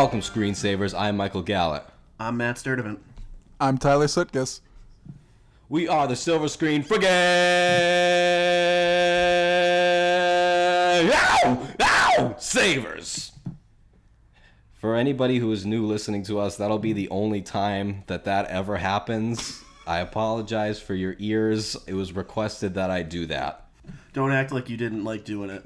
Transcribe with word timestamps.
Welcome, 0.00 0.20
screensavers. 0.20 0.98
I'm 0.98 1.18
Michael 1.18 1.42
Gallant. 1.42 1.84
I'm 2.18 2.38
Matt 2.38 2.56
Sturdivant. 2.56 3.00
I'm 3.60 3.76
Tyler 3.76 4.06
Sutkus. 4.06 4.60
We 5.68 5.88
are 5.88 6.08
the 6.08 6.16
Silver 6.16 6.48
Screen 6.48 6.82
Frigate! 6.82 7.10
Ow! 11.12 11.68
Ow! 11.82 12.34
Savers! 12.38 13.32
For 14.72 14.96
anybody 14.96 15.36
who 15.36 15.52
is 15.52 15.66
new 15.66 15.84
listening 15.84 16.22
to 16.22 16.38
us, 16.38 16.56
that'll 16.56 16.78
be 16.78 16.94
the 16.94 17.10
only 17.10 17.42
time 17.42 18.04
that 18.06 18.24
that 18.24 18.46
ever 18.46 18.78
happens. 18.78 19.62
I 19.86 19.98
apologize 19.98 20.80
for 20.80 20.94
your 20.94 21.14
ears. 21.18 21.76
It 21.86 21.92
was 21.92 22.14
requested 22.14 22.72
that 22.72 22.90
I 22.90 23.02
do 23.02 23.26
that. 23.26 23.68
Don't 24.14 24.32
act 24.32 24.50
like 24.50 24.70
you 24.70 24.78
didn't 24.78 25.04
like 25.04 25.26
doing 25.26 25.50
it. 25.50 25.62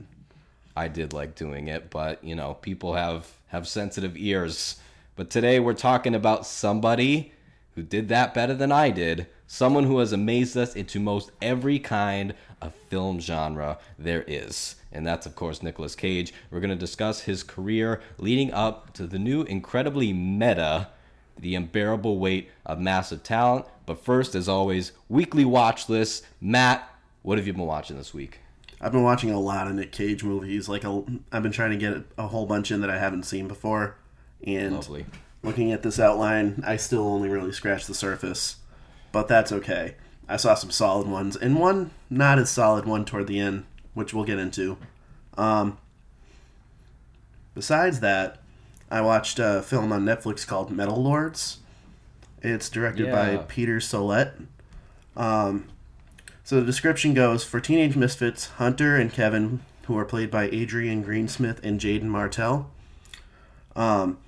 I 0.76 0.88
did 0.88 1.12
like 1.12 1.36
doing 1.36 1.68
it, 1.68 1.88
but 1.88 2.24
you 2.24 2.34
know, 2.34 2.54
people 2.54 2.94
have 2.94 3.30
have 3.54 3.68
sensitive 3.68 4.16
ears. 4.16 4.80
But 5.14 5.30
today 5.30 5.60
we're 5.60 5.74
talking 5.74 6.14
about 6.14 6.44
somebody 6.44 7.32
who 7.76 7.82
did 7.82 8.08
that 8.08 8.34
better 8.34 8.52
than 8.52 8.72
I 8.72 8.90
did. 8.90 9.28
Someone 9.46 9.84
who 9.84 9.98
has 9.98 10.12
amazed 10.12 10.56
us 10.56 10.74
into 10.74 10.98
most 10.98 11.30
every 11.40 11.78
kind 11.78 12.34
of 12.60 12.74
film 12.74 13.20
genre 13.20 13.78
there 13.96 14.24
is. 14.26 14.74
And 14.90 15.06
that's, 15.06 15.24
of 15.24 15.36
course, 15.36 15.62
Nicolas 15.62 15.94
Cage. 15.94 16.34
We're 16.50 16.58
going 16.58 16.70
to 16.70 16.76
discuss 16.76 17.20
his 17.20 17.44
career 17.44 18.00
leading 18.18 18.52
up 18.52 18.92
to 18.94 19.06
the 19.06 19.20
new 19.20 19.42
incredibly 19.42 20.12
meta, 20.12 20.88
The 21.38 21.54
Unbearable 21.54 22.18
Weight 22.18 22.50
of 22.66 22.80
Massive 22.80 23.22
Talent. 23.22 23.66
But 23.86 24.04
first, 24.04 24.34
as 24.34 24.48
always, 24.48 24.90
weekly 25.08 25.44
watch 25.44 25.88
list. 25.88 26.26
Matt, 26.40 26.88
what 27.22 27.38
have 27.38 27.46
you 27.46 27.52
been 27.52 27.66
watching 27.66 27.98
this 27.98 28.12
week? 28.12 28.40
I've 28.84 28.92
been 28.92 29.02
watching 29.02 29.30
a 29.30 29.40
lot 29.40 29.66
of 29.66 29.74
Nick 29.74 29.92
Cage 29.92 30.22
movies. 30.22 30.68
Like 30.68 30.84
a, 30.84 31.02
I've 31.32 31.42
been 31.42 31.52
trying 31.52 31.70
to 31.70 31.78
get 31.78 32.04
a 32.18 32.26
whole 32.26 32.44
bunch 32.44 32.70
in 32.70 32.82
that 32.82 32.90
I 32.90 32.98
haven't 32.98 33.22
seen 33.22 33.48
before, 33.48 33.96
and 34.46 34.74
Lovely. 34.74 35.06
looking 35.42 35.72
at 35.72 35.82
this 35.82 35.98
outline, 35.98 36.62
I 36.66 36.76
still 36.76 37.08
only 37.08 37.30
really 37.30 37.50
scratched 37.50 37.86
the 37.86 37.94
surface. 37.94 38.56
But 39.10 39.26
that's 39.26 39.52
okay. 39.52 39.94
I 40.28 40.36
saw 40.36 40.54
some 40.54 40.70
solid 40.70 41.06
ones, 41.06 41.34
and 41.34 41.58
one 41.58 41.92
not 42.10 42.38
as 42.38 42.50
solid 42.50 42.84
one 42.84 43.06
toward 43.06 43.26
the 43.26 43.40
end, 43.40 43.64
which 43.94 44.12
we'll 44.12 44.24
get 44.24 44.38
into. 44.38 44.76
Um, 45.38 45.78
besides 47.54 48.00
that, 48.00 48.42
I 48.90 49.00
watched 49.00 49.38
a 49.38 49.62
film 49.62 49.92
on 49.92 50.04
Netflix 50.04 50.46
called 50.46 50.70
Metal 50.70 51.02
Lords. 51.02 51.60
It's 52.42 52.68
directed 52.68 53.10
by 53.10 53.38
Peter 53.38 53.80
Sollett. 53.80 54.46
Um, 55.16 55.68
so 56.44 56.60
the 56.60 56.66
description 56.66 57.14
goes 57.14 57.42
for 57.42 57.58
teenage 57.58 57.96
misfits, 57.96 58.48
Hunter 58.50 58.96
and 58.96 59.10
Kevin, 59.10 59.60
who 59.86 59.96
are 59.96 60.04
played 60.04 60.30
by 60.30 60.44
Adrian 60.44 61.02
Greensmith 61.02 61.58
and 61.64 61.80
Jaeden 61.80 62.04
Martell. 62.04 62.70
Um, 63.74 64.18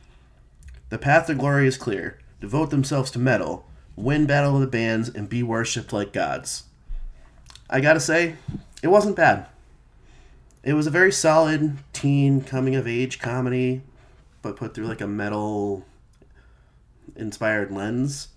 the 0.89 0.99
path 0.99 1.27
to 1.27 1.35
glory 1.35 1.67
is 1.67 1.77
clear. 1.77 2.19
Devote 2.41 2.71
themselves 2.71 3.11
to 3.13 3.19
metal, 3.19 3.67
win 3.97 4.27
battle 4.27 4.55
of 4.55 4.63
the 4.63 4.67
bands, 4.67 5.11
and 5.11 5.29
be 5.29 5.43
worshipped 5.43 5.93
like 5.93 6.13
gods. 6.13 6.65
I 7.69 7.81
gotta 7.81 8.01
say, 8.01 8.37
it 8.83 8.89
wasn't 8.89 9.17
bad. 9.17 9.47
It 10.63 10.73
was 10.73 10.87
a 10.87 10.91
very 10.91 11.13
solid 11.13 11.79
teen 11.93 12.41
coming 12.41 12.75
of 12.75 12.89
age 12.89 13.19
comedy, 13.19 13.83
but 14.41 14.57
put 14.57 14.75
through 14.75 14.87
like 14.87 15.01
a 15.01 15.07
metal 15.07 15.85
inspired 17.15 17.71
lens. 17.71 18.29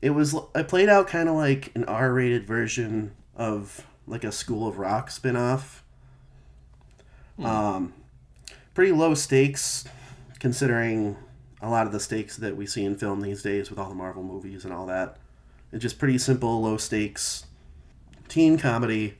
It 0.00 0.10
was 0.10 0.34
I 0.54 0.62
played 0.62 0.88
out 0.88 1.08
kind 1.08 1.28
of 1.28 1.34
like 1.34 1.72
an 1.74 1.84
R-rated 1.84 2.46
version 2.46 3.14
of 3.36 3.86
like 4.06 4.24
a 4.24 4.32
School 4.32 4.66
of 4.66 4.78
Rock 4.78 5.10
spin-off. 5.10 5.84
Um, 7.38 7.94
pretty 8.74 8.92
low 8.92 9.14
stakes 9.14 9.84
considering 10.40 11.16
a 11.60 11.68
lot 11.68 11.86
of 11.86 11.92
the 11.92 12.00
stakes 12.00 12.36
that 12.36 12.56
we 12.56 12.66
see 12.66 12.84
in 12.84 12.96
film 12.96 13.20
these 13.20 13.42
days 13.42 13.70
with 13.70 13.78
all 13.78 13.88
the 13.88 13.94
Marvel 13.94 14.22
movies 14.22 14.64
and 14.64 14.72
all 14.72 14.86
that. 14.86 15.18
It's 15.72 15.82
just 15.82 15.98
pretty 15.98 16.18
simple, 16.18 16.62
low 16.62 16.76
stakes 16.76 17.44
teen 18.28 18.58
comedy. 18.58 19.14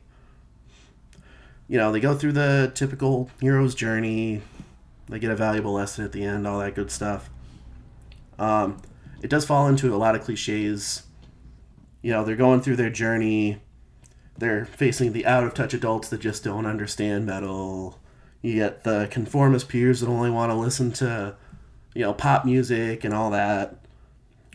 You 1.67 1.79
know, 1.79 1.93
they 1.93 2.01
go 2.01 2.15
through 2.15 2.33
the 2.33 2.71
typical 2.75 3.31
hero's 3.41 3.75
journey. 3.75 4.43
They 5.09 5.19
get 5.19 5.31
a 5.31 5.37
valuable 5.37 5.73
lesson 5.73 6.05
at 6.05 6.13
the 6.13 6.25
end, 6.25 6.47
all 6.47 6.59
that 6.61 6.75
good 6.75 6.91
stuff. 6.91 7.31
Um, 8.39 8.81
it 9.23 9.31
does 9.31 9.45
fall 9.45 9.69
into 9.69 9.95
a 9.95 9.97
lot 9.97 10.15
of 10.15 10.23
cliches. 10.23 11.03
You 12.03 12.13
know, 12.13 12.25
they're 12.25 12.37
going 12.37 12.61
through 12.61 12.77
their 12.77 12.91
journey. 12.91 13.61
They're 14.37 14.65
facing 14.65 15.13
the 15.13 15.27
out 15.27 15.45
of 15.45 15.55
touch 15.55 15.75
adults 15.75 16.09
that 16.09 16.21
just 16.21 16.45
don't 16.45 16.67
understand 16.67 17.27
metal. 17.27 17.99
You 18.41 18.55
get 18.55 18.85
the 18.85 19.09
conformist 19.11 19.69
peers 19.69 20.01
that 20.01 20.09
only 20.09 20.31
want 20.31 20.53
to 20.53 20.57
listen 20.57 20.93
to, 20.93 21.35
you 21.95 22.03
know, 22.03 22.15
pop 22.15 22.45
music 22.45 23.03
and 23.03 23.13
all 23.13 23.31
that, 23.31 23.85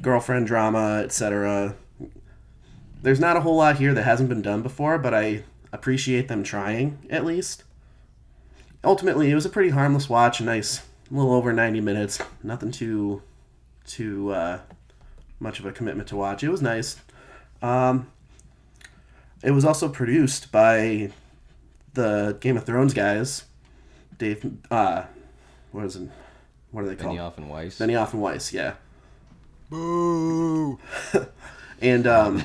girlfriend 0.02 0.47
drama, 0.47 1.02
etc. 1.03 1.75
There's 3.02 3.19
not 3.19 3.35
a 3.35 3.41
whole 3.41 3.57
lot 3.57 3.78
here 3.78 3.94
that 3.94 4.03
hasn't 4.03 4.29
been 4.29 4.41
done 4.41 4.62
before, 4.62 4.97
but 4.97 5.13
I 5.13 5.44
appreciate 5.73 6.29
them 6.29 6.44
trying 6.44 7.06
at 7.09 7.25
least. 7.25 7.66
Ultimately, 8.85 9.29
it 9.29 9.35
was 9.35 9.46
a 9.46 9.50
pretty 9.50 9.72
harmless 9.72 10.07
watch, 10.07 10.40
a 10.40 10.44
nice, 10.44 10.81
little 11.12 11.34
over 11.34 11.52
90 11.52 11.81
minutes. 11.81 12.19
Nothing 12.41 12.72
too, 12.72 13.22
too 13.86 14.32
uh, 14.32 14.60
much 15.40 15.60
of 15.60 15.66
a 15.66 15.72
commitment 15.72 16.08
to 16.10 16.16
watch. 16.16 16.44
It 16.44 16.50
was 16.50 16.62
nice. 16.62 16.98
Um, 17.62 18.12
it 19.44 19.52
was 19.52 19.66
also 19.66 19.90
produced 19.90 20.52
by 20.52 21.12
the 21.94 22.38
Game 22.40 22.58
of 22.58 22.66
Thrones 22.66 22.94
guys. 22.94 23.46
Dave, 24.18 24.58
uh, 24.72 25.04
what 25.72 25.86
is 25.86 25.96
it? 25.96 26.10
What 26.72 26.86
are 26.86 26.88
they 26.88 26.96
called? 26.96 27.18
Benioff 27.18 27.38
and 27.38 27.50
Weiss. 27.50 27.78
Benioff 27.78 28.14
and 28.14 28.22
Weiss, 28.22 28.54
yeah. 28.54 28.74
Boo! 29.70 30.80
And 31.84 32.08
um, 32.08 32.42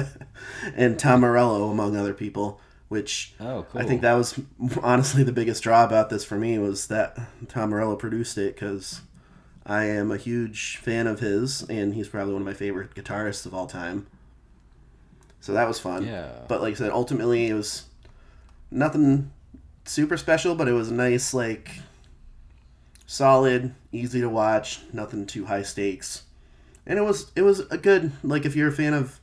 and 0.76 0.96
Tom 0.96 1.20
Morello, 1.22 1.70
among 1.70 1.96
other 1.96 2.14
people. 2.14 2.60
Which 2.88 3.34
Oh, 3.40 3.66
cool. 3.68 3.80
I 3.80 3.84
think 3.84 4.02
that 4.02 4.12
was 4.12 4.38
honestly 4.82 5.24
the 5.24 5.32
biggest 5.32 5.62
draw 5.64 5.82
about 5.82 6.10
this 6.10 6.24
for 6.24 6.36
me 6.36 6.58
was 6.58 6.86
that 6.88 7.18
Tom 7.48 7.70
Morello 7.70 7.96
produced 7.96 8.38
it 8.38 8.54
because 8.54 9.00
I 9.64 9.84
am 9.84 10.10
a 10.10 10.16
huge 10.16 10.76
fan 10.78 11.06
of 11.06 11.20
his, 11.20 11.62
and 11.68 11.94
he's 11.94 12.08
probably 12.08 12.32
one 12.32 12.42
of 12.42 12.46
my 12.46 12.54
favorite 12.54 12.94
guitarists 12.94 13.46
of 13.46 13.54
all 13.54 13.66
time. 13.66 14.06
So 15.40 15.52
that 15.52 15.68
was 15.68 15.78
fun. 15.78 16.06
Yeah. 16.06 16.30
But 16.48 16.60
like 16.60 16.74
I 16.74 16.76
said, 16.76 16.90
ultimately 16.90 17.48
it 17.48 17.54
was 17.54 17.84
nothing 18.70 19.32
super 19.84 20.16
special, 20.16 20.54
but 20.54 20.68
it 20.68 20.72
was 20.72 20.90
nice, 20.90 21.34
like 21.34 21.70
solid, 23.06 23.74
easy 23.92 24.20
to 24.20 24.28
watch, 24.28 24.80
nothing 24.92 25.26
too 25.26 25.46
high 25.46 25.62
stakes, 25.62 26.22
and 26.86 26.98
it 26.98 27.02
was 27.02 27.30
it 27.36 27.42
was 27.42 27.60
a 27.60 27.78
good 27.78 28.12
like 28.22 28.44
if 28.44 28.56
you're 28.56 28.68
a 28.68 28.72
fan 28.72 28.94
of 28.94 29.20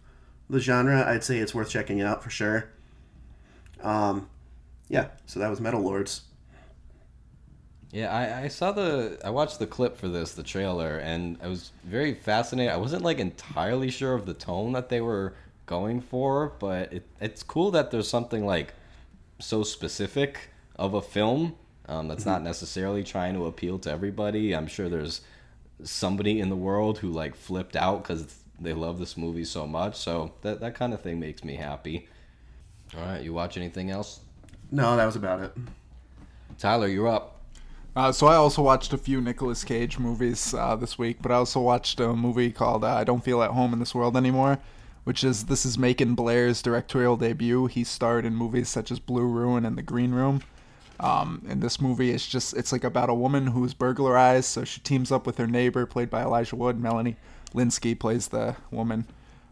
the 0.50 0.60
genre, 0.60 1.06
I'd 1.08 1.24
say 1.24 1.38
it's 1.40 1.54
worth 1.54 1.70
checking 1.70 2.02
out 2.02 2.24
for 2.24 2.30
sure. 2.30 2.70
Um, 3.82 4.30
yeah. 4.90 5.10
So 5.26 5.40
that 5.40 5.50
was 5.50 5.62
Metal 5.62 5.82
Lords. 5.82 6.22
Yeah, 7.92 8.14
I, 8.14 8.44
I 8.44 8.48
saw 8.50 8.72
the 8.72 9.20
I 9.24 9.32
watched 9.32 9.58
the 9.58 9.66
clip 9.66 9.98
for 9.98 10.08
this, 10.08 10.34
the 10.34 10.44
trailer, 10.44 10.98
and 10.98 11.38
I 11.42 11.48
was 11.48 11.72
very 11.84 12.14
fascinated. 12.14 12.72
I 12.72 12.78
wasn't 12.78 13.04
like 13.04 13.20
entirely 13.20 13.90
sure 13.90 14.14
of 14.14 14.26
the 14.26 14.36
tone 14.36 14.74
that 14.74 14.90
they 14.90 15.02
were 15.02 15.34
going 15.66 16.02
for, 16.02 16.54
but 16.60 16.94
it, 16.94 17.04
it's 17.20 17.42
cool 17.42 17.72
that 17.72 17.90
there's 17.90 18.08
something 18.08 18.46
like 18.46 18.74
so 19.40 19.64
specific 19.64 20.50
of 20.76 20.94
a 20.94 21.02
film 21.02 21.56
um, 21.88 22.08
that's 22.08 22.26
not 22.26 22.44
necessarily 22.44 23.04
trying 23.04 23.34
to 23.34 23.46
appeal 23.48 23.80
to 23.80 23.92
everybody. 23.92 24.56
I'm 24.56 24.68
sure 24.68 24.88
there's 24.88 25.22
somebody 25.84 26.40
in 26.40 26.50
the 26.50 26.56
world 26.56 27.00
who 27.00 27.09
like 27.09 27.35
flipped 27.35 27.76
out 27.76 28.03
because 28.03 28.35
they 28.59 28.74
love 28.74 29.00
this 29.00 29.18
movie 29.18 29.46
so 29.46 29.66
much. 29.66 29.96
So 29.96 30.34
that 30.42 30.59
that 30.59 30.76
kind 30.76 30.94
of 30.94 31.02
thing 31.02 31.20
makes 31.20 31.44
me 31.44 31.56
happy. 31.56 32.08
All 32.96 33.03
right, 33.03 33.24
you 33.24 33.34
watch 33.34 33.58
anything 33.58 33.90
else? 33.90 34.20
No, 34.72 34.96
that 34.96 35.06
was 35.06 35.16
about 35.16 35.42
it. 35.42 35.53
Tyler, 36.59 36.88
you're 36.88 37.08
up. 37.08 37.39
Uh, 37.96 38.12
so 38.12 38.28
I 38.28 38.36
also 38.36 38.62
watched 38.62 38.94
a 38.94 38.97
few 38.97 39.20
Nicolas 39.20 39.64
Cage 39.64 39.97
movies 39.97 40.53
uh, 40.53 40.76
this 40.76 40.97
week, 40.97 41.18
but 41.22 41.32
I 41.32 41.36
also 41.36 41.59
watched 41.59 42.00
a 42.00 42.14
movie 42.14 42.52
called 42.52 42.84
uh, 42.84 42.96
"I 42.96 43.03
Don't 43.03 43.24
Feel 43.24 43.41
at 43.41 43.52
Home 43.52 43.74
in 43.74 43.80
This 43.80 43.96
World 43.96 44.16
Anymore," 44.16 44.59
which 45.03 45.24
is 45.24 45.46
this 45.46 45.66
is 45.66 45.78
Macon 45.78 46.16
Blair's 46.16 46.62
directorial 46.62 47.18
debut. 47.18 47.66
He 47.66 47.84
starred 47.84 48.26
in 48.26 48.36
movies 48.36 48.70
such 48.70 48.91
as 48.91 49.00
Blue 49.00 49.26
Ruin 49.26 49.66
and 49.66 49.78
The 49.78 49.82
Green 49.82 50.12
Room. 50.12 50.41
Um, 51.00 51.46
and 51.47 51.62
this 51.62 51.80
movie 51.80 52.12
is 52.12 52.28
just 52.28 52.56
it's 52.56 52.72
like 52.72 52.84
about 52.84 53.09
a 53.09 53.14
woman 53.14 53.47
who's 53.47 53.74
burglarized, 53.74 54.50
so 54.50 54.64
she 54.64 54.82
teams 54.82 55.12
up 55.12 55.26
with 55.26 55.38
her 55.38 55.47
neighbor, 55.47 55.85
played 55.85 56.09
by 56.09 56.22
Elijah 56.22 56.56
Wood. 56.56 56.80
Melanie 56.80 57.16
Lynskey 57.53 57.97
plays 57.97 58.28
the 58.28 58.56
woman, 58.70 59.08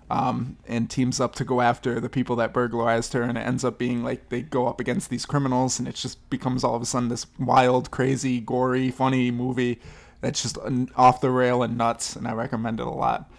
um, 0.09 0.57
and 0.67 0.89
teams 0.89 1.19
up 1.19 1.35
to 1.35 1.43
go 1.43 1.61
after 1.61 1.99
the 1.99 2.09
people 2.09 2.35
that 2.37 2.53
burglarized 2.53 3.13
her. 3.13 3.21
And 3.21 3.37
it 3.37 3.41
ends 3.41 3.63
up 3.63 3.77
being 3.77 4.03
like 4.03 4.29
they 4.29 4.41
go 4.41 4.67
up 4.67 4.79
against 4.79 5.09
these 5.09 5.25
criminals, 5.25 5.79
and 5.79 5.87
it 5.87 5.95
just 5.95 6.29
becomes 6.29 6.63
all 6.63 6.75
of 6.75 6.81
a 6.81 6.85
sudden 6.85 7.09
this 7.09 7.25
wild, 7.39 7.91
crazy, 7.91 8.39
gory, 8.39 8.91
funny 8.91 9.31
movie 9.31 9.79
that's 10.21 10.41
just 10.41 10.57
off 10.95 11.21
the 11.21 11.29
rail 11.29 11.63
and 11.63 11.77
nuts. 11.77 12.15
And 12.15 12.27
I 12.27 12.33
recommend 12.33 12.79
it 12.79 12.87
a 12.87 12.91
lot. 12.91 13.31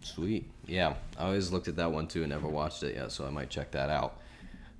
Sweet. 0.00 0.50
Yeah, 0.66 0.94
I 1.18 1.24
always 1.24 1.50
looked 1.50 1.68
at 1.68 1.76
that 1.76 1.92
one 1.92 2.06
too 2.06 2.22
and 2.22 2.30
never 2.30 2.48
watched 2.48 2.82
it 2.82 2.94
yet, 2.94 3.12
so 3.12 3.26
I 3.26 3.30
might 3.30 3.50
check 3.50 3.70
that 3.72 3.90
out. 3.90 4.20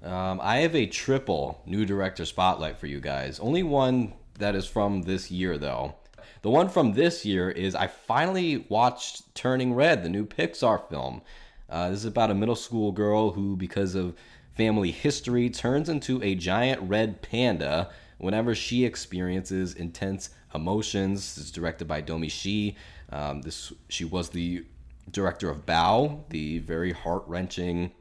Um, 0.03 0.41
I 0.43 0.59
have 0.59 0.77
a 0.77 0.87
triple 0.87 1.61
new 1.67 1.85
director 1.85 2.25
spotlight 2.25 2.79
for 2.79 2.87
you 2.87 3.01
guys. 3.01 3.41
Only 3.41 3.63
one 3.63 4.13
that 4.39 4.55
is 4.55 4.67
from 4.67 5.03
this 5.03 5.31
year, 5.31 5.59
though. 5.59 5.95
The 6.49 6.53
one 6.53 6.71
from 6.71 6.95
this 6.95 7.27
year 7.27 7.51
is 7.51 7.75
I 7.75 7.89
finally 7.89 8.65
watched 8.71 9.35
Turning 9.35 9.75
Red, 9.75 10.03
the 10.03 10.09
new 10.09 10.25
Pixar 10.25 10.89
film. 10.89 11.21
Uh, 11.69 11.91
this 11.91 11.99
is 11.99 12.05
about 12.07 12.31
a 12.31 12.35
middle 12.35 12.57
school 12.57 12.91
girl 12.91 13.33
who, 13.33 13.55
because 13.55 13.95
of 13.95 14.17
family 14.57 14.91
history, 14.91 15.51
turns 15.51 15.91
into 15.91 16.23
a 16.23 16.35
giant 16.35 16.81
red 16.81 17.21
panda 17.21 17.91
whenever 18.17 18.55
she 18.55 18.87
experiences 18.87 19.75
intense 19.75 20.31
emotions. 20.55 21.35
This 21.35 21.45
is 21.45 21.51
directed 21.51 21.87
by 21.87 22.01
Domee 22.01 22.31
Shi. 22.31 22.79
Um, 23.13 23.43
this 23.43 23.71
she 23.91 24.07
was 24.07 24.31
the 24.31 24.65
director 25.11 25.51
of 25.51 25.67
Bao, 25.67 26.27
the 26.31 26.61
very 26.61 26.93
heart 26.93 27.25
wrenching 27.27 27.93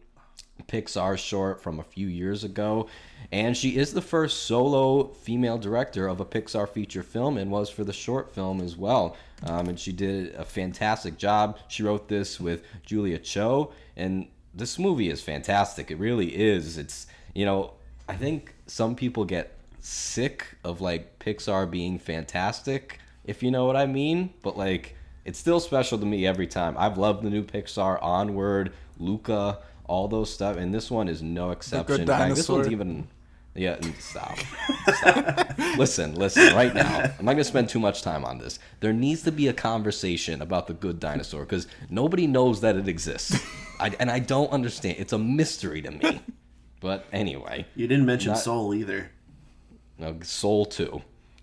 Pixar 0.63 1.17
short 1.17 1.61
from 1.61 1.79
a 1.79 1.83
few 1.83 2.07
years 2.07 2.43
ago. 2.43 2.87
And 3.31 3.55
she 3.55 3.77
is 3.77 3.93
the 3.93 4.01
first 4.01 4.43
solo 4.43 5.09
female 5.09 5.57
director 5.57 6.07
of 6.07 6.19
a 6.19 6.25
Pixar 6.25 6.67
feature 6.67 7.03
film 7.03 7.37
and 7.37 7.51
was 7.51 7.69
for 7.69 7.83
the 7.83 7.93
short 7.93 8.33
film 8.33 8.61
as 8.61 8.75
well. 8.75 9.15
Um, 9.43 9.69
and 9.69 9.79
she 9.79 9.91
did 9.91 10.33
a 10.35 10.45
fantastic 10.45 11.17
job. 11.17 11.57
She 11.67 11.83
wrote 11.83 12.07
this 12.07 12.39
with 12.39 12.63
Julia 12.85 13.17
Cho. 13.17 13.71
And 13.95 14.27
this 14.53 14.79
movie 14.79 15.09
is 15.09 15.21
fantastic. 15.21 15.91
It 15.91 15.97
really 15.97 16.35
is. 16.35 16.77
It's, 16.77 17.07
you 17.33 17.45
know, 17.45 17.73
I 18.09 18.15
think 18.15 18.55
some 18.65 18.95
people 18.95 19.25
get 19.25 19.53
sick 19.79 20.45
of 20.63 20.81
like 20.81 21.19
Pixar 21.19 21.69
being 21.69 21.99
fantastic, 21.99 22.99
if 23.25 23.43
you 23.43 23.51
know 23.51 23.65
what 23.65 23.75
I 23.75 23.85
mean. 23.85 24.33
But 24.41 24.57
like, 24.57 24.95
it's 25.25 25.37
still 25.37 25.59
special 25.59 25.99
to 25.99 26.05
me 26.05 26.25
every 26.25 26.47
time. 26.47 26.75
I've 26.77 26.97
loved 26.97 27.23
the 27.23 27.29
new 27.29 27.43
Pixar, 27.43 28.01
Onward, 28.01 28.71
Luca 28.97 29.59
all 29.87 30.07
those 30.07 30.33
stuff, 30.33 30.57
and 30.57 30.73
this 30.73 30.91
one 30.91 31.07
is 31.07 31.21
no 31.21 31.51
exception. 31.51 32.01
In 32.01 32.07
fact, 32.07 32.35
this 32.35 32.49
one's 32.49 32.67
even. 32.67 33.07
Yeah, 33.55 33.79
stop. 33.99 34.37
stop. 34.93 35.57
listen, 35.79 36.13
listen, 36.13 36.53
right 36.53 36.75
now. 36.75 37.11
I'm 37.17 37.25
not 37.25 37.31
going 37.31 37.37
to 37.37 37.43
spend 37.43 37.69
too 37.69 37.79
much 37.79 38.03
time 38.03 38.23
on 38.23 38.37
this. 38.37 38.59
There 38.81 38.93
needs 38.93 39.23
to 39.23 39.31
be 39.31 39.47
a 39.47 39.53
conversation 39.53 40.43
about 40.43 40.67
the 40.67 40.75
good 40.75 40.99
dinosaur 40.99 41.41
because 41.41 41.67
nobody 41.89 42.27
knows 42.27 42.61
that 42.61 42.75
it 42.75 42.87
exists. 42.87 43.43
I, 43.79 43.95
and 43.99 44.11
I 44.11 44.19
don't 44.19 44.51
understand. 44.51 44.97
It's 44.99 45.11
a 45.11 45.17
mystery 45.17 45.81
to 45.81 45.89
me. 45.89 46.21
But 46.79 47.05
anyway. 47.11 47.65
You 47.75 47.87
didn't 47.87 48.05
mention 48.05 48.33
not, 48.33 48.39
Soul 48.39 48.75
either. 48.75 49.09
No, 49.97 50.19
Soul 50.21 50.65
too. 50.65 51.01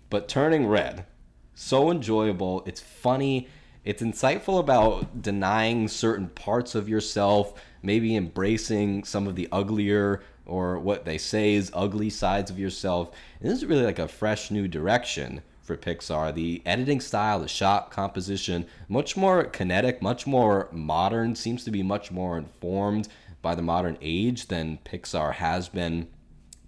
But 0.09 0.29
Turning 0.29 0.67
Red, 0.67 1.05
so 1.53 1.91
enjoyable. 1.91 2.63
It's 2.65 2.79
funny. 2.79 3.49
It's 3.85 4.01
insightful 4.01 4.59
about 4.59 5.21
denying 5.21 5.87
certain 5.87 6.29
parts 6.29 6.75
of 6.75 6.89
yourself 6.89 7.53
maybe 7.85 8.15
embracing 8.15 9.03
some 9.03 9.27
of 9.27 9.35
the 9.35 9.47
uglier 9.51 10.23
or 10.45 10.79
what 10.79 11.05
they 11.05 11.17
say 11.17 11.53
is 11.53 11.71
ugly 11.73 12.09
sides 12.09 12.51
of 12.51 12.59
yourself. 12.59 13.11
And 13.39 13.49
this 13.49 13.59
is 13.59 13.65
really 13.65 13.85
like 13.85 13.99
a 13.99 14.07
fresh 14.07 14.51
new 14.51 14.67
direction 14.67 15.41
for 15.61 15.77
Pixar. 15.77 16.33
The 16.33 16.61
editing 16.65 16.99
style, 16.99 17.39
the 17.39 17.47
shot 17.47 17.91
composition, 17.91 18.65
much 18.89 19.15
more 19.15 19.43
kinetic, 19.43 20.01
much 20.01 20.27
more 20.27 20.67
modern, 20.71 21.35
seems 21.35 21.63
to 21.63 21.71
be 21.71 21.83
much 21.83 22.11
more 22.11 22.37
informed 22.37 23.07
by 23.41 23.55
the 23.55 23.61
modern 23.61 23.97
age 24.01 24.47
than 24.47 24.79
Pixar 24.83 25.33
has 25.33 25.69
been 25.69 26.07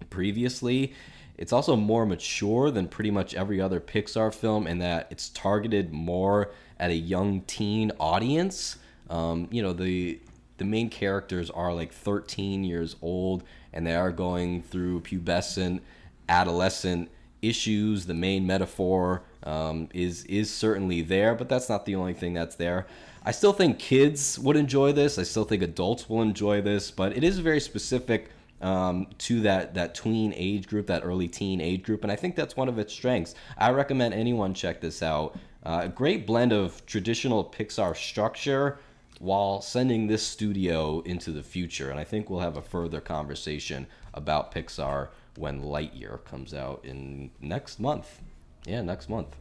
previously. 0.09 0.93
It's 1.37 1.53
also 1.53 1.75
more 1.75 2.05
mature 2.05 2.71
than 2.71 2.87
pretty 2.87 3.11
much 3.11 3.35
every 3.35 3.61
other 3.61 3.79
Pixar 3.79 4.33
film 4.33 4.65
in 4.65 4.79
that 4.79 5.07
it's 5.11 5.29
targeted 5.29 5.93
more 5.93 6.51
at 6.79 6.91
a 6.91 6.95
young 6.95 7.41
teen 7.41 7.91
audience. 7.99 8.77
Um, 9.09 9.47
you 9.51 9.61
know, 9.61 9.73
the 9.73 10.19
the 10.57 10.65
main 10.65 10.89
characters 10.89 11.49
are 11.51 11.73
like 11.73 11.93
13 11.93 12.63
years 12.63 12.95
old 13.01 13.43
and 13.71 13.85
they 13.85 13.95
are 13.95 14.11
going 14.11 14.63
through 14.63 15.01
pubescent, 15.01 15.81
adolescent 16.27 17.09
issues. 17.41 18.07
The 18.07 18.13
main 18.13 18.47
metaphor 18.47 19.23
um, 19.43 19.89
is 19.93 20.25
is 20.25 20.51
certainly 20.51 21.01
there, 21.01 21.35
but 21.35 21.49
that's 21.49 21.69
not 21.69 21.85
the 21.85 21.95
only 21.95 22.13
thing 22.13 22.33
that's 22.33 22.55
there. 22.55 22.87
I 23.23 23.31
still 23.31 23.53
think 23.53 23.77
kids 23.77 24.39
would 24.39 24.55
enjoy 24.55 24.93
this. 24.93 25.19
I 25.19 25.23
still 25.23 25.43
think 25.43 25.61
adults 25.61 26.09
will 26.09 26.21
enjoy 26.21 26.61
this, 26.61 26.91
but 26.91 27.15
it 27.15 27.23
is 27.23 27.39
very 27.39 27.59
specific 27.59 28.31
um, 28.61 29.07
to 29.19 29.41
that 29.41 29.75
that 29.75 29.93
tween 29.95 30.33
age 30.35 30.67
group, 30.67 30.87
that 30.87 31.03
early 31.03 31.27
teen 31.27 31.61
age 31.61 31.83
group, 31.83 32.03
and 32.03 32.11
I 32.11 32.15
think 32.15 32.35
that's 32.35 32.55
one 32.55 32.69
of 32.69 32.79
its 32.79 32.93
strengths. 32.93 33.35
I 33.57 33.71
recommend 33.71 34.13
anyone 34.13 34.53
check 34.53 34.81
this 34.81 35.03
out. 35.03 35.37
Uh, 35.65 35.81
a 35.83 35.89
great 35.89 36.25
blend 36.25 36.53
of 36.53 36.85
traditional 36.85 37.43
Pixar 37.43 37.95
structure 37.95 38.79
while 39.19 39.61
sending 39.61 40.07
this 40.07 40.23
studio 40.23 41.01
into 41.01 41.31
the 41.31 41.43
future. 41.43 41.89
And 41.89 41.99
I 41.99 42.03
think 42.03 42.29
we'll 42.29 42.39
have 42.39 42.57
a 42.57 42.61
further 42.61 43.01
conversation 43.01 43.87
about 44.13 44.53
Pixar 44.53 45.09
when 45.35 45.61
Lightyear 45.61 46.23
comes 46.23 46.53
out 46.53 46.83
in 46.83 47.31
next 47.41 47.79
month. 47.79 48.21
Yeah, 48.65 48.81
next 48.81 49.09
month. 49.09 49.35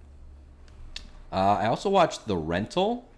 Uh, 1.33 1.59
I 1.61 1.67
also 1.67 1.91
watched 1.91 2.27
The 2.27 2.37
Rental. 2.37 3.09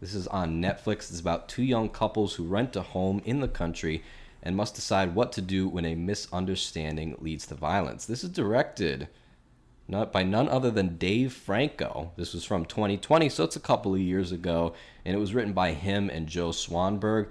This 0.00 0.14
is 0.14 0.26
on 0.26 0.60
Netflix. 0.60 1.10
It's 1.10 1.20
about 1.20 1.48
two 1.48 1.62
young 1.62 1.88
couples 1.88 2.34
who 2.34 2.44
rent 2.44 2.76
a 2.76 2.82
home 2.82 3.22
in 3.24 3.40
the 3.40 3.48
country 3.48 4.02
and 4.42 4.56
must 4.56 4.74
decide 4.74 5.14
what 5.14 5.32
to 5.32 5.40
do 5.40 5.68
when 5.68 5.86
a 5.86 5.94
misunderstanding 5.94 7.16
leads 7.20 7.46
to 7.46 7.54
violence. 7.54 8.04
This 8.04 8.22
is 8.22 8.30
directed 8.30 9.08
not 9.86 10.12
by 10.12 10.22
none 10.22 10.48
other 10.48 10.70
than 10.70 10.96
Dave 10.96 11.32
Franco. 11.32 12.12
This 12.16 12.32
was 12.32 12.44
from 12.44 12.64
2020, 12.64 13.28
so 13.28 13.44
it's 13.44 13.56
a 13.56 13.60
couple 13.60 13.94
of 13.94 14.00
years 14.00 14.32
ago, 14.32 14.74
and 15.04 15.14
it 15.14 15.18
was 15.18 15.34
written 15.34 15.52
by 15.52 15.72
him 15.72 16.10
and 16.10 16.26
Joe 16.26 16.50
Swanberg. 16.50 17.28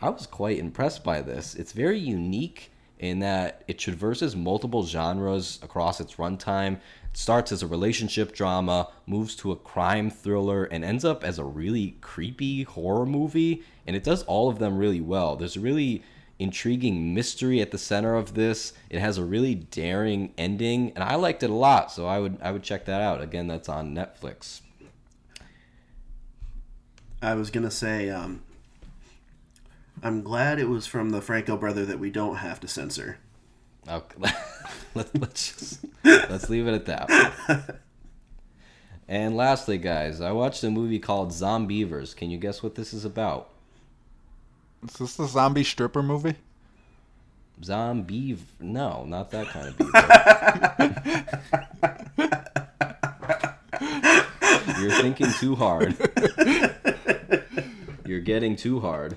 I 0.00 0.10
was 0.10 0.26
quite 0.26 0.58
impressed 0.58 1.02
by 1.02 1.22
this. 1.22 1.54
It's 1.54 1.72
very 1.72 1.98
unique 1.98 2.70
in 2.98 3.18
that 3.20 3.62
it 3.66 3.78
traverses 3.78 4.36
multiple 4.36 4.84
genres 4.84 5.58
across 5.62 6.00
its 6.00 6.14
runtime. 6.14 6.74
It 7.10 7.16
starts 7.16 7.52
as 7.52 7.62
a 7.62 7.66
relationship 7.66 8.32
drama, 8.32 8.88
moves 9.06 9.34
to 9.36 9.52
a 9.52 9.56
crime 9.56 10.10
thriller, 10.10 10.64
and 10.64 10.84
ends 10.84 11.04
up 11.04 11.24
as 11.24 11.38
a 11.38 11.44
really 11.44 11.96
creepy 12.00 12.62
horror 12.62 13.06
movie. 13.06 13.62
And 13.86 13.96
it 13.96 14.04
does 14.04 14.22
all 14.24 14.48
of 14.48 14.58
them 14.58 14.78
really 14.78 15.00
well. 15.00 15.36
There's 15.36 15.56
a 15.56 15.60
really 15.60 16.02
intriguing 16.38 17.14
mystery 17.14 17.60
at 17.60 17.70
the 17.70 17.78
center 17.78 18.14
of 18.14 18.34
this. 18.34 18.72
It 18.90 19.00
has 19.00 19.18
a 19.18 19.24
really 19.24 19.54
daring 19.54 20.32
ending, 20.36 20.92
and 20.94 21.02
I 21.02 21.14
liked 21.14 21.42
it 21.42 21.50
a 21.50 21.54
lot. 21.54 21.90
So 21.90 22.06
I 22.06 22.18
would 22.18 22.38
I 22.42 22.52
would 22.52 22.62
check 22.62 22.84
that 22.86 23.00
out. 23.00 23.20
Again, 23.20 23.46
that's 23.46 23.68
on 23.68 23.94
Netflix. 23.94 24.60
I 27.22 27.34
was 27.34 27.50
gonna 27.50 27.70
say, 27.70 28.10
um, 28.10 28.42
I'm 30.02 30.22
glad 30.22 30.58
it 30.58 30.68
was 30.68 30.86
from 30.86 31.10
the 31.10 31.22
Franco 31.22 31.56
brother 31.56 31.84
that 31.86 31.98
we 31.98 32.10
don't 32.10 32.36
have 32.36 32.60
to 32.60 32.68
censor. 32.68 33.18
Okay, 33.88 34.16
let's 34.94 35.10
let's 35.14 35.52
just, 35.52 35.84
let's 36.04 36.50
leave 36.50 36.66
it 36.66 36.74
at 36.74 36.86
that. 36.86 37.80
and 39.08 39.36
lastly, 39.36 39.78
guys, 39.78 40.20
I 40.20 40.32
watched 40.32 40.62
a 40.64 40.70
movie 40.70 40.98
called 40.98 41.30
Zombeavers. 41.30 42.14
Can 42.14 42.30
you 42.30 42.38
guess 42.38 42.62
what 42.62 42.74
this 42.74 42.92
is 42.92 43.04
about? 43.04 43.50
Is 44.84 44.94
this 44.98 45.16
the 45.16 45.26
zombie 45.26 45.64
stripper 45.64 46.02
movie? 46.02 46.34
Zombie? 47.64 48.36
No, 48.60 49.04
not 49.04 49.30
that 49.30 49.46
kind 49.48 49.68
of 49.68 49.78
beaver. 49.78 49.92
You're 54.80 55.02
thinking 55.02 55.30
too 55.32 55.54
hard. 55.54 55.96
You're 58.04 58.20
getting 58.20 58.56
too 58.56 58.80
hard. 58.80 59.16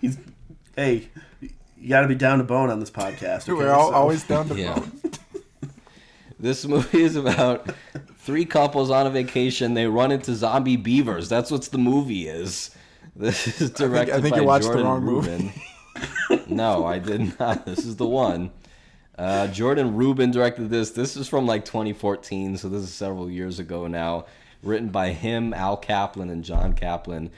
He's, 0.00 0.18
hey, 0.76 1.08
you 1.40 1.88
got 1.88 2.02
to 2.02 2.08
be 2.08 2.14
down 2.14 2.38
to 2.38 2.44
bone 2.44 2.70
on 2.70 2.80
this 2.80 2.90
podcast. 2.90 3.42
Okay? 3.42 3.52
We're 3.52 3.72
all, 3.72 3.90
so. 3.90 3.94
always 3.94 4.24
down 4.24 4.48
to 4.48 4.54
yeah. 4.54 4.74
bone. 4.74 5.00
this 6.38 6.66
movie 6.66 7.02
is 7.02 7.16
about 7.16 7.68
three 8.24 8.44
couples 8.44 8.90
on 8.90 9.06
a 9.06 9.10
vacation. 9.10 9.74
They 9.74 9.86
run 9.86 10.10
into 10.10 10.34
zombie 10.34 10.76
beavers. 10.76 11.28
That's 11.28 11.50
what 11.50 11.62
the 11.62 11.78
movie 11.78 12.28
is. 12.28 12.70
This 13.16 13.60
is 13.60 13.70
directed 13.70 14.14
I 14.14 14.16
think, 14.16 14.18
I 14.18 14.20
think 14.22 14.34
by 14.34 14.40
you 14.40 14.44
watched 14.44 14.64
Jordan 14.64 14.82
the 14.82 14.88
wrong 14.88 15.02
Rubin. 15.04 15.52
movie. 16.30 16.44
no, 16.52 16.84
I 16.84 16.98
did 16.98 17.38
not. 17.38 17.64
This 17.64 17.84
is 17.84 17.94
the 17.94 18.08
one. 18.08 18.50
Uh, 19.16 19.46
Jordan 19.46 19.94
Rubin 19.94 20.32
directed 20.32 20.68
this. 20.68 20.90
This 20.90 21.16
is 21.16 21.28
from 21.28 21.46
like 21.46 21.64
2014, 21.64 22.56
so 22.56 22.68
this 22.68 22.82
is 22.82 22.92
several 22.92 23.30
years 23.30 23.60
ago 23.60 23.86
now. 23.86 24.26
Written 24.64 24.88
by 24.88 25.10
him, 25.10 25.54
Al 25.54 25.76
Kaplan, 25.76 26.28
and 26.28 26.42
John 26.42 26.72
Kaplan. 26.72 27.30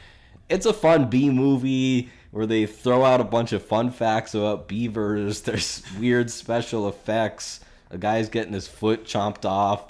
It's 0.49 0.65
a 0.65 0.73
fun 0.73 1.11
B 1.11 1.29
movie 1.29 2.09
where 2.31 2.47
they 2.47 2.65
throw 2.65 3.05
out 3.05 3.21
a 3.21 3.25
bunch 3.25 3.53
of 3.53 3.63
fun 3.63 3.91
facts 3.91 4.35
about 4.35 4.69
beavers. 4.69 5.41
There's 5.43 5.83
weird 5.99 6.31
special 6.31 6.89
effects. 6.89 7.61
A 7.91 7.99
guy's 7.99 8.31
getting 8.31 8.55
his 8.55 8.67
foot 8.67 9.05
chomped 9.05 9.45
off. 9.45 9.89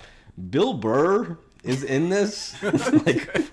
Bill 0.51 0.75
Burr 0.75 1.39
is 1.65 1.83
in 1.83 2.09
this. 2.09 2.55
like 2.63 3.51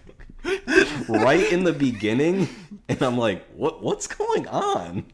right 1.07 1.51
in 1.51 1.63
the 1.63 1.73
beginning, 1.73 2.49
and 2.89 3.01
I'm 3.01 3.17
like, 3.17 3.45
what 3.53 3.81
what's 3.81 4.07
going 4.07 4.47
on? 4.47 5.05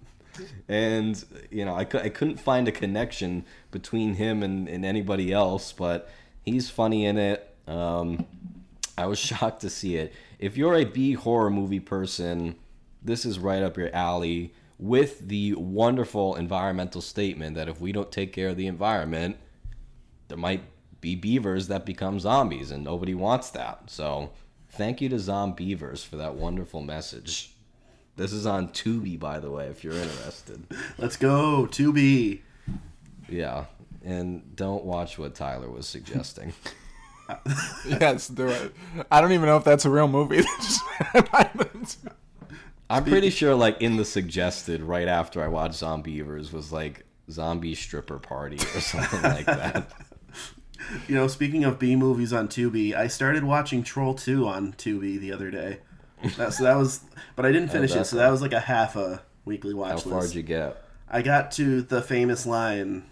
And 0.67 1.23
you 1.51 1.65
know, 1.65 1.73
I, 1.73 1.81
I 1.81 2.09
couldn't 2.09 2.39
find 2.39 2.67
a 2.67 2.71
connection 2.71 3.45
between 3.71 4.15
him 4.15 4.43
and, 4.43 4.67
and 4.67 4.85
anybody 4.85 5.33
else, 5.33 5.71
but 5.71 6.09
he's 6.43 6.69
funny 6.69 7.05
in 7.05 7.17
it. 7.17 7.55
Um, 7.67 8.25
I 8.97 9.05
was 9.05 9.19
shocked 9.19 9.61
to 9.61 9.69
see 9.69 9.97
it. 9.97 10.13
If 10.39 10.57
you're 10.57 10.75
a 10.75 10.85
B 10.85 11.13
horror 11.13 11.49
movie 11.49 11.79
person, 11.79 12.55
this 13.01 13.25
is 13.25 13.39
right 13.39 13.61
up 13.63 13.77
your 13.77 13.93
alley. 13.93 14.53
with 14.77 15.27
the 15.27 15.53
wonderful 15.55 16.35
environmental 16.35 17.01
statement 17.01 17.55
that 17.55 17.67
if 17.67 17.81
we 17.81 17.91
don't 17.91 18.11
take 18.11 18.31
care 18.31 18.47
of 18.49 18.55
the 18.55 18.67
environment, 18.67 19.35
there 20.29 20.37
might 20.37 20.63
be 21.01 21.15
beavers 21.15 21.67
that 21.67 21.85
become 21.85 22.19
zombies, 22.19 22.71
and 22.71 22.83
nobody 22.83 23.13
wants 23.13 23.49
that. 23.51 23.83
So, 23.87 24.31
thank 24.69 25.01
you 25.01 25.09
to 25.09 25.15
Zombeavers 25.15 26.05
for 26.05 26.17
that 26.17 26.35
wonderful 26.35 26.81
message. 26.81 27.53
This 28.15 28.33
is 28.33 28.45
on 28.45 28.69
Tubi, 28.69 29.17
by 29.17 29.39
the 29.39 29.49
way, 29.49 29.67
if 29.67 29.83
you're 29.83 29.93
interested. 29.93 30.65
Let's 30.97 31.15
go, 31.15 31.67
Tubi. 31.71 32.41
Yeah, 33.29 33.65
and 34.03 34.55
don't 34.55 34.83
watch 34.83 35.17
what 35.17 35.35
Tyler 35.35 35.69
was 35.69 35.87
suggesting. 35.87 36.53
yes, 37.85 38.27
do 38.27 38.47
it. 38.47 38.73
I 39.11 39.21
don't 39.21 39.31
even 39.31 39.45
know 39.45 39.57
if 39.57 39.63
that's 39.63 39.85
a 39.85 39.89
real 39.89 40.07
movie. 40.07 40.43
I'm 42.89 43.03
pretty 43.05 43.29
sure, 43.29 43.53
like 43.55 43.81
in 43.81 43.97
the 43.97 44.05
suggested, 44.05 44.81
right 44.81 45.07
after 45.07 45.43
I 45.43 45.47
watched 45.47 45.75
Zombeavers, 45.75 46.51
was 46.51 46.71
like 46.71 47.05
zombie 47.29 47.75
stripper 47.75 48.17
party 48.17 48.57
or 48.75 48.81
something 48.81 49.21
like 49.21 49.45
that. 49.45 49.91
You 51.07 51.15
know, 51.15 51.27
speaking 51.27 51.63
of 51.63 51.79
B 51.79 51.95
movies 51.95 52.33
on 52.33 52.47
Tubi, 52.47 52.95
I 52.95 53.07
started 53.07 53.43
watching 53.43 53.83
Troll 53.83 54.13
2 54.13 54.47
on 54.47 54.73
Tubi 54.73 55.19
the 55.19 55.31
other 55.31 55.51
day. 55.51 55.79
That, 56.37 56.53
so 56.53 56.63
that 56.63 56.75
was, 56.75 57.01
but 57.35 57.45
I 57.45 57.51
didn't 57.51 57.71
finish 57.71 57.95
it, 57.95 58.05
so 58.05 58.17
that 58.17 58.29
was 58.29 58.41
like 58.41 58.53
a 58.53 58.59
half 58.59 58.95
a 58.95 59.23
weekly 59.45 59.73
watch. 59.73 59.89
How 59.89 59.95
watch 59.95 60.03
far'd 60.03 60.23
list. 60.23 60.35
you 60.35 60.43
get? 60.43 60.83
I 61.09 61.21
got 61.21 61.51
to 61.53 61.81
the 61.81 62.01
famous 62.01 62.45
line, 62.45 63.03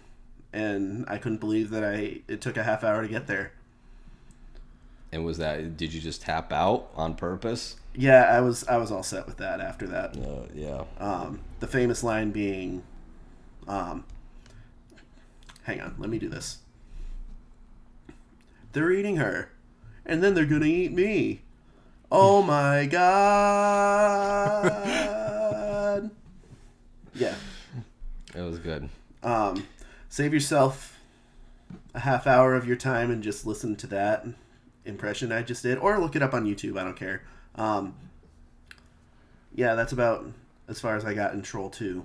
and 0.52 1.04
I 1.08 1.18
couldn't 1.18 1.38
believe 1.38 1.70
that 1.70 1.84
I 1.84 2.20
it 2.28 2.40
took 2.40 2.56
a 2.56 2.62
half 2.62 2.84
hour 2.84 3.02
to 3.02 3.08
get 3.08 3.26
there. 3.26 3.52
And 5.10 5.24
was 5.24 5.38
that? 5.38 5.76
Did 5.76 5.92
you 5.94 6.00
just 6.00 6.22
tap 6.22 6.52
out 6.52 6.90
on 6.94 7.14
purpose? 7.14 7.76
Yeah, 7.94 8.24
I 8.24 8.40
was 8.40 8.64
I 8.68 8.76
was 8.76 8.92
all 8.92 9.02
set 9.02 9.26
with 9.26 9.38
that 9.38 9.60
after 9.60 9.86
that. 9.88 10.16
Uh, 10.16 10.46
yeah. 10.54 10.84
Um, 10.98 11.40
the 11.60 11.66
famous 11.66 12.04
line 12.04 12.30
being, 12.30 12.82
um, 13.66 14.04
hang 15.62 15.80
on, 15.80 15.94
let 15.98 16.10
me 16.10 16.18
do 16.18 16.28
this. 16.28 16.58
They're 18.72 18.92
eating 18.92 19.16
her, 19.16 19.50
and 20.04 20.22
then 20.22 20.34
they're 20.34 20.44
gonna 20.46 20.66
eat 20.66 20.92
me. 20.92 21.42
Oh 22.10 22.42
my 22.46 22.86
god! 22.86 24.64
yeah. 27.14 27.34
It 28.34 28.42
was 28.42 28.58
good. 28.58 28.88
Um, 29.22 29.66
save 30.08 30.32
yourself 30.32 30.98
a 31.94 32.00
half 32.00 32.26
hour 32.26 32.54
of 32.54 32.66
your 32.66 32.76
time 32.76 33.10
and 33.10 33.22
just 33.22 33.46
listen 33.46 33.76
to 33.76 33.86
that 33.88 34.26
impression 34.84 35.32
I 35.32 35.42
just 35.42 35.62
did, 35.62 35.78
or 35.78 35.98
look 35.98 36.16
it 36.16 36.22
up 36.22 36.34
on 36.34 36.44
YouTube. 36.44 36.78
I 36.78 36.84
don't 36.84 36.96
care. 36.96 37.22
Um, 37.54 37.94
yeah, 39.54 39.74
that's 39.74 39.92
about 39.92 40.26
as 40.68 40.80
far 40.80 40.96
as 40.96 41.04
I 41.04 41.14
got 41.14 41.34
in 41.34 41.42
Troll 41.42 41.70
Two. 41.70 42.04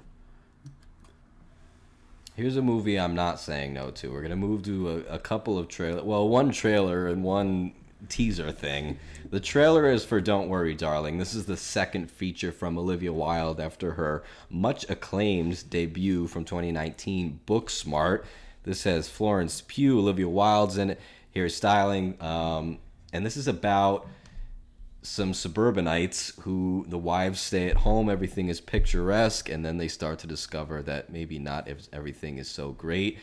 Here's 2.36 2.58
a 2.58 2.64
movie 2.64 3.00
I'm 3.00 3.14
not 3.14 3.40
saying 3.40 3.74
no 3.74 3.92
to. 3.92 4.12
We're 4.12 4.24
gonna 4.24 4.36
move 4.36 4.64
to 4.64 4.90
a, 4.90 5.16
a 5.16 5.20
couple 5.20 5.60
of 5.60 5.68
trailer. 5.68 6.04
Well, 6.04 6.28
one 6.28 6.52
trailer 6.52 7.08
and 7.08 7.24
one 7.24 7.74
teaser 8.10 8.52
thing. 8.52 8.98
The 9.30 9.40
trailer 9.40 9.86
is 9.86 10.04
for 10.04 10.20
"Don't 10.20 10.50
Worry, 10.50 10.74
Darling." 10.74 11.20
This 11.20 11.36
is 11.36 11.46
the 11.46 11.56
second 11.56 12.10
feature 12.10 12.52
from 12.52 12.76
Olivia 12.76 13.14
Wilde 13.14 13.60
after 13.60 13.94
her 13.94 14.24
much 14.50 14.90
acclaimed 14.90 15.70
debut 15.70 16.26
from 16.26 16.44
2019, 16.44 17.40
Booksmart. 17.46 18.24
This 18.64 18.84
has 18.86 19.08
Florence 19.08 19.62
Pugh, 19.68 20.00
Olivia 20.00 20.28
Wilde's 20.28 20.80
in 20.80 20.90
it. 20.92 21.00
Harry 21.36 21.52
Styles, 21.52 22.20
um, 22.20 22.80
and 23.12 23.24
this 23.24 23.38
is 23.38 23.48
about 23.48 24.08
some 25.04 25.34
suburbanites 25.34 26.32
who 26.42 26.86
the 26.88 26.98
wives 26.98 27.40
stay 27.40 27.70
at 27.70 27.78
home 27.78 28.10
everything 28.10 28.48
is 28.48 28.62
picturesque 28.62 29.50
and 29.50 29.64
then 29.66 29.78
they 29.78 29.88
start 29.90 30.18
to 30.18 30.28
discover 30.28 30.82
that 30.82 31.12
maybe 31.12 31.38
not 31.38 31.68
if 31.68 31.88
everything 31.92 32.38
is 32.38 32.50
so 32.50 32.72
great. 32.72 33.20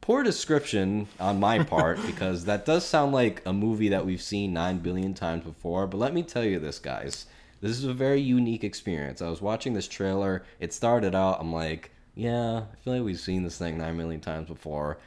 Poor 0.00 0.22
description 0.22 1.08
on 1.18 1.40
my 1.40 1.62
part 1.64 1.98
because 2.06 2.44
that 2.44 2.64
does 2.64 2.84
sound 2.84 3.12
like 3.12 3.42
a 3.44 3.52
movie 3.52 3.88
that 3.88 4.06
we've 4.06 4.22
seen 4.22 4.52
9 4.52 4.78
billion 4.78 5.12
times 5.12 5.44
before 5.44 5.88
but 5.88 5.98
let 5.98 6.14
me 6.14 6.22
tell 6.22 6.44
you 6.44 6.60
this 6.60 6.78
guys. 6.78 7.26
This 7.60 7.72
is 7.72 7.84
a 7.84 7.92
very 7.92 8.20
unique 8.20 8.62
experience. 8.62 9.20
I 9.20 9.28
was 9.28 9.42
watching 9.42 9.74
this 9.74 9.88
trailer. 9.88 10.44
It 10.60 10.72
started 10.72 11.14
out 11.14 11.40
i'm 11.40 11.52
like 11.52 11.90
yeah 12.14 12.58
i 12.58 12.76
feel 12.84 12.94
like 12.94 13.02
we've 13.02 13.18
seen 13.18 13.42
this 13.42 13.58
thing 13.58 13.76
9 13.76 13.96
million 13.96 14.20
times 14.20 14.48
before. 14.48 14.98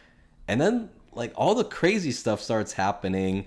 And 0.50 0.60
then 0.60 0.90
like 1.14 1.32
all 1.36 1.56
the 1.56 1.64
crazy 1.64 2.12
stuff 2.12 2.42
starts 2.42 2.74
happening 2.74 3.46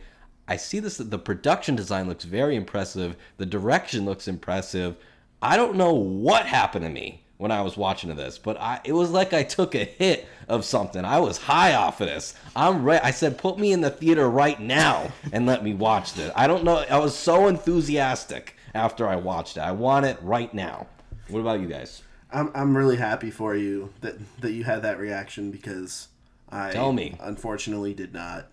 I 0.50 0.56
see 0.56 0.80
this. 0.80 0.96
The 0.96 1.18
production 1.18 1.76
design 1.76 2.08
looks 2.08 2.24
very 2.24 2.56
impressive. 2.56 3.16
The 3.36 3.46
direction 3.46 4.04
looks 4.04 4.26
impressive. 4.26 4.96
I 5.40 5.56
don't 5.56 5.76
know 5.76 5.94
what 5.94 6.44
happened 6.44 6.84
to 6.84 6.90
me 6.90 7.22
when 7.38 7.52
I 7.52 7.62
was 7.62 7.76
watching 7.76 8.14
this, 8.16 8.36
but 8.36 8.60
I 8.60 8.80
it 8.84 8.92
was 8.92 9.10
like 9.12 9.32
I 9.32 9.44
took 9.44 9.76
a 9.76 9.84
hit 9.84 10.26
of 10.48 10.64
something. 10.64 11.04
I 11.04 11.20
was 11.20 11.38
high 11.38 11.74
off 11.74 12.00
of 12.00 12.08
this. 12.08 12.34
I'm 12.56 12.82
ready. 12.82 13.02
I 13.04 13.12
said, 13.12 13.38
put 13.38 13.60
me 13.60 13.72
in 13.72 13.80
the 13.80 13.90
theater 13.90 14.28
right 14.28 14.60
now 14.60 15.12
and 15.32 15.46
let 15.46 15.62
me 15.62 15.72
watch 15.72 16.14
this. 16.14 16.32
I 16.34 16.48
don't 16.48 16.64
know. 16.64 16.78
I 16.78 16.98
was 16.98 17.16
so 17.16 17.46
enthusiastic 17.46 18.56
after 18.74 19.06
I 19.06 19.16
watched 19.16 19.56
it. 19.56 19.60
I 19.60 19.70
want 19.70 20.04
it 20.04 20.18
right 20.20 20.52
now. 20.52 20.88
What 21.28 21.40
about 21.40 21.60
you 21.60 21.68
guys? 21.68 22.02
I'm 22.32 22.50
I'm 22.56 22.76
really 22.76 22.96
happy 22.96 23.30
for 23.30 23.54
you 23.54 23.92
that 24.00 24.16
that 24.40 24.50
you 24.50 24.64
had 24.64 24.82
that 24.82 24.98
reaction 24.98 25.52
because 25.52 26.08
I 26.50 26.72
Tell 26.72 26.92
me. 26.92 27.16
unfortunately 27.20 27.94
did 27.94 28.12
not. 28.12 28.48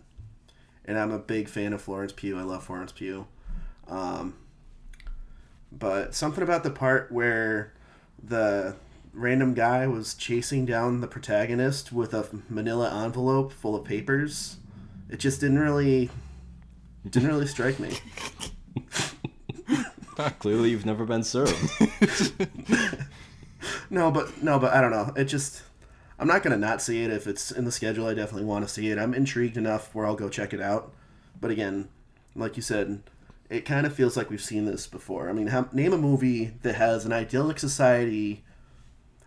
And 0.87 0.97
I'm 0.97 1.11
a 1.11 1.19
big 1.19 1.49
fan 1.49 1.73
of 1.73 1.81
Florence 1.81 2.13
Pugh. 2.13 2.37
I 2.37 2.43
love 2.43 2.63
Florence 2.63 2.91
Pugh. 2.91 3.27
Um, 3.87 4.35
but 5.71 6.15
something 6.15 6.43
about 6.43 6.63
the 6.63 6.69
part 6.69 7.11
where 7.11 7.73
the 8.23 8.75
random 9.13 9.53
guy 9.53 9.85
was 9.87 10.13
chasing 10.13 10.65
down 10.65 11.01
the 11.01 11.07
protagonist 11.07 11.91
with 11.91 12.13
a 12.13 12.27
manila 12.49 13.03
envelope 13.03 13.51
full 13.51 13.75
of 13.75 13.83
papers, 13.83 14.57
it 15.09 15.19
just 15.19 15.41
didn't 15.41 15.59
really 15.59 16.09
didn't 17.09 17.27
really 17.27 17.47
strike 17.47 17.79
me. 17.79 17.97
Clearly, 20.39 20.71
you've 20.71 20.85
never 20.85 21.05
been 21.05 21.23
served. 21.23 21.55
No, 23.89 24.11
but 24.11 24.43
no, 24.43 24.59
but 24.59 24.73
I 24.73 24.81
don't 24.81 24.91
know. 24.91 25.13
It 25.15 25.25
just 25.25 25.61
I'm 26.19 26.27
not 26.27 26.41
gonna 26.43 26.57
not 26.57 26.81
see 26.81 27.03
it 27.03 27.11
if 27.11 27.27
it's 27.27 27.51
in 27.51 27.65
the 27.65 27.71
schedule. 27.71 28.07
I 28.07 28.13
definitely 28.13 28.45
want 28.45 28.67
to 28.67 28.73
see 28.73 28.89
it. 28.89 28.97
I'm 28.97 29.13
intrigued 29.13 29.57
enough 29.57 29.93
where 29.93 30.05
I'll 30.05 30.15
go 30.15 30.29
check 30.29 30.53
it 30.53 30.61
out. 30.61 30.91
But 31.39 31.51
again, 31.51 31.89
like 32.35 32.55
you 32.55 32.63
said, 32.63 33.01
it 33.49 33.65
kind 33.65 33.85
of 33.85 33.93
feels 33.93 34.17
like 34.17 34.29
we've 34.29 34.41
seen 34.41 34.65
this 34.65 34.87
before. 34.87 35.29
I 35.29 35.33
mean, 35.33 35.49
name 35.71 35.93
a 35.93 35.97
movie 35.97 36.53
that 36.63 36.75
has 36.75 37.05
an 37.05 37.13
idyllic 37.13 37.59
society 37.59 38.43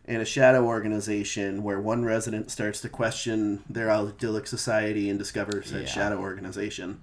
and 0.04 0.20
a 0.20 0.24
shadow 0.24 0.64
organization 0.66 1.62
where 1.62 1.80
one 1.80 2.04
resident 2.04 2.50
starts 2.50 2.80
to 2.80 2.88
question 2.88 3.62
their 3.70 3.90
idyllic 3.90 4.46
society 4.48 5.08
and 5.08 5.18
discovers 5.18 5.70
that 5.70 5.82
Yeah. 5.82 5.86
shadow 5.86 6.18
organization. 6.18 7.00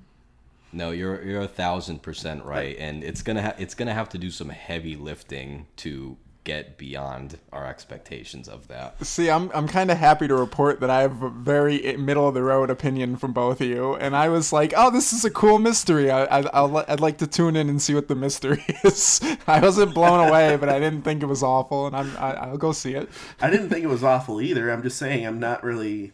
No, 0.73 0.91
you're 0.91 1.23
you're 1.23 1.41
a 1.43 1.47
thousand 1.47 2.03
percent 2.03 2.43
right, 2.43 2.75
and 2.77 3.01
it's 3.05 3.21
gonna 3.21 3.41
ha- 3.41 3.55
it's 3.57 3.73
gonna 3.73 3.93
have 3.93 4.09
to 4.09 4.17
do 4.17 4.29
some 4.29 4.49
heavy 4.49 4.97
lifting 4.97 5.65
to 5.77 6.17
get 6.47 6.77
beyond 6.77 7.37
our 7.51 7.67
expectations 7.67 8.47
of 8.47 8.69
that. 8.69 9.05
See, 9.05 9.29
I'm 9.29 9.51
I'm 9.53 9.67
kind 9.67 9.91
of 9.91 9.97
happy 9.97 10.29
to 10.29 10.35
report 10.35 10.79
that 10.79 10.89
I 10.89 11.01
have 11.01 11.21
a 11.21 11.29
very 11.29 11.97
middle 11.97 12.25
of 12.25 12.33
the 12.33 12.41
road 12.41 12.69
opinion 12.69 13.17
from 13.17 13.33
both 13.33 13.59
of 13.59 13.67
you, 13.67 13.95
and 13.95 14.15
I 14.15 14.29
was 14.29 14.53
like, 14.53 14.73
"Oh, 14.75 14.89
this 14.89 15.11
is 15.11 15.25
a 15.25 15.29
cool 15.29 15.59
mystery. 15.59 16.09
I, 16.09 16.23
I 16.23 16.49
I'll, 16.53 16.77
I'd 16.87 17.01
like 17.01 17.17
to 17.17 17.27
tune 17.27 17.57
in 17.57 17.67
and 17.67 17.81
see 17.81 17.93
what 17.93 18.07
the 18.07 18.15
mystery 18.15 18.63
is." 18.85 19.19
I 19.45 19.59
wasn't 19.59 19.93
blown 19.93 20.25
away, 20.29 20.55
but 20.55 20.69
I 20.69 20.79
didn't 20.79 21.01
think 21.01 21.21
it 21.21 21.25
was 21.25 21.43
awful, 21.43 21.85
and 21.85 21.95
I'm 21.95 22.15
I, 22.17 22.33
I'll 22.35 22.57
go 22.57 22.71
see 22.71 22.95
it. 22.95 23.09
I 23.41 23.49
didn't 23.49 23.67
think 23.67 23.83
it 23.83 23.87
was 23.87 24.03
awful 24.03 24.41
either. 24.41 24.71
I'm 24.71 24.83
just 24.83 24.97
saying 24.97 25.27
I'm 25.27 25.41
not 25.41 25.65
really. 25.65 26.13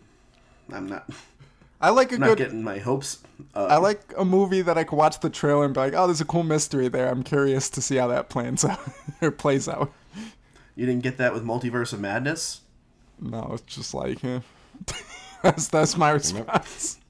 I'm 0.71 0.87
not. 0.87 1.07
I 1.79 1.91
like 1.91 2.11
a 2.11 2.15
I'm 2.15 2.21
not 2.21 2.37
getting 2.37 2.63
my 2.63 2.79
hopes. 2.79 3.19
Up. 3.53 3.69
I 3.69 3.77
like 3.77 4.13
a 4.17 4.25
movie 4.25 4.61
that 4.63 4.77
I 4.79 4.83
could 4.83 4.95
watch 4.95 5.19
the 5.19 5.29
trailer 5.29 5.65
and 5.65 5.75
be 5.75 5.79
like, 5.81 5.93
"Oh, 5.93 6.07
there's 6.07 6.21
a 6.21 6.25
cool 6.25 6.43
mystery 6.43 6.87
there. 6.87 7.07
I'm 7.09 7.21
curious 7.21 7.69
to 7.69 7.83
see 7.83 7.97
how 7.97 8.07
that 8.07 8.29
plans 8.29 8.65
out 8.65 8.79
or 9.21 9.29
plays 9.29 9.67
out." 9.67 9.93
You 10.75 10.85
didn't 10.85 11.03
get 11.03 11.17
that 11.17 11.33
with 11.33 11.43
Multiverse 11.43 11.93
of 11.93 11.99
Madness? 11.99 12.61
No, 13.19 13.51
it's 13.53 13.75
just 13.75 13.93
like, 13.93 14.23
eh. 14.23 14.39
that's 15.43 15.67
that's 15.67 15.97
my 15.97 16.11
response. 16.11 16.99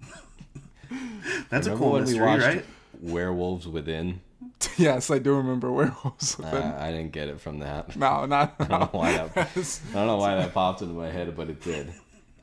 That's 1.49 1.65
a 1.65 1.71
Remember 1.71 1.77
cool 1.77 1.93
when 1.93 2.01
mystery, 2.03 2.19
we 2.19 2.25
watched 2.25 2.45
right? 2.45 2.65
Werewolves 3.01 3.67
Within? 3.67 4.19
yes, 4.77 5.09
I 5.09 5.17
do 5.19 5.35
remember 5.35 5.71
werewolves. 5.71 6.37
Within. 6.37 6.53
Uh, 6.61 6.77
I 6.79 6.91
didn't 6.91 7.11
get 7.13 7.29
it 7.29 7.39
from 7.39 7.59
that. 7.59 7.95
no, 7.95 8.25
not. 8.25 8.55
I 8.59 8.65
don't 8.65 8.79
know 8.81 8.89
why 8.91 9.11
that. 9.13 9.37
I 9.37 9.45
don't 9.93 10.07
know 10.07 10.17
why 10.17 10.35
that 10.35 10.53
popped 10.53 10.81
into 10.81 10.93
my 10.93 11.09
head, 11.09 11.35
but 11.35 11.49
it 11.49 11.61
did. 11.61 11.93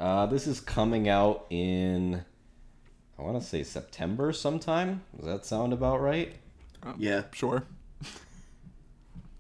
Uh, 0.00 0.27
this 0.27 0.47
is 0.47 0.61
coming 0.61 1.09
out 1.09 1.47
in, 1.50 2.25
I 3.19 3.23
want 3.23 3.41
to 3.41 3.47
say 3.47 3.62
September 3.62 4.33
sometime. 4.33 5.03
Does 5.17 5.27
that 5.27 5.47
sound 5.47 5.73
about 5.73 6.00
right? 6.00 6.35
Yeah. 6.99 7.25
Sure. 7.33 7.65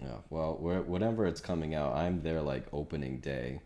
Yeah. 0.00 0.16
Well, 0.30 0.56
whenever 0.56 1.26
it's 1.26 1.40
coming 1.40 1.74
out, 1.74 1.94
I'm 1.94 2.22
there 2.22 2.40
like 2.40 2.66
opening 2.72 3.18
day. 3.18 3.60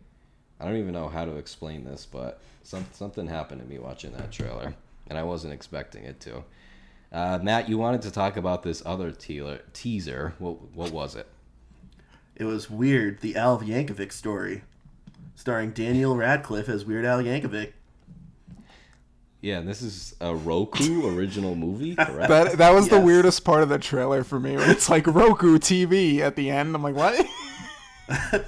I 0.59 0.65
don't 0.65 0.77
even 0.77 0.93
know 0.93 1.07
how 1.07 1.25
to 1.25 1.35
explain 1.35 1.83
this, 1.83 2.05
but 2.05 2.39
some, 2.63 2.85
something 2.93 3.27
happened 3.27 3.61
to 3.61 3.67
me 3.67 3.77
watching 3.77 4.11
that 4.13 4.31
trailer, 4.31 4.73
and 5.07 5.17
I 5.17 5.23
wasn't 5.23 5.53
expecting 5.53 6.03
it 6.03 6.19
to. 6.21 6.43
Uh, 7.11 7.39
Matt, 7.41 7.69
you 7.69 7.77
wanted 7.77 8.01
to 8.03 8.11
talk 8.11 8.35
about 8.35 8.63
this 8.63 8.81
other 8.85 9.11
teaser. 9.11 9.61
Teaser. 9.73 10.33
What 10.39 10.75
what 10.75 10.91
was 10.91 11.15
it? 11.15 11.27
It 12.35 12.43
was 12.43 12.69
Weird, 12.69 13.21
the 13.21 13.37
Al 13.37 13.59
Yankovic 13.59 14.11
story, 14.11 14.63
starring 15.35 15.71
Daniel 15.71 16.17
Radcliffe 16.17 16.67
as 16.67 16.83
Weird 16.83 17.05
Al 17.05 17.21
Yankovic. 17.23 17.71
Yeah, 19.45 19.59
and 19.59 19.67
this 19.67 19.83
is 19.83 20.15
a 20.21 20.35
Roku 20.35 21.07
original 21.15 21.53
movie, 21.53 21.95
correct? 21.99 22.29
That 22.29 22.57
that 22.57 22.73
was 22.73 22.89
the 22.89 22.99
weirdest 22.99 23.45
part 23.45 23.61
of 23.61 23.69
the 23.69 23.77
trailer 23.77 24.23
for 24.23 24.39
me. 24.39 24.55
When 24.57 24.71
it's 24.71 24.89
like 24.89 25.05
Roku 25.05 25.59
TV 25.59 26.17
at 26.21 26.35
the 26.35 26.49
end. 26.49 26.73
I'm 26.73 26.81
like, 26.81 26.95
what? 26.95 27.27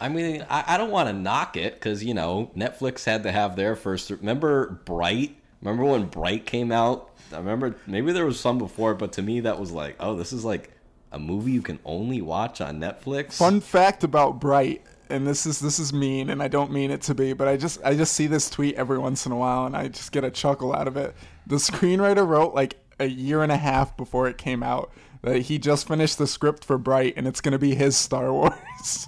I 0.00 0.08
mean, 0.08 0.46
I, 0.48 0.62
I 0.68 0.76
don't 0.76 0.92
want 0.92 1.08
to 1.08 1.12
knock 1.12 1.56
it 1.56 1.74
because 1.74 2.04
you 2.04 2.14
know 2.14 2.52
Netflix 2.56 3.04
had 3.04 3.24
to 3.24 3.32
have 3.32 3.56
their 3.56 3.74
first. 3.74 4.08
Remember 4.08 4.80
Bright? 4.84 5.36
Remember 5.62 5.82
when 5.82 6.04
Bright 6.04 6.46
came 6.46 6.70
out? 6.70 7.10
I 7.32 7.38
remember 7.38 7.74
maybe 7.88 8.12
there 8.12 8.24
was 8.24 8.38
some 8.38 8.58
before, 8.58 8.94
but 8.94 9.10
to 9.14 9.22
me 9.22 9.40
that 9.40 9.58
was 9.58 9.72
like, 9.72 9.96
oh, 9.98 10.14
this 10.14 10.32
is 10.32 10.44
like 10.44 10.70
a 11.10 11.18
movie 11.18 11.50
you 11.50 11.62
can 11.62 11.80
only 11.84 12.22
watch 12.22 12.60
on 12.60 12.78
Netflix. 12.78 13.32
Fun 13.32 13.60
fact 13.62 14.04
about 14.04 14.38
Bright, 14.38 14.80
and 15.10 15.26
this 15.26 15.46
is 15.46 15.60
this 15.60 15.78
is 15.78 15.92
mean, 15.92 16.30
and 16.30 16.42
I 16.42 16.48
don't 16.48 16.70
mean 16.72 16.90
it 16.90 17.02
to 17.02 17.14
be, 17.14 17.32
but 17.32 17.48
I 17.48 17.56
just 17.56 17.80
I 17.84 17.94
just 17.94 18.12
see 18.14 18.26
this 18.26 18.48
tweet 18.50 18.74
every 18.76 18.98
once 18.98 19.26
in 19.26 19.32
a 19.32 19.36
while, 19.36 19.66
and 19.66 19.76
I 19.76 19.88
just 19.88 20.12
get 20.12 20.24
a 20.24 20.30
chuckle 20.30 20.74
out 20.74 20.88
of 20.88 20.96
it. 20.96 21.14
The 21.46 21.56
screenwriter 21.56 22.26
wrote 22.26 22.54
like 22.54 22.76
a 23.00 23.06
year 23.06 23.42
and 23.42 23.52
a 23.52 23.56
half 23.56 23.96
before 23.96 24.28
it 24.28 24.38
came 24.38 24.62
out 24.62 24.90
that 25.22 25.42
he 25.42 25.58
just 25.58 25.88
finished 25.88 26.18
the 26.18 26.26
script 26.26 26.64
for 26.64 26.78
Bright, 26.78 27.14
and 27.16 27.26
it's 27.26 27.40
gonna 27.40 27.58
be 27.58 27.74
his 27.74 27.96
Star 27.96 28.32
Wars. 28.32 29.06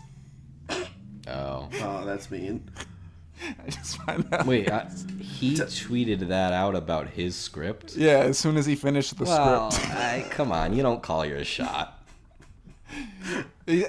Oh, 1.29 1.69
Oh, 1.81 2.05
that's 2.05 2.31
mean. 2.31 2.69
I 3.67 3.71
just 3.71 3.97
find 4.03 4.23
that 4.25 4.45
wait, 4.47 4.71
I, 4.71 4.91
he 5.21 5.55
tweeted 5.55 6.29
that 6.29 6.53
out 6.53 6.75
about 6.75 7.09
his 7.09 7.35
script. 7.37 7.97
Yeah, 7.97 8.19
as 8.19 8.39
soon 8.39 8.57
as 8.59 8.67
he 8.67 8.75
finished 8.77 9.17
the 9.17 9.25
Well, 9.25 9.71
script. 9.71 9.95
I, 9.95 10.27
come 10.31 10.53
on, 10.53 10.75
you 10.75 10.83
don't 10.83 11.03
call 11.03 11.25
your 11.25 11.45
shot. 11.45 11.97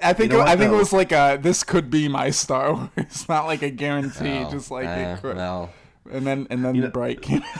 I 0.03 0.13
think 0.13 0.31
You 0.31 0.37
know 0.37 0.43
it, 0.43 0.47
I 0.47 0.49
what, 0.51 0.59
think 0.59 0.71
it 0.73 0.75
was 0.77 0.93
like 0.93 1.11
a 1.11 1.37
this 1.41 1.63
could 1.63 1.89
be 1.89 2.07
my 2.07 2.29
Star 2.29 2.73
Wars. 2.73 2.89
It's 2.97 3.27
not 3.29 3.45
like 3.45 3.61
a 3.61 3.69
guarantee, 3.69 4.43
Oh, 4.45 4.51
just 4.51 4.69
like 4.71 4.85
eh, 4.87 5.13
it 5.15 5.21
could. 5.21 5.35
well, 5.37 5.71
And 6.11 6.25
then 6.25 6.47
and 6.49 6.63
then 6.63 6.79
know- 6.79 6.89
Bright 6.89 7.21
came. 7.21 7.43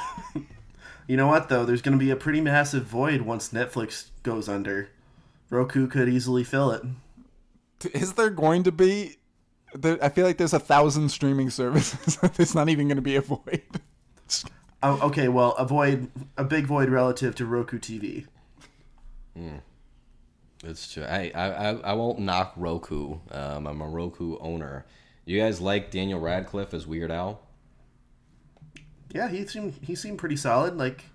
You 1.07 1.17
know 1.17 1.27
what 1.27 1.49
though? 1.49 1.65
There's 1.65 1.81
going 1.81 1.97
to 1.97 2.03
be 2.05 2.11
a 2.11 2.15
pretty 2.15 2.39
massive 2.39 2.85
void 2.85 3.23
once 3.23 3.49
Netflix 3.49 4.11
goes 4.23 4.47
under. 4.47 4.89
Roku 5.49 5.85
could 5.87 6.07
easily 6.07 6.45
fill 6.45 6.71
it. 6.71 6.83
Is 7.93 8.13
there 8.13 8.29
going 8.29 8.63
to 8.63 8.71
be? 8.71 9.17
There, 9.73 9.97
I 10.01 10.07
feel 10.07 10.25
like 10.25 10.37
there's 10.37 10.53
a 10.53 10.59
thousand 10.59 11.09
streaming 11.09 11.49
services. 11.49 12.17
there's 12.37 12.55
not 12.55 12.69
even 12.69 12.87
going 12.87 12.95
to 12.95 13.01
be 13.01 13.17
a 13.17 13.21
void. 13.21 13.61
Oh, 14.83 14.99
okay, 15.07 15.27
well, 15.27 15.51
a 15.53 15.65
void, 15.65 16.09
a 16.37 16.45
big 16.45 16.65
void 16.65 16.87
relative 16.89 17.35
to 17.35 17.45
Roku 17.45 17.77
TV. 17.77 18.27
It's 20.63 20.93
true. 20.93 21.03
I, 21.03 21.31
I, 21.33 21.47
I, 21.47 21.73
I 21.73 21.93
won't 21.93 22.19
knock 22.19 22.53
Roku. 22.55 23.17
Um, 23.31 23.67
I'm 23.67 23.81
a 23.81 23.87
Roku 23.87 24.37
owner. 24.39 24.85
You 25.25 25.39
guys 25.39 25.61
like 25.61 25.91
Daniel 25.91 26.19
Radcliffe 26.19 26.73
as 26.73 26.87
Weird 26.87 27.11
Al? 27.11 27.41
Yeah, 29.13 29.29
he 29.29 29.45
seemed 29.45 29.73
he 29.81 29.95
seemed 29.95 30.19
pretty 30.19 30.37
solid. 30.37 30.77
Like 30.77 31.05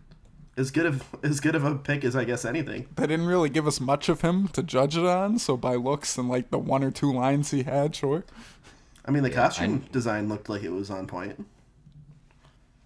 as 0.57 0.71
good 0.71 0.87
of 0.87 1.05
as 1.23 1.41
good 1.41 1.55
of 1.55 1.65
a 1.65 1.75
pick 1.77 2.05
as 2.05 2.17
I 2.17 2.25
guess 2.25 2.45
anything. 2.45 2.89
They 2.97 3.07
didn't 3.07 3.27
really 3.27 3.49
give 3.49 3.67
us 3.67 3.81
much 3.81 4.09
of 4.09 4.21
him 4.21 4.49
to 4.49 4.63
judge 4.63 4.97
it 4.97 5.05
on. 5.05 5.39
So 5.39 5.57
by 5.57 5.75
looks 5.77 6.17
and 6.19 6.29
like 6.29 6.51
the 6.51 6.59
one 6.59 6.83
or 6.83 6.91
two 6.91 7.13
lines 7.13 7.51
he 7.51 7.63
had, 7.63 7.95
sure. 7.95 8.25
I 9.05 9.11
mean, 9.11 9.23
the 9.23 9.31
costume 9.31 9.85
design 9.93 10.29
looked 10.29 10.49
like 10.49 10.63
it 10.63 10.73
was 10.73 10.91
on 10.91 11.07
point. 11.07 11.47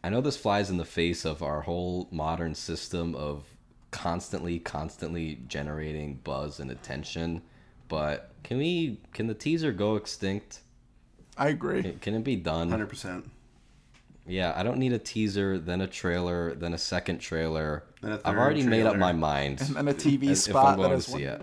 I 0.02 0.08
know 0.08 0.20
this 0.20 0.36
flies 0.36 0.70
in 0.70 0.76
the 0.76 0.84
face 0.84 1.24
of 1.24 1.42
our 1.42 1.62
whole 1.62 2.08
modern 2.10 2.54
system 2.54 3.14
of 3.14 3.44
constantly, 3.90 4.58
constantly 4.58 5.40
generating 5.48 6.14
buzz 6.24 6.60
and 6.60 6.70
attention. 6.70 7.42
But 7.88 8.30
can 8.44 8.58
we? 8.58 9.00
Can 9.12 9.26
the 9.26 9.34
teaser 9.34 9.72
go 9.72 9.96
extinct? 9.96 10.60
I 11.36 11.48
agree. 11.48 11.82
Can- 11.82 11.98
Can 11.98 12.14
it 12.14 12.24
be 12.24 12.36
done? 12.36 12.70
Hundred 12.70 12.88
percent. 12.88 13.30
Yeah, 14.26 14.52
I 14.54 14.62
don't 14.62 14.78
need 14.78 14.92
a 14.92 14.98
teaser, 14.98 15.58
then 15.58 15.80
a 15.80 15.86
trailer, 15.88 16.54
then 16.54 16.72
a 16.74 16.78
second 16.78 17.18
trailer. 17.18 17.82
Then 18.00 18.12
a 18.12 18.14
I've 18.16 18.20
third 18.22 18.38
already 18.38 18.62
made 18.62 18.86
up 18.86 18.96
my 18.96 19.12
mind. 19.12 19.60
And 19.60 19.74
then 19.74 19.88
a 19.88 19.94
TV 19.94 20.30
if 20.30 20.38
spot 20.38 20.66
I'm 20.66 20.76
going 20.76 20.92
is 20.92 21.04
to 21.06 21.10
see 21.10 21.24
one- 21.26 21.34
it. 21.34 21.42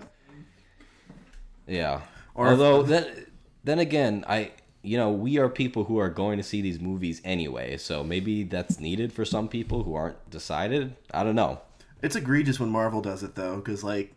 Yeah. 1.66 2.00
Or 2.34 2.46
if- 2.46 2.52
Although 2.52 2.82
then 2.84 3.26
then 3.64 3.78
again, 3.78 4.24
I 4.28 4.52
you 4.82 4.96
know, 4.96 5.10
we 5.10 5.38
are 5.38 5.48
people 5.48 5.84
who 5.84 5.98
are 5.98 6.08
going 6.08 6.38
to 6.38 6.42
see 6.42 6.62
these 6.62 6.80
movies 6.80 7.20
anyway, 7.24 7.76
so 7.76 8.02
maybe 8.04 8.44
that's 8.44 8.78
needed 8.78 9.12
for 9.12 9.24
some 9.24 9.48
people 9.48 9.82
who 9.82 9.94
aren't 9.94 10.30
decided. 10.30 10.94
I 11.12 11.24
don't 11.24 11.34
know. 11.34 11.60
It's 12.02 12.16
egregious 12.16 12.60
when 12.60 12.70
Marvel 12.70 13.00
does 13.00 13.22
it 13.22 13.34
though, 13.34 13.56
because 13.56 13.82
like 13.82 14.14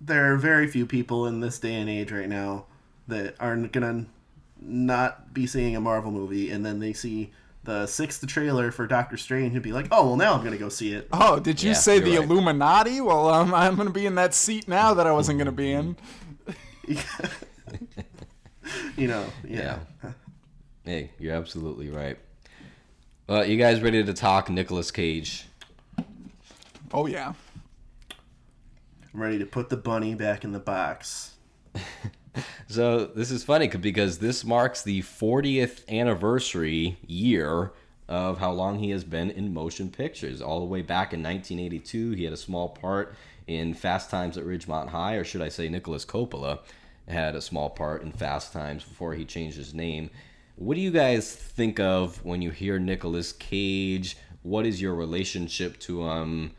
there 0.00 0.32
are 0.32 0.36
very 0.36 0.66
few 0.66 0.86
people 0.86 1.26
in 1.26 1.40
this 1.40 1.58
day 1.58 1.74
and 1.74 1.88
age 1.88 2.10
right 2.10 2.28
now 2.28 2.66
that 3.08 3.34
are 3.40 3.56
gonna 3.56 4.06
not 4.60 5.32
be 5.32 5.46
seeing 5.46 5.76
a 5.76 5.80
Marvel 5.80 6.10
movie, 6.10 6.50
and 6.50 6.64
then 6.64 6.80
they 6.80 6.92
see 6.92 7.32
the 7.62 7.86
sixth 7.86 8.26
trailer 8.26 8.70
for 8.72 8.86
Doctor 8.86 9.16
Strange 9.16 9.52
and 9.54 9.62
be 9.62 9.72
like, 9.72 9.86
"Oh 9.90 10.06
well, 10.06 10.16
now 10.16 10.34
I'm 10.34 10.42
gonna 10.42 10.56
go 10.58 10.68
see 10.68 10.92
it." 10.92 11.08
Oh, 11.12 11.38
did 11.38 11.62
you 11.62 11.70
Yeah, 11.70 11.74
say 11.76 12.00
the 12.00 12.16
right. 12.18 12.24
Illuminati? 12.24 13.00
Well, 13.00 13.28
um, 13.28 13.54
I'm 13.62 13.76
going 13.76 13.88
to 13.88 13.94
be 13.94 14.06
in 14.06 14.14
that 14.16 14.34
seat 14.34 14.66
now 14.66 14.94
that 14.94 15.06
I 15.06 15.12
wasn't 15.12 15.38
going 15.38 15.46
to 15.46 15.52
be 15.52 15.72
in. 15.72 15.96
you 18.96 19.08
know, 19.08 19.24
yeah. 19.46 19.80
Hey, 20.84 21.10
you're 21.18 21.34
absolutely 21.34 21.90
right. 21.90 22.18
Well, 23.28 23.44
you 23.44 23.56
guys 23.58 23.80
ready 23.80 24.02
to 24.02 24.12
talk 24.14 24.48
Nicolas 24.50 24.90
Cage? 24.90 25.44
Oh 26.92 27.06
yeah. 27.06 27.32
I'm 29.12 29.20
ready 29.20 29.38
to 29.38 29.46
put 29.46 29.68
the 29.68 29.76
bunny 29.76 30.14
back 30.14 30.44
in 30.44 30.52
the 30.52 30.58
box. 30.60 31.34
So 32.68 33.06
this 33.06 33.32
is 33.32 33.42
funny 33.42 33.66
'cause- 33.66 33.80
because 33.80 34.18
this 34.18 34.44
marks 34.44 34.82
the 34.82 35.02
40th 35.02 35.82
anniversary 35.88 36.96
year 37.04 37.72
of 38.08 38.38
how 38.38 38.52
long 38.52 38.78
he 38.78 38.90
has 38.90 39.02
been 39.02 39.32
in 39.32 39.52
motion 39.52 39.90
pictures. 39.90 40.40
All 40.40 40.60
the 40.60 40.66
way 40.66 40.80
back 40.80 41.12
in 41.12 41.20
1982, 41.24 42.12
he 42.12 42.22
had 42.22 42.32
a 42.32 42.36
small 42.36 42.68
part 42.68 43.16
in 43.48 43.74
Fast 43.74 44.10
Times 44.10 44.38
at 44.38 44.44
Ridgemont 44.44 44.90
High, 44.90 45.16
or 45.16 45.24
should 45.24 45.42
I 45.42 45.48
say, 45.48 45.68
Nicolas 45.68 46.04
Coppola 46.04 46.60
had 47.08 47.34
a 47.34 47.40
small 47.40 47.68
part 47.68 48.02
in 48.04 48.12
Fast 48.12 48.52
Times 48.52 48.84
before 48.84 49.14
he 49.14 49.24
changed 49.24 49.56
his 49.56 49.74
name. 49.74 50.08
What 50.54 50.76
do 50.76 50.80
you 50.80 50.92
guys 50.92 51.34
think 51.34 51.80
of 51.80 52.24
when 52.24 52.42
you 52.42 52.52
hear 52.52 52.78
Nicolas 52.78 53.32
Cage? 53.32 54.16
What 54.44 54.66
is 54.66 54.80
your 54.80 54.94
relationship 54.94 55.80
to 55.80 56.06
him? 56.08 56.52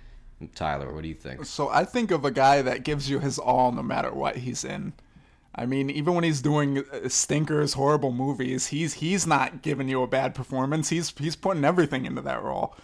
Tyler, 0.55 0.93
what 0.93 1.03
do 1.03 1.07
you 1.07 1.15
think? 1.15 1.45
So 1.45 1.69
I 1.69 1.85
think 1.85 2.11
of 2.11 2.25
a 2.25 2.31
guy 2.31 2.61
that 2.61 2.83
gives 2.83 3.09
you 3.09 3.19
his 3.19 3.37
all 3.37 3.71
no 3.71 3.83
matter 3.83 4.11
what 4.11 4.37
he's 4.37 4.63
in. 4.63 4.93
I 5.53 5.65
mean, 5.65 5.89
even 5.89 6.15
when 6.15 6.23
he's 6.23 6.41
doing 6.41 6.79
uh, 6.79 7.09
stinkers, 7.09 7.73
horrible 7.73 8.11
movies, 8.11 8.67
he's 8.67 8.95
he's 8.95 9.27
not 9.27 9.61
giving 9.61 9.89
you 9.89 10.01
a 10.01 10.07
bad 10.07 10.33
performance. 10.33 10.89
He's 10.89 11.13
he's 11.17 11.35
putting 11.35 11.65
everything 11.65 12.05
into 12.05 12.21
that 12.21 12.41
role. 12.41 12.75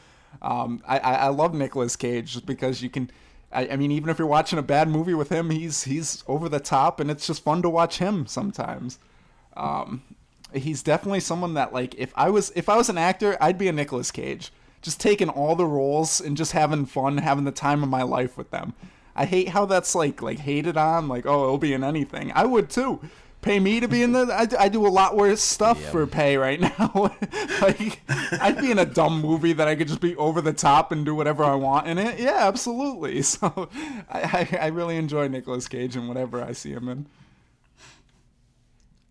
Um, 0.41 0.83
I, 0.87 0.99
I 0.99 1.27
love 1.29 1.53
Nicolas 1.53 1.95
Cage 1.95 2.33
just 2.33 2.45
because 2.45 2.81
you 2.81 2.89
can. 2.89 3.09
I, 3.51 3.69
I 3.69 3.75
mean, 3.77 3.91
even 3.91 4.09
if 4.09 4.19
you're 4.19 4.27
watching 4.27 4.59
a 4.59 4.63
bad 4.63 4.89
movie 4.89 5.13
with 5.13 5.29
him, 5.29 5.49
he's 5.49 5.83
he's 5.83 6.23
over 6.27 6.49
the 6.49 6.59
top, 6.59 6.99
and 6.99 7.09
it's 7.09 7.25
just 7.25 7.43
fun 7.43 7.61
to 7.61 7.69
watch 7.69 7.99
him 7.99 8.27
sometimes. 8.27 8.99
Um, 9.55 10.03
he's 10.53 10.83
definitely 10.83 11.21
someone 11.21 11.53
that 11.53 11.73
like 11.73 11.95
if 11.95 12.11
I 12.15 12.29
was 12.29 12.51
if 12.55 12.67
I 12.67 12.75
was 12.75 12.89
an 12.89 12.97
actor, 12.97 13.37
I'd 13.39 13.57
be 13.57 13.69
a 13.69 13.73
Nicolas 13.73 14.11
Cage. 14.11 14.51
Just 14.87 15.01
taking 15.01 15.27
all 15.27 15.57
the 15.57 15.65
roles 15.65 16.21
and 16.21 16.37
just 16.37 16.53
having 16.53 16.85
fun, 16.85 17.17
having 17.17 17.43
the 17.43 17.51
time 17.51 17.83
of 17.83 17.89
my 17.89 18.03
life 18.03 18.37
with 18.37 18.51
them. 18.51 18.73
I 19.17 19.25
hate 19.25 19.49
how 19.49 19.65
that's 19.65 19.93
like 19.93 20.21
like 20.21 20.39
hated 20.39 20.77
on, 20.77 21.09
like 21.09 21.25
oh 21.25 21.43
it'll 21.43 21.57
be 21.57 21.73
in 21.73 21.83
anything. 21.83 22.31
I 22.33 22.45
would 22.45 22.69
too. 22.69 23.01
Pay 23.41 23.59
me 23.59 23.81
to 23.81 23.89
be 23.89 24.01
in 24.01 24.13
the. 24.13 24.31
I, 24.31 24.47
I 24.63 24.69
do 24.69 24.87
a 24.87 24.87
lot 24.87 25.17
worse 25.17 25.41
stuff 25.41 25.83
for 25.91 26.07
pay 26.07 26.37
right 26.37 26.61
now. 26.79 27.11
like 27.61 27.99
I'd 28.39 28.61
be 28.61 28.71
in 28.71 28.79
a 28.79 28.85
dumb 28.85 29.21
movie 29.21 29.51
that 29.51 29.67
I 29.67 29.75
could 29.75 29.89
just 29.89 29.99
be 29.99 30.15
over 30.15 30.39
the 30.39 30.53
top 30.53 30.93
and 30.93 31.03
do 31.03 31.13
whatever 31.13 31.43
I 31.43 31.55
want 31.55 31.87
in 31.87 31.97
it. 31.97 32.17
Yeah, 32.17 32.47
absolutely. 32.47 33.21
So 33.23 33.67
I 34.09 34.47
I, 34.53 34.57
I 34.61 34.67
really 34.67 34.95
enjoy 34.95 35.27
Nicolas 35.27 35.67
Cage 35.67 35.97
and 35.97 36.07
whatever 36.07 36.41
I 36.41 36.53
see 36.53 36.71
him 36.71 36.87
in. 36.87 37.07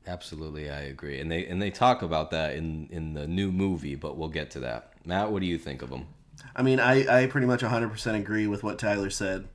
Absolutely, 0.07 0.71
I 0.71 0.81
agree, 0.81 1.21
and 1.21 1.31
they 1.31 1.45
and 1.45 1.61
they 1.61 1.71
talk 1.71 2.01
about 2.01 2.31
that 2.31 2.55
in 2.55 2.89
in 2.91 3.13
the 3.13 3.27
new 3.27 3.53
movie, 3.53 3.95
but 3.95 4.17
we'll 4.17 4.31
get 4.31 4.51
to 4.53 4.61
that. 4.61 4.95
Matt, 5.07 5.31
what 5.31 5.41
do 5.41 5.47
you 5.47 5.57
think 5.57 5.83
of 5.83 5.91
him? 5.91 6.07
I 6.55 6.63
mean, 6.63 6.81
I, 6.81 7.23
I 7.23 7.27
pretty 7.27 7.47
much 7.47 7.63
100% 7.63 8.15
agree 8.15 8.47
with 8.47 8.63
what 8.63 8.79
Tyler 8.79 9.09
said. 9.09 9.49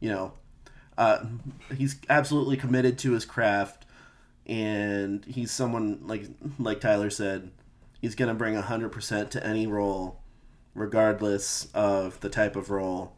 You 0.00 0.10
know, 0.10 0.32
uh, 0.96 1.24
he's 1.74 1.96
absolutely 2.08 2.56
committed 2.56 2.98
to 3.00 3.12
his 3.12 3.24
craft, 3.24 3.84
and 4.46 5.24
he's 5.24 5.50
someone 5.50 6.00
like 6.04 6.26
like 6.58 6.80
Tyler 6.80 7.10
said, 7.10 7.50
he's 8.00 8.14
gonna 8.14 8.34
bring 8.34 8.54
100% 8.54 9.30
to 9.30 9.46
any 9.46 9.66
role, 9.66 10.20
regardless 10.74 11.68
of 11.74 12.20
the 12.20 12.28
type 12.28 12.54
of 12.54 12.70
role. 12.70 13.12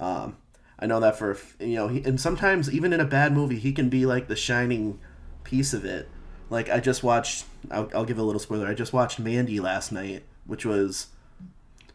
Um, 0.00 0.36
I 0.78 0.86
know 0.86 1.00
that 1.00 1.18
for 1.18 1.36
you 1.60 1.74
know, 1.74 1.88
he, 1.88 2.02
and 2.04 2.20
sometimes 2.20 2.72
even 2.72 2.92
in 2.92 3.00
a 3.00 3.04
bad 3.04 3.32
movie, 3.32 3.58
he 3.58 3.72
can 3.72 3.88
be 3.88 4.06
like 4.06 4.28
the 4.28 4.36
shining 4.36 4.98
piece 5.44 5.74
of 5.74 5.84
it. 5.84 6.08
Like 6.50 6.70
I 6.70 6.80
just 6.80 7.02
watched, 7.02 7.44
I'll, 7.70 7.90
I'll 7.94 8.04
give 8.04 8.18
a 8.18 8.22
little 8.22 8.38
spoiler. 8.38 8.66
I 8.66 8.74
just 8.74 8.92
watched 8.92 9.18
Mandy 9.18 9.60
last 9.60 9.92
night, 9.92 10.24
which 10.48 10.64
was 10.64 11.08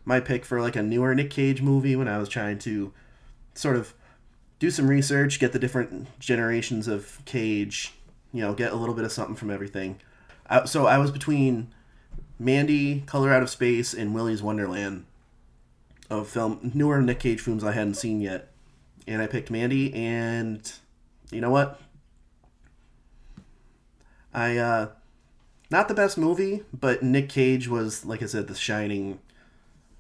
my 0.06 0.22
pick 0.22 0.46
for 0.46 0.62
like 0.62 0.78
a 0.78 0.84
newer 0.84 1.14
Nick 1.14 1.30
Cage 1.30 1.62
movie 1.62 1.98
when 1.98 2.08
I 2.08 2.20
was 2.20 2.30
trying 2.30 2.60
to 2.60 2.94
sort 3.54 3.76
of 3.76 3.94
do 4.60 4.70
some 4.70 4.88
research, 4.88 5.40
get 5.40 5.52
the 5.52 5.60
different 5.60 6.08
generations 6.20 6.88
of 6.88 7.20
Cage, 7.26 7.94
you 8.32 8.42
know, 8.42 8.54
get 8.54 8.72
a 8.72 8.76
little 8.76 8.96
bit 8.96 9.04
of 9.04 9.12
something 9.12 9.36
from 9.36 9.52
everything. 9.52 10.00
I, 10.50 10.66
so 10.66 10.86
I 10.86 10.98
was 11.00 11.12
between 11.12 11.74
Mandy, 12.40 13.02
Color 13.02 13.34
Out 13.34 13.44
of 13.44 13.50
Space, 13.50 13.94
and 13.94 14.14
Willy's 14.14 14.44
Wonderland 14.44 15.06
of 16.10 16.30
film 16.30 16.72
newer 16.74 17.02
Nick 17.02 17.20
Cage 17.20 17.42
films 17.42 17.64
I 17.64 17.72
hadn't 17.72 17.96
seen 17.96 18.22
yet, 18.22 18.52
and 19.08 19.22
I 19.22 19.28
picked 19.28 19.50
Mandy. 19.50 19.94
And 19.94 20.72
you 21.32 21.42
know 21.42 21.50
what? 21.50 21.82
I 24.34 24.58
uh, 24.58 24.90
not 25.74 25.88
the 25.88 25.96
best 25.96 26.20
movie, 26.20 26.62
but 26.72 27.02
Nick 27.02 27.30
Cage 27.30 27.68
was 27.68 28.06
like 28.06 28.22
I 28.22 28.28
said, 28.28 28.48
the 28.48 28.54
shining, 28.54 29.20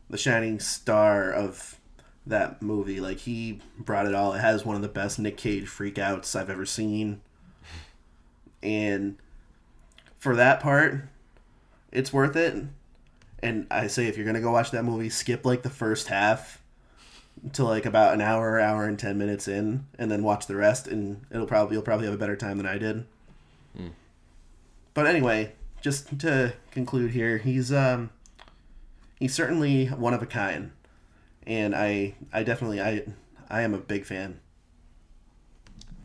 the 0.07 0.19
shining 0.19 0.59
star 0.59 1.31
of 1.31 1.79
that 2.27 2.61
movie. 2.61 3.01
Like 3.01 3.17
he 3.17 3.59
brought 3.79 4.05
it 4.05 4.13
all. 4.13 4.33
It 4.33 4.39
has 4.39 4.63
one 4.63 4.75
of 4.75 4.83
the 4.83 4.87
best 4.87 5.17
Nick 5.17 5.35
Cage 5.35 5.65
freakouts 5.65 6.35
I've 6.35 6.51
ever 6.51 6.67
seen, 6.67 7.21
and 8.61 9.17
for 10.19 10.35
that 10.35 10.59
part, 10.59 11.07
it's 11.91 12.13
worth 12.13 12.35
it. 12.35 12.65
And 13.41 13.65
I 13.71 13.87
say 13.87 14.05
if 14.05 14.15
you're 14.15 14.27
gonna 14.27 14.41
go 14.41 14.51
watch 14.51 14.69
that 14.71 14.85
movie, 14.85 15.09
skip 15.09 15.43
like 15.43 15.63
the 15.63 15.71
first 15.71 16.07
half 16.07 16.61
to 17.53 17.63
like 17.63 17.87
about 17.87 18.13
an 18.13 18.21
hour, 18.21 18.59
hour 18.59 18.85
and 18.85 18.99
ten 18.99 19.17
minutes 19.17 19.47
in, 19.47 19.87
and 19.97 20.11
then 20.11 20.21
watch 20.21 20.45
the 20.45 20.55
rest, 20.55 20.87
and 20.87 21.25
it'll 21.31 21.47
probably 21.47 21.73
you'll 21.73 21.81
probably 21.83 22.05
have 22.05 22.13
a 22.13 22.19
better 22.19 22.35
time 22.35 22.57
than 22.57 22.67
I 22.67 22.77
did. 22.77 23.05
Hmm. 23.75 23.87
But 24.93 25.07
anyway, 25.07 25.53
just 25.83 26.17
to 26.19 26.53
conclude 26.71 27.11
here, 27.11 27.37
he's 27.37 27.71
um 27.71 28.09
he's 29.19 29.35
certainly 29.35 29.87
one 29.87 30.13
of 30.13 30.23
a 30.23 30.25
kind, 30.25 30.71
and 31.45 31.75
I 31.75 32.15
I 32.31 32.41
definitely 32.41 32.81
I 32.81 33.03
I 33.49 33.61
am 33.61 33.75
a 33.75 33.77
big 33.77 34.05
fan. 34.05 34.39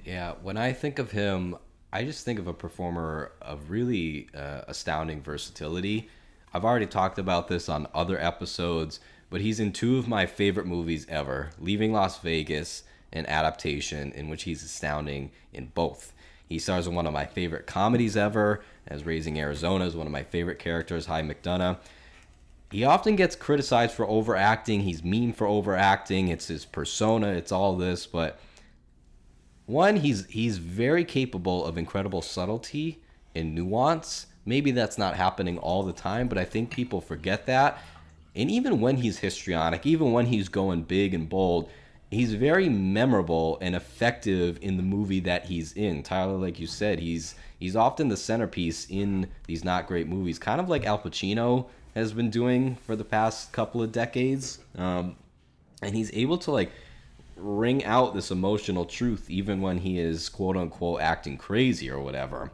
Yeah, 0.05 0.35
when 0.43 0.57
I 0.57 0.73
think 0.73 0.99
of 0.99 1.13
him, 1.13 1.57
I 1.93 2.05
just 2.05 2.25
think 2.25 2.39
of 2.39 2.49
a 2.49 2.53
performer 2.53 3.33
of 3.41 3.71
really 3.71 4.29
uh, 4.35 4.63
astounding 4.67 5.23
versatility. 5.23 6.09
I've 6.53 6.65
already 6.65 6.87
talked 6.87 7.19
about 7.19 7.49
this 7.49 7.69
on 7.69 7.87
other 7.95 8.21
episodes, 8.21 9.01
but 9.31 9.43
he's 9.43 9.61
in 9.61 9.73
two 9.73 9.99
of 9.99 10.09
my 10.09 10.27
favorite 10.27 10.67
movies 10.67 11.07
ever 11.09 11.51
Leaving 11.59 11.93
Las 11.93 12.19
Vegas 12.19 12.83
and 13.13 13.29
Adaptation, 13.29 14.13
in 14.13 14.29
which 14.29 14.43
he's 14.43 14.65
astounding 14.65 15.31
in 15.53 15.67
both. 15.67 16.13
He 16.49 16.59
stars 16.59 16.87
in 16.87 16.95
one 16.95 17.07
of 17.07 17.13
my 17.13 17.27
favorite 17.27 17.67
comedies 17.67 18.17
ever, 18.17 18.63
as 18.87 19.05
Raising 19.05 19.39
Arizona 19.39 19.85
is 19.85 19.95
one 19.95 20.07
of 20.07 20.13
my 20.13 20.23
favorite 20.23 20.59
characters, 20.59 21.07
Hi 21.07 21.23
McDunnough. 21.23 21.79
He 22.71 22.85
often 22.85 23.17
gets 23.17 23.37
criticized 23.37 23.95
for 23.95 24.07
overacting. 24.07 24.81
He's 24.81 25.03
mean 25.03 25.33
for 25.33 25.47
overacting. 25.47 26.29
It's 26.29 26.49
his 26.49 26.65
persona. 26.65 27.29
It's 27.29 27.53
all 27.53 27.77
this, 27.77 28.07
but 28.07 28.39
one 29.69 29.97
he's 29.97 30.25
he's 30.27 30.57
very 30.57 31.05
capable 31.05 31.65
of 31.67 31.77
incredible 31.77 32.23
subtlety 32.23 33.03
and 33.35 33.55
nuance 33.55 34.27
maybe 34.47 34.71
that's 34.71 34.97
not 34.97 35.15
happening 35.15 35.59
all 35.59 35.83
the 35.83 35.93
time 35.93 36.27
but 36.27 36.39
i 36.39 36.45
think 36.45 36.71
people 36.71 37.03
forget 37.03 37.45
that 37.45 37.79
and 38.35 38.51
even 38.51 38.81
when 38.81 38.97
he's 38.97 39.19
histrionic 39.19 39.85
even 39.85 40.11
when 40.11 40.25
he's 40.25 40.49
going 40.49 40.81
big 40.83 41.13
and 41.13 41.29
bold 41.29 41.69
he's 42.11 42.35
very 42.35 42.69
memorable 42.69 43.59
and 43.61 43.75
effective 43.75 44.59
in 44.63 44.77
the 44.77 44.83
movie 44.83 45.21
that 45.21 45.45
he's 45.45 45.73
in 45.73 46.03
tyler 46.03 46.37
like 46.37 46.59
you 46.59 46.67
said 46.67 46.99
he's 46.99 47.35
he's 47.59 47.77
often 47.77 48.09
the 48.09 48.17
centerpiece 48.17 48.87
in 48.91 49.29
these 49.47 49.65
not 49.65 49.87
great 49.87 50.09
movies 50.09 50.39
kind 50.39 50.61
of 50.61 50.69
like 50.69 50.87
al 50.87 50.99
pacino 50.99 51.67
has 51.95 52.13
been 52.13 52.31
doing 52.31 52.77
for 52.87 52.97
the 52.97 53.05
past 53.05 53.53
couple 53.53 53.83
of 53.83 53.93
decades 53.93 54.59
um, 54.77 55.17
and 55.83 55.95
he's 55.95 56.13
able 56.15 56.39
to 56.39 56.51
like 56.51 56.71
ring 57.39 57.85
out 57.85 58.15
this 58.15 58.31
emotional 58.31 58.85
truth 58.85 59.31
even 59.31 59.61
when 59.61 59.79
he 59.79 59.99
is 59.99 60.29
quote 60.29 60.57
unquote 60.57 61.01
acting 61.01 61.37
crazy 61.37 61.91
or 61.91 62.01
whatever. 62.01 62.51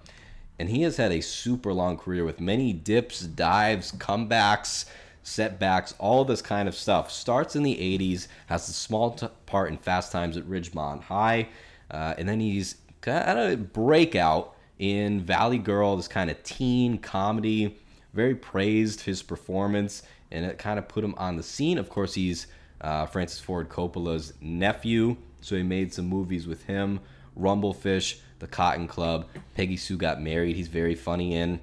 And 0.58 0.68
he 0.68 0.82
has 0.82 0.96
had 0.96 1.10
a 1.10 1.20
super 1.20 1.72
long 1.72 1.96
career 1.96 2.24
with 2.24 2.40
many 2.40 2.72
dips, 2.72 3.20
dives, 3.20 3.90
comebacks, 3.92 4.84
setbacks, 5.24 5.94
all 5.98 6.24
this 6.24 6.40
kind 6.40 6.68
of 6.68 6.76
stuff. 6.76 7.10
Starts 7.10 7.56
in 7.56 7.64
the 7.64 7.74
80s, 7.74 8.28
has 8.46 8.68
a 8.68 8.72
small 8.72 9.10
t- 9.10 9.26
part 9.46 9.70
in 9.70 9.78
Fast 9.78 10.12
Times 10.12 10.37
at 10.37 10.44
Ridgemont 10.44 11.02
High, 11.02 11.48
uh, 11.90 12.14
and 12.16 12.28
then 12.28 12.38
he's 12.38 12.76
kind 13.00 13.38
of 13.38 13.52
a 13.52 13.56
breakout 13.56 14.54
in 14.78 15.20
Valley 15.20 15.58
Girl, 15.58 15.96
this 15.96 16.08
kind 16.08 16.30
of 16.30 16.40
teen 16.44 16.98
comedy. 16.98 17.76
Very 18.12 18.34
praised 18.34 19.00
his 19.00 19.22
performance, 19.22 20.02
and 20.30 20.44
it 20.44 20.58
kind 20.58 20.78
of 20.78 20.87
put 20.87 21.02
him 21.02 21.14
on 21.16 21.37
the 21.37 21.42
scene. 21.42 21.78
Of 21.78 21.88
course, 21.88 22.14
he's 22.14 22.46
uh, 22.80 23.06
Francis 23.06 23.40
Ford 23.40 23.68
Coppola's 23.68 24.34
nephew, 24.40 25.16
so 25.40 25.56
he 25.56 25.62
made 25.62 25.92
some 25.92 26.06
movies 26.06 26.46
with 26.46 26.64
him. 26.64 27.00
Rumblefish, 27.38 28.20
The 28.38 28.46
Cotton 28.46 28.87
Club, 28.87 29.26
Peggy 29.56 29.76
Sue 29.76 29.96
Got 29.96 30.20
Married. 30.20 30.54
He's 30.54 30.68
very 30.68 30.94
funny 30.94 31.34
in, 31.34 31.60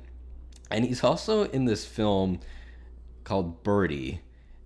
and 0.70 0.84
he's 0.84 1.04
also 1.04 1.44
in 1.44 1.66
this 1.66 1.86
film 1.86 2.40
called 3.24 3.64
Birdy. 3.64 4.22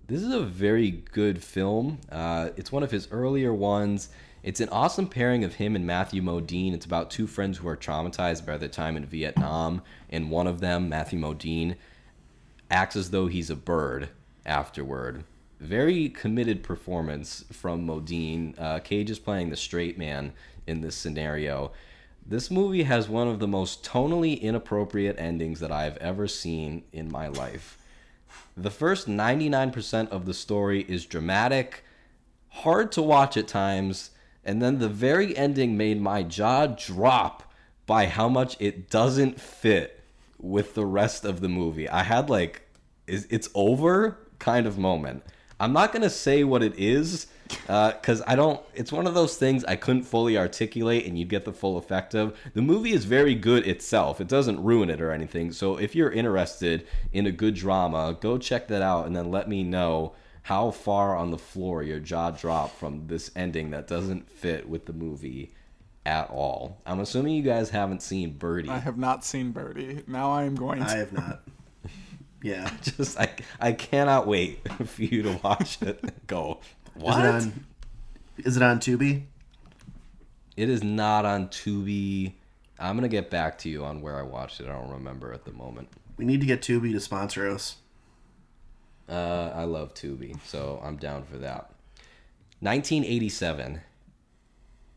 This 0.08 0.22
is 0.22 0.32
a 0.32 0.40
very 0.40 0.90
good 0.90 1.42
film. 1.42 1.98
Uh, 2.10 2.50
it's 2.56 2.70
one 2.70 2.82
of 2.82 2.90
his 2.90 3.08
earlier 3.10 3.52
ones. 3.52 4.08
It's 4.42 4.60
an 4.60 4.68
awesome 4.68 5.08
pairing 5.08 5.42
of 5.42 5.54
him 5.54 5.74
and 5.74 5.84
Matthew 5.84 6.22
Modine. 6.22 6.72
It's 6.72 6.86
about 6.86 7.10
two 7.10 7.26
friends 7.26 7.58
who 7.58 7.66
are 7.66 7.76
traumatized 7.76 8.46
by 8.46 8.56
their 8.56 8.68
time 8.68 8.96
in 8.96 9.04
Vietnam, 9.04 9.82
and 10.08 10.30
one 10.30 10.46
of 10.46 10.60
them, 10.60 10.88
Matthew 10.88 11.18
Modine, 11.18 11.74
acts 12.70 12.94
as 12.94 13.10
though 13.10 13.26
he's 13.26 13.50
a 13.50 13.56
bird 13.56 14.10
afterward. 14.44 15.24
Very 15.58 16.08
committed 16.08 16.62
performance 16.62 17.44
from 17.50 17.86
Modine. 17.86 18.54
Uh, 18.56 18.78
Cage 18.78 19.10
is 19.10 19.18
playing 19.18 19.50
the 19.50 19.56
straight 19.56 19.98
man 19.98 20.32
in 20.66 20.80
this 20.80 20.94
scenario. 20.94 21.72
This 22.24 22.50
movie 22.50 22.84
has 22.84 23.08
one 23.08 23.26
of 23.26 23.38
the 23.38 23.48
most 23.48 23.84
tonally 23.84 24.40
inappropriate 24.40 25.18
endings 25.18 25.60
that 25.60 25.72
I've 25.72 25.96
ever 25.96 26.28
seen 26.28 26.84
in 26.92 27.10
my 27.10 27.28
life. 27.28 27.78
The 28.56 28.70
first 28.70 29.06
99% 29.06 30.08
of 30.08 30.24
the 30.24 30.32
story 30.32 30.86
is 30.88 31.04
dramatic, 31.04 31.84
hard 32.48 32.90
to 32.92 33.02
watch 33.02 33.36
at 33.36 33.48
times, 33.48 34.10
and 34.44 34.62
then 34.62 34.78
the 34.78 34.88
very 34.88 35.36
ending 35.36 35.76
made 35.76 36.00
my 36.00 36.22
jaw 36.22 36.66
drop 36.66 37.52
by 37.84 38.06
how 38.06 38.28
much 38.28 38.56
it 38.58 38.88
doesn't 38.88 39.40
fit 39.40 40.00
with 40.38 40.74
the 40.74 40.86
rest 40.86 41.24
of 41.24 41.40
the 41.40 41.48
movie. 41.48 41.88
I 41.88 42.02
had 42.02 42.30
like 42.30 42.62
is 43.06 43.26
it's 43.30 43.48
over 43.54 44.18
kind 44.38 44.66
of 44.66 44.78
moment. 44.78 45.22
I'm 45.60 45.72
not 45.72 45.92
gonna 45.92 46.10
say 46.10 46.42
what 46.42 46.62
it 46.62 46.74
is 46.78 47.26
Uh, 47.68 47.92
because 47.92 48.22
I 48.26 48.36
don't. 48.36 48.60
It's 48.74 48.92
one 48.92 49.06
of 49.06 49.14
those 49.14 49.36
things 49.36 49.64
I 49.64 49.76
couldn't 49.76 50.04
fully 50.04 50.38
articulate, 50.38 51.06
and 51.06 51.18
you'd 51.18 51.28
get 51.28 51.44
the 51.44 51.52
full 51.52 51.76
effect 51.76 52.14
of. 52.14 52.36
The 52.54 52.62
movie 52.62 52.92
is 52.92 53.04
very 53.04 53.34
good 53.34 53.66
itself. 53.66 54.20
It 54.20 54.28
doesn't 54.28 54.62
ruin 54.62 54.90
it 54.90 55.00
or 55.00 55.10
anything. 55.10 55.52
So 55.52 55.76
if 55.76 55.94
you're 55.94 56.10
interested 56.10 56.86
in 57.12 57.26
a 57.26 57.32
good 57.32 57.54
drama, 57.54 58.16
go 58.20 58.38
check 58.38 58.68
that 58.68 58.82
out, 58.82 59.06
and 59.06 59.14
then 59.14 59.30
let 59.30 59.48
me 59.48 59.62
know 59.62 60.14
how 60.42 60.70
far 60.70 61.16
on 61.16 61.32
the 61.32 61.38
floor 61.38 61.82
your 61.82 61.98
jaw 61.98 62.30
dropped 62.30 62.76
from 62.76 63.08
this 63.08 63.30
ending 63.34 63.70
that 63.70 63.88
doesn't 63.88 64.30
fit 64.30 64.68
with 64.68 64.86
the 64.86 64.92
movie 64.92 65.52
at 66.04 66.30
all. 66.30 66.80
I'm 66.86 67.00
assuming 67.00 67.34
you 67.34 67.42
guys 67.42 67.70
haven't 67.70 68.00
seen 68.00 68.38
Birdy. 68.38 68.68
I 68.68 68.78
have 68.78 68.96
not 68.96 69.24
seen 69.24 69.50
Birdy. 69.50 70.04
Now 70.06 70.30
I 70.30 70.44
am 70.44 70.54
going 70.54 70.78
to. 70.78 70.86
I 70.88 70.96
have 70.96 71.12
not. 71.12 71.42
Yeah. 72.42 72.70
Just 72.82 73.18
I 73.18 73.30
I 73.58 73.72
cannot 73.72 74.26
wait 74.28 74.60
for 74.86 75.02
you 75.02 75.22
to 75.22 75.40
watch 75.42 75.82
it. 75.82 76.26
Go. 76.28 76.60
What? 76.98 77.24
Is 77.24 77.46
it 77.46 77.48
on? 77.48 77.66
Is 78.38 78.56
it 78.56 78.62
on 78.62 78.78
Tubi? 78.80 79.22
It 80.56 80.68
is 80.70 80.82
not 80.82 81.24
on 81.24 81.48
Tubi. 81.48 82.32
I'm 82.78 82.96
gonna 82.96 83.08
get 83.08 83.30
back 83.30 83.58
to 83.58 83.68
you 83.68 83.84
on 83.84 84.00
where 84.00 84.18
I 84.18 84.22
watched 84.22 84.60
it. 84.60 84.66
I 84.66 84.72
don't 84.72 84.90
remember 84.90 85.32
at 85.32 85.44
the 85.44 85.52
moment. 85.52 85.88
We 86.16 86.24
need 86.24 86.40
to 86.40 86.46
get 86.46 86.62
Tubi 86.62 86.92
to 86.92 87.00
sponsor 87.00 87.50
us. 87.50 87.76
Uh, 89.08 89.52
I 89.54 89.64
love 89.64 89.94
Tubi, 89.94 90.38
so 90.44 90.80
I'm 90.82 90.96
down 90.96 91.24
for 91.24 91.38
that. 91.38 91.70
1987. 92.60 93.80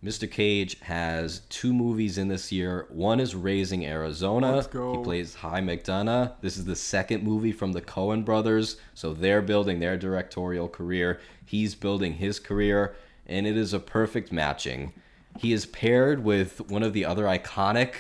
Mr. 0.04 0.32
Cage 0.32 0.80
has 0.80 1.42
two 1.50 1.74
movies 1.74 2.18
in 2.18 2.30
this 2.30 2.54
year. 2.54 2.86
One 2.90 3.20
is 3.20 3.36
Raising 3.36 3.86
Arizona. 3.86 4.54
He 4.98 5.04
plays 5.04 5.36
Hi 5.36 5.60
McDunnough. 5.60 6.36
This 6.40 6.56
is 6.56 6.64
the 6.64 6.78
second 6.78 7.22
movie 7.22 7.52
from 7.52 7.74
the 7.74 7.82
Coen 7.82 8.24
brothers, 8.24 8.78
so 8.94 9.14
they're 9.14 9.42
building 9.42 9.82
their 9.82 9.98
directorial 9.98 10.70
career. 10.70 11.20
He's 11.46 11.76
building 11.76 12.14
his 12.14 12.40
career, 12.40 12.96
and 13.28 13.46
it 13.46 13.58
is 13.58 13.74
a 13.74 13.80
perfect 13.80 14.32
matching. 14.32 14.94
He 15.38 15.52
is 15.52 15.66
paired 15.66 16.24
with 16.24 16.62
one 16.70 16.84
of 16.84 16.94
the 16.94 17.04
other 17.04 17.26
iconic, 17.26 17.96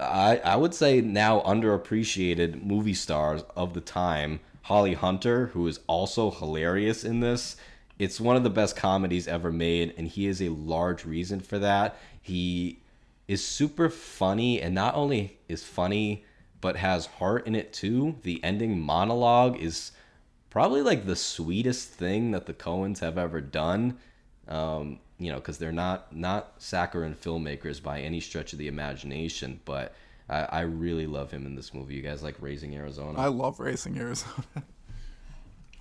I, 0.00 0.38
I 0.38 0.56
would 0.56 0.74
say 0.74 1.00
now 1.00 1.40
underappreciated 1.42 2.64
movie 2.64 2.92
stars 2.92 3.44
of 3.54 3.72
the 3.72 3.80
time, 3.80 4.40
Holly 4.62 4.94
Hunter, 4.94 5.46
who 5.48 5.68
is 5.68 5.78
also 5.86 6.32
hilarious 6.32 7.04
in 7.04 7.20
this. 7.20 7.56
It's 7.98 8.20
one 8.20 8.36
of 8.36 8.42
the 8.42 8.50
best 8.50 8.76
comedies 8.76 9.26
ever 9.26 9.50
made, 9.50 9.94
and 9.96 10.06
he 10.06 10.26
is 10.26 10.42
a 10.42 10.50
large 10.50 11.04
reason 11.04 11.40
for 11.40 11.58
that. 11.58 11.96
He 12.20 12.80
is 13.26 13.44
super 13.44 13.88
funny, 13.88 14.60
and 14.60 14.74
not 14.74 14.94
only 14.94 15.38
is 15.48 15.64
funny, 15.64 16.24
but 16.60 16.76
has 16.76 17.06
heart 17.06 17.46
in 17.46 17.54
it 17.54 17.72
too. 17.72 18.16
The 18.22 18.42
ending 18.44 18.80
monologue 18.80 19.58
is 19.60 19.92
probably 20.50 20.82
like 20.82 21.06
the 21.06 21.16
sweetest 21.16 21.90
thing 21.90 22.30
that 22.32 22.46
the 22.46 22.54
Coens 22.54 23.00
have 23.00 23.18
ever 23.18 23.40
done. 23.40 23.98
Um, 24.48 25.00
you 25.18 25.30
know, 25.30 25.36
because 25.36 25.58
they're 25.58 25.72
not 25.72 26.14
not 26.14 26.54
saccharine 26.58 27.14
filmmakers 27.14 27.82
by 27.82 28.00
any 28.00 28.20
stretch 28.20 28.52
of 28.52 28.58
the 28.58 28.68
imagination, 28.68 29.60
but 29.64 29.94
I, 30.28 30.42
I 30.42 30.60
really 30.62 31.06
love 31.06 31.30
him 31.30 31.46
in 31.46 31.54
this 31.54 31.72
movie. 31.72 31.94
You 31.94 32.02
guys 32.02 32.22
like 32.22 32.36
Raising 32.40 32.74
Arizona? 32.76 33.18
I 33.18 33.28
love 33.28 33.58
Raising 33.58 33.98
Arizona. 33.98 34.44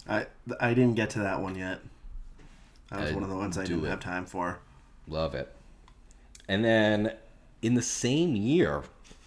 I 0.07 0.27
I 0.59 0.73
didn't 0.73 0.95
get 0.95 1.09
to 1.11 1.19
that 1.19 1.41
one 1.41 1.55
yet. 1.55 1.79
That 2.91 3.01
was 3.01 3.13
one 3.13 3.23
of 3.23 3.29
the 3.29 3.35
ones 3.35 3.57
I 3.57 3.63
do 3.63 3.75
didn't 3.75 3.85
it. 3.85 3.89
have 3.89 3.99
time 3.99 4.25
for. 4.25 4.59
Love 5.07 5.35
it. 5.35 5.53
And 6.47 6.63
then 6.63 7.13
in 7.61 7.73
the 7.73 7.81
same 7.81 8.35
year 8.35 8.83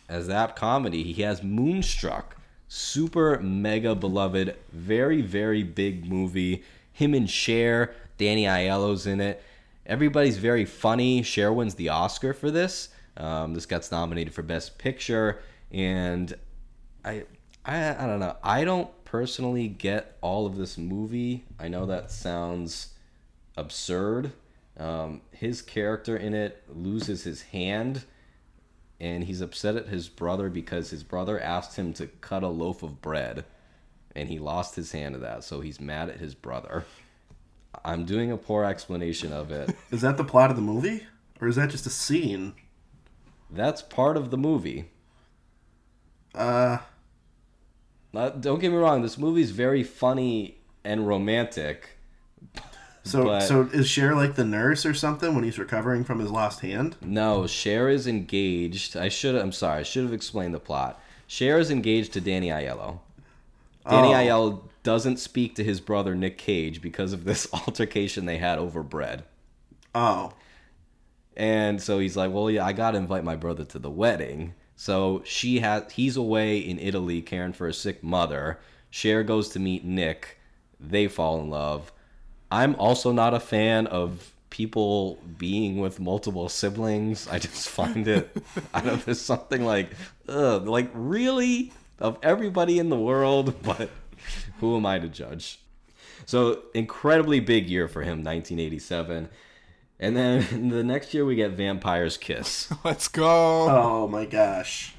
as 0.09 0.27
that 0.29 0.57
comedy, 0.57 1.13
he 1.13 1.23
has 1.23 1.43
Moonstruck. 1.43 2.37
Super 2.69 3.41
mega 3.41 3.95
beloved, 3.95 4.55
very, 4.73 5.23
very 5.23 5.63
big 5.63 6.07
movie. 6.07 6.63
Him 6.93 7.15
and 7.15 7.29
Cher, 7.29 7.95
Danny 8.19 8.45
Aiello's 8.45 9.07
in 9.07 9.21
it. 9.21 9.43
Everybody's 9.87 10.37
very 10.37 10.67
funny. 10.67 11.23
Cher 11.23 11.53
wins 11.53 11.75
the 11.77 11.89
Oscar 11.89 12.35
for 12.35 12.51
this. 12.51 12.91
Um, 13.17 13.55
this 13.55 13.65
gets 13.65 13.91
nominated 13.91 14.35
for 14.35 14.43
Best 14.43 14.77
Picture. 14.77 15.41
And 15.73 16.35
I, 17.05 17.25
I, 17.65 18.05
I 18.05 18.07
don't 18.07 18.21
know. 18.21 18.37
I 18.43 18.65
don't 18.65 18.91
personally 19.05 19.69
get 19.69 20.17
all 20.21 20.45
of 20.47 20.57
this 20.57 20.77
movie. 20.77 21.45
I 21.59 21.69
know 21.69 21.87
that 21.87 22.11
sounds 22.11 22.91
absurd. 23.59 24.33
Um, 24.79 25.23
his 25.33 25.61
character 25.61 26.17
in 26.17 26.35
it 26.35 26.63
loses 26.69 27.25
his 27.25 27.43
hand, 27.43 28.05
and 29.01 29.25
he's 29.25 29.41
upset 29.41 29.77
at 29.77 29.89
his 29.89 30.09
brother 30.09 30.49
because 30.49 30.91
his 30.91 31.03
brother 31.03 31.41
asked 31.41 31.77
him 31.77 31.93
to 31.95 32.07
cut 32.07 32.43
a 32.43 32.49
loaf 32.49 32.83
of 32.83 33.03
bread, 33.03 33.45
and 34.15 34.29
he 34.29 34.39
lost 34.39 34.77
his 34.77 34.93
hand 34.93 35.15
to 35.15 35.21
that, 35.21 35.43
so 35.45 35.61
he's 35.61 35.81
mad 35.81 36.09
at 36.09 36.21
his 36.21 36.35
brother. 36.35 36.85
I'm 37.85 38.05
doing 38.05 38.31
a 38.31 38.37
poor 38.37 38.65
explanation 38.65 39.33
of 39.33 39.51
it. 39.51 39.77
Is 39.91 40.01
that 40.01 40.17
the 40.17 40.25
plot 40.25 40.51
of 40.51 40.57
the 40.57 40.63
movie, 40.63 41.03
or 41.41 41.49
is 41.49 41.57
that 41.57 41.71
just 41.71 41.87
a 41.87 41.91
scene? 41.91 42.55
That's 43.51 43.83
part 43.83 44.17
of 44.17 44.31
the 44.31 44.37
movie. 44.39 44.91
Uh, 46.35 46.79
Uh, 48.15 48.31
don't 48.31 48.59
get 48.59 48.71
me 48.71 48.77
wrong, 48.79 49.03
this 49.03 49.19
movie's 49.19 49.51
very 49.51 49.83
funny 49.85 50.59
and 50.83 51.07
romantic. 51.07 51.99
So 53.09 53.25
But- 53.25 53.41
so 53.43 53.63
is 53.73 53.89
Cher 53.89 54.15
like 54.15 54.35
the 54.35 54.45
nurse 54.45 54.85
or 54.87 54.95
something 54.95 55.35
when 55.35 55.45
he's 55.45 55.59
recovering 55.59 56.05
from 56.05 56.19
his 56.21 56.31
lost 56.31 56.61
hand? 56.61 56.97
No, 57.01 57.47
Cher 57.47 57.89
is 57.89 58.07
engaged. 58.07 58.97
I 58.97 59.09
should. 59.09 59.35
I'm 59.35 59.53
sorry. 59.53 59.81
I 59.81 59.83
should 59.83 60.05
have 60.05 60.13
explained 60.13 60.55
the 60.55 60.61
plot. 60.61 61.01
Cher 61.27 61.59
is 61.59 61.71
engaged 61.71 62.13
to 62.15 62.21
Danny 62.21 62.49
Aiello. 62.49 63.01
Danny 63.89 64.09
Oh. 64.15 64.17
Aiello 64.17 64.61
doesn't 64.83 65.19
speak 65.19 65.55
to 65.57 65.65
his 65.65 65.81
brother 65.81 66.15
Nick 66.15 66.39
Cage 66.39 66.81
because 66.81 67.13
of 67.13 67.25
this 67.25 67.47
altercation 67.53 68.27
they 68.27 68.39
had 68.39 68.59
over 68.59 68.83
bread. 68.83 69.25
Oh, 69.95 70.33
And 71.37 71.81
so 71.83 71.99
he's 71.99 72.17
like, 72.17 72.33
"Well, 72.33 72.51
yeah, 72.51 72.65
I 72.65 72.73
got 72.73 72.93
to 72.93 72.99
invite 72.99 73.25
my 73.25 73.37
brother 73.37 73.65
to 73.65 73.79
the 73.79 73.91
wedding." 73.91 74.55
So 74.77 75.23
she 75.25 75.59
has 75.61 75.91
he's 75.93 76.17
away 76.17 76.59
in 76.59 76.79
Italy 76.79 77.21
caring 77.23 77.53
for 77.53 77.67
a 77.69 77.73
sick 77.75 78.03
mother. 78.03 78.59
Cher 78.91 79.23
goes 79.23 79.49
to 79.51 79.59
meet 79.59 79.85
Nick. 79.85 80.39
They 80.81 81.09
fall 81.09 81.41
in 81.41 81.51
love. 81.51 81.93
I'm 82.51 82.75
also 82.77 83.13
not 83.13 83.35
a 83.35 83.41
fan 83.41 83.87
of 83.87 84.33
people 84.51 85.19
being 85.37 85.79
with 85.79 86.01
multiple 86.01 86.49
siblings. 86.49 87.29
I 87.29 87.39
just 87.39 87.69
find 87.69 88.09
it 88.09 88.35
I 88.75 88.81
don't 88.81 88.95
know 88.95 88.97
there's 88.97 89.21
something 89.21 89.65
like 89.65 89.91
ugh, 90.29 90.67
like 90.67 90.91
really 90.95 91.73
of 91.99 92.19
everybody 92.23 92.79
in 92.79 92.89
the 92.89 92.99
world, 92.99 93.55
but 93.63 93.91
who 94.61 94.77
am 94.77 94.87
I 94.87 94.99
to 94.99 95.09
judge? 95.09 95.61
So 96.27 96.63
incredibly 96.75 97.41
big 97.41 97.69
year 97.69 97.89
for 97.89 98.03
him, 98.03 98.25
1987. 98.25 99.29
And 100.01 100.17
then 100.17 100.69
the 100.69 100.85
next 100.85 101.13
year 101.13 101.25
we 101.25 101.35
get 101.35 101.53
Vampire's 101.53 102.17
Kiss. 102.17 102.73
Let's 102.85 103.09
go. 103.09 103.69
oh 103.69 104.09
my 104.09 104.25
gosh! 104.25 104.95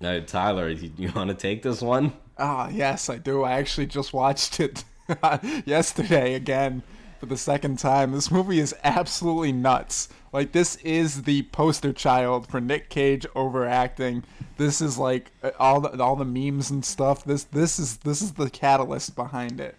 Now, 0.00 0.18
Tyler, 0.20 0.68
you, 0.68 0.90
you 0.96 1.12
want 1.14 1.30
to 1.30 1.36
take 1.36 1.62
this 1.62 1.82
one? 1.82 2.14
Ah, 2.38 2.68
yes, 2.70 3.10
I 3.10 3.18
do. 3.18 3.42
I 3.42 3.52
actually 3.52 3.86
just 3.86 4.12
watched 4.12 4.58
it 4.58 4.84
yesterday 5.64 6.34
again 6.34 6.82
for 7.18 7.26
the 7.26 7.36
second 7.36 7.78
time. 7.78 8.12
This 8.12 8.30
movie 8.30 8.58
is 8.58 8.74
absolutely 8.82 9.52
nuts. 9.52 10.08
Like 10.32 10.52
this 10.52 10.76
is 10.76 11.22
the 11.22 11.42
poster 11.44 11.92
child 11.92 12.46
for 12.46 12.60
Nick 12.60 12.88
Cage 12.88 13.26
overacting. 13.34 14.24
This 14.56 14.80
is 14.80 14.98
like 14.98 15.32
uh, 15.42 15.50
all 15.58 15.80
the 15.80 16.02
all 16.02 16.16
the 16.16 16.24
memes 16.24 16.70
and 16.70 16.84
stuff. 16.84 17.24
This 17.24 17.44
this 17.44 17.78
is 17.78 17.98
this 17.98 18.22
is 18.22 18.32
the 18.32 18.50
catalyst 18.50 19.16
behind 19.16 19.60
it. 19.60 19.76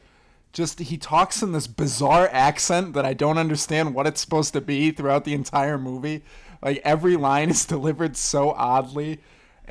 Just 0.54 0.80
he 0.80 0.98
talks 0.98 1.41
in 1.41 1.54
this 1.54 1.67
bizarre 1.67 2.30
accent 2.32 2.94
that 2.94 3.06
I 3.06 3.13
don't 3.13 3.38
understand 3.38 3.96
what 3.96 4.08
it's 4.08 4.22
supposed 4.22 4.54
to 4.54 4.62
be 4.62 4.91
throughout 4.91 5.24
the 5.24 5.34
entire 5.34 5.78
movie. 5.78 6.24
Like 6.62 6.82
every 6.84 7.15
line 7.15 7.50
is 7.50 7.65
delivered 7.67 8.17
so 8.17 8.52
oddly 8.52 9.20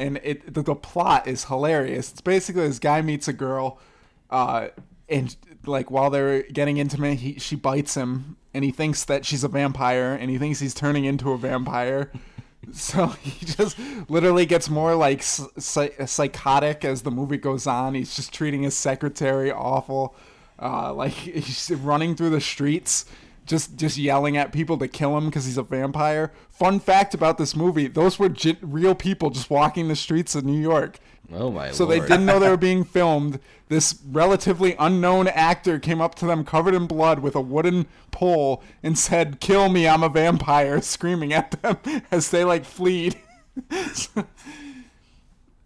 and 0.00 0.18
it 0.22 0.52
the, 0.52 0.62
the 0.62 0.74
plot 0.74 1.26
is 1.26 1.44
hilarious. 1.44 2.10
It's 2.10 2.20
basically 2.22 2.66
this 2.66 2.78
guy 2.78 3.02
meets 3.02 3.28
a 3.28 3.34
girl, 3.34 3.78
uh, 4.30 4.68
and 5.08 5.36
like 5.70 5.90
while 5.90 6.10
they're 6.10 6.42
getting 6.42 6.76
intimate, 6.76 7.20
he 7.20 7.38
she 7.38 7.56
bites 7.56 7.94
him, 7.94 8.36
and 8.52 8.64
he 8.64 8.70
thinks 8.70 9.04
that 9.04 9.24
she's 9.24 9.44
a 9.44 9.48
vampire, 9.48 10.12
and 10.12 10.30
he 10.30 10.38
thinks 10.38 10.60
he's 10.60 10.74
turning 10.74 11.04
into 11.04 11.32
a 11.32 11.38
vampire. 11.38 12.10
So 12.72 13.06
he 13.06 13.46
just 13.46 13.76
literally 14.08 14.44
gets 14.44 14.68
more 14.68 14.94
like 14.94 15.22
psy- 15.22 16.04
psychotic 16.04 16.84
as 16.84 17.02
the 17.02 17.10
movie 17.10 17.38
goes 17.38 17.66
on. 17.66 17.94
He's 17.94 18.14
just 18.14 18.34
treating 18.34 18.62
his 18.62 18.76
secretary 18.76 19.50
awful. 19.50 20.14
Uh, 20.60 20.92
like 20.92 21.12
he's 21.14 21.70
running 21.70 22.14
through 22.14 22.30
the 22.30 22.40
streets 22.40 23.06
just 23.50 23.76
just 23.76 23.98
yelling 23.98 24.36
at 24.36 24.52
people 24.52 24.78
to 24.78 24.86
kill 24.88 25.18
him 25.18 25.26
because 25.26 25.44
he's 25.44 25.58
a 25.58 25.62
vampire. 25.62 26.32
Fun 26.50 26.78
fact 26.80 27.12
about 27.12 27.36
this 27.36 27.56
movie: 27.56 27.88
those 27.88 28.18
were 28.18 28.28
j- 28.28 28.56
real 28.62 28.94
people 28.94 29.28
just 29.28 29.50
walking 29.50 29.88
the 29.88 29.96
streets 29.96 30.34
of 30.34 30.44
New 30.44 30.58
York. 30.58 30.98
Oh 31.32 31.50
my 31.50 31.70
So 31.70 31.84
lord! 31.84 32.02
they 32.02 32.06
didn't 32.06 32.26
know 32.26 32.38
they 32.38 32.48
were 32.48 32.56
being 32.70 32.84
filmed. 32.84 33.38
This 33.68 34.00
relatively 34.10 34.74
unknown 34.78 35.28
actor 35.28 35.78
came 35.78 36.00
up 36.00 36.14
to 36.16 36.26
them 36.26 36.44
covered 36.44 36.74
in 36.74 36.86
blood 36.86 37.20
with 37.20 37.36
a 37.36 37.40
wooden 37.40 37.86
pole 38.10 38.62
and 38.82 38.98
said, 38.98 39.38
"Kill 39.40 39.68
me, 39.68 39.86
I'm 39.86 40.02
a 40.02 40.08
vampire," 40.08 40.80
screaming 40.82 41.32
at 41.32 41.52
them 41.62 41.78
as 42.10 42.30
they 42.30 42.44
like 42.44 42.64
fleed. 42.64 43.16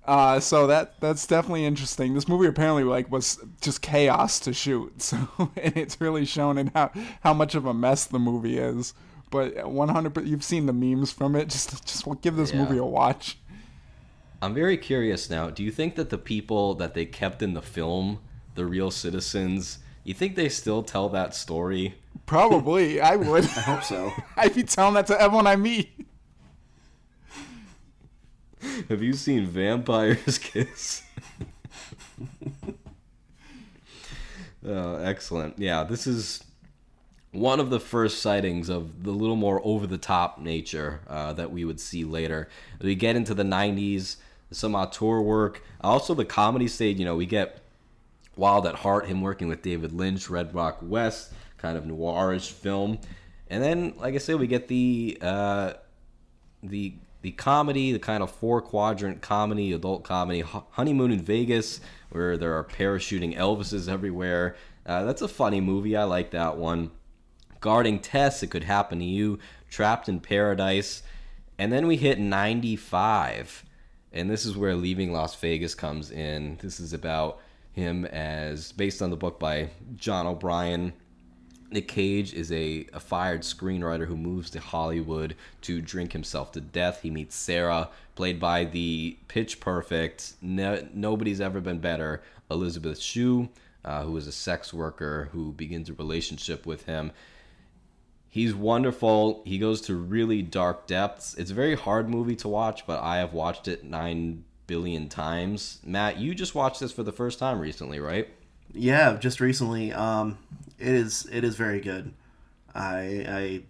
Uh, 0.07 0.39
so 0.39 0.67
that 0.67 1.01
that's 1.01 1.27
definitely 1.27 1.65
interesting. 1.65 2.13
This 2.13 2.29
movie 2.29 2.47
apparently 2.47 2.85
like 2.85 3.11
was 3.11 3.39
just 3.63 3.81
chaos 3.81 4.39
to 4.41 4.53
shoot, 4.53 5.01
so 5.01 5.17
and 5.57 5.75
it's 5.79 5.99
really 5.99 6.27
shown 6.27 6.59
in 6.59 6.67
how 6.75 6.91
how 7.23 7.33
much 7.33 7.55
of 7.55 7.65
a 7.65 7.73
mess 7.73 8.05
the 8.05 8.19
movie 8.19 8.59
is. 8.59 8.93
But 9.31 9.67
100, 9.67 10.27
you've 10.29 10.45
seen 10.45 10.67
the 10.67 10.75
memes 10.75 11.11
from 11.11 11.35
it. 11.35 11.49
Just 11.49 11.87
just 11.87 12.05
give 12.21 12.37
this 12.37 12.53
Yeah. 12.53 12.59
movie 12.65 12.77
a 12.77 12.85
watch. 12.85 13.39
I'm 14.45 14.53
very 14.53 14.77
curious 14.77 15.31
now. 15.31 15.49
Do 15.49 15.63
you 15.63 15.71
think 15.71 15.95
that 15.95 16.11
the 16.11 16.19
people 16.19 16.75
that 16.75 16.93
they 16.93 17.07
kept 17.07 17.41
in 17.41 17.55
the 17.55 17.63
film, 17.63 18.19
the 18.57 18.67
real 18.67 18.91
citizens, 18.91 19.79
you 20.05 20.13
think 20.13 20.37
they 20.37 20.51
still 20.51 20.83
tell 20.83 21.09
that 21.09 21.35
story? 21.35 21.95
Probably, 22.27 23.01
I 23.01 23.17
would. 23.17 23.45
I 23.45 23.61
hope 23.61 23.83
so. 23.83 24.13
I'd 24.37 24.55
be 24.55 24.63
telling 24.63 24.93
that 24.95 25.07
to 25.07 25.19
everyone 25.19 25.47
I 25.47 25.57
meet. 25.57 26.07
Have 28.91 29.03
you 29.03 29.15
seen 29.15 29.47
Vampires 29.47 30.37
Kiss? 30.43 31.03
oh, 34.67 34.97
excellent. 34.97 35.59
Yeah, 35.59 35.85
this 35.85 36.07
is 36.07 36.45
one 37.33 37.61
of 37.61 37.71
the 37.71 37.81
first 37.81 38.21
sightings 38.21 38.69
of 38.69 39.05
the 39.05 39.11
little 39.11 39.37
more 39.37 39.63
over 39.65 39.87
the 39.87 39.97
top 39.97 40.39
nature 40.39 41.01
uh, 41.09 41.33
that 41.33 41.51
we 41.51 41.65
would 41.65 41.81
see 41.81 42.05
later. 42.05 42.51
We 42.79 42.95
get 42.95 43.17
into 43.17 43.33
the 43.33 43.43
90s, 43.43 44.17
some 44.55 44.75
auteur 44.75 45.21
work, 45.21 45.63
also 45.81 46.15
the 46.15 46.25
comedy 46.25 46.69
stage. 46.69 46.99
You 46.99 47.05
know, 47.05 47.17
we 47.17 47.27
get 47.27 47.61
Wild 48.37 48.67
at 48.67 48.77
Heart, 48.77 49.07
him 49.07 49.21
working 49.21 49.49
with 49.49 49.63
David 49.63 49.93
Lynch, 49.93 50.29
Red 50.29 50.55
Rock 50.55 50.79
West, 50.83 51.33
kind 51.59 51.77
of 51.77 51.85
noirish 51.85 52.51
film. 52.51 52.99
And 53.49 53.63
then, 53.63 53.95
like 53.97 54.15
I 54.15 54.19
said, 54.19 54.37
we 54.37 54.47
get 54.47 54.69
the 54.69 55.19
uh, 55.21 55.75
the 56.63 56.95
the 57.23 57.33
comedy, 57.33 57.93
the 57.93 57.99
kind 57.99 58.23
of 58.23 58.31
four 58.31 58.61
quadrant 58.61 59.23
comedy, 59.23 59.73
adult 59.73 60.05
comedy, 60.05 60.41
Ho- 60.41 60.67
Honeymoon 60.73 61.11
in 61.11 61.23
Vegas, 61.23 61.81
where 62.11 62.37
there 62.37 62.55
are 62.57 62.65
parachuting 62.65 63.37
Elvises 63.37 63.89
everywhere. 63.89 64.57
Uh, 64.85 65.05
that's 65.05 65.23
a 65.23 65.29
funny 65.29 65.61
movie. 65.61 65.97
I 65.97 66.05
like 66.05 66.33
that 66.33 66.59
one. 66.59 66.91
Guarding 67.61 67.99
Tess, 67.99 68.43
It 68.43 68.49
Could 68.49 68.65
Happen 68.65 68.99
to 68.99 69.05
You, 69.07 69.39
Trapped 69.71 70.07
in 70.07 70.21
Paradise. 70.21 71.03
And 71.59 71.73
then 71.73 71.87
we 71.87 71.97
hit 71.97 72.19
95. 72.19 73.65
And 74.15 74.31
this 74.31 74.47
is 74.47 74.57
where 74.57 74.77
Leaving 74.77 75.13
Las 75.13 75.35
Vegas 75.35 75.75
comes 75.75 76.13
in. 76.13 76.57
This 76.63 76.79
is 76.79 76.93
about 76.93 77.41
him 77.73 78.05
as 78.05 78.71
based 78.71 79.03
on 79.03 79.11
the 79.11 79.17
book 79.17 79.41
by 79.41 79.71
John 79.97 80.29
O'Brien. 80.29 80.93
Nick 81.73 81.89
Cage 81.89 82.33
is 82.33 82.53
a, 82.53 82.87
a 82.93 83.01
fired 83.01 83.41
screenwriter 83.41 84.07
who 84.07 84.17
moves 84.17 84.51
to 84.51 84.61
Hollywood 84.61 85.35
to 85.63 85.83
drink 85.83 86.13
himself 86.13 86.53
to 86.53 86.61
death. 86.61 87.03
He 87.03 87.11
meets 87.11 87.35
Sarah, 87.35 87.89
played 88.15 88.39
by 88.39 88.67
the 88.67 89.17
pitch 89.27 89.59
perfect, 89.59 90.35
no, 90.41 90.87
nobody's 90.95 91.41
ever 91.41 91.61
been 91.61 91.81
better, 91.81 92.23
Elizabeth 92.49 93.01
Shue, 93.01 93.49
uh, 93.85 94.05
who 94.05 94.17
is 94.17 94.29
a 94.29 94.33
sex 94.33 94.73
worker 94.73 95.31
who 95.33 95.51
begins 95.51 95.91
a 95.91 95.95
relationship 95.95 96.65
with 96.65 96.87
him. 96.87 97.11
He's 98.35 98.53
wonderful. 98.53 99.43
He 99.45 99.59
goes 99.59 99.81
to 99.83 99.95
really 99.95 100.43
dark 100.43 100.89
depths. 100.89 101.35
It's 101.35 101.53
a 101.53 101.55
very 101.55 101.77
hard 101.77 102.11
movie 102.11 102.35
to 102.35 102.49
watch, 102.49 102.85
but 102.85 103.01
I 103.01 103.19
have 103.19 103.33
watched 103.33 103.69
it 103.69 103.85
nine 103.85 104.43
billion 104.67 105.09
times. 105.09 105.79
Matt, 105.85 106.19
you 106.19 106.35
just 106.35 106.53
watched 106.53 106.81
this 106.81 106.91
for 106.91 107.05
the 107.05 107.13
first 107.13 107.39
time 107.39 107.61
recently, 107.61 108.01
right? 108.01 108.29
Yeah, 108.73 109.19
just 109.19 109.39
recently. 109.39 109.93
Um, 109.93 110.39
it 110.81 110.89
is 110.89 111.29
it 111.31 111.45
is 111.45 111.55
very 111.55 111.79
good. 111.79 112.13
I 112.75 113.25
I 113.29 113.63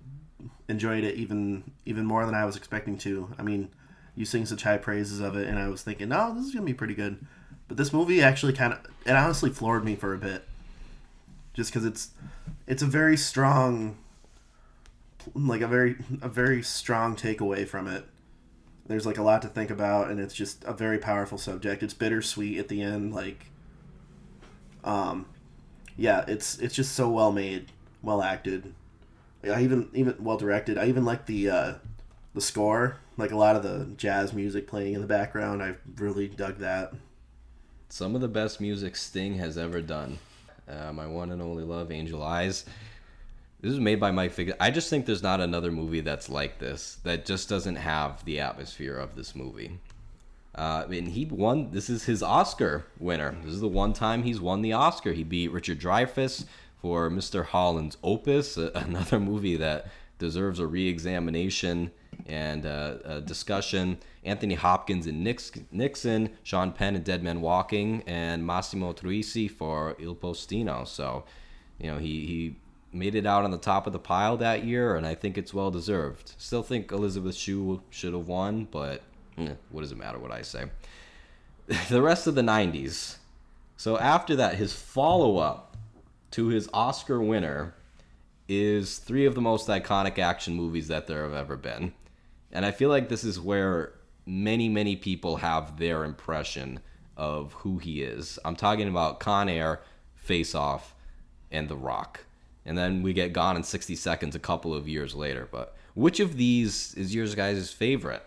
enjoyed 0.70 1.04
it 1.04 1.16
even 1.16 1.70
even 1.84 2.06
more 2.06 2.24
than 2.24 2.34
I 2.34 2.46
was 2.46 2.56
expecting 2.56 2.96
to. 3.00 3.28
I 3.38 3.42
mean, 3.42 3.68
you 4.16 4.24
sing 4.24 4.46
such 4.46 4.62
high 4.62 4.78
praises 4.78 5.20
of 5.20 5.36
it, 5.36 5.46
and 5.46 5.58
I 5.58 5.68
was 5.68 5.82
thinking, 5.82 6.10
oh, 6.10 6.32
this 6.34 6.46
is 6.46 6.54
gonna 6.54 6.64
be 6.64 6.72
pretty 6.72 6.94
good. 6.94 7.18
But 7.68 7.76
this 7.76 7.92
movie 7.92 8.22
actually 8.22 8.54
kind 8.54 8.72
of 8.72 8.78
it 9.04 9.12
honestly 9.12 9.50
floored 9.50 9.84
me 9.84 9.94
for 9.94 10.14
a 10.14 10.18
bit, 10.18 10.48
just 11.52 11.70
because 11.70 11.84
it's 11.84 12.12
it's 12.66 12.82
a 12.82 12.86
very 12.86 13.18
strong, 13.18 13.98
like 15.34 15.60
a 15.60 15.68
very 15.68 15.96
a 16.22 16.28
very 16.28 16.62
strong 16.62 17.16
takeaway 17.16 17.66
from 17.66 17.86
it. 17.88 18.04
There's 18.86 19.06
like 19.06 19.18
a 19.18 19.22
lot 19.22 19.42
to 19.42 19.48
think 19.48 19.70
about, 19.70 20.10
and 20.10 20.20
it's 20.20 20.34
just 20.34 20.64
a 20.64 20.72
very 20.72 20.98
powerful 20.98 21.38
subject. 21.38 21.82
It's 21.82 21.94
bittersweet 21.94 22.58
at 22.58 22.68
the 22.68 22.82
end, 22.82 23.14
like 23.14 23.46
um, 24.84 25.26
yeah, 25.96 26.24
it's 26.28 26.58
it's 26.58 26.74
just 26.74 26.92
so 26.92 27.08
well 27.08 27.32
made, 27.32 27.72
well 28.02 28.22
acted. 28.22 28.74
I 29.42 29.62
even 29.62 29.88
even 29.94 30.16
well 30.20 30.36
directed. 30.36 30.78
I 30.78 30.86
even 30.86 31.04
like 31.04 31.26
the 31.26 31.50
uh, 31.50 31.74
the 32.34 32.40
score, 32.40 32.96
like 33.16 33.30
a 33.30 33.36
lot 33.36 33.56
of 33.56 33.62
the 33.62 33.88
jazz 33.96 34.32
music 34.32 34.66
playing 34.66 34.94
in 34.94 35.00
the 35.00 35.06
background. 35.06 35.62
I 35.62 35.74
really 35.96 36.28
dug 36.28 36.58
that. 36.58 36.92
Some 37.88 38.14
of 38.14 38.20
the 38.20 38.28
best 38.28 38.60
music 38.60 38.96
Sting 38.96 39.36
has 39.38 39.56
ever 39.56 39.80
done. 39.80 40.18
Uh, 40.68 40.92
my 40.92 41.06
one 41.06 41.30
and 41.30 41.42
only 41.42 41.64
love, 41.64 41.92
Angel 41.92 42.22
Eyes. 42.22 42.64
This 43.64 43.72
is 43.72 43.80
made 43.80 43.98
by 43.98 44.10
Mike 44.10 44.36
Figgis. 44.36 44.56
I 44.60 44.70
just 44.70 44.90
think 44.90 45.06
there's 45.06 45.22
not 45.22 45.40
another 45.40 45.72
movie 45.72 46.02
that's 46.02 46.28
like 46.28 46.58
this 46.58 46.98
that 47.04 47.24
just 47.24 47.48
doesn't 47.48 47.76
have 47.76 48.22
the 48.26 48.38
atmosphere 48.38 48.94
of 48.94 49.16
this 49.16 49.34
movie. 49.34 49.78
Uh, 50.54 50.84
and 50.90 51.08
he 51.08 51.24
won. 51.24 51.70
This 51.70 51.88
is 51.88 52.04
his 52.04 52.22
Oscar 52.22 52.84
winner. 52.98 53.34
This 53.42 53.54
is 53.54 53.62
the 53.62 53.68
one 53.68 53.94
time 53.94 54.22
he's 54.22 54.38
won 54.38 54.60
the 54.60 54.74
Oscar. 54.74 55.14
He 55.14 55.24
beat 55.24 55.50
Richard 55.50 55.80
Dreyfuss 55.80 56.44
for 56.82 57.08
Mr. 57.08 57.42
Holland's 57.42 57.96
Opus, 58.04 58.58
another 58.74 59.18
movie 59.18 59.56
that 59.56 59.86
deserves 60.18 60.58
a 60.58 60.66
re-examination 60.66 61.90
and 62.26 62.66
uh, 62.66 62.96
a 63.02 63.20
discussion. 63.22 63.96
Anthony 64.24 64.56
Hopkins 64.56 65.06
and 65.06 65.24
Nixon, 65.24 66.36
Sean 66.42 66.70
Penn 66.70 66.96
and 66.96 67.04
Dead 67.04 67.22
Man 67.22 67.40
Walking, 67.40 68.02
and 68.06 68.46
Massimo 68.46 68.92
Troisi 68.92 69.50
for 69.50 69.96
Il 69.98 70.14
Postino. 70.14 70.86
So, 70.86 71.24
you 71.78 71.90
know, 71.90 71.96
he, 71.96 72.26
he 72.26 72.56
made 72.94 73.14
it 73.14 73.26
out 73.26 73.44
on 73.44 73.50
the 73.50 73.58
top 73.58 73.86
of 73.86 73.92
the 73.92 73.98
pile 73.98 74.36
that 74.38 74.64
year, 74.64 74.96
and 74.96 75.06
I 75.06 75.14
think 75.14 75.36
it's 75.36 75.52
well 75.52 75.70
deserved. 75.70 76.34
Still 76.38 76.62
think 76.62 76.92
Elizabeth 76.92 77.34
Shue 77.34 77.82
should 77.90 78.14
have 78.14 78.28
won, 78.28 78.68
but 78.70 79.02
Eh, 79.38 79.54
what 79.70 79.80
does 79.80 79.92
it 79.92 79.98
matter 79.98 80.18
what 80.18 80.30
I 80.30 80.42
say? 80.42 80.66
the 81.88 82.02
rest 82.02 82.26
of 82.26 82.34
the 82.34 82.42
90s. 82.42 83.16
So 83.76 83.98
after 83.98 84.36
that, 84.36 84.56
his 84.56 84.72
follow 84.72 85.38
up 85.38 85.76
to 86.32 86.48
his 86.48 86.68
Oscar 86.72 87.20
winner 87.20 87.74
is 88.48 88.98
three 88.98 89.26
of 89.26 89.34
the 89.34 89.40
most 89.40 89.68
iconic 89.68 90.18
action 90.18 90.54
movies 90.54 90.88
that 90.88 91.06
there 91.06 91.22
have 91.22 91.34
ever 91.34 91.56
been. 91.56 91.92
And 92.52 92.64
I 92.64 92.70
feel 92.70 92.88
like 92.88 93.08
this 93.08 93.24
is 93.24 93.40
where 93.40 93.94
many, 94.26 94.68
many 94.68 94.96
people 94.96 95.36
have 95.36 95.78
their 95.78 96.04
impression 96.04 96.80
of 97.16 97.52
who 97.54 97.78
he 97.78 98.02
is. 98.02 98.38
I'm 98.44 98.56
talking 98.56 98.88
about 98.88 99.20
Con 99.20 99.48
Air, 99.48 99.80
Face 100.14 100.54
Off, 100.54 100.94
and 101.50 101.68
The 101.68 101.76
Rock. 101.76 102.20
And 102.66 102.78
then 102.78 103.02
we 103.02 103.12
get 103.12 103.32
Gone 103.32 103.56
in 103.56 103.62
60 103.62 103.94
Seconds 103.96 104.34
a 104.34 104.38
couple 104.38 104.74
of 104.74 104.88
years 104.88 105.14
later. 105.14 105.48
But 105.50 105.76
which 105.94 106.20
of 106.20 106.36
these 106.36 106.94
is 106.94 107.14
yours 107.14 107.34
guys' 107.34 107.70
favorite? 107.70 108.24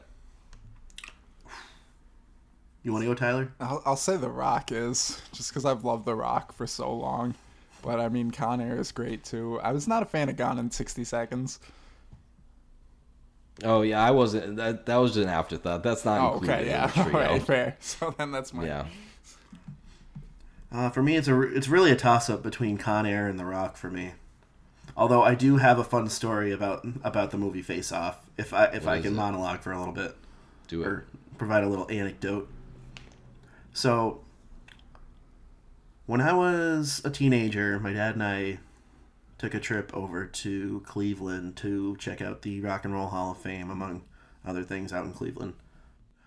You 2.84 2.93
want 2.93 3.04
to 3.04 3.10
go, 3.10 3.15
Tyler? 3.15 3.52
I'll, 3.60 3.82
I'll 3.86 3.95
say 3.97 4.15
The 4.15 4.30
Rock 4.30 4.71
is 4.71 5.21
just 5.34 5.50
because 5.50 5.65
I've 5.65 5.84
loved 5.84 6.06
The 6.06 6.15
Rock 6.15 6.54
for 6.54 6.67
so 6.67 6.93
long. 6.93 7.36
But 7.82 8.00
I 8.00 8.10
mean, 8.10 8.32
Con 8.32 8.62
Air 8.62 8.80
is 8.80 8.91
great 8.91 9.23
too. 9.23 9.60
I 9.62 9.71
was 9.71 9.88
not 9.88 10.04
a 10.04 10.06
fan 10.06 10.30
of 10.30 10.38
Gone 10.38 10.58
in 10.58 10.71
60 10.71 11.04
Seconds. 11.04 11.60
Oh 13.63 13.82
yeah, 13.82 14.04
I 14.04 14.12
wasn't. 14.12 14.58
That 14.58 14.86
that 14.86 14.97
was 14.97 15.15
just 15.15 15.23
an 15.23 15.30
afterthought. 15.30 15.84
That's 15.84 16.06
not 16.06 16.21
oh, 16.21 16.34
included 16.36 16.54
okay, 16.54 16.67
yeah. 16.67 17.06
in 17.06 17.12
the 17.12 17.17
Right, 17.17 17.41
fair. 17.41 17.78
So 17.82 18.13
then 18.17 18.32
that's 18.32 18.54
my 18.54 18.65
yeah. 18.65 18.86
Uh, 20.71 20.89
for 20.89 21.02
me, 21.02 21.15
it's 21.15 21.28
a 21.28 21.41
it's 21.41 21.67
really 21.67 21.91
a 21.91 21.95
toss 21.95 22.30
up 22.30 22.43
between 22.43 22.78
Con 22.78 23.06
Air 23.06 23.28
and 23.28 23.39
The 23.39 23.45
Rock 23.45 23.78
for 23.78 23.89
me. 23.89 24.12
Although 24.97 25.21
I 25.21 25.36
do 25.36 25.57
have 25.57 25.77
a 25.77 25.83
fun 25.83 26.10
story 26.10 26.51
about 26.51 26.86
about 27.03 27.29
the 27.29 27.38
movie 27.38 27.62
Face 27.62 27.91
Off. 27.91 28.19
If 28.36 28.51
I 28.51 28.65
if 28.65 28.86
what 28.86 28.95
I 28.95 29.01
can 29.01 29.13
it? 29.13 29.15
monologue 29.15 29.62
for 29.62 29.71
a 29.71 29.77
little 29.77 29.93
bit, 29.93 30.15
do 30.67 30.81
it. 30.81 30.88
Or 30.88 31.05
provide 31.38 31.63
a 31.63 31.69
little 31.69 31.89
anecdote. 31.91 32.49
So, 33.73 34.21
when 36.07 36.19
I 36.19 36.33
was 36.33 36.99
a 37.05 37.12
teenager, 37.12 37.79
my 37.79 37.93
dad 37.93 38.15
and 38.15 38.23
I 38.23 38.57
took 39.38 39.53
a 39.53 39.60
trip 39.60 39.95
over 39.95 40.25
to 40.25 40.81
Cleveland 40.88 41.55
to 41.57 41.95
check 41.97 42.19
out 42.19 42.41
the 42.41 42.60
Rock 42.62 42.83
and 42.83 42.93
Roll 42.93 43.05
Hall 43.05 43.33
of 43.33 43.38
Fame, 43.38 43.69
among 43.69 44.01
other 44.43 44.63
things, 44.63 44.91
out 44.91 45.05
in 45.05 45.13
Cleveland. 45.13 45.53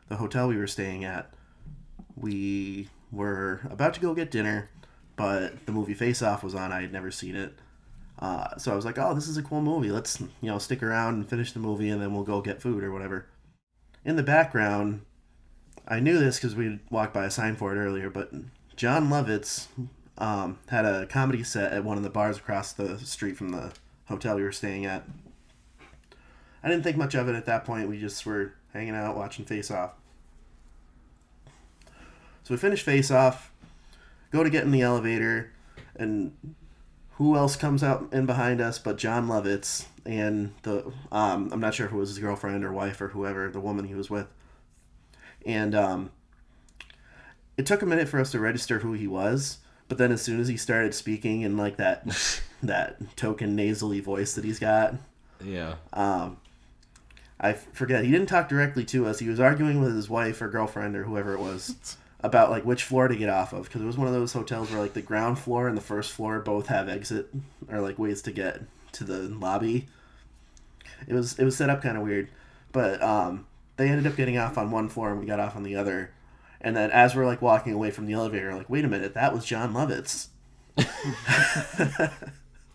The 0.08 0.16
hotel 0.16 0.46
we 0.46 0.56
were 0.56 0.68
staying 0.68 1.04
at, 1.04 1.34
we 2.14 2.88
were 3.10 3.62
about 3.68 3.94
to 3.94 4.00
go 4.00 4.14
get 4.14 4.30
dinner, 4.30 4.70
but 5.16 5.66
the 5.66 5.72
movie 5.72 5.94
Face 5.94 6.22
Off 6.22 6.44
was 6.44 6.54
on. 6.54 6.70
I 6.70 6.82
had 6.82 6.92
never 6.92 7.10
seen 7.10 7.34
it. 7.34 7.58
Uh, 8.20 8.56
so 8.58 8.70
I 8.70 8.76
was 8.76 8.84
like, 8.84 8.98
oh, 8.98 9.14
this 9.14 9.28
is 9.28 9.38
a 9.38 9.42
cool 9.42 9.62
movie. 9.62 9.90
Let's, 9.90 10.20
you 10.20 10.28
know, 10.42 10.58
stick 10.58 10.82
around 10.82 11.14
and 11.14 11.28
finish 11.28 11.52
the 11.52 11.58
movie 11.58 11.88
and 11.88 12.02
then 12.02 12.12
we'll 12.12 12.22
go 12.22 12.42
get 12.42 12.60
food 12.60 12.84
or 12.84 12.92
whatever. 12.92 13.26
In 14.04 14.16
the 14.16 14.22
background, 14.22 15.02
I 15.88 16.00
knew 16.00 16.18
this 16.18 16.36
because 16.36 16.54
we 16.54 16.80
walked 16.90 17.14
by 17.14 17.24
a 17.24 17.30
sign 17.30 17.56
for 17.56 17.74
it 17.74 17.78
earlier, 17.78 18.10
but 18.10 18.30
Jon 18.76 19.08
Lovitz 19.08 19.68
um, 20.18 20.58
had 20.68 20.84
a 20.84 21.06
comedy 21.06 21.42
set 21.42 21.72
at 21.72 21.82
one 21.84 21.96
of 21.96 22.02
the 22.02 22.10
bars 22.10 22.36
across 22.36 22.72
the 22.72 22.98
street 22.98 23.36
from 23.36 23.50
the 23.50 23.72
hotel 24.06 24.36
we 24.36 24.42
were 24.42 24.52
staying 24.52 24.84
at. 24.84 25.04
I 26.62 26.68
didn't 26.68 26.84
think 26.84 26.98
much 26.98 27.14
of 27.14 27.26
it 27.28 27.34
at 27.34 27.46
that 27.46 27.64
point. 27.64 27.88
We 27.88 27.98
just 27.98 28.26
were 28.26 28.52
hanging 28.74 28.94
out, 28.94 29.16
watching 29.16 29.46
Face 29.46 29.70
Off. 29.70 29.92
So 32.42 32.54
we 32.54 32.56
finish 32.58 32.82
Face 32.82 33.10
Off, 33.10 33.50
go 34.30 34.44
to 34.44 34.50
get 34.50 34.64
in 34.64 34.70
the 34.70 34.82
elevator, 34.82 35.52
and 35.96 36.36
who 37.20 37.36
else 37.36 37.54
comes 37.54 37.84
out 37.84 38.08
in 38.12 38.24
behind 38.24 38.60
us 38.60 38.78
but 38.78 38.96
Jon 38.96 39.28
Lovitz 39.28 39.84
and 40.06 40.52
the 40.62 40.90
um, 41.12 41.50
I'm 41.52 41.60
not 41.60 41.74
sure 41.74 41.86
if 41.86 41.92
it 41.92 41.96
was 41.96 42.08
his 42.08 42.18
girlfriend 42.18 42.64
or 42.64 42.72
wife 42.72 43.00
or 43.00 43.08
whoever 43.08 43.50
the 43.50 43.60
woman 43.60 43.84
he 43.84 43.94
was 43.94 44.08
with 44.08 44.26
and 45.44 45.74
um, 45.74 46.10
it 47.56 47.66
took 47.66 47.82
a 47.82 47.86
minute 47.86 48.08
for 48.08 48.20
us 48.20 48.30
to 48.32 48.40
register 48.40 48.80
who 48.80 48.92
he 48.92 49.06
was. 49.06 49.58
But 49.88 49.98
then, 49.98 50.12
as 50.12 50.22
soon 50.22 50.40
as 50.40 50.48
he 50.48 50.56
started 50.56 50.94
speaking 50.94 51.42
in 51.42 51.56
like 51.56 51.76
that 51.76 52.04
that 52.62 53.16
token 53.16 53.56
nasally 53.56 54.00
voice 54.00 54.34
that 54.34 54.44
he's 54.44 54.58
got, 54.58 54.94
yeah, 55.44 55.74
um, 55.92 56.38
I 57.40 57.54
forget 57.54 58.04
he 58.04 58.10
didn't 58.10 58.28
talk 58.28 58.48
directly 58.48 58.84
to 58.86 59.06
us. 59.06 59.18
He 59.18 59.28
was 59.28 59.40
arguing 59.40 59.80
with 59.80 59.94
his 59.94 60.08
wife 60.08 60.40
or 60.40 60.48
girlfriend 60.48 60.96
or 60.96 61.04
whoever 61.04 61.34
it 61.34 61.40
was 61.40 61.96
about 62.22 62.50
like 62.50 62.64
which 62.64 62.82
floor 62.84 63.08
to 63.08 63.16
get 63.16 63.28
off 63.28 63.52
of 63.52 63.64
because 63.64 63.80
it 63.80 63.86
was 63.86 63.96
one 63.96 64.06
of 64.06 64.12
those 64.12 64.32
hotels 64.32 64.70
where 64.70 64.80
like 64.80 64.94
the 64.94 65.02
ground 65.02 65.38
floor 65.38 65.68
and 65.68 65.76
the 65.76 65.82
first 65.82 66.12
floor 66.12 66.38
both 66.40 66.66
have 66.66 66.88
exit 66.88 67.28
or 67.70 67.80
like 67.80 67.98
ways 67.98 68.22
to 68.22 68.32
get 68.32 68.62
to 68.92 69.04
the 69.04 69.20
lobby. 69.28 69.88
It 71.06 71.14
was 71.14 71.38
it 71.38 71.44
was 71.44 71.56
set 71.56 71.70
up 71.70 71.82
kind 71.82 71.96
of 71.96 72.02
weird, 72.04 72.28
but 72.72 73.02
um, 73.02 73.46
they 73.76 73.88
ended 73.88 74.06
up 74.06 74.16
getting 74.16 74.36
off 74.36 74.58
on 74.58 74.70
one 74.70 74.88
floor 74.88 75.10
and 75.10 75.20
we 75.20 75.26
got 75.26 75.40
off 75.40 75.56
on 75.56 75.62
the 75.62 75.76
other. 75.76 76.12
And 76.60 76.76
then 76.76 76.90
as 76.90 77.14
we're 77.14 77.26
like 77.26 77.40
walking 77.40 77.72
away 77.72 77.90
from 77.90 78.04
the 78.04 78.12
elevator, 78.12 78.54
like, 78.54 78.68
wait 78.68 78.84
a 78.84 78.88
minute, 78.88 79.14
that 79.14 79.32
was 79.32 79.46
Jon 79.46 79.72
Lovitz. 79.72 80.28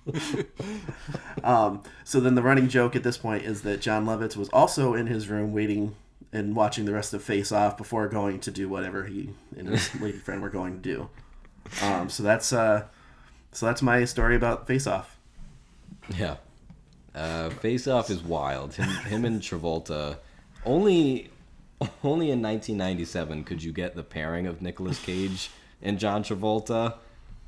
um, 1.43 1.81
so 2.03 2.19
then 2.19 2.35
the 2.35 2.41
running 2.41 2.67
joke 2.67 2.95
at 2.95 3.03
this 3.03 3.17
point 3.17 3.43
is 3.43 3.61
that 3.63 3.81
Jon 3.81 4.05
Lovitz 4.05 4.35
was 4.35 4.49
also 4.49 4.93
in 4.93 5.07
his 5.07 5.27
room 5.29 5.53
waiting 5.53 5.95
and 6.31 6.55
watching 6.55 6.85
the 6.85 6.93
rest 6.93 7.13
of 7.13 7.23
Face 7.23 7.51
Off 7.51 7.77
before 7.77 8.07
going 8.07 8.39
to 8.41 8.51
do 8.51 8.67
whatever 8.67 9.05
he 9.05 9.29
and 9.57 9.69
his 9.69 9.93
lady 10.01 10.17
friend 10.17 10.41
were 10.41 10.49
going 10.49 10.73
to 10.73 10.79
do. 10.81 11.09
Um, 11.81 12.09
so 12.09 12.23
that's 12.23 12.53
uh, 12.53 12.85
so 13.51 13.65
that's 13.65 13.81
my 13.81 14.05
story 14.05 14.35
about 14.35 14.67
Face 14.67 14.85
Off. 14.87 15.17
Yeah, 16.15 16.35
uh, 17.15 17.49
Face 17.49 17.87
Off 17.87 18.09
is 18.09 18.21
wild. 18.21 18.73
Him, 18.75 18.89
him 19.05 19.25
and 19.25 19.41
Travolta 19.41 20.17
only 20.65 21.29
only 22.03 22.31
in 22.31 22.41
1997 22.41 23.43
could 23.43 23.63
you 23.63 23.71
get 23.71 23.95
the 23.95 24.03
pairing 24.03 24.47
of 24.47 24.61
Nicolas 24.61 24.99
Cage 24.99 25.49
and 25.81 25.99
John 25.99 26.23
Travolta. 26.23 26.95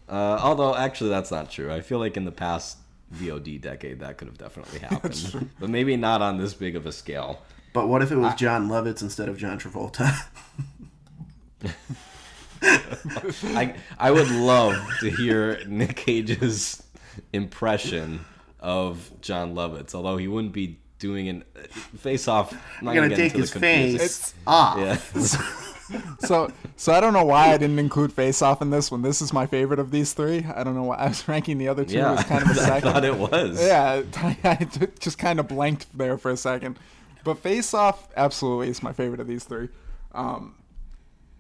Uh, 0.10 0.40
although 0.42 0.76
actually 0.76 1.10
that's 1.10 1.32
not 1.32 1.52
true. 1.52 1.72
I 1.72 1.82
feel 1.82 2.00
like 2.00 2.16
in 2.16 2.26
the 2.26 2.32
past 2.32 2.78
VOD 3.14 3.62
decade 3.62 4.00
that 4.00 4.18
could 4.18 4.28
have 4.28 4.38
definitely 4.38 4.80
happened, 4.88 5.50
but 5.60 5.70
maybe 5.70 5.96
not 5.98 6.22
on 6.22 6.38
this 6.38 6.54
big 6.54 6.76
of 6.76 6.86
a 6.86 6.92
scale. 6.92 7.42
But 7.78 7.90
what 7.90 8.02
if 8.02 8.12
it 8.12 8.16
was 8.16 8.34
I, 8.34 8.36
Jon 8.36 8.70
Lovitz 8.70 9.04
instead 9.04 9.30
of 9.30 9.38
John 9.38 9.60
Travolta? 9.60 10.12
I 12.64 13.76
I 14.00 14.10
would 14.10 14.32
love 14.32 14.76
to 15.02 15.12
hear 15.12 15.64
Nick 15.68 15.96
Cage's 15.96 16.82
impression 17.34 18.22
of 18.60 19.12
Jon 19.22 19.54
Lovitz. 19.54 19.94
Although 19.94 20.18
he 20.18 20.28
wouldn't 20.28 20.54
be 20.54 20.80
doing 20.98 21.30
an 21.30 21.44
face 22.00 22.28
off. 22.28 22.52
I'm 22.80 22.86
not 22.86 22.96
gonna 22.96 23.16
take 23.16 23.34
his 23.34 23.52
face 23.52 24.34
off. 24.48 25.14
Yeah. 25.16 25.28
So, 26.20 26.52
so 26.76 26.92
I 26.92 27.00
don't 27.00 27.14
know 27.14 27.24
why 27.24 27.54
I 27.54 27.58
didn't 27.58 27.80
include 27.80 28.12
Face 28.12 28.42
Off 28.42 28.62
in 28.62 28.72
this 28.72 28.92
one. 28.92 29.04
This 29.04 29.22
is 29.22 29.32
my 29.32 29.46
favorite 29.46 29.80
of 29.80 29.90
these 29.90 30.12
three. 30.12 30.46
I 30.54 30.66
don't 30.66 30.76
know 30.76 30.84
why 30.84 30.98
I 30.98 31.08
was 31.08 31.26
ranking 31.30 31.60
the 31.60 31.70
other 31.70 31.86
two 31.86 31.96
yeah, 31.96 32.12
as 32.12 32.26
kind 32.26 32.44
of 32.44 32.50
a 32.50 32.52
I 32.62 32.66
second. 32.66 32.92
thought 32.92 33.06
it 33.06 33.16
was. 33.16 33.66
Yeah, 33.66 34.02
I 34.44 34.68
just 35.00 35.18
kind 35.18 35.40
of 35.40 35.48
blanked 35.48 35.86
there 35.98 36.18
for 36.18 36.30
a 36.30 36.36
second. 36.36 36.78
But 37.28 37.40
Face 37.40 37.74
Off 37.74 38.08
absolutely 38.16 38.70
is 38.70 38.82
my 38.82 38.94
favorite 38.94 39.20
of 39.20 39.28
these 39.28 39.44
three. 39.44 39.68
Um, 40.14 40.56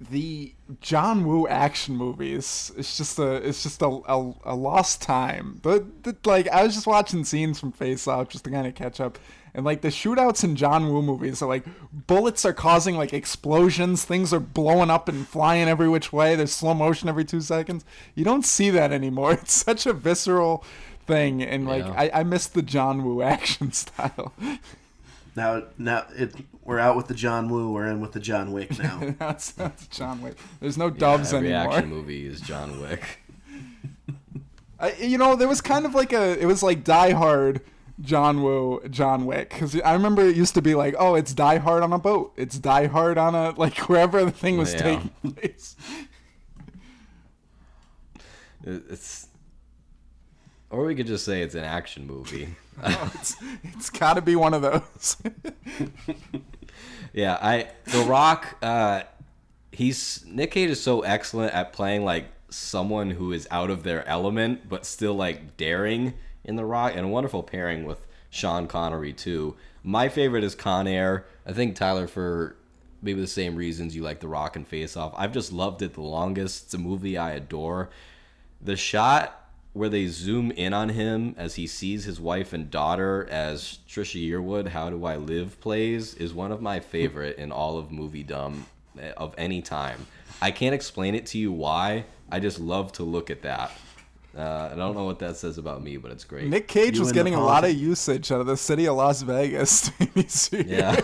the 0.02 0.54
John 0.82 1.26
Woo 1.26 1.48
action 1.48 1.96
movies, 1.96 2.74
it's 2.78 2.98
just 2.98 3.18
a 3.18 3.36
it's 3.36 3.64
just 3.64 3.82
a, 3.82 3.88
a, 3.88 4.34
a 4.44 4.56
lost 4.56 5.02
time. 5.02 5.60
But 5.64 5.86
like 6.26 6.50
I 6.50 6.64
was 6.64 6.76
just 6.76 6.88
watching 6.88 7.24
scenes 7.24 7.58
from 7.60 7.72
Face 7.72 8.06
Off 8.06 8.28
just 8.30 8.44
to 8.44 8.52
kind 8.52 8.68
of 8.68 8.76
catch 8.76 9.00
up. 9.00 9.18
And 9.54 9.66
like 9.66 9.82
the 9.82 9.88
shootouts 9.88 10.44
in 10.44 10.56
John 10.58 10.90
Woo 10.90 11.02
movies 11.02 11.42
are 11.42 11.48
like 11.48 11.64
bullets 12.06 12.46
are 12.46 12.54
causing 12.54 12.98
like 12.98 13.14
explosions, 13.14 14.04
things 14.04 14.34
are 14.34 14.42
blowing 14.42 14.90
up 14.90 15.08
and 15.08 15.26
flying 15.26 15.70
every 15.70 15.88
which 15.88 16.12
way. 16.14 16.36
There's 16.36 16.52
slow 16.52 16.74
motion 16.74 17.10
every 17.10 17.26
two 17.26 17.42
seconds. 17.42 17.86
You 18.14 18.26
don't 18.26 18.46
see 18.46 18.70
that 18.72 18.92
anymore. 18.92 19.32
It's 19.42 19.54
such 19.54 19.86
a 19.86 19.94
visceral 19.94 20.64
thing, 21.08 21.42
and 21.42 21.66
like 21.66 21.86
Yeah. 21.86 21.94
I, 21.98 22.20
I 22.20 22.24
miss 22.24 22.46
the 22.48 22.62
John 22.62 23.04
Woo 23.04 23.22
action 23.36 23.72
style. 23.72 24.34
Now, 25.38 25.64
now 25.78 26.08
it, 26.16 26.34
we're 26.66 26.80
out 26.80 26.98
with 26.98 27.08
the 27.08 27.14
John 27.14 27.48
Woo. 27.48 27.72
We're 27.72 27.86
in 27.86 28.02
with 28.02 28.12
the 28.14 28.20
John 28.20 28.52
Wick 28.52 28.78
now. 28.84 29.14
that's, 29.20 29.52
that's 29.52 29.86
John 29.88 30.20
Wick. 30.24 30.36
There's 30.60 30.80
no 30.80 30.88
Yeah, 30.88 30.98
doves 30.98 31.32
every 31.32 31.54
anymore. 31.54 31.76
action 31.76 31.90
movie 31.92 32.26
is 32.26 32.42
John 32.42 32.82
Wick. 32.82 33.20
I, 34.80 34.94
you 34.94 35.20
know, 35.20 35.36
there 35.36 35.48
was 35.48 35.62
kind 35.62 35.86
of 35.86 35.94
like 35.94 36.12
a, 36.12 36.42
it 36.42 36.46
was 36.48 36.64
like 36.64 36.84
Die 36.84 37.12
Hard, 37.12 37.62
John 38.02 38.42
Woo, 38.42 38.82
John 38.90 39.28
Wick. 39.28 39.50
Because 39.52 39.80
I 39.82 39.94
remember 39.94 40.24
it 40.24 40.36
used 40.36 40.56
to 40.56 40.62
be 40.64 40.74
like, 40.74 40.96
oh, 40.98 41.14
it's 41.14 41.36
Die 41.36 41.58
Hard 41.60 41.84
on 41.84 41.94
a 41.94 42.00
boat. 42.00 42.34
It's 42.36 42.58
Die 42.58 42.88
Hard 42.88 43.20
on 43.20 43.36
a, 43.36 43.52
like, 43.52 43.78
wherever 43.90 44.26
the 44.26 44.32
thing 44.32 44.58
was 44.58 44.74
Yeah. 44.74 44.82
taking 44.82 45.10
place. 45.36 45.76
It- 48.64 48.84
It's, 48.90 49.28
or 50.72 50.84
we 50.86 50.96
could 50.96 51.08
just 51.08 51.24
say 51.26 51.42
it's 51.44 51.56
an 51.56 51.64
action 51.64 52.06
movie. 52.08 52.56
Oh, 52.84 53.11
it's 53.15 53.36
it's 53.63 53.89
got 53.89 54.13
to 54.13 54.21
be 54.21 54.36
one 54.36 54.53
of 54.53 54.61
those. 54.61 55.17
Yeah, 57.17 57.39
I 57.41 57.69
The 57.86 58.03
Rock. 58.03 58.57
Uh, 58.61 59.01
he's 59.71 60.23
Nick 60.28 60.51
Cage 60.51 60.69
is 60.69 60.82
so 60.82 61.01
excellent 61.01 61.51
at 61.51 61.73
playing 61.73 62.05
like 62.05 62.28
someone 62.49 63.09
who 63.09 63.32
is 63.32 63.47
out 63.49 63.71
of 63.71 63.82
their 63.82 64.07
element, 64.07 64.69
but 64.69 64.86
still 64.86 65.15
like 65.15 65.57
daring 65.57 66.13
in 66.43 66.57
The 66.57 66.65
Rock, 66.65 66.93
and 66.95 67.05
a 67.05 67.09
wonderful 67.09 67.41
pairing 67.41 67.86
with 67.86 68.05
Sean 68.30 68.67
Connery 68.67 69.13
too. 69.13 69.55
My 69.84 70.09
favorite 70.09 70.43
is 70.43 70.53
Con 70.53 70.88
Air. 70.88 71.25
I 71.43 71.53
think 71.53 71.75
Tyler 71.75 72.07
for 72.07 72.55
maybe 73.01 73.19
the 73.19 73.25
same 73.25 73.55
reasons 73.55 73.95
you 73.95 74.03
like 74.03 74.19
The 74.19 74.28
Rock 74.28 74.55
and 74.55 74.67
Face 74.67 74.95
Off. 74.95 75.13
I've 75.17 75.34
just 75.34 75.51
loved 75.51 75.82
it 75.82 75.95
the 75.95 76.01
longest. 76.01 76.65
It's 76.65 76.73
a 76.75 76.78
movie 76.78 77.17
I 77.17 77.32
adore. 77.32 77.89
The 78.61 78.75
shot 78.75 79.37
where 79.78 79.89
they 79.89 80.07
zoom 80.07 80.51
in 80.51 80.73
on 80.73 80.89
him 80.89 81.36
as 81.38 81.55
he 81.55 81.67
sees 81.67 82.03
his 82.05 82.19
wife 82.19 82.51
and 82.53 82.69
daughter 82.71 83.28
as 83.30 83.80
Trisha 83.88 84.19
Yearwood, 84.28 84.67
How 84.69 84.89
Do 84.89 85.05
I 85.05 85.15
Live 85.17 85.59
plays, 85.61 86.13
is 86.15 86.34
one 86.34 86.51
of 86.51 86.61
my 86.61 86.80
favorite 86.80 87.38
in 87.38 87.51
all 87.51 87.78
of 87.78 87.91
movie 87.91 88.23
dumb 88.23 88.65
eh, 88.99 89.11
of 89.15 89.34
any 89.38 89.61
time. 89.61 90.07
I 90.41 90.51
can't 90.51 90.73
explain 90.75 91.15
it 91.15 91.25
to 91.28 91.38
you 91.38 91.51
why. 91.51 92.05
I 92.32 92.39
just 92.39 92.59
love 92.59 92.91
to 92.93 93.03
look 93.03 93.30
at 93.30 93.41
that. 93.43 93.71
Uh, 94.38 94.69
I 94.71 94.75
don't 94.75 94.95
know 94.95 95.05
what 95.05 95.19
that 95.19 95.38
says 95.38 95.57
about 95.57 95.82
me, 95.82 95.97
but 95.97 96.11
it's 96.11 96.23
great. 96.23 96.47
Nick 96.47 96.67
Cage 96.67 96.95
You 96.95 97.01
was 97.01 97.11
getting 97.11 97.34
a 97.34 97.43
lot 97.43 97.63
of 97.63 97.71
usage 97.73 98.32
out 98.32 98.39
of 98.41 98.45
the 98.45 98.57
city 98.57 98.86
of 98.88 98.95
Las 98.95 99.21
Vegas. 99.21 99.89
Yeah. 100.51 100.99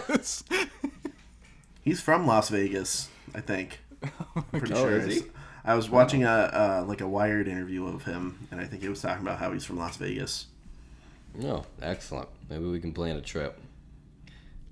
He's 1.84 2.00
from 2.02 2.28
Las 2.28 2.50
Vegas, 2.50 3.10
I 3.36 3.42
think. 3.42 3.80
I'm 4.36 4.44
pretty 4.52 4.74
Oh, 4.74 5.00
sure. 5.00 5.10
Is 5.64 5.70
he? 5.70 5.72
it's- 5.72 5.74
I 5.74 5.76
was 5.76 5.90
watching 5.90 6.24
a 6.24 6.30
uh, 6.30 6.86
like 6.88 7.02
a 7.02 7.08
Wired 7.08 7.48
interview 7.48 7.88
of 7.88 8.04
him, 8.04 8.48
and 8.52 8.60
I 8.60 8.66
think 8.66 8.82
he 8.84 8.90
was 8.90 9.02
talking 9.02 9.26
about 9.26 9.40
how 9.40 9.52
he's 9.52 9.66
from 9.66 9.78
Las 9.78 9.98
Vegas. 9.98 10.48
Oh, 11.44 11.66
excellent. 11.82 12.30
Maybe 12.50 12.66
we 12.66 12.80
can 12.80 12.92
plan 12.94 13.16
a 13.16 13.22
trip. 13.22 13.60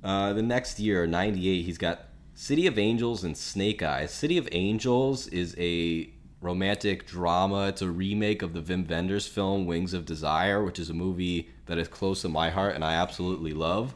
Uh, 0.04 0.34
the 0.34 0.42
next 0.42 0.80
year, 0.80 1.08
98, 1.08 1.64
he's 1.64 1.78
got 1.78 2.06
City 2.34 2.68
of 2.68 2.78
Angels 2.78 3.24
and 3.24 3.36
Snake 3.38 3.82
Eyes. 3.84 4.12
City 4.12 4.38
of 4.38 4.48
Angels 4.52 5.28
is 5.28 5.56
a 5.60 6.10
romantic 6.42 7.06
drama. 7.08 7.68
It's 7.68 7.82
a 7.82 7.90
remake 7.90 8.42
of 8.42 8.54
the 8.54 8.62
Wim 8.62 8.90
Wenders 8.90 9.28
film 9.28 9.66
Wings 9.66 9.94
of 9.94 10.06
Desire, 10.06 10.64
which 10.64 10.80
is 10.80 10.90
a 10.90 10.94
movie 10.94 11.50
that 11.68 11.78
is 11.78 11.88
close 11.88 12.22
to 12.24 12.30
my 12.30 12.50
heart 12.50 12.74
and 12.76 12.84
I 12.84 12.94
absolutely 12.94 13.54
love. 13.54 13.94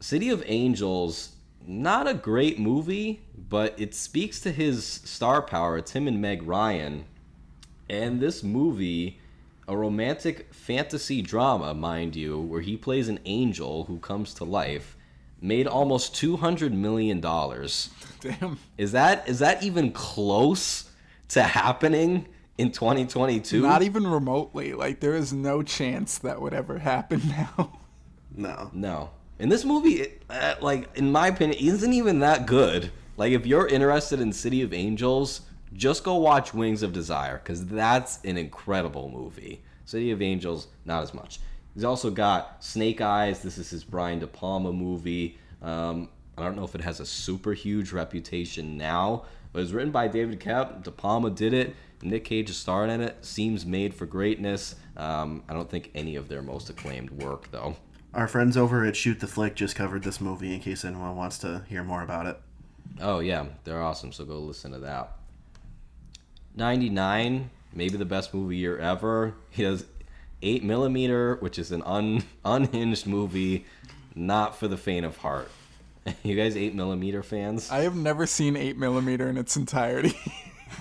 City 0.00 0.30
of 0.30 0.42
Angels, 0.46 1.31
not 1.66 2.08
a 2.08 2.14
great 2.14 2.58
movie, 2.58 3.22
but 3.36 3.74
it 3.78 3.94
speaks 3.94 4.40
to 4.40 4.52
his 4.52 4.84
star 4.84 5.42
power. 5.42 5.78
It's 5.78 5.92
him 5.92 6.08
and 6.08 6.20
Meg 6.20 6.42
Ryan. 6.42 7.04
And 7.88 8.20
this 8.20 8.42
movie, 8.42 9.20
a 9.68 9.76
romantic 9.76 10.52
fantasy 10.52 11.22
drama, 11.22 11.74
mind 11.74 12.16
you, 12.16 12.38
where 12.40 12.60
he 12.60 12.76
plays 12.76 13.08
an 13.08 13.20
angel 13.24 13.84
who 13.84 13.98
comes 13.98 14.34
to 14.34 14.44
life, 14.44 14.96
made 15.40 15.66
almost 15.66 16.14
two 16.14 16.36
hundred 16.36 16.72
million 16.72 17.20
dollars. 17.20 17.90
Damn. 18.20 18.58
Is 18.78 18.92
that 18.92 19.28
is 19.28 19.40
that 19.40 19.62
even 19.62 19.92
close 19.92 20.88
to 21.28 21.42
happening 21.42 22.26
in 22.58 22.70
2022? 22.70 23.60
Not 23.60 23.82
even 23.82 24.06
remotely. 24.06 24.72
Like 24.72 25.00
there 25.00 25.14
is 25.14 25.32
no 25.32 25.62
chance 25.62 26.18
that 26.18 26.40
would 26.40 26.54
ever 26.54 26.78
happen 26.78 27.20
now. 27.28 27.78
No, 28.34 28.70
No. 28.72 29.10
And 29.38 29.50
this 29.50 29.64
movie, 29.64 30.02
it, 30.02 30.22
uh, 30.30 30.54
like 30.60 30.96
in 30.96 31.10
my 31.10 31.28
opinion, 31.28 31.58
isn't 31.60 31.92
even 31.92 32.20
that 32.20 32.46
good. 32.46 32.90
Like 33.16 33.32
if 33.32 33.46
you're 33.46 33.66
interested 33.66 34.20
in 34.20 34.32
City 34.32 34.62
of 34.62 34.72
Angels, 34.72 35.42
just 35.74 36.04
go 36.04 36.16
watch 36.16 36.54
Wings 36.54 36.82
of 36.82 36.92
Desire 36.92 37.38
because 37.38 37.66
that's 37.66 38.22
an 38.24 38.36
incredible 38.36 39.10
movie. 39.10 39.62
City 39.84 40.10
of 40.10 40.22
Angels, 40.22 40.68
not 40.84 41.02
as 41.02 41.12
much. 41.14 41.40
He's 41.74 41.84
also 41.84 42.10
got 42.10 42.62
Snake 42.62 43.00
Eyes. 43.00 43.42
This 43.42 43.58
is 43.58 43.70
his 43.70 43.84
Brian 43.84 44.18
De 44.18 44.26
Palma 44.26 44.72
movie. 44.72 45.38
Um, 45.62 46.08
I 46.36 46.42
don't 46.42 46.56
know 46.56 46.64
if 46.64 46.74
it 46.74 46.80
has 46.82 47.00
a 47.00 47.06
super 47.06 47.52
huge 47.52 47.92
reputation 47.92 48.76
now, 48.76 49.24
but 49.52 49.60
it 49.60 49.62
was 49.62 49.72
written 49.72 49.90
by 49.90 50.08
David 50.08 50.40
Koepp. 50.40 50.82
De 50.82 50.90
Palma 50.90 51.30
did 51.30 51.54
it. 51.54 51.74
Nick 52.02 52.24
Cage 52.24 52.50
is 52.50 52.56
starring 52.56 52.90
in 52.90 53.00
it. 53.00 53.24
Seems 53.24 53.64
made 53.64 53.94
for 53.94 54.06
greatness. 54.06 54.74
Um, 54.96 55.44
I 55.48 55.52
don't 55.52 55.70
think 55.70 55.90
any 55.94 56.16
of 56.16 56.28
their 56.28 56.42
most 56.42 56.68
acclaimed 56.68 57.10
work, 57.10 57.50
though. 57.50 57.76
Our 58.14 58.28
friends 58.28 58.56
over 58.56 58.84
at 58.84 58.96
Shoot 58.96 59.20
the 59.20 59.26
Flick 59.26 59.54
just 59.54 59.76
covered 59.76 60.02
this 60.02 60.20
movie. 60.20 60.54
In 60.54 60.60
case 60.60 60.84
anyone 60.84 61.16
wants 61.16 61.38
to 61.38 61.62
hear 61.68 61.82
more 61.82 62.02
about 62.02 62.26
it, 62.26 62.40
Oh 63.00 63.20
yeah, 63.20 63.46
they're 63.64 63.82
awesome. 63.82 64.12
So 64.12 64.24
go 64.24 64.38
listen 64.38 64.72
to 64.72 64.78
that. 64.80 65.16
Ninety 66.54 66.90
nine, 66.90 67.50
maybe 67.72 67.96
the 67.96 68.04
best 68.04 68.34
movie 68.34 68.56
year 68.56 68.78
ever. 68.78 69.34
He 69.50 69.62
does 69.62 69.86
eight 70.42 70.62
millimeter, 70.62 71.36
which 71.36 71.58
is 71.58 71.72
an 71.72 71.82
un 71.84 72.24
unhinged 72.44 73.06
movie, 73.06 73.64
not 74.14 74.56
for 74.56 74.68
the 74.68 74.76
faint 74.76 75.06
of 75.06 75.18
heart. 75.18 75.50
You 76.24 76.34
guys 76.34 76.56
eight 76.56 76.74
millimeter 76.74 77.22
fans? 77.22 77.70
I 77.70 77.82
have 77.82 77.94
never 77.94 78.26
seen 78.26 78.56
8 78.56 78.76
millimeter 78.76 79.28
in 79.28 79.36
its 79.36 79.56
entirety. 79.56 80.16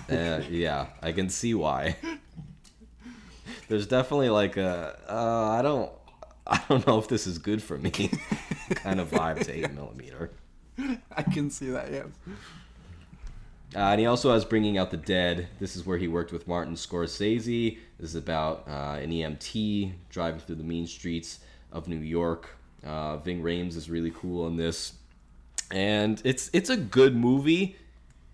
Uh, 0.09 0.41
yeah, 0.49 0.87
I 1.01 1.11
can 1.11 1.29
see 1.29 1.53
why. 1.53 1.95
There's 3.67 3.85
definitely 3.85 4.29
like 4.29 4.57
a 4.57 4.97
uh, 5.07 5.49
I 5.49 5.61
don't 5.61 5.91
I 6.47 6.61
don't 6.67 6.85
know 6.87 6.97
if 6.97 7.07
this 7.07 7.27
is 7.27 7.37
good 7.37 7.61
for 7.61 7.77
me 7.77 7.91
kind 8.75 8.99
of 8.99 9.11
vibe 9.11 9.45
to 9.45 9.51
eight 9.51 9.71
millimeter. 9.73 10.31
I 11.15 11.23
can 11.23 11.49
see 11.49 11.69
that, 11.69 11.91
yes. 11.91 12.07
Uh, 13.73 13.79
and 13.79 14.01
he 14.01 14.05
also 14.05 14.33
has 14.33 14.43
Bringing 14.43 14.77
Out 14.77 14.91
the 14.91 14.97
Dead. 14.97 15.47
This 15.59 15.75
is 15.77 15.85
where 15.85 15.97
he 15.97 16.07
worked 16.07 16.33
with 16.33 16.47
Martin 16.47 16.73
Scorsese. 16.73 17.77
This 17.99 18.09
is 18.09 18.15
about 18.15 18.67
uh, 18.67 18.99
an 19.01 19.11
EMT 19.11 19.93
driving 20.09 20.41
through 20.41 20.55
the 20.55 20.63
mean 20.63 20.87
streets 20.87 21.39
of 21.71 21.87
New 21.87 21.99
York. 21.99 22.49
Uh, 22.83 23.17
Ving 23.17 23.41
Rhames 23.41 23.77
is 23.77 23.89
really 23.89 24.11
cool 24.11 24.47
in 24.47 24.57
this, 24.57 24.93
and 25.69 26.21
it's 26.25 26.49
it's 26.51 26.69
a 26.69 26.75
good 26.75 27.15
movie. 27.15 27.77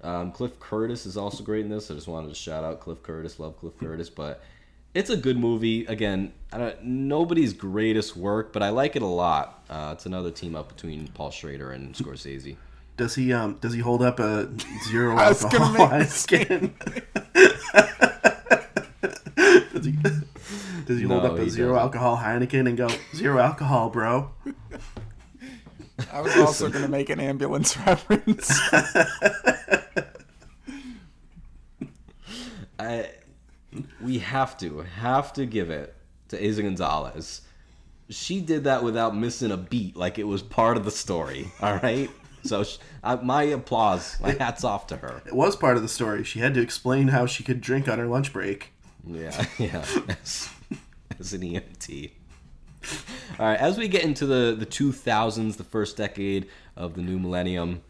Um, 0.01 0.31
Cliff 0.31 0.59
Curtis 0.59 1.05
is 1.05 1.17
also 1.17 1.43
great 1.43 1.65
in 1.65 1.69
this. 1.69 1.91
I 1.91 1.95
just 1.95 2.07
wanted 2.07 2.29
to 2.29 2.35
shout 2.35 2.63
out 2.63 2.79
Cliff 2.79 3.03
Curtis. 3.03 3.39
Love 3.39 3.59
Cliff 3.59 3.77
Curtis, 3.77 4.09
but 4.09 4.41
it's 4.93 5.09
a 5.09 5.17
good 5.17 5.37
movie. 5.37 5.85
Again, 5.85 6.33
I 6.51 6.57
don't, 6.57 6.83
nobody's 6.83 7.53
greatest 7.53 8.15
work, 8.17 8.51
but 8.53 8.63
I 8.63 8.69
like 8.69 8.95
it 8.95 9.01
a 9.01 9.05
lot. 9.07 9.63
Uh, 9.69 9.91
it's 9.95 10.05
another 10.05 10.31
team 10.31 10.55
up 10.55 10.69
between 10.69 11.07
Paul 11.09 11.31
Schrader 11.31 11.71
and 11.71 11.93
Scorsese. 11.93 12.55
does 12.95 13.15
he 13.15 13.33
um 13.33 13.57
does 13.61 13.73
he 13.73 13.79
hold 13.81 14.01
up 14.01 14.19
a 14.19 14.49
zero 14.89 15.15
I 15.17 15.29
was 15.29 15.43
gonna 15.43 15.65
alcohol 15.65 15.89
make 15.89 16.07
the 16.07 16.13
skin? 16.13 16.73
does 19.73 19.85
he 19.85 19.91
does 20.85 20.99
he 20.99 21.03
hold 21.05 21.23
No, 21.23 21.31
up 21.33 21.37
a 21.37 21.43
he 21.43 21.49
zero 21.49 21.73
doesn't. 21.73 21.83
alcohol 21.83 22.17
Heineken 22.17 22.67
and 22.67 22.77
go 22.77 22.87
zero 23.15 23.39
alcohol, 23.39 23.89
bro? 23.89 24.31
I 26.13 26.21
was 26.21 26.35
also 26.37 26.69
going 26.69 26.83
to 26.83 26.87
make 26.89 27.09
an 27.09 27.19
ambulance 27.19 27.75
reference. 27.85 28.57
I 32.79 33.09
we 34.01 34.19
have 34.19 34.57
to 34.59 34.79
have 34.79 35.33
to 35.33 35.45
give 35.45 35.69
it 35.69 35.95
to 36.29 36.41
Eiza 36.41 36.63
González. 36.63 37.41
She 38.09 38.39
did 38.39 38.63
that 38.63 38.83
without 38.83 39.15
missing 39.15 39.51
a 39.51 39.57
beat, 39.57 39.95
like 39.95 40.17
it 40.17 40.23
was 40.23 40.41
part 40.41 40.77
of 40.77 40.85
the 40.85 40.91
story. 40.91 41.51
All 41.61 41.77
right. 41.77 42.09
So 42.43 42.63
sh 42.63 42.77
I, 43.03 43.15
my 43.15 43.43
applause, 43.43 44.17
my 44.21 44.31
hats 44.31 44.63
off 44.63 44.87
to 44.87 44.97
her. 44.97 45.21
It 45.25 45.33
was 45.33 45.55
part 45.55 45.75
of 45.75 45.83
the 45.83 45.89
story. 45.89 46.23
She 46.23 46.39
had 46.39 46.53
to 46.53 46.61
explain 46.61 47.09
how 47.09 47.25
she 47.25 47.43
could 47.43 47.61
drink 47.61 47.87
on 47.87 47.99
her 47.99 48.07
lunch 48.07 48.31
break. 48.33 48.73
Yeah, 49.05 49.45
yeah. 49.57 49.85
As, 50.07 50.49
as 51.19 51.33
an 51.33 51.41
EMT. 51.41 52.11
All 53.39 53.45
right, 53.45 53.59
as 53.59 53.77
we 53.77 53.87
get 53.87 54.03
into 54.03 54.25
the 54.25 54.55
the 54.57 54.65
2000s, 54.65 55.57
the 55.57 55.63
first 55.63 55.97
decade 55.97 56.47
of 56.75 56.93
the 56.93 57.01
new 57.01 57.19
millennium, 57.19 57.81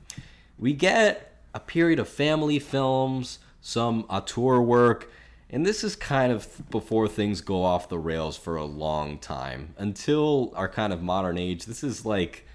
we 0.57 0.73
get 0.73 1.41
a 1.53 1.59
period 1.59 1.99
of 1.99 2.07
family 2.07 2.59
films, 2.59 3.39
some 3.61 4.05
auteur 4.09 4.61
work, 4.61 5.11
and 5.49 5.65
this 5.65 5.83
is 5.83 5.95
kind 5.95 6.31
of 6.31 6.69
before 6.69 7.07
things 7.07 7.41
go 7.41 7.63
off 7.63 7.89
the 7.89 7.97
rails 7.97 8.37
for 8.37 8.57
a 8.57 8.65
long 8.65 9.17
time. 9.17 9.73
Until 9.77 10.51
our 10.55 10.67
kind 10.67 10.91
of 10.91 11.01
modern 11.01 11.37
age, 11.37 11.65
this 11.65 11.83
is 11.83 12.05
like 12.05 12.45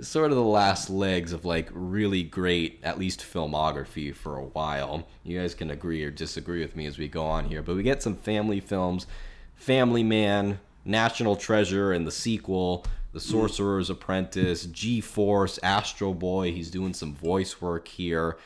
sort 0.00 0.30
of 0.30 0.36
the 0.36 0.42
last 0.42 0.90
legs 0.90 1.32
of 1.32 1.44
like 1.44 1.68
really 1.72 2.22
great 2.22 2.78
at 2.82 2.98
least 2.98 3.20
filmography 3.20 4.14
for 4.14 4.36
a 4.36 4.44
while. 4.44 5.06
You 5.24 5.40
guys 5.40 5.54
can 5.54 5.70
agree 5.70 6.04
or 6.04 6.10
disagree 6.10 6.60
with 6.60 6.76
me 6.76 6.86
as 6.86 6.98
we 6.98 7.08
go 7.08 7.24
on 7.24 7.46
here 7.46 7.62
but 7.62 7.76
we 7.76 7.82
get 7.82 8.02
some 8.02 8.16
family 8.16 8.60
films. 8.60 9.06
Family 9.54 10.02
man 10.02 10.60
national 10.84 11.34
treasure 11.34 11.92
and 11.92 12.06
the 12.06 12.12
sequel 12.12 12.84
the 13.12 13.20
sorcerer's 13.20 13.88
apprentice 13.88 14.66
g-force 14.66 15.58
astro 15.62 16.12
boy. 16.12 16.52
He's 16.52 16.70
doing 16.70 16.92
some 16.92 17.14
voice 17.14 17.62
work 17.62 17.88
here. 17.88 18.36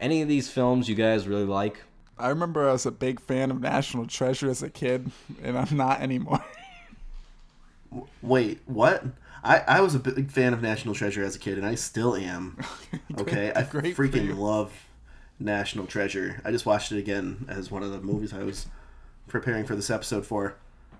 Any 0.00 0.22
of 0.22 0.28
these 0.28 0.50
films 0.50 0.88
you 0.88 0.96
guys 0.96 1.28
really 1.28 1.44
like 1.44 1.80
I 2.18 2.28
remember 2.28 2.68
I 2.68 2.72
was 2.72 2.86
a 2.86 2.90
big 2.90 3.20
fan 3.20 3.50
of 3.50 3.60
National 3.60 4.06
Treasure 4.06 4.50
as 4.50 4.62
a 4.62 4.70
kid, 4.70 5.10
and 5.42 5.58
I'm 5.58 5.76
not 5.76 6.00
anymore. 6.00 6.44
Wait, 8.22 8.60
what? 8.66 9.04
I, 9.42 9.58
I 9.66 9.80
was 9.80 9.94
a 9.94 9.98
big 9.98 10.30
fan 10.30 10.52
of 10.52 10.62
National 10.62 10.94
Treasure 10.94 11.24
as 11.24 11.36
a 11.36 11.38
kid, 11.38 11.58
and 11.58 11.66
I 11.66 11.74
still 11.74 12.14
am. 12.14 12.58
Okay, 13.18 13.50
I 13.54 13.62
freaking 13.62 14.36
love 14.36 14.72
National 15.40 15.86
Treasure. 15.86 16.40
I 16.44 16.52
just 16.52 16.66
watched 16.66 16.92
it 16.92 16.98
again 16.98 17.46
as 17.48 17.68
one 17.68 17.82
of 17.82 17.90
the 17.90 18.00
movies 18.00 18.32
I 18.32 18.44
was 18.44 18.66
preparing 19.26 19.64
for 19.64 19.74
this 19.74 19.90
episode 19.90 20.24
for. 20.24 20.54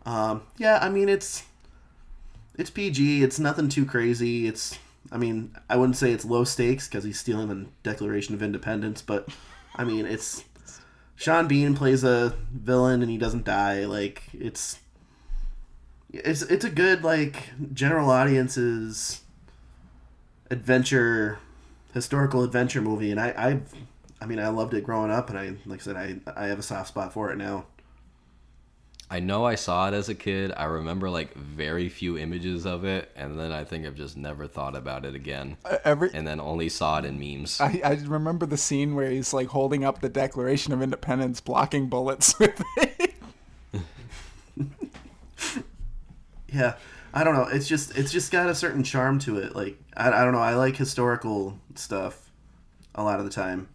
Um, 0.05 0.43
yeah, 0.57 0.79
I 0.83 0.89
mean 0.89 1.09
it's 1.09 1.45
it's 2.57 2.71
PG. 2.71 3.23
It's 3.23 3.39
nothing 3.39 3.69
too 3.69 3.85
crazy. 3.85 4.47
It's 4.49 4.79
I 5.13 5.17
mean 5.17 5.55
I 5.69 5.77
wouldn't 5.77 5.97
say 5.97 6.13
it's 6.13 6.25
low 6.25 6.43
stakes 6.45 6.89
because 6.89 7.05
he's 7.05 7.21
stealing 7.21 7.49
the 7.49 7.67
Declaration 7.83 8.35
of 8.35 8.43
Independence, 8.43 9.01
but 9.01 9.29
I 9.77 9.85
mean 9.85 10.07
it's 10.07 10.45
Sean 11.19 11.49
Bean 11.49 11.75
plays 11.75 12.05
a 12.05 12.33
villain 12.53 13.03
and 13.03 13.11
he 13.11 13.19
doesn't 13.19 13.45
die. 13.45 13.87
Like 13.87 14.23
it's 14.33 14.79
it's 16.11 16.43
it's 16.43 16.65
a 16.65 16.71
good 16.71 17.03
like 17.03 17.51
general 17.75 18.09
audiences 18.09 19.23
adventure 20.49 21.39
historical 21.93 22.45
adventure 22.45 22.81
movie 22.81 23.11
and 23.11 23.21
I 23.21 23.31
I 23.31 23.61
I 24.23 24.27
mean 24.27 24.39
I 24.39 24.49
loved 24.49 24.73
it 24.75 24.85
growing 24.85 25.11
up 25.11 25.29
and 25.29 25.37
I 25.37 25.55
like 25.67 25.81
I 25.81 25.83
said 25.83 25.97
I 25.97 26.21
I 26.37 26.47
have 26.47 26.61
a 26.61 26.63
soft 26.63 26.89
spot 26.89 27.13
for 27.13 27.33
it 27.33 27.37
now. 27.37 27.67
I 29.11 29.21
know 29.21 29.47
I 29.47 29.55
saw 29.55 29.89
it 29.89 29.95
as 29.95 30.09
a 30.11 30.15
kid. 30.15 30.53
I 30.55 30.65
remember 30.65 31.09
like 31.09 31.33
very 31.35 31.89
few 31.89 32.19
images 32.19 32.67
of 32.67 32.85
it, 32.85 33.11
and 33.17 33.39
then 33.41 33.53
I 33.53 33.65
think 33.65 33.87
I've 33.87 33.95
just 33.95 34.17
never 34.19 34.47
thought 34.47 34.77
about 34.77 35.07
it 35.07 35.15
again. 35.15 35.57
Every 35.85 36.11
And 36.13 36.27
then 36.27 36.41
only 36.41 36.69
saw 36.69 36.99
it 36.99 37.07
in 37.07 37.19
memes. 37.19 37.59
I, 37.61 37.81
I 37.83 37.95
remember 38.05 38.45
the 38.45 38.59
scene 38.59 38.95
where 38.95 39.11
he's 39.11 39.33
like 39.33 39.49
holding 39.49 39.83
up 39.83 40.01
the 40.03 40.11
Declaration 40.11 40.75
of 40.75 40.83
Independence, 40.83 41.41
blocking 41.41 41.89
bullets 41.89 42.39
with 42.39 42.63
it. 42.77 43.15
Yeah, 46.53 46.75
I 47.13 47.25
don't 47.25 47.35
know. 47.35 47.47
It's 47.47 47.69
just 47.69 47.97
it's 47.97 48.11
just 48.11 48.33
got 48.33 48.49
a 48.49 48.55
certain 48.55 48.83
charm 48.83 49.19
to 49.21 49.39
it. 49.39 49.55
Like 49.55 49.79
I, 49.97 50.09
I 50.11 50.25
don't 50.25 50.33
know. 50.33 50.41
I 50.41 50.55
like 50.55 50.77
historical 50.77 51.59
stuff 51.75 52.31
a 52.95 53.03
lot 53.03 53.19
of 53.19 53.27
the 53.27 53.31
time, 53.31 53.69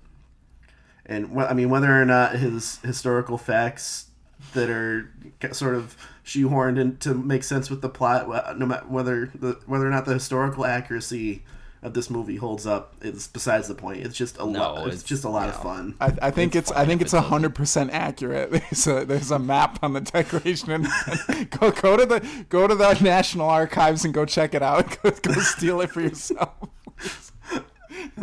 and 1.06 1.28
wh- 1.28 1.50
I 1.50 1.54
mean 1.54 1.70
whether 1.70 2.02
or 2.02 2.06
not 2.06 2.36
his 2.36 2.78
historical 2.78 3.38
facts 3.38 4.08
that 4.54 4.70
are 4.70 5.10
sort 5.52 5.76
of 5.76 5.96
shoehorned 6.26 6.80
in 6.80 6.98
to 6.98 7.14
make 7.14 7.44
sense 7.44 7.70
with 7.70 7.82
the 7.82 7.90
plot, 7.90 8.58
no 8.58 8.66
matter 8.66 8.86
whether 8.88 9.32
the 9.36 9.60
whether 9.66 9.88
or 9.88 9.90
not 9.90 10.06
the 10.06 10.14
historical 10.14 10.66
accuracy 10.66 11.44
of 11.82 11.94
this 11.94 12.10
movie 12.10 12.38
holds 12.38 12.66
up 12.66 12.96
is 13.02 13.28
besides 13.28 13.68
the 13.68 13.76
point. 13.76 14.06
It's 14.06 14.16
just 14.18 14.38
a 14.38 14.46
No, 14.46 14.60
lot. 14.60 14.78
It's, 14.80 14.88
it's- 14.88 15.04
just 15.04 15.26
a 15.26 15.30
lot 15.30 15.50
of 15.50 15.62
fun. 15.62 15.96
I, 16.00 16.14
I 16.22 16.32
think 16.32 16.56
It's 16.56 16.70
it's, 16.70 16.78
I 16.80 16.86
think 16.86 17.02
it's 17.02 17.14
it 17.14 17.24
hundred 17.24 17.56
percent 17.56 17.92
accurate. 17.92 18.52
There's 18.52 18.88
a 18.88 19.04
there's 19.06 19.32
a 19.32 19.40
map 19.40 19.80
on 19.84 19.92
the 19.94 20.00
decoration. 20.02 20.72
of 20.72 20.86
Independence. 20.86 21.58
go 21.60 21.72
go 21.72 21.98
to 21.98 22.06
the 22.06 22.46
go 22.50 22.68
to 22.68 22.76
the 22.76 22.94
National 23.02 23.50
Archives 23.50 24.06
and 24.06 24.14
go 24.14 24.24
check 24.26 24.54
it 24.54 24.62
out. 24.62 24.98
Go, 25.04 25.12
go 25.12 25.34
steal 25.42 25.82
it 25.82 25.90
for 25.90 26.00
yourself. 26.02 26.54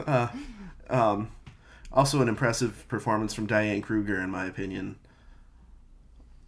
Uh, 0.06 0.28
um, 0.88 1.30
also, 1.92 2.20
an 2.22 2.28
impressive 2.28 2.86
performance 2.88 3.34
from 3.34 3.46
Diane 3.46 3.82
Kruger, 3.82 4.20
in 4.20 4.30
my 4.30 4.46
opinion. 4.46 4.96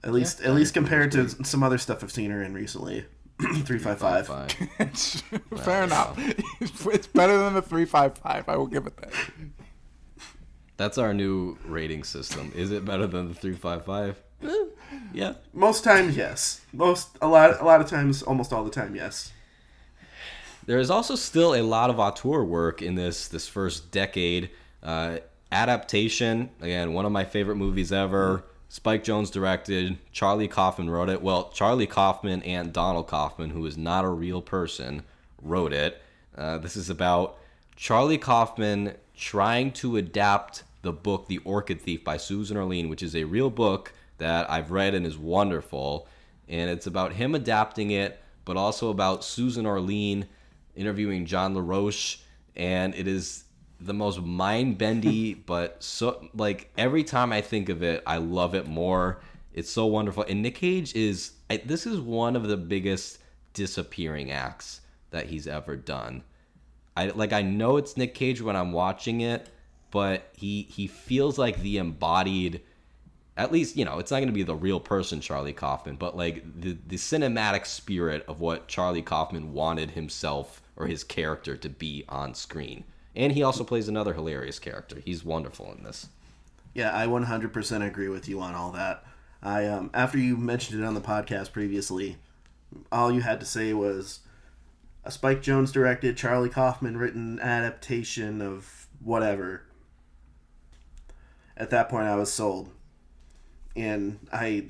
At 0.05 0.13
least, 0.13 0.41
at 0.43 0.55
least 0.55 0.75
compared 0.75 1.13
to 1.13 1.29
some 1.45 1.63
other 1.63 1.79
stuff 1.79 2.03
I've 2.03 2.11
seen 2.11 2.31
her 2.31 2.43
in 2.43 2.55
recently. 2.55 3.05
Three 3.65 3.79
five 3.79 3.99
five. 3.99 4.27
Fair 5.57 5.85
enough. 5.85 6.19
It's 6.61 7.07
better 7.07 7.39
than 7.39 7.55
the 7.55 7.63
three 7.63 7.85
five 7.85 8.19
five. 8.19 8.49
I 8.49 8.57
will 8.57 8.67
give 8.67 8.87
it 8.87 8.97
that. 8.99 9.13
That's 10.77 10.99
our 10.99 11.15
new 11.15 11.57
rating 11.65 12.05
system. 12.05 12.53
Is 12.55 12.73
it 12.73 12.85
better 12.85 13.07
than 13.07 13.29
the 13.29 13.35
355? 13.35 14.21
Eh, 14.43 14.65
yeah. 15.13 15.35
Most 15.53 15.85
times, 15.85 16.17
yes. 16.17 16.61
Most 16.73 17.17
a 17.21 17.29
lot, 17.29 17.61
a 17.61 17.65
lot 17.65 17.81
of 17.81 17.89
times, 17.89 18.23
almost 18.23 18.53
all 18.53 18.65
the 18.65 18.71
time, 18.71 18.97
yes. 18.97 19.33
There 20.67 20.79
is 20.79 20.91
also 20.91 21.15
still 21.15 21.55
a 21.55 21.63
lot 21.63 21.91
of 21.91 21.99
auteur 22.01 22.45
work 22.45 22.83
in 22.83 22.95
this 22.95 23.29
this 23.29 23.49
first 23.49 23.91
decade. 23.91 24.51
Uh, 24.83 25.19
adaptation, 25.53 26.51
again, 26.61 26.93
one 26.93 27.05
of 27.05 27.13
my 27.13 27.25
favorite 27.25 27.57
movies 27.57 27.93
ever. 27.93 28.45
Spike 28.73 29.05
Jonze 29.05 29.31
directed. 29.31 29.99
Charlie 30.13 30.49
Kaufman 30.49 30.89
wrote 30.89 31.11
it. 31.11 31.21
Well, 31.21 31.51
Charlie 31.51 31.87
Kaufman 31.87 32.43
and 32.43 32.73
Donald 32.73 33.07
Kaufman, 33.07 33.51
who 33.51 33.67
is 33.67 33.77
not 33.77 34.07
a 34.07 34.09
real 34.09 34.41
person, 34.41 35.03
wrote 35.43 35.75
it. 35.75 36.01
Uh, 36.35 36.57
this 36.57 36.75
is 36.75 36.89
about 36.89 37.37
Charlie 37.77 38.17
Kaufman 38.17 38.95
trying 39.15 39.73
to 39.73 39.99
adapt 39.99 40.63
the 40.81 40.91
book 40.91 41.29
The 41.29 41.37
Orchid 41.45 41.83
Thief 41.83 42.03
by 42.03 42.17
Susan 42.17 42.57
Orlean, 42.57 42.89
which 42.89 43.03
is 43.03 43.15
a 43.15 43.25
real 43.25 43.51
book 43.51 43.93
that 44.17 44.51
I've 44.51 44.71
read 44.71 44.95
and 44.95 45.05
is 45.05 45.19
wonderful. 45.19 46.09
And 46.49 46.71
it's 46.71 46.87
about 46.87 47.13
him 47.13 47.35
adapting 47.35 47.91
it, 47.91 48.23
but 48.47 48.57
also 48.57 48.89
about 48.89 49.23
Susan 49.23 49.67
Orlean 49.67 50.25
interviewing 50.75 51.27
John 51.27 51.55
LaRoche. 51.55 52.21
And 52.57 52.95
it 52.95 53.07
is 53.07 53.45
the 53.85 53.95
most 53.95 54.21
mind 54.21 54.79
bendy, 54.79 55.35
but 55.35 55.83
so 55.83 56.29
like 56.35 56.71
every 56.77 57.05
time 57.05 57.33
I 57.33 57.41
think 57.41 57.69
of 57.69 57.83
it, 57.83 58.03
I 58.07 58.19
love 58.19 58.55
it 58.55 58.67
more. 58.67 59.21
It's 59.53 59.71
so 59.71 59.87
wonderful. 59.87 60.25
And 60.29 60.43
Nick 60.43 60.57
Cage 60.57 60.95
is 60.95 61.33
I, 61.51 61.59
this 61.59 61.87
is 61.87 62.01
one 62.01 62.37
of 62.37 62.49
the 62.49 62.57
biggest 62.57 63.19
disappearing 63.53 64.31
acts 64.31 64.81
that 65.11 65.27
he's 65.27 65.47
ever 65.47 65.77
done. 65.77 66.23
I 66.97 67.09
like 67.09 67.33
I 67.33 67.43
know 67.43 67.77
it's 67.77 67.97
Nick 67.97 68.15
Cage 68.15 68.41
when 68.41 68.57
I'm 68.57 68.73
watching 68.73 69.21
it, 69.21 69.49
but 69.91 70.31
he 70.37 70.63
he 70.63 70.87
feels 70.87 71.39
like 71.39 71.61
the 71.61 71.79
embodied 71.79 72.63
at 73.35 73.51
least, 73.51 73.77
you 73.77 73.85
know, 73.85 73.99
it's 73.99 74.11
not 74.11 74.19
going 74.19 74.29
to 74.29 74.33
be 74.33 74.43
the 74.43 74.55
real 74.55 74.79
person 74.79 75.21
Charlie 75.21 75.55
Kaufman, 75.55 75.97
but 75.97 76.17
like 76.17 76.45
the 76.61 76.77
the 76.87 76.97
cinematic 76.97 77.67
spirit 77.67 78.25
of 78.29 78.41
what 78.41 78.69
Charlie 78.69 79.03
Kaufman 79.03 79.53
wanted 79.53 79.93
himself 79.93 80.63
or 80.77 80.87
his 80.87 81.05
character 81.05 81.57
to 81.57 81.69
be 81.69 82.05
on 82.09 82.35
screen. 82.35 82.85
And 83.15 83.33
he 83.33 83.43
also 83.43 83.65
plays 83.65 83.89
another 83.89 84.15
hilarious 84.15 84.59
character. 84.59 85.01
He's 85.05 85.25
wonderful 85.25 85.73
in 85.73 85.85
this. 85.85 86.09
Yeah, 86.75 86.97
I 86.97 87.07
100% 87.07 87.87
agree 87.87 88.09
with 88.09 88.29
you 88.29 88.41
on 88.41 88.55
all 88.55 88.73
that. 88.73 89.05
I 89.43 89.67
um 89.67 89.91
after 89.93 90.19
you 90.19 90.37
mentioned 90.37 90.81
it 90.81 90.87
on 90.87 90.95
the 90.95 91.01
podcast 91.01 91.53
previously, 91.53 92.17
all 92.91 93.11
you 93.11 93.23
had 93.23 93.41
to 93.41 93.47
say 93.47 93.73
was 93.73 94.21
a 95.05 95.11
Spike 95.11 95.43
Jonze 95.43 95.73
directed, 95.73 96.17
Charlie 96.17 96.49
Kaufman 96.49 96.97
written 96.97 97.41
adaptation 97.41 98.41
of 98.41 98.87
whatever. 99.01 99.63
At 101.57 101.71
that 101.71 101.89
point, 101.89 102.07
I 102.07 102.17
was 102.17 102.33
sold, 102.33 102.71
and 103.77 104.19
I. 104.33 104.69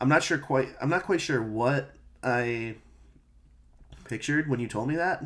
I'm 0.00 0.08
not 0.08 0.22
sure 0.22 0.38
quite. 0.38 0.68
I'm 0.80 0.90
not 0.90 1.02
quite 1.04 1.20
sure 1.20 1.42
what 1.42 1.90
I 2.22 2.76
pictured 4.04 4.48
when 4.48 4.60
you 4.60 4.68
told 4.68 4.88
me 4.88 4.96
that, 4.96 5.24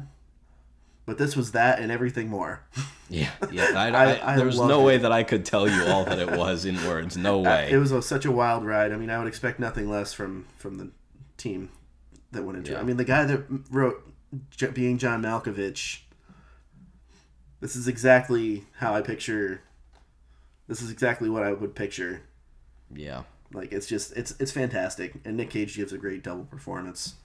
but 1.13 1.19
this 1.19 1.37
was 1.37 1.53
that 1.53 1.79
and 1.79 1.93
everything 1.93 2.29
more. 2.29 2.63
Yeah, 3.11 3.29
yeah. 3.51 3.65
I, 3.77 3.89
I- 3.91 4.33
I, 4.33 4.37
there 4.37 4.47
was 4.47 4.59
no 4.59 4.81
it. 4.81 4.85
way 4.87 4.97
that 4.97 5.13
I 5.13 5.23
could 5.23 5.45
tell 5.45 5.69
you 5.69 5.85
all 5.85 6.03
that 6.07 6.19
it 6.19 6.31
was 6.31 6.65
in 6.65 6.77
words. 6.87 7.15
No 7.15 7.41
way. 7.51 7.69
It 7.71 7.77
was 7.77 7.93
a, 7.93 8.01
such 8.01 8.25
a 8.25 8.33
wild 8.33 8.65
ride. 8.65 8.91
I 8.91 8.97
mean, 8.97 9.11
I 9.11 9.19
would 9.19 9.27
expect 9.29 9.61
nothing 9.61 9.91
less 9.91 10.15
from 10.15 10.47
from 10.57 10.79
the 10.79 10.91
team 11.37 11.69
that 12.31 12.43
went 12.45 12.57
into 12.57 12.73
it. 12.75 12.79
I 12.79 12.83
mean, 12.85 12.97
the 12.97 13.05
guy 13.05 13.27
that 13.27 13.45
wrote 13.71 14.03
J- 14.51 14.69
being 14.71 14.97
John 14.97 15.21
Malkovich. 15.23 15.99
This 17.61 17.77
is 17.77 17.87
exactly 17.87 18.65
how 18.79 18.95
I 18.95 19.03
picture. 19.03 19.61
This 20.67 20.81
is 20.81 20.91
exactly 20.91 21.29
what 21.29 21.43
I 21.43 21.53
would 21.53 21.75
picture 21.75 22.23
yeah. 22.95 23.25
Like 23.53 23.73
it's 23.73 23.87
just 23.87 24.17
it's 24.17 24.35
it's 24.41 24.53
fantastic, 24.53 25.17
and 25.27 25.37
Nick 25.37 25.51
Cage 25.51 25.77
gives 25.77 25.93
a 25.93 25.99
great 25.99 26.23
double 26.25 26.45
performance. 26.45 27.17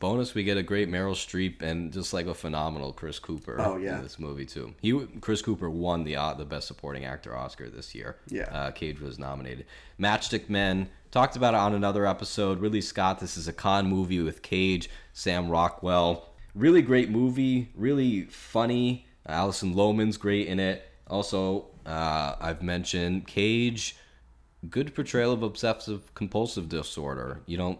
Bonus, 0.00 0.34
we 0.34 0.44
get 0.44 0.56
a 0.56 0.62
great 0.62 0.88
Meryl 0.88 1.12
Streep 1.12 1.60
and 1.60 1.92
just 1.92 2.14
like 2.14 2.26
a 2.26 2.32
phenomenal 2.34 2.90
Chris 2.90 3.18
Cooper. 3.18 3.60
Oh, 3.60 3.76
yeah. 3.76 3.98
in 3.98 4.02
this 4.02 4.18
movie 4.18 4.46
too. 4.46 4.74
He 4.80 4.98
Chris 5.20 5.42
Cooper 5.42 5.68
won 5.68 6.04
the 6.04 6.16
uh, 6.16 6.32
the 6.32 6.46
best 6.46 6.66
supporting 6.66 7.04
actor 7.04 7.36
Oscar 7.36 7.68
this 7.68 7.94
year. 7.94 8.16
Yeah. 8.28 8.44
uh, 8.44 8.70
Cage 8.70 8.98
was 8.98 9.18
nominated. 9.18 9.66
Matchstick 10.00 10.48
Men 10.48 10.88
talked 11.10 11.36
about 11.36 11.52
it 11.52 11.58
on 11.58 11.74
another 11.74 12.06
episode. 12.06 12.60
Ridley 12.60 12.80
Scott. 12.80 13.20
This 13.20 13.36
is 13.36 13.46
a 13.46 13.52
con 13.52 13.88
movie 13.88 14.20
with 14.20 14.40
Cage, 14.40 14.88
Sam 15.12 15.50
Rockwell. 15.50 16.30
Really 16.54 16.80
great 16.80 17.10
movie. 17.10 17.68
Really 17.74 18.22
funny. 18.24 19.06
Alison 19.26 19.74
Lohman's 19.74 20.16
great 20.16 20.48
in 20.48 20.58
it. 20.58 20.82
Also, 21.08 21.66
uh, 21.84 22.36
I've 22.40 22.62
mentioned 22.62 23.26
Cage 23.26 23.96
good 24.68 24.94
portrayal 24.94 25.32
of 25.32 25.42
obsessive 25.42 26.12
compulsive 26.14 26.68
disorder. 26.68 27.40
You 27.46 27.56
don't 27.56 27.78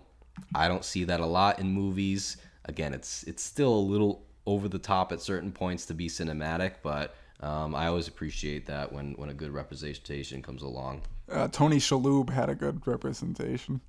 I 0.54 0.68
don't 0.68 0.84
see 0.84 1.04
that 1.04 1.20
a 1.20 1.26
lot 1.26 1.58
in 1.58 1.68
movies. 1.70 2.36
Again, 2.64 2.92
it's 2.94 3.22
it's 3.24 3.42
still 3.42 3.72
a 3.74 3.80
little 3.92 4.22
over 4.46 4.68
the 4.68 4.78
top 4.78 5.12
at 5.12 5.20
certain 5.20 5.52
points 5.52 5.86
to 5.86 5.94
be 5.94 6.08
cinematic, 6.08 6.74
but 6.82 7.14
um, 7.40 7.74
I 7.74 7.86
always 7.86 8.08
appreciate 8.08 8.66
that 8.66 8.92
when 8.92 9.12
when 9.14 9.28
a 9.30 9.34
good 9.34 9.52
representation 9.52 10.42
comes 10.42 10.62
along. 10.62 11.02
Uh, 11.30 11.48
Tony 11.48 11.76
Shalhoub 11.78 12.30
had 12.30 12.48
a 12.50 12.54
good 12.54 12.86
representation 12.86 13.80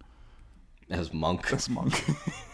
As 0.90 1.12
Monk. 1.14 1.52
as 1.52 1.68
Monk. 1.70 2.06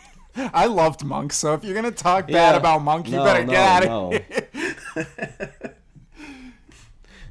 I 0.36 0.68
loved 0.68 1.04
Monk, 1.04 1.34
so 1.34 1.54
if 1.56 1.64
you're 1.64 1.74
gonna 1.76 1.92
talk 1.92 2.28
bad 2.28 2.52
Yeah. 2.52 2.58
about 2.58 2.84
Monk, 2.84 3.08
you 3.08 3.18
No, 3.18 3.24
better 3.24 3.44
no, 3.46 3.52
get 3.52 3.64
out 3.64 3.84
of 3.84 3.90
no. 3.90 4.12
here. 4.12 5.76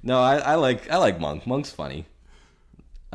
No, 0.03 0.21
I, 0.21 0.37
I 0.37 0.55
like 0.55 0.89
I 0.91 0.99
like 0.99 1.19
Monk. 1.19 1.47
Monk's 1.49 1.71
funny. 1.71 2.07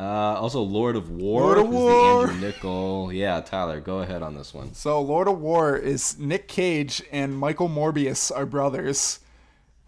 Uh, 0.02 0.40
also, 0.40 0.60
Lord 0.62 0.96
of 0.96 1.10
War 1.10 1.42
Lord 1.42 1.58
of 1.58 1.66
is 1.66 1.70
War. 1.72 2.26
the 2.26 2.32
Andrew 2.32 2.50
Niccol. 2.50 3.14
Yeah, 3.14 3.40
Tyler, 3.40 3.80
go 3.80 4.00
ahead 4.00 4.20
on 4.22 4.34
this 4.34 4.52
one. 4.52 4.74
So 4.74 5.00
Lord 5.00 5.28
of 5.28 5.38
War 5.40 5.76
is 5.76 6.18
Nick 6.18 6.48
Cage 6.48 7.02
and 7.12 7.36
Michael 7.38 7.68
Morbius 7.68 8.32
are 8.34 8.44
brothers, 8.46 9.20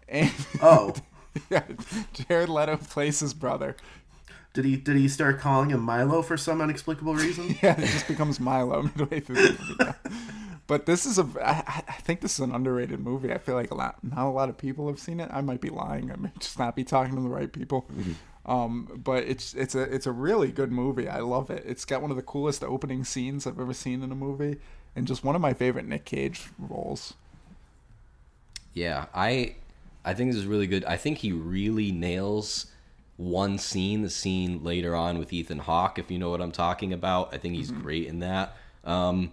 and 0.07 0.31
Oh, 0.61 0.93
yeah, 1.49 1.63
Jared 2.13 2.47
Leto 2.49 2.77
plays 2.77 3.19
his 3.19 3.33
brother. 3.33 3.75
did 4.53 4.63
he 4.63 4.77
did 4.77 4.95
he 4.95 5.09
start 5.09 5.39
calling 5.41 5.69
him 5.69 5.81
Milo 5.81 6.21
for 6.21 6.37
some 6.37 6.61
inexplicable 6.61 7.13
reason? 7.15 7.55
Yeah, 7.61 7.73
it 7.77 7.85
just 7.87 8.07
becomes 8.07 8.39
Milo 8.39 8.83
midway 8.95 9.19
through 9.19 9.35
the 9.35 9.75
movie. 9.77 9.93
But 10.67 10.87
this 10.87 11.05
is 11.05 11.19
a, 11.19 11.27
I, 11.43 11.83
I 11.87 11.93
think 12.01 12.21
this 12.21 12.33
is 12.33 12.39
an 12.39 12.53
underrated 12.53 12.99
movie. 12.99 13.31
I 13.31 13.37
feel 13.37 13.55
like 13.55 13.69
a 13.71 13.75
lot, 13.75 13.97
not 14.03 14.25
a 14.25 14.29
lot 14.29 14.49
of 14.49 14.57
people 14.57 14.87
have 14.87 14.99
seen 14.99 15.19
it. 15.19 15.29
I 15.31 15.41
might 15.41 15.61
be 15.61 15.69
lying. 15.69 16.11
I 16.11 16.15
may 16.15 16.31
just 16.39 16.57
not 16.57 16.75
be 16.75 16.83
talking 16.83 17.15
to 17.15 17.21
the 17.21 17.29
right 17.29 17.51
people. 17.51 17.85
Um, 18.47 19.01
but 19.03 19.23
it's 19.23 19.53
it's 19.53 19.73
a 19.73 19.81
it's 19.81 20.05
a 20.05 20.11
really 20.11 20.51
good 20.51 20.71
movie. 20.71 21.07
I 21.07 21.19
love 21.19 21.49
it. 21.49 21.63
It's 21.65 21.85
got 21.85 22.01
one 22.01 22.11
of 22.11 22.17
the 22.17 22.23
coolest 22.23 22.63
opening 22.63 23.03
scenes 23.03 23.47
I've 23.47 23.59
ever 23.59 23.73
seen 23.73 24.03
in 24.03 24.11
a 24.11 24.15
movie, 24.15 24.57
and 24.95 25.07
just 25.07 25.23
one 25.23 25.35
of 25.35 25.41
my 25.41 25.53
favorite 25.53 25.87
Nick 25.87 26.05
Cage 26.05 26.49
roles. 26.59 27.15
Yeah, 28.73 29.05
I 29.13 29.55
I 30.03 30.13
think 30.13 30.31
this 30.31 30.39
is 30.39 30.45
really 30.45 30.67
good. 30.67 30.85
I 30.85 30.97
think 30.97 31.19
he 31.19 31.31
really 31.31 31.91
nails 31.91 32.67
one 33.17 33.57
scene, 33.57 34.01
the 34.01 34.09
scene 34.09 34.63
later 34.63 34.95
on 34.95 35.17
with 35.17 35.31
Ethan 35.33 35.59
Hawke, 35.59 35.97
if 35.97 36.11
you 36.11 36.19
know 36.19 36.29
what 36.29 36.41
I'm 36.41 36.51
talking 36.51 36.93
about. 36.93 37.33
I 37.33 37.37
think 37.37 37.55
he's 37.55 37.71
great 37.71 38.07
in 38.07 38.19
that. 38.19 38.55
Um, 38.83 39.31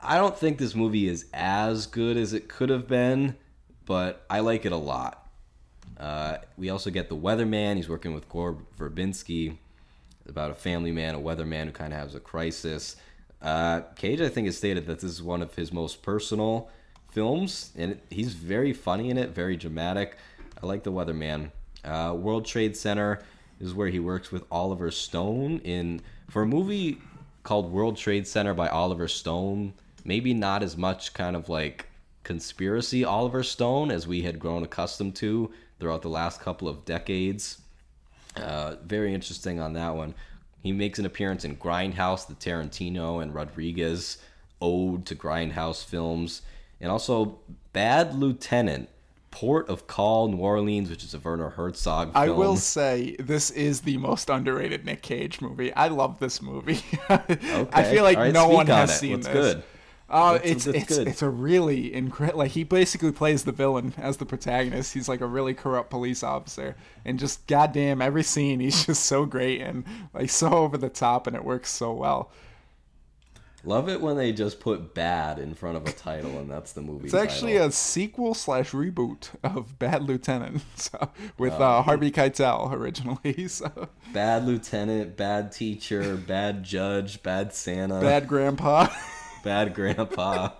I 0.00 0.16
don't 0.16 0.36
think 0.36 0.58
this 0.58 0.74
movie 0.74 1.08
is 1.08 1.26
as 1.34 1.86
good 1.86 2.16
as 2.16 2.32
it 2.32 2.48
could 2.48 2.68
have 2.68 2.86
been, 2.86 3.36
but 3.84 4.24
I 4.30 4.40
like 4.40 4.64
it 4.64 4.72
a 4.72 4.76
lot. 4.76 5.28
Uh, 5.98 6.38
we 6.56 6.70
also 6.70 6.90
get 6.90 7.08
the 7.08 7.16
weatherman. 7.16 7.76
He's 7.76 7.88
working 7.88 8.14
with 8.14 8.28
Gore 8.28 8.58
Verbinski 8.78 9.58
about 10.28 10.50
a 10.50 10.54
family 10.54 10.92
man, 10.92 11.14
a 11.14 11.20
weatherman 11.20 11.64
who 11.64 11.72
kind 11.72 11.92
of 11.92 11.98
has 11.98 12.14
a 12.14 12.20
crisis. 12.20 12.96
Uh, 13.42 13.80
Cage, 13.96 14.20
I 14.20 14.28
think, 14.28 14.46
has 14.46 14.56
stated 14.56 14.86
that 14.86 15.00
this 15.00 15.10
is 15.10 15.22
one 15.22 15.42
of 15.42 15.54
his 15.54 15.72
most 15.72 16.02
personal 16.02 16.68
films, 17.10 17.72
and 17.76 18.00
he's 18.10 18.34
very 18.34 18.72
funny 18.72 19.10
in 19.10 19.18
it, 19.18 19.30
very 19.30 19.56
dramatic. 19.56 20.16
I 20.62 20.66
like 20.66 20.84
the 20.84 20.92
weatherman. 20.92 21.50
Uh, 21.84 22.14
World 22.16 22.44
Trade 22.44 22.76
Center 22.76 23.22
is 23.60 23.74
where 23.74 23.88
he 23.88 23.98
works 23.98 24.30
with 24.30 24.44
Oliver 24.50 24.90
Stone 24.90 25.60
in 25.60 26.02
for 26.28 26.42
a 26.42 26.46
movie 26.46 26.98
called 27.42 27.72
World 27.72 27.96
Trade 27.96 28.26
Center 28.26 28.54
by 28.54 28.68
Oliver 28.68 29.08
Stone. 29.08 29.74
Maybe 30.04 30.34
not 30.34 30.62
as 30.62 30.76
much 30.76 31.14
kind 31.14 31.36
of 31.36 31.48
like 31.48 31.86
conspiracy 32.24 33.04
Oliver 33.04 33.42
Stone 33.42 33.90
as 33.90 34.06
we 34.06 34.22
had 34.22 34.38
grown 34.38 34.62
accustomed 34.62 35.16
to 35.16 35.50
throughout 35.80 36.02
the 36.02 36.08
last 36.08 36.40
couple 36.40 36.68
of 36.68 36.84
decades. 36.84 37.58
Uh, 38.36 38.76
very 38.84 39.14
interesting 39.14 39.60
on 39.60 39.72
that 39.74 39.94
one. 39.94 40.14
He 40.62 40.72
makes 40.72 40.98
an 40.98 41.06
appearance 41.06 41.44
in 41.44 41.56
Grindhouse, 41.56 42.26
the 42.26 42.34
Tarantino 42.34 43.22
and 43.22 43.34
Rodriguez 43.34 44.18
ode 44.60 45.06
to 45.06 45.14
Grindhouse 45.14 45.84
films, 45.84 46.42
and 46.80 46.90
also 46.90 47.38
Bad 47.72 48.14
Lieutenant, 48.14 48.88
Port 49.30 49.68
of 49.68 49.86
Call, 49.86 50.28
New 50.28 50.38
Orleans, 50.38 50.90
which 50.90 51.04
is 51.04 51.14
a 51.14 51.18
Werner 51.18 51.50
Herzog 51.50 52.12
film. 52.12 52.24
I 52.24 52.28
will 52.30 52.56
say 52.56 53.16
this 53.18 53.50
is 53.50 53.82
the 53.82 53.96
most 53.98 54.28
underrated 54.30 54.84
Nick 54.84 55.02
Cage 55.02 55.40
movie. 55.40 55.72
I 55.74 55.88
love 55.88 56.18
this 56.18 56.42
movie. 56.42 56.82
okay. 57.10 57.68
I 57.72 57.84
feel 57.84 58.02
like 58.02 58.18
right, 58.18 58.32
no 58.32 58.48
one 58.48 58.68
on 58.70 58.76
has 58.78 58.90
it. 58.90 58.98
seen 58.98 59.12
What's 59.12 59.28
this. 59.28 59.54
good? 59.54 59.62
Uh, 60.10 60.38
What's- 60.38 60.46
it's 60.50 60.66
it's 60.66 60.96
good? 60.96 61.06
it's 61.08 61.20
a 61.22 61.28
really 61.28 61.92
incredible. 61.92 62.38
Like 62.38 62.52
he 62.52 62.64
basically 62.64 63.12
plays 63.12 63.44
the 63.44 63.52
villain 63.52 63.92
as 63.98 64.16
the 64.16 64.24
protagonist. 64.24 64.94
He's 64.94 65.08
like 65.08 65.20
a 65.20 65.26
really 65.26 65.52
corrupt 65.52 65.90
police 65.90 66.22
officer, 66.22 66.76
and 67.04 67.18
just 67.18 67.46
goddamn 67.46 68.00
every 68.00 68.22
scene 68.22 68.60
he's 68.60 68.86
just 68.86 69.04
so 69.04 69.26
great 69.26 69.60
and 69.60 69.84
like 70.14 70.30
so 70.30 70.48
over 70.50 70.78
the 70.78 70.88
top, 70.88 71.26
and 71.26 71.36
it 71.36 71.44
works 71.44 71.70
so 71.70 71.92
well. 71.92 72.30
Love 73.64 73.88
it 73.88 74.00
when 74.00 74.16
they 74.16 74.32
just 74.32 74.60
put 74.60 74.94
bad 74.94 75.38
in 75.40 75.52
front 75.52 75.76
of 75.76 75.84
a 75.86 75.90
title, 75.92 76.38
and 76.38 76.48
that's 76.48 76.72
the 76.72 76.80
movie. 76.80 77.06
It's 77.06 77.12
actually 77.14 77.56
a 77.56 77.70
sequel 77.72 78.32
slash 78.32 78.70
reboot 78.70 79.30
of 79.42 79.78
Bad 79.80 80.04
Lieutenant, 80.04 80.62
so 80.76 81.10
with 81.36 81.52
Oh. 81.54 81.62
uh, 81.64 81.82
Harvey 81.82 82.10
Keitel 82.12 82.72
originally. 82.72 83.48
So 83.48 83.88
bad 84.14 84.46
lieutenant, 84.46 85.16
bad 85.16 85.50
teacher, 85.52 86.16
bad 86.16 86.62
judge, 86.62 87.22
bad 87.22 87.52
Santa. 87.52 88.00
Bad 88.00 88.28
Grandpa. 88.28 88.86
Bad 89.44 89.74
Grandpa. 89.74 90.50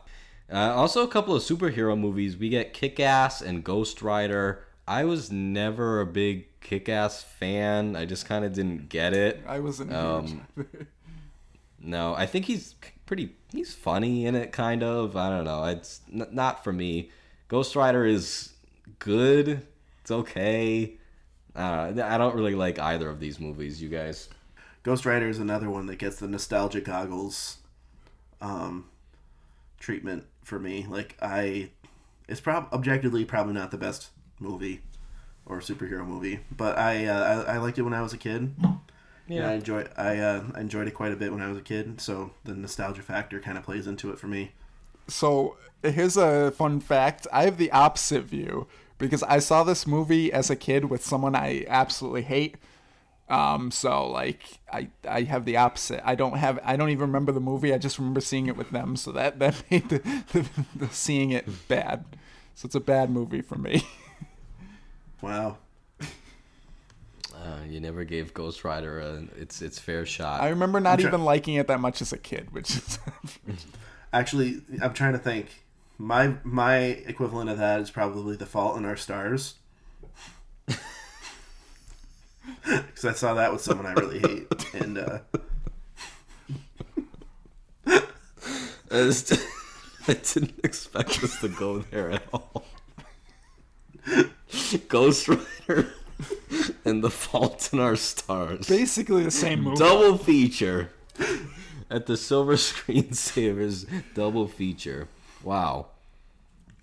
Uh, 0.50 0.56
also, 0.74 1.02
a 1.02 1.08
couple 1.08 1.34
of 1.36 1.42
superhero 1.42 1.98
movies. 1.98 2.36
We 2.36 2.48
get 2.48 2.72
Kick 2.72 2.98
Ass 3.00 3.42
and 3.42 3.62
Ghost 3.62 4.00
Rider. 4.00 4.64
I 4.86 5.04
was 5.04 5.30
never 5.30 6.00
a 6.00 6.06
big 6.06 6.46
Kick 6.60 6.88
Ass 6.88 7.22
fan. 7.22 7.94
I 7.96 8.06
just 8.06 8.26
kind 8.26 8.44
of 8.44 8.54
didn't 8.54 8.88
get 8.88 9.12
it. 9.12 9.42
I 9.46 9.60
wasn't. 9.60 9.92
Um, 9.92 10.46
No, 11.80 12.14
I 12.14 12.26
think 12.26 12.46
he's 12.46 12.74
pretty. 13.06 13.36
He's 13.52 13.72
funny 13.74 14.26
in 14.26 14.34
it, 14.34 14.50
kind 14.52 14.82
of. 14.82 15.16
I 15.16 15.28
don't 15.30 15.44
know. 15.44 15.64
It's 15.66 16.00
n- 16.12 16.26
not 16.32 16.64
for 16.64 16.72
me. 16.72 17.10
Ghost 17.46 17.76
Rider 17.76 18.04
is 18.04 18.52
good. 18.98 19.66
It's 20.00 20.10
okay. 20.10 20.94
Uh, 21.54 21.92
I 22.02 22.18
don't 22.18 22.34
really 22.34 22.54
like 22.54 22.78
either 22.78 23.08
of 23.08 23.20
these 23.20 23.38
movies. 23.38 23.80
You 23.80 23.88
guys? 23.90 24.28
Ghost 24.82 25.06
Rider 25.06 25.28
is 25.28 25.38
another 25.38 25.70
one 25.70 25.86
that 25.86 25.96
gets 25.98 26.18
the 26.18 26.26
nostalgia 26.26 26.80
goggles 26.80 27.57
um, 28.40 28.86
treatment 29.78 30.24
for 30.42 30.58
me. 30.58 30.86
Like 30.88 31.16
I, 31.20 31.70
it's 32.28 32.40
prob 32.40 32.68
objectively 32.72 33.24
probably 33.24 33.54
not 33.54 33.70
the 33.70 33.78
best 33.78 34.08
movie 34.38 34.82
or 35.46 35.60
superhero 35.60 36.06
movie, 36.06 36.40
but 36.54 36.78
I 36.78 37.06
uh, 37.06 37.44
I, 37.46 37.54
I 37.54 37.58
liked 37.58 37.78
it 37.78 37.82
when 37.82 37.94
I 37.94 38.02
was 38.02 38.12
a 38.12 38.18
kid. 38.18 38.54
Yeah, 39.26 39.50
I 39.50 39.54
enjoyed 39.54 39.90
I 39.96 40.18
uh, 40.18 40.44
I 40.54 40.60
enjoyed 40.60 40.88
it 40.88 40.94
quite 40.94 41.12
a 41.12 41.16
bit 41.16 41.32
when 41.32 41.42
I 41.42 41.48
was 41.48 41.58
a 41.58 41.62
kid. 41.62 42.00
So 42.00 42.30
the 42.44 42.54
nostalgia 42.54 43.02
factor 43.02 43.40
kind 43.40 43.58
of 43.58 43.64
plays 43.64 43.86
into 43.86 44.10
it 44.10 44.18
for 44.18 44.26
me. 44.26 44.52
So 45.08 45.56
here's 45.82 46.16
a 46.16 46.50
fun 46.50 46.80
fact. 46.80 47.26
I 47.32 47.44
have 47.44 47.56
the 47.56 47.70
opposite 47.72 48.24
view 48.24 48.66
because 48.98 49.22
I 49.22 49.38
saw 49.38 49.64
this 49.64 49.86
movie 49.86 50.32
as 50.32 50.50
a 50.50 50.56
kid 50.56 50.86
with 50.86 51.04
someone 51.04 51.34
I 51.34 51.64
absolutely 51.68 52.22
hate. 52.22 52.56
Um, 53.28 53.70
so 53.70 54.08
like 54.10 54.42
I 54.72 54.88
I 55.08 55.22
have 55.22 55.44
the 55.44 55.58
opposite. 55.58 56.00
I 56.04 56.14
don't 56.14 56.36
have 56.38 56.58
I 56.64 56.76
don't 56.76 56.90
even 56.90 57.08
remember 57.08 57.32
the 57.32 57.40
movie. 57.40 57.74
I 57.74 57.78
just 57.78 57.98
remember 57.98 58.20
seeing 58.20 58.46
it 58.46 58.56
with 58.56 58.70
them. 58.70 58.96
So 58.96 59.12
that 59.12 59.38
that 59.38 59.62
made 59.70 59.88
the, 59.90 59.98
the, 60.32 60.48
the 60.74 60.88
seeing 60.88 61.30
it 61.30 61.46
bad. 61.68 62.04
So 62.54 62.66
it's 62.66 62.74
a 62.74 62.80
bad 62.80 63.10
movie 63.10 63.42
for 63.42 63.56
me. 63.56 63.82
Wow. 65.20 65.58
Uh, 67.34 67.58
you 67.68 67.80
never 67.80 68.04
gave 68.04 68.34
Ghost 68.34 68.64
Rider 68.64 69.00
a, 69.00 69.26
its 69.36 69.60
its 69.62 69.78
fair 69.78 70.06
shot. 70.06 70.40
I 70.40 70.48
remember 70.48 70.80
not 70.80 70.92
I'm 70.94 70.98
try- 71.00 71.08
even 71.08 71.24
liking 71.24 71.54
it 71.54 71.66
that 71.68 71.80
much 71.80 72.00
as 72.02 72.12
a 72.12 72.18
kid, 72.18 72.52
which 72.52 72.70
is 72.76 72.98
Actually, 74.12 74.62
I'm 74.80 74.94
trying 74.94 75.12
to 75.12 75.18
think. 75.18 75.64
My 75.98 76.34
my 76.44 76.76
equivalent 76.76 77.50
of 77.50 77.58
that 77.58 77.80
is 77.80 77.90
probably 77.90 78.36
The 78.36 78.46
Fault 78.46 78.76
in 78.78 78.84
Our 78.84 78.96
Stars. 78.96 79.54
Because 82.64 83.04
I 83.04 83.12
saw 83.12 83.34
that 83.34 83.52
with 83.52 83.60
someone 83.62 83.86
I 83.86 83.92
really 83.92 84.18
hate, 84.18 84.74
and 84.74 84.98
uh, 84.98 85.18
I, 87.86 88.00
just- 88.90 89.32
I 90.08 90.14
didn't 90.14 90.60
expect 90.64 91.22
us 91.22 91.40
to 91.40 91.48
go 91.48 91.78
there 91.80 92.10
at 92.12 92.22
all. 92.32 92.64
Ghost 94.88 95.28
Rider 95.28 95.92
and 96.84 97.04
The 97.04 97.10
Fault 97.10 97.70
in 97.72 97.78
Our 97.80 97.96
Stars. 97.96 98.66
Basically 98.66 99.22
the 99.24 99.30
same 99.30 99.62
movie. 99.62 99.76
Double 99.76 100.16
feature 100.16 100.90
at 101.90 102.06
the 102.06 102.16
Silver 102.16 102.56
Screen 102.56 103.12
Savers 103.12 103.84
double 104.14 104.48
feature. 104.48 105.08
Wow. 105.42 105.86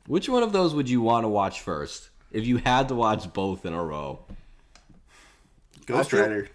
Which 0.08 0.30
one 0.30 0.44
of 0.44 0.52
those 0.54 0.76
would 0.76 0.90
you 0.90 1.02
want 1.02 1.24
to 1.24 1.28
watch 1.30 1.62
first 1.62 2.10
if 2.32 2.46
you 2.46 2.58
had 2.58 2.88
to 2.90 2.96
watch 2.96 3.34
both 3.34 3.66
in 3.66 3.74
a 3.74 3.84
row? 3.84 4.20
Ghost 5.86 6.14
I 6.14 6.18
feel- 6.18 6.22
Rider. 6.22 6.50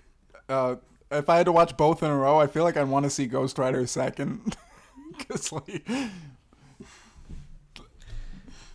Uh, 0.48 0.76
if 1.10 1.28
I 1.28 1.36
had 1.36 1.46
to 1.46 1.52
watch 1.52 1.76
both 1.76 2.02
in 2.02 2.10
a 2.10 2.16
row, 2.16 2.38
I 2.38 2.46
feel 2.46 2.64
like 2.64 2.76
I'd 2.76 2.88
want 2.88 3.04
to 3.04 3.10
see 3.10 3.26
Ghost 3.26 3.58
Rider 3.58 3.86
second. 3.86 4.56
Cause 5.28 5.52
like, 5.52 5.86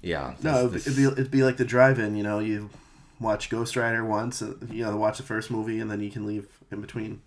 Yeah. 0.02 0.36
No, 0.42 0.68
this- 0.68 0.88
it'd 0.88 0.98
be, 0.98 1.04
it'd 1.06 1.32
be 1.32 1.44
like 1.44 1.58
the 1.58 1.66
drive-in. 1.66 2.16
You 2.16 2.24
know, 2.24 2.40
you 2.40 2.70
watch 3.20 3.50
Ghost 3.50 3.76
Rider 3.76 4.06
once. 4.06 4.42
uh, 4.42 4.54
You 4.70 4.84
know, 4.86 4.98
watch 4.98 5.18
the 5.18 5.24
first 5.24 5.50
movie, 5.50 5.80
and 5.80 5.90
then 5.90 6.00
you 6.02 6.12
can 6.12 6.26
leave 6.26 6.48
in 6.72 6.82
between. 6.82 7.22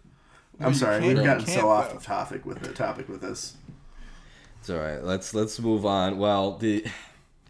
I'm 0.61 0.73
you 0.73 0.79
sorry, 0.79 1.01
can't- 1.01 1.17
we've 1.17 1.25
gotten 1.25 1.47
so 1.47 1.69
off 1.69 1.91
though. 1.93 1.99
the 1.99 2.05
topic 2.05 2.45
with 2.47 2.61
the 2.63 2.73
topic 2.73 3.09
with 3.09 3.21
this. 3.21 3.57
It's 4.61 4.71
all 4.71 4.79
right. 4.79 5.03
Let's 5.03 5.33
let's 5.35 5.59
move 5.61 5.87
on. 5.87 6.19
Well, 6.19 6.57
the 6.59 6.85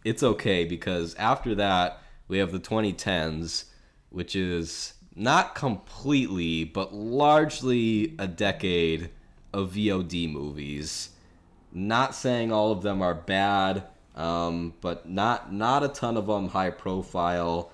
it's 0.04 0.22
okay 0.22 0.64
because 0.66 1.14
after 1.14 1.54
that 1.54 2.02
we 2.28 2.36
have 2.38 2.52
the 2.52 2.60
2010s, 2.60 3.64
which 4.10 4.36
is 4.36 4.92
not 5.18 5.54
completely 5.54 6.64
but 6.64 6.94
largely 6.94 8.14
a 8.18 8.26
decade 8.26 9.10
of 9.52 9.72
VOD 9.72 10.30
movies. 10.32 11.10
Not 11.72 12.14
saying 12.14 12.52
all 12.52 12.72
of 12.72 12.82
them 12.82 13.02
are 13.02 13.14
bad, 13.14 13.84
um, 14.14 14.74
but 14.80 15.08
not 15.08 15.52
not 15.52 15.82
a 15.84 15.88
ton 15.88 16.16
of 16.16 16.26
them 16.26 16.48
high 16.48 16.70
profile. 16.70 17.70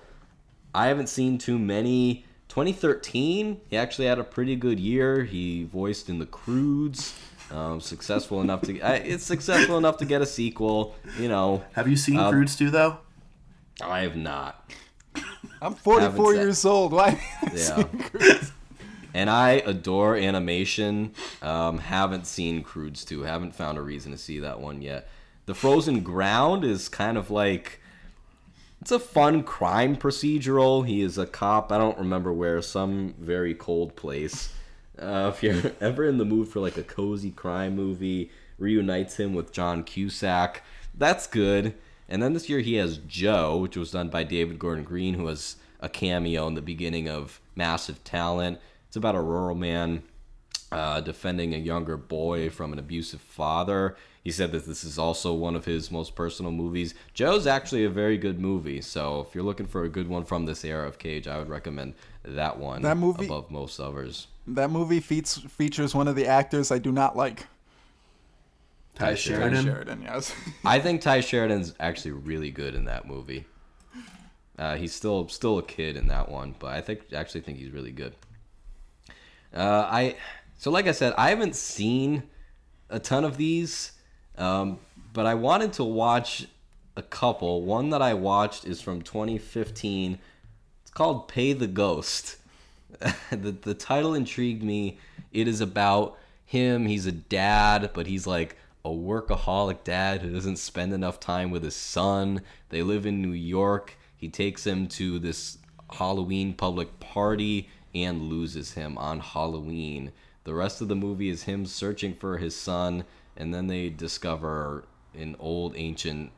I 0.73 0.87
haven't 0.87 1.07
seen 1.07 1.37
too 1.37 1.57
many. 1.57 2.25
2013, 2.49 3.61
he 3.69 3.77
actually 3.77 4.07
had 4.07 4.19
a 4.19 4.23
pretty 4.23 4.55
good 4.55 4.79
year. 4.79 5.23
He 5.23 5.63
voiced 5.63 6.09
in 6.09 6.19
The 6.19 6.25
Croods, 6.25 7.17
um, 7.51 7.81
successful 7.81 8.39
enough 8.41 8.61
to. 8.63 8.77
It's 8.77 9.25
successful 9.25 9.77
enough 9.77 9.97
to 9.97 10.05
get 10.05 10.21
a 10.21 10.25
sequel. 10.25 10.95
You 11.19 11.27
know, 11.27 11.63
Have 11.73 11.87
you 11.87 11.97
seen 11.97 12.17
Um, 12.17 12.31
Croods 12.31 12.55
2, 12.55 12.69
though? 12.69 12.99
I 13.81 14.01
have 14.01 14.15
not. 14.15 14.71
I'm 15.65 15.73
44 15.73 16.35
years 16.35 16.63
old. 16.63 16.91
Why? 16.91 17.19
Yeah. 17.53 17.83
And 19.13 19.29
I 19.29 19.63
adore 19.65 20.17
animation. 20.17 21.13
Um, 21.41 21.77
haven't 21.77 22.27
seen 22.27 22.63
Croods 22.63 23.05
2. 23.05 23.21
Haven't 23.21 23.55
found 23.55 23.77
a 23.77 23.81
reason 23.81 24.11
to 24.11 24.17
see 24.17 24.39
that 24.41 24.59
one 24.59 24.81
yet. 24.81 25.07
The 25.45 25.55
Frozen 25.55 26.01
Ground 26.01 26.65
is 26.65 26.89
kind 26.89 27.17
of 27.17 27.31
like 27.31 27.79
it's 28.81 28.91
a 28.91 28.99
fun 28.99 29.43
crime 29.43 29.95
procedural. 29.95 30.85
He 30.85 31.01
is 31.01 31.17
a 31.17 31.25
cop. 31.25 31.71
I 31.71 31.77
don't 31.77 31.97
remember 31.97 32.33
where, 32.33 32.61
some 32.61 33.15
very 33.17 33.55
cold 33.55 33.95
place. 33.95 34.53
Uh, 34.99 35.31
if 35.33 35.41
you're 35.41 35.71
ever 35.81 36.03
in 36.05 36.17
the 36.17 36.25
mood 36.25 36.49
for 36.49 36.59
like 36.59 36.77
a 36.77 36.83
cozy 36.83 37.31
crime 37.31 37.75
movie, 37.75 38.29
reunites 38.59 39.17
him 39.17 39.33
with 39.33 39.51
John 39.53 39.83
Cusack. 39.83 40.61
That's 40.93 41.25
good. 41.25 41.73
And 42.07 42.21
then 42.21 42.33
this 42.33 42.49
year 42.49 42.59
he 42.59 42.75
has 42.75 42.97
Joe, 42.97 43.57
which 43.57 43.75
was 43.77 43.91
done 43.91 44.09
by 44.09 44.23
David 44.23 44.59
Gordon 44.59 44.83
Green, 44.83 45.15
who 45.15 45.23
was 45.23 45.55
a 45.79 45.89
cameo 45.89 46.47
in 46.47 46.53
the 46.53 46.61
beginning 46.61 47.09
of 47.09 47.41
Massive 47.55 48.03
Talent. 48.03 48.59
It's 48.87 48.95
about 48.95 49.15
a 49.15 49.21
rural 49.21 49.55
man 49.55 50.03
uh, 50.71 51.01
defending 51.01 51.53
a 51.53 51.57
younger 51.57 51.97
boy 51.97 52.49
from 52.49 52.73
an 52.73 52.79
abusive 52.79 53.21
father. 53.21 53.95
He 54.23 54.31
said 54.31 54.51
that 54.53 54.65
this 54.65 54.83
is 54.83 54.97
also 54.97 55.33
one 55.33 55.55
of 55.55 55.65
his 55.65 55.91
most 55.91 56.15
personal 56.15 56.51
movies. 56.51 56.95
Joe's 57.13 57.45
actually 57.45 57.85
a 57.85 57.89
very 57.89 58.17
good 58.17 58.39
movie, 58.39 58.81
so 58.81 59.21
if 59.27 59.35
you're 59.35 59.43
looking 59.43 59.67
for 59.67 59.83
a 59.83 59.89
good 59.89 60.07
one 60.07 60.25
from 60.25 60.45
this 60.45 60.65
era 60.65 60.87
of 60.87 60.97
Cage, 60.97 61.27
I 61.27 61.37
would 61.37 61.49
recommend 61.49 61.93
that 62.23 62.57
one 62.57 62.81
That 62.81 62.97
movie- 62.97 63.25
above 63.25 63.51
most 63.51 63.79
others. 63.79 64.27
that 64.47 64.71
movie 64.71 64.99
feats, 64.99 65.37
features 65.37 65.93
one 65.93 66.07
of 66.07 66.15
the 66.15 66.25
actors 66.25 66.71
I 66.71 66.79
do 66.79 66.91
not 66.91 67.15
like. 67.15 67.45
Ty 68.95 69.09
Tye 69.09 69.15
Sheridan. 69.15 69.63
Sheridan. 69.65 69.65
Sheridan, 69.65 70.01
yes. 70.01 70.33
I 70.65 70.79
think 70.79 71.01
Tye 71.01 71.21
Sheridan's 71.21 71.73
actually 71.79 72.11
really 72.11 72.51
good 72.51 72.75
in 72.75 72.85
that 72.85 73.05
movie. 73.05 73.45
Uh, 74.57 74.77
he's 74.77 74.93
still 74.93 75.27
still 75.27 75.57
a 75.57 75.63
kid 75.63 75.97
in 75.97 76.07
that 76.07 76.29
one, 76.29 76.55
but 76.59 76.67
I 76.67 76.81
think 76.81 77.13
actually 77.13 77.41
think 77.41 77.57
he's 77.57 77.71
really 77.71 77.91
good. 77.91 78.15
Uh, 79.53 79.87
I 79.89 80.15
so 80.57 80.71
like 80.71 80.87
I 80.87 80.93
said, 80.93 81.13
I 81.17 81.29
haven't 81.29 81.55
seen 81.55 82.23
a 82.89 82.99
ton 82.99 83.25
of 83.25 83.35
these, 83.35 83.91
um, 84.37 84.79
but 85.11 85.25
I 85.25 85.33
wanted 85.33 85.73
to 85.73 85.83
watch 85.83 86.47
a 86.95 87.01
couple. 87.01 87.63
One 87.63 87.89
that 87.89 88.01
I 88.01 88.13
watched 88.13 88.65
is 88.65 88.81
from 88.81 89.01
2015. 89.01 90.19
It's 90.81 90.91
called 90.91 91.27
Pay 91.27 91.51
the 91.51 91.67
Ghost. 91.67 92.37
the 93.29 93.51
the 93.51 93.73
title 93.73 94.13
intrigued 94.13 94.63
me. 94.63 94.99
It 95.33 95.49
is 95.49 95.59
about 95.59 96.17
him. 96.45 96.85
He's 96.85 97.05
a 97.05 97.11
dad, 97.11 97.91
but 97.93 98.07
he's 98.07 98.25
like 98.25 98.55
a 98.85 98.89
workaholic 98.89 99.83
dad 99.83 100.21
who 100.21 100.31
doesn't 100.31 100.57
spend 100.57 100.93
enough 100.93 101.19
time 101.19 101.49
with 101.49 101.63
his 101.63 101.75
son. 101.75 102.43
They 102.69 102.83
live 102.83 103.07
in 103.07 103.19
New 103.19 103.31
York. 103.31 103.97
He 104.15 104.29
takes 104.29 104.65
him 104.65 104.87
to 104.89 105.17
this 105.17 105.57
Halloween 105.93 106.53
public 106.53 106.99
party 106.99 107.67
and 107.95 108.29
loses 108.29 108.73
him 108.73 108.95
on 108.99 109.21
Halloween. 109.21 110.11
The 110.43 110.53
rest 110.53 110.81
of 110.81 110.87
the 110.87 110.95
movie 110.95 111.29
is 111.29 111.43
him 111.43 111.65
searching 111.65 112.13
for 112.13 112.37
his 112.37 112.55
son, 112.55 113.05
and 113.35 113.51
then 113.51 113.65
they 113.65 113.89
discover 113.89 114.85
an 115.15 115.35
old 115.39 115.73
ancient 115.75 116.31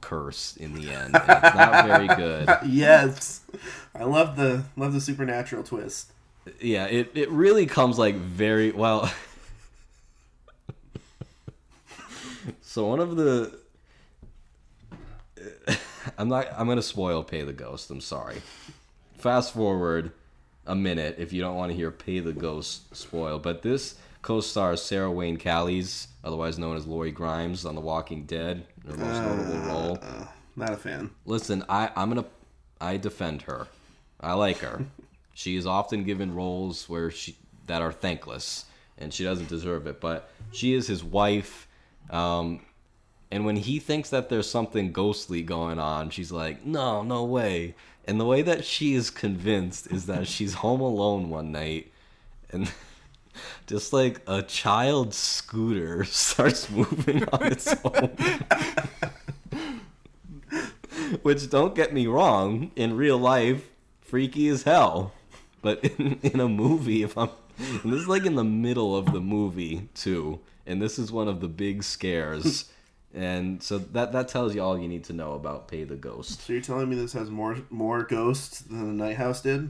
curse 0.00 0.56
in 0.56 0.74
the 0.74 0.90
end. 0.90 1.14
And 1.14 1.44
it's 1.44 1.54
not 1.54 1.86
very 1.86 2.08
good. 2.08 2.48
yes, 2.66 3.42
I 3.94 4.02
love 4.02 4.34
the 4.34 4.64
love 4.76 4.92
the 4.92 5.00
supernatural 5.00 5.62
twist. 5.62 6.10
Yeah, 6.60 6.86
it, 6.86 7.12
it 7.14 7.30
really 7.30 7.66
comes 7.66 7.96
like 7.96 8.16
very 8.16 8.72
well. 8.72 9.08
so 12.72 12.86
one 12.86 13.00
of 13.00 13.16
the 13.16 13.54
I'm 16.16 16.30
not 16.30 16.48
I'm 16.56 16.66
gonna 16.66 16.80
spoil 16.80 17.22
Pay 17.22 17.42
the 17.42 17.52
Ghost, 17.52 17.90
I'm 17.90 18.00
sorry. 18.00 18.40
Fast 19.18 19.52
forward 19.52 20.12
a 20.66 20.74
minute 20.74 21.16
if 21.18 21.34
you 21.34 21.42
don't 21.42 21.56
want 21.56 21.70
to 21.70 21.76
hear 21.76 21.90
Pay 21.90 22.20
the 22.20 22.32
Ghost 22.32 22.96
spoil, 22.96 23.38
but 23.38 23.60
this 23.60 23.96
co-stars 24.22 24.80
Sarah 24.80 25.10
Wayne 25.10 25.36
Callies, 25.36 26.06
otherwise 26.24 26.58
known 26.58 26.78
as 26.78 26.86
Lori 26.86 27.12
Grimes 27.12 27.66
on 27.66 27.74
The 27.74 27.82
Walking 27.82 28.24
Dead, 28.24 28.64
her 28.86 28.96
most 28.96 29.22
notable 29.22 29.68
role. 29.68 29.98
Uh, 30.00 30.24
not 30.56 30.70
a 30.70 30.76
fan. 30.76 31.10
Listen, 31.26 31.62
I 31.68 31.90
I'm 31.94 32.08
gonna 32.08 32.24
I 32.80 32.96
defend 32.96 33.42
her. 33.42 33.66
I 34.18 34.32
like 34.32 34.58
her. 34.60 34.86
she 35.34 35.56
is 35.56 35.66
often 35.66 36.04
given 36.04 36.34
roles 36.34 36.88
where 36.88 37.10
she 37.10 37.36
that 37.66 37.82
are 37.82 37.92
thankless, 37.92 38.64
and 38.96 39.12
she 39.12 39.24
doesn't 39.24 39.50
deserve 39.50 39.86
it. 39.86 40.00
But 40.00 40.30
she 40.52 40.72
is 40.72 40.86
his 40.86 41.04
wife, 41.04 41.68
um, 42.12 42.60
and 43.30 43.46
when 43.46 43.56
he 43.56 43.78
thinks 43.78 44.10
that 44.10 44.28
there's 44.28 44.48
something 44.48 44.92
ghostly 44.92 45.42
going 45.42 45.78
on, 45.78 46.10
she's 46.10 46.30
like, 46.30 46.64
"No, 46.64 47.02
no 47.02 47.24
way." 47.24 47.74
And 48.04 48.20
the 48.20 48.24
way 48.24 48.42
that 48.42 48.64
she 48.64 48.94
is 48.94 49.10
convinced 49.10 49.90
is 49.90 50.06
that 50.06 50.26
she's 50.34 50.54
home 50.54 50.80
alone 50.80 51.30
one 51.30 51.50
night, 51.50 51.90
and 52.50 52.70
just 53.66 53.92
like 53.92 54.20
a 54.26 54.42
child 54.42 55.14
scooter 55.14 56.04
starts 56.04 56.70
moving 56.70 57.24
on 57.30 57.46
its 57.46 57.74
own. 57.84 58.16
Which 61.22 61.50
don't 61.50 61.74
get 61.74 61.92
me 61.92 62.06
wrong, 62.06 62.70
in 62.76 62.96
real 62.96 63.18
life, 63.18 63.70
freaky 64.00 64.48
as 64.48 64.64
hell. 64.64 65.12
But 65.60 65.84
in, 65.84 66.18
in 66.22 66.40
a 66.40 66.48
movie, 66.48 67.02
if 67.02 67.16
I'm 67.16 67.30
and 67.58 67.92
this 67.92 68.00
is 68.00 68.08
like 68.08 68.26
in 68.26 68.34
the 68.34 68.44
middle 68.44 68.96
of 68.96 69.12
the 69.12 69.20
movie 69.20 69.88
too, 69.94 70.40
and 70.66 70.80
this 70.80 70.98
is 70.98 71.12
one 71.12 71.28
of 71.28 71.40
the 71.40 71.48
big 71.48 71.82
scares. 71.82 72.66
And 73.14 73.62
so 73.62 73.76
that 73.76 74.12
that 74.12 74.28
tells 74.28 74.54
you 74.54 74.62
all 74.62 74.78
you 74.78 74.88
need 74.88 75.04
to 75.04 75.12
know 75.12 75.34
about 75.34 75.68
Pay 75.68 75.84
the 75.84 75.96
Ghost. 75.96 76.46
So 76.46 76.54
you're 76.54 76.62
telling 76.62 76.88
me 76.88 76.96
this 76.96 77.12
has 77.12 77.30
more 77.30 77.58
more 77.68 78.04
ghosts 78.04 78.60
than 78.60 78.96
the 78.96 79.04
Night 79.04 79.18
House 79.18 79.42
did? 79.42 79.68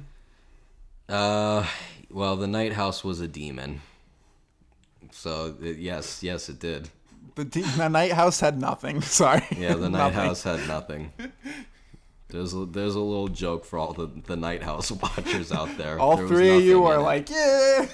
Uh, 1.08 1.66
well, 2.08 2.36
the 2.36 2.46
Night 2.46 2.72
House 2.72 3.02
was 3.02 3.20
a 3.20 3.26
demon. 3.26 3.80
So 5.10 5.56
it, 5.60 5.78
yes, 5.78 6.22
yes, 6.22 6.48
it 6.48 6.60
did. 6.60 6.88
The, 7.34 7.44
D- 7.44 7.62
the 7.62 7.88
Night 7.88 8.12
House 8.12 8.38
had 8.40 8.60
nothing. 8.60 9.00
Sorry. 9.02 9.44
Yeah, 9.56 9.74
the 9.74 9.90
Night 9.90 10.12
House 10.12 10.42
had 10.44 10.66
nothing. 10.68 11.12
There's 12.32 12.54
a, 12.54 12.64
there's 12.64 12.94
a 12.94 13.00
little 13.00 13.28
joke 13.28 13.66
for 13.66 13.78
all 13.78 13.92
the, 13.92 14.10
the 14.26 14.36
Night 14.36 14.62
House 14.62 14.90
watchers 15.02 15.52
out 15.52 15.76
there. 15.76 15.98
All 15.98 16.16
There 16.16 16.26
three 16.28 16.56
of 16.56 16.62
you 16.64 16.84
are 16.86 16.94
in 16.94 17.00
it. 17.00 17.02
like, 17.02 17.30
yeah. 17.30 17.86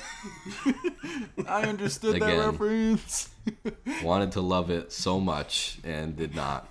I 1.48 1.62
understood 1.64 2.14
that 2.20 2.22
Again. 2.28 2.38
reference. 2.38 3.30
wanted 4.02 4.32
to 4.32 4.40
love 4.40 4.70
it 4.70 4.92
so 4.92 5.18
much 5.18 5.78
and 5.82 6.16
did 6.16 6.36
not. 6.36 6.68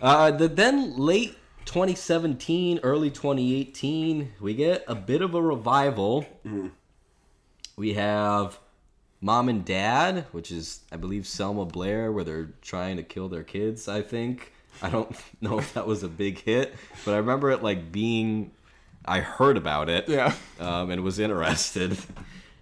Uh, 0.00 0.32
the 0.32 0.48
then 0.48 0.96
late 0.96 1.36
2017, 1.66 2.80
early 2.82 3.10
2018, 3.10 4.32
we 4.40 4.54
get 4.54 4.84
a 4.88 4.96
bit 4.96 5.22
of 5.22 5.34
a 5.34 5.40
revival. 5.40 6.26
We 7.76 7.94
have 7.94 8.58
Mom 9.20 9.48
and 9.48 9.64
Dad, 9.64 10.26
which 10.32 10.50
is 10.50 10.80
I 10.90 10.96
believe 10.96 11.28
Selma 11.28 11.64
Blair, 11.64 12.10
where 12.10 12.24
they're 12.24 12.50
trying 12.60 12.96
to 12.96 13.04
kill 13.04 13.28
their 13.28 13.44
kids. 13.44 13.86
I 13.86 14.02
think 14.02 14.52
I 14.80 14.90
don't 14.90 15.14
know 15.40 15.58
if 15.58 15.74
that 15.74 15.86
was 15.86 16.02
a 16.02 16.08
big 16.08 16.40
hit, 16.40 16.74
but 17.04 17.14
I 17.14 17.18
remember 17.18 17.50
it 17.50 17.62
like 17.62 17.92
being 17.92 18.52
I 19.04 19.20
heard 19.20 19.56
about 19.56 19.88
it. 19.88 20.08
Yeah. 20.08 20.34
Um, 20.60 20.90
and 20.90 21.02
was 21.02 21.18
interested. 21.18 21.98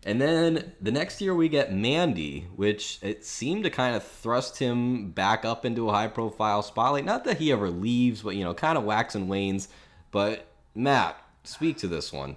And 0.05 0.21
then 0.21 0.73
the 0.81 0.91
next 0.91 1.21
year 1.21 1.35
we 1.35 1.49
get 1.51 1.75
Mandy, 1.75 2.47
which 2.57 2.99
it 3.03 3.25
seemed 3.25 3.65
to 3.65 3.71
kind 3.71 3.95
of 3.95 4.03
thrust 4.03 4.59
him 4.59 5.11
back 5.11 5.45
up 5.45 5.67
into 5.67 5.91
a 5.91 5.93
high 5.93 6.09
profile 6.09 6.63
spotlight. 6.63 7.05
Not 7.05 7.25
that 7.25 7.37
he 7.37 7.53
ever 7.53 7.69
leaves, 7.69 8.23
but 8.23 8.35
you 8.35 8.45
know, 8.45 8.55
kind 8.55 8.79
of 8.79 8.85
wax 8.85 9.15
and 9.15 9.29
wanes. 9.29 9.69
But 10.11 10.47
Matt, 10.75 11.23
speak 11.45 11.77
to 11.79 11.87
this 11.87 12.13
one. 12.13 12.37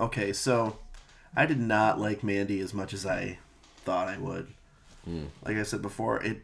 Okay, 0.00 0.32
so 0.32 0.78
I 1.36 1.46
did 1.46 1.60
not 1.60 2.00
like 2.00 2.24
Mandy 2.24 2.58
as 2.58 2.74
much 2.74 2.92
as 2.92 3.06
I 3.06 3.38
thought 3.84 4.08
I 4.08 4.18
would. 4.18 4.48
Like 5.44 5.56
I 5.56 5.62
said 5.62 5.82
before, 5.82 6.22
it 6.22 6.42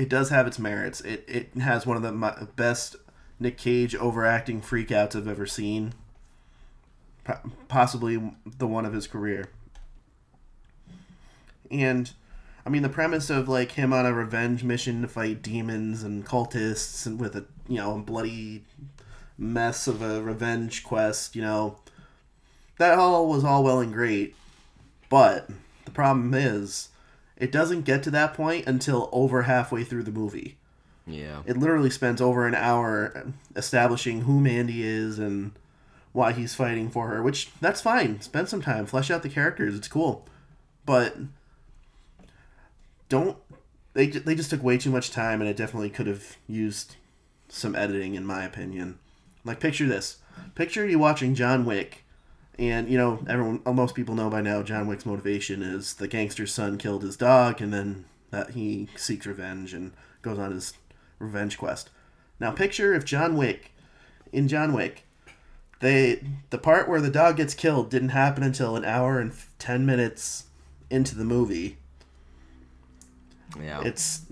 it 0.00 0.08
does 0.08 0.30
have 0.30 0.46
its 0.46 0.58
merits. 0.58 1.02
It 1.02 1.24
it 1.28 1.60
has 1.60 1.84
one 1.84 1.98
of 1.98 2.02
the 2.02 2.48
best 2.56 2.96
Nick 3.38 3.58
Cage 3.58 3.94
overacting 3.94 4.62
freakouts 4.62 5.14
I've 5.14 5.28
ever 5.28 5.46
seen. 5.46 5.92
Po- 7.22 7.50
Possibly 7.68 8.32
the 8.46 8.66
one 8.66 8.86
of 8.86 8.94
his 8.94 9.06
career. 9.06 9.50
And 11.70 12.10
I 12.64 12.70
mean 12.70 12.80
the 12.80 12.88
premise 12.88 13.28
of 13.28 13.46
like 13.46 13.72
him 13.72 13.92
on 13.92 14.06
a 14.06 14.14
revenge 14.14 14.64
mission 14.64 15.02
to 15.02 15.08
fight 15.08 15.42
demons 15.42 16.02
and 16.02 16.24
cultists 16.24 17.04
and 17.04 17.20
with 17.20 17.36
a 17.36 17.44
you 17.68 17.76
know 17.76 17.98
bloody 17.98 18.64
mess 19.36 19.86
of 19.86 20.00
a 20.00 20.22
revenge 20.22 20.82
quest, 20.82 21.36
you 21.36 21.42
know, 21.42 21.76
that 22.78 22.98
all 22.98 23.28
was 23.28 23.44
all 23.44 23.62
well 23.62 23.80
and 23.80 23.92
great, 23.92 24.34
but 25.10 25.50
the 25.84 25.90
problem 25.90 26.32
is, 26.32 26.88
it 27.40 27.50
doesn't 27.50 27.82
get 27.82 28.02
to 28.04 28.10
that 28.12 28.34
point 28.34 28.66
until 28.66 29.08
over 29.10 29.42
halfway 29.42 29.82
through 29.82 30.04
the 30.04 30.12
movie. 30.12 30.58
Yeah. 31.06 31.42
It 31.46 31.56
literally 31.56 31.90
spends 31.90 32.20
over 32.20 32.46
an 32.46 32.54
hour 32.54 33.32
establishing 33.56 34.22
who 34.22 34.38
Mandy 34.38 34.84
is 34.84 35.18
and 35.18 35.52
why 36.12 36.32
he's 36.32 36.54
fighting 36.54 36.90
for 36.90 37.08
her, 37.08 37.22
which 37.22 37.50
that's 37.60 37.80
fine. 37.80 38.20
Spend 38.20 38.48
some 38.48 38.60
time, 38.60 38.86
flesh 38.86 39.10
out 39.10 39.22
the 39.22 39.28
characters. 39.28 39.74
It's 39.74 39.88
cool, 39.88 40.28
but 40.84 41.16
don't 43.08 43.38
they? 43.94 44.06
They 44.06 44.34
just 44.34 44.50
took 44.50 44.62
way 44.62 44.76
too 44.76 44.90
much 44.90 45.10
time, 45.10 45.40
and 45.40 45.48
it 45.48 45.56
definitely 45.56 45.90
could 45.90 46.06
have 46.06 46.36
used 46.46 46.96
some 47.48 47.74
editing, 47.74 48.14
in 48.14 48.26
my 48.26 48.44
opinion. 48.44 48.98
Like 49.44 49.60
picture 49.60 49.86
this: 49.86 50.18
picture 50.54 50.86
you 50.86 50.98
watching 50.98 51.34
John 51.34 51.64
Wick, 51.64 52.04
and 52.60 52.90
you 52.90 52.98
know 52.98 53.18
everyone, 53.26 53.62
uh, 53.64 53.72
most 53.72 53.94
people 53.94 54.14
know 54.14 54.28
by 54.28 54.42
now, 54.42 54.62
John 54.62 54.86
Wick's 54.86 55.06
motivation 55.06 55.62
is 55.62 55.94
the 55.94 56.06
gangster's 56.06 56.52
son 56.52 56.76
killed 56.76 57.02
his 57.02 57.16
dog, 57.16 57.60
and 57.62 57.72
then 57.72 58.04
that 58.30 58.50
he 58.50 58.88
seeks 58.96 59.26
revenge 59.26 59.72
and 59.72 59.92
goes 60.22 60.38
on 60.38 60.52
his 60.52 60.74
revenge 61.18 61.56
quest. 61.58 61.88
Now 62.38 62.50
picture 62.52 62.92
if 62.94 63.04
John 63.04 63.36
Wick, 63.36 63.72
in 64.30 64.46
John 64.46 64.74
Wick, 64.74 65.04
they 65.80 66.22
the 66.50 66.58
part 66.58 66.86
where 66.86 67.00
the 67.00 67.10
dog 67.10 67.38
gets 67.38 67.54
killed 67.54 67.90
didn't 67.90 68.10
happen 68.10 68.42
until 68.42 68.76
an 68.76 68.84
hour 68.84 69.18
and 69.18 69.32
ten 69.58 69.86
minutes 69.86 70.44
into 70.90 71.16
the 71.16 71.24
movie. 71.24 71.78
Yeah. 73.58 73.82
It's 73.82 74.26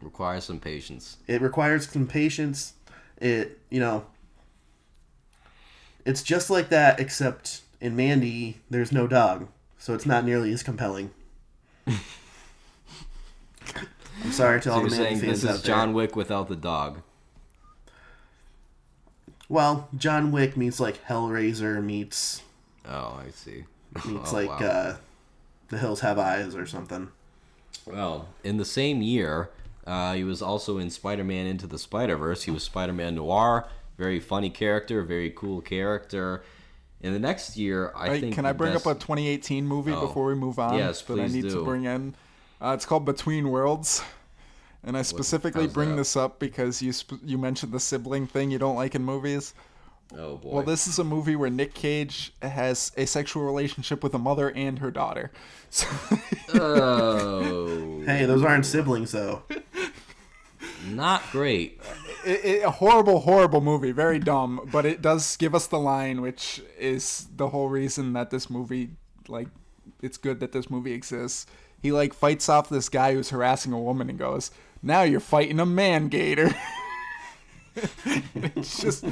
requires 0.00 0.44
some 0.44 0.58
patience. 0.58 1.18
it 1.26 1.42
requires 1.42 1.88
some 1.88 2.06
patience. 2.06 2.72
It 3.18 3.60
you 3.68 3.80
know. 3.80 4.06
It's 6.04 6.22
just 6.22 6.50
like 6.50 6.68
that, 6.70 7.00
except 7.00 7.60
in 7.80 7.96
Mandy, 7.96 8.58
there's 8.70 8.92
no 8.92 9.06
dog, 9.06 9.48
so 9.78 9.94
it's 9.94 10.06
not 10.06 10.24
nearly 10.24 10.52
as 10.52 10.62
compelling. 10.62 11.10
I'm 11.86 11.98
sorry 14.32 14.60
to 14.60 14.68
So 14.68 14.72
all 14.74 14.80
the 14.82 14.90
Mandy 14.90 14.96
saying 15.04 15.20
fans 15.20 15.42
this 15.42 15.50
out 15.50 15.56
is 15.56 15.62
there. 15.62 15.74
John 15.74 15.92
Wick 15.92 16.16
without 16.16 16.48
the 16.48 16.56
dog. 16.56 17.02
Well, 19.48 19.88
John 19.96 20.30
Wick 20.32 20.56
meets 20.56 20.80
like 20.80 21.04
Hellraiser 21.06 21.82
meets 21.82 22.42
Oh, 22.86 23.20
I 23.26 23.30
see. 23.30 23.64
meets 24.06 24.32
Oh, 24.32 24.36
like 24.36 24.48
wow. 24.60 24.66
uh, 24.66 24.96
The 25.68 25.78
Hills 25.78 26.00
Have 26.00 26.18
Eyes 26.18 26.54
or 26.54 26.66
something. 26.66 27.08
Well, 27.86 28.28
in 28.44 28.58
the 28.58 28.64
same 28.64 29.00
year, 29.02 29.50
uh, 29.86 30.14
he 30.14 30.24
was 30.24 30.42
also 30.42 30.78
in 30.78 30.90
Spider-Man 30.90 31.46
Into 31.46 31.66
the 31.66 31.78
Spider-Verse. 31.78 32.42
He 32.42 32.50
was 32.50 32.62
Spider-Man 32.62 33.14
Noir, 33.14 33.66
very 33.98 34.20
funny 34.20 34.48
character, 34.48 35.02
very 35.02 35.30
cool 35.30 35.60
character. 35.60 36.42
In 37.00 37.12
the 37.12 37.18
next 37.18 37.56
year, 37.56 37.92
I 37.94 38.08
Right, 38.08 38.20
think. 38.20 38.34
can 38.34 38.46
I 38.46 38.52
bring 38.52 38.72
best- 38.72 38.86
up 38.86 38.96
a 38.96 38.98
2018 38.98 39.66
movie 39.66 39.92
Oh. 39.92 40.00
before 40.06 40.26
we 40.26 40.34
move 40.34 40.58
on? 40.58 40.74
Yes, 40.78 41.02
that 41.02 41.12
I 41.12 41.16
please 41.24 41.34
need 41.34 41.42
do. 41.42 41.50
to 41.50 41.64
bring 41.64 41.84
in. 41.84 42.14
Uh, 42.60 42.72
it's 42.74 42.84
called 42.86 43.04
Between 43.04 43.50
Worlds, 43.50 44.02
and 44.82 44.96
I 44.96 45.02
specifically 45.02 45.64
how's 45.64 45.72
bring 45.72 45.90
that? 45.90 45.96
this 45.96 46.16
up 46.16 46.38
because 46.40 46.80
you 46.82 46.92
sp- 46.94 47.22
you 47.24 47.38
mentioned 47.38 47.72
the 47.72 47.78
sibling 47.80 48.26
thing 48.26 48.50
you 48.50 48.58
don't 48.58 48.74
like 48.76 48.94
in 48.96 49.04
movies. 49.04 49.54
Oh 50.16 50.36
boy. 50.38 50.50
Well, 50.54 50.62
this 50.64 50.86
is 50.88 50.98
a 50.98 51.04
movie 51.04 51.36
where 51.36 51.50
Nick 51.50 51.74
Cage 51.74 52.32
has 52.42 52.90
a 52.96 53.04
sexual 53.06 53.44
relationship 53.44 54.02
with 54.02 54.14
a 54.14 54.18
mother 54.18 54.50
and 54.50 54.78
her 54.80 54.90
daughter. 54.90 55.30
So, 55.70 55.86
Oh, 56.54 58.02
Hey, 58.06 58.24
those 58.24 58.42
aren't 58.42 58.64
siblings 58.66 59.12
though. 59.12 59.42
not 60.88 61.22
great. 61.30 61.80
It, 62.24 62.44
it, 62.44 62.64
a 62.64 62.70
horrible, 62.70 63.20
horrible 63.20 63.60
movie, 63.60 63.92
very 63.92 64.18
dumb, 64.18 64.68
but 64.72 64.86
it 64.86 65.02
does 65.02 65.36
give 65.36 65.54
us 65.54 65.66
the 65.66 65.78
line, 65.78 66.20
which 66.20 66.62
is 66.78 67.28
the 67.36 67.48
whole 67.48 67.68
reason 67.68 68.12
that 68.14 68.30
this 68.30 68.48
movie, 68.50 68.90
like, 69.28 69.48
it's 70.02 70.16
good 70.16 70.40
that 70.40 70.52
this 70.52 70.70
movie 70.70 70.92
exists. 70.92 71.46
He 71.80 71.92
like 71.92 72.12
fights 72.12 72.48
off 72.48 72.68
this 72.68 72.88
guy 72.88 73.14
who's 73.14 73.30
harassing 73.30 73.72
a 73.72 73.80
woman 73.80 74.10
and 74.10 74.18
goes, 74.18 74.50
"Now 74.82 75.02
you're 75.02 75.20
fighting 75.20 75.60
a 75.60 75.66
man 75.66 76.08
gator." 76.08 76.54
it's 78.34 78.80
just 78.80 79.04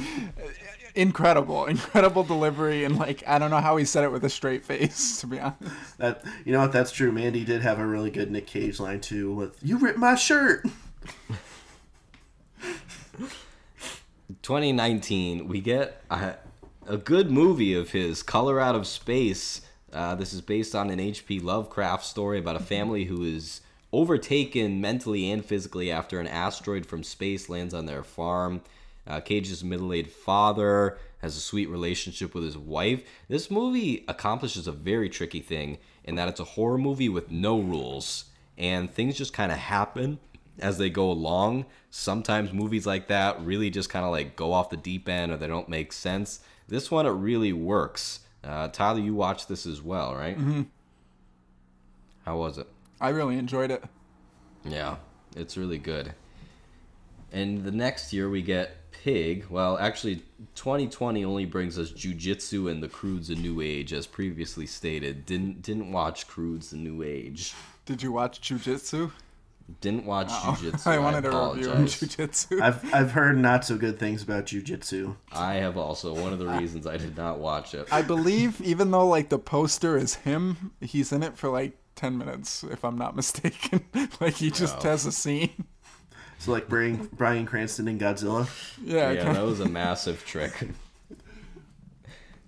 incredible, 0.95 1.65
incredible 1.65 2.23
delivery, 2.23 2.83
and 2.83 2.97
like 2.97 3.23
I 3.25 3.39
don't 3.39 3.51
know 3.51 3.61
how 3.61 3.77
he 3.77 3.85
said 3.85 4.03
it 4.03 4.11
with 4.11 4.25
a 4.25 4.29
straight 4.29 4.65
face, 4.65 5.21
to 5.21 5.27
be 5.27 5.39
honest. 5.39 5.97
That 5.97 6.25
you 6.43 6.51
know 6.51 6.59
what? 6.59 6.73
That's 6.73 6.91
true. 6.91 7.11
Mandy 7.11 7.45
did 7.45 7.61
have 7.61 7.79
a 7.79 7.85
really 7.85 8.11
good 8.11 8.31
Nick 8.31 8.47
Cage 8.47 8.79
line 8.79 8.99
too. 8.99 9.33
With 9.33 9.57
"You 9.63 9.77
ripped 9.77 9.99
my 9.99 10.15
shirt." 10.15 10.65
2019, 14.47 15.49
we 15.49 15.59
get 15.59 16.01
a, 16.09 16.35
a 16.87 16.95
good 16.95 17.29
movie 17.29 17.73
of 17.73 17.89
his, 17.89 18.23
Color 18.23 18.61
Out 18.61 18.75
of 18.75 18.87
Space. 18.87 19.59
Uh, 19.91 20.15
this 20.15 20.31
is 20.31 20.39
based 20.39 20.73
on 20.73 20.89
an 20.89 21.01
H.P. 21.01 21.41
Lovecraft 21.41 22.05
story 22.05 22.39
about 22.39 22.55
a 22.55 22.61
family 22.61 23.03
who 23.03 23.25
is 23.25 23.59
overtaken 23.91 24.79
mentally 24.79 25.29
and 25.29 25.43
physically 25.43 25.91
after 25.91 26.17
an 26.21 26.27
asteroid 26.27 26.85
from 26.85 27.03
space 27.03 27.49
lands 27.49 27.73
on 27.73 27.87
their 27.87 28.03
farm. 28.03 28.61
Uh, 29.05 29.19
Cage's 29.19 29.65
middle 29.65 29.91
aged 29.91 30.11
father 30.11 30.97
has 31.17 31.35
a 31.35 31.41
sweet 31.41 31.67
relationship 31.67 32.33
with 32.33 32.45
his 32.45 32.57
wife. 32.57 33.03
This 33.27 33.51
movie 33.51 34.05
accomplishes 34.07 34.65
a 34.65 34.71
very 34.71 35.09
tricky 35.09 35.41
thing 35.41 35.77
in 36.05 36.15
that 36.15 36.29
it's 36.29 36.39
a 36.39 36.45
horror 36.45 36.77
movie 36.77 37.09
with 37.09 37.29
no 37.29 37.59
rules, 37.59 38.23
and 38.57 38.89
things 38.89 39.17
just 39.17 39.33
kind 39.33 39.51
of 39.51 39.57
happen 39.57 40.19
as 40.59 40.77
they 40.77 40.89
go 40.89 41.09
along. 41.11 41.65
Sometimes 41.89 42.53
movies 42.53 42.85
like 42.85 43.07
that 43.07 43.41
really 43.41 43.69
just 43.69 43.89
kind 43.89 44.05
of 44.05 44.11
like 44.11 44.35
go 44.35 44.53
off 44.53 44.69
the 44.69 44.77
deep 44.77 45.07
end 45.07 45.31
or 45.31 45.37
they 45.37 45.47
don't 45.47 45.69
make 45.69 45.93
sense. 45.93 46.41
This 46.67 46.91
one, 46.91 47.05
it 47.05 47.11
really 47.11 47.53
works. 47.53 48.21
Uh, 48.43 48.67
Tyler, 48.67 48.99
you 48.99 49.13
watched 49.13 49.47
this 49.47 49.65
as 49.65 49.81
well, 49.81 50.15
right? 50.15 50.37
Mm-hmm. 50.37 50.63
How 52.25 52.37
was 52.37 52.57
it? 52.57 52.67
I 52.99 53.09
really 53.09 53.37
enjoyed 53.37 53.71
it. 53.71 53.83
Yeah, 54.65 54.97
it's 55.35 55.57
really 55.57 55.77
good. 55.77 56.13
And 57.31 57.63
the 57.63 57.71
next 57.71 58.13
year 58.13 58.29
we 58.29 58.41
get 58.41 58.91
Pig. 58.91 59.45
Well, 59.49 59.77
actually, 59.77 60.23
2020 60.55 61.23
only 61.23 61.45
brings 61.45 61.77
us 61.77 61.91
Jujitsu 61.91 62.69
and 62.71 62.81
the 62.81 62.87
Croods: 62.87 63.29
A 63.29 63.35
New 63.35 63.61
Age, 63.61 63.93
as 63.93 64.07
previously 64.07 64.65
stated. 64.65 65.25
Didn't 65.25 65.61
didn't 65.61 65.91
watch 65.91 66.27
Croods: 66.27 66.73
A 66.73 66.77
New 66.77 67.03
Age. 67.03 67.53
Did 67.85 68.01
you 68.01 68.11
watch 68.11 68.41
Jujitsu? 68.41 69.11
Didn't 69.81 70.05
watch 70.05 70.29
oh, 70.29 70.57
Jujitsu. 70.61 70.87
I 70.87 70.95
I, 70.95 70.97
wanted 70.99 71.25
a 71.25 71.29
review 71.29 71.37
on 71.39 71.53
apologize. 71.53 71.99
Jujitsu. 71.99 72.61
I've 72.61 72.93
I've 72.93 73.11
heard 73.11 73.37
not 73.37 73.65
so 73.65 73.77
good 73.77 73.99
things 73.99 74.23
about 74.23 74.45
jujitsu. 74.45 75.15
I 75.31 75.55
have 75.55 75.77
also 75.77 76.13
one 76.13 76.31
of 76.31 76.39
the 76.39 76.47
reasons 76.47 76.87
I 76.87 76.95
did 76.97 77.17
not 77.17 77.39
watch 77.39 77.73
it. 77.73 77.87
I 77.91 78.01
believe, 78.01 78.61
even 78.61 78.91
though 78.91 79.07
like 79.07 79.29
the 79.29 79.39
poster 79.39 79.97
is 79.97 80.15
him, 80.15 80.71
he's 80.79 81.11
in 81.11 81.21
it 81.21 81.37
for 81.37 81.49
like 81.49 81.73
ten 81.95 82.17
minutes, 82.17 82.63
if 82.63 82.85
I'm 82.85 82.97
not 82.97 83.15
mistaken. 83.17 83.83
like 84.21 84.35
he 84.35 84.51
just 84.51 84.81
has 84.83 85.05
a 85.05 85.11
scene. 85.11 85.65
So 86.39 86.51
like 86.53 86.69
Brian 86.69 87.09
Bryan 87.13 87.45
Cranston 87.45 87.89
in 87.89 87.99
Godzilla. 87.99 88.47
Yeah, 88.81 89.11
yeah, 89.11 89.33
that 89.33 89.43
was 89.43 89.59
a 89.59 89.67
massive 89.67 90.25
trick. 90.25 90.53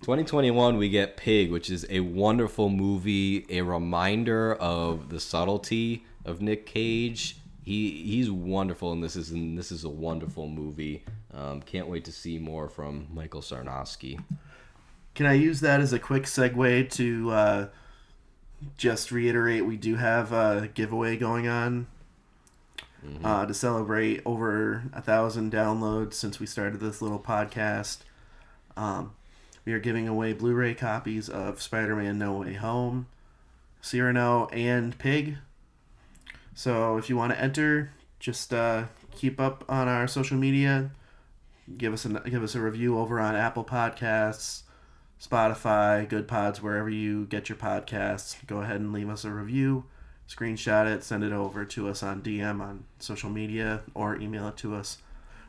2021, 0.02 0.78
we 0.78 0.88
get 0.88 1.18
Pig, 1.18 1.50
which 1.50 1.68
is 1.68 1.84
a 1.90 2.00
wonderful 2.00 2.70
movie, 2.70 3.44
a 3.50 3.60
reminder 3.60 4.54
of 4.54 5.10
the 5.10 5.20
subtlety 5.20 6.06
of 6.30 6.40
Nick 6.40 6.66
Cage. 6.66 7.36
He 7.62 8.02
he's 8.04 8.30
wonderful, 8.30 8.92
and 8.92 9.04
this 9.04 9.16
is 9.16 9.30
and 9.30 9.58
this 9.58 9.70
is 9.70 9.84
a 9.84 9.88
wonderful 9.88 10.48
movie. 10.48 11.04
Um, 11.34 11.60
can't 11.60 11.88
wait 11.88 12.04
to 12.06 12.12
see 12.12 12.38
more 12.38 12.68
from 12.68 13.06
Michael 13.12 13.42
Sarnoski. 13.42 14.18
Can 15.14 15.26
I 15.26 15.34
use 15.34 15.60
that 15.60 15.80
as 15.80 15.92
a 15.92 15.98
quick 15.98 16.24
segue 16.24 16.90
to 16.92 17.30
uh, 17.30 17.66
just 18.76 19.12
reiterate 19.12 19.66
we 19.66 19.76
do 19.76 19.96
have 19.96 20.32
a 20.32 20.70
giveaway 20.72 21.16
going 21.16 21.48
on 21.48 21.86
uh, 23.24 23.46
to 23.46 23.54
celebrate 23.54 24.22
over 24.24 24.84
a 24.92 25.00
thousand 25.02 25.52
downloads 25.52 26.14
since 26.14 26.38
we 26.40 26.46
started 26.46 26.80
this 26.80 27.00
little 27.02 27.18
podcast. 27.18 27.98
Um, 28.76 29.14
We 29.66 29.72
are 29.72 29.78
giving 29.80 30.08
away 30.08 30.32
Blu 30.32 30.54
ray 30.54 30.74
copies 30.74 31.28
of 31.28 31.60
Spider 31.62 31.96
Man 31.96 32.18
No 32.18 32.38
Way 32.38 32.54
Home, 32.54 33.06
Cyrano, 33.80 34.48
and 34.52 34.98
Pig. 34.98 35.36
So 36.60 36.98
if 36.98 37.08
you 37.08 37.16
want 37.16 37.32
to 37.32 37.40
enter, 37.40 37.90
just 38.18 38.52
uh, 38.52 38.84
keep 39.16 39.40
up 39.40 39.64
on 39.66 39.88
our 39.88 40.06
social 40.06 40.36
media. 40.36 40.90
Give 41.78 41.94
us 41.94 42.04
a 42.04 42.10
give 42.28 42.42
us 42.42 42.54
a 42.54 42.60
review 42.60 42.98
over 42.98 43.18
on 43.18 43.34
Apple 43.34 43.64
Podcasts, 43.64 44.64
Spotify, 45.18 46.06
Good 46.06 46.28
Pods, 46.28 46.60
wherever 46.60 46.90
you 46.90 47.24
get 47.24 47.48
your 47.48 47.56
podcasts. 47.56 48.36
Go 48.46 48.58
ahead 48.58 48.76
and 48.76 48.92
leave 48.92 49.08
us 49.08 49.24
a 49.24 49.30
review. 49.30 49.84
Screenshot 50.28 50.84
it, 50.84 51.02
send 51.02 51.24
it 51.24 51.32
over 51.32 51.64
to 51.64 51.88
us 51.88 52.02
on 52.02 52.20
DM 52.20 52.60
on 52.60 52.84
social 52.98 53.30
media, 53.30 53.80
or 53.94 54.18
email 54.18 54.46
it 54.48 54.58
to 54.58 54.74
us. 54.74 54.98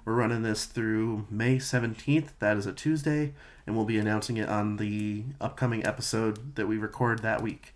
We're 0.06 0.14
running 0.14 0.44
this 0.44 0.64
through 0.64 1.28
May 1.30 1.58
17th. 1.58 2.30
That 2.40 2.56
is 2.56 2.66
a 2.66 2.72
Tuesday, 2.72 3.34
and 3.68 3.76
we'll 3.76 3.84
be 3.84 4.00
announcing 4.00 4.38
it 4.38 4.48
on 4.48 4.78
the 4.78 5.26
upcoming 5.42 5.86
episode 5.86 6.56
that 6.56 6.70
we 6.70 6.78
record 6.78 7.22
that 7.22 7.42
week. 7.42 7.74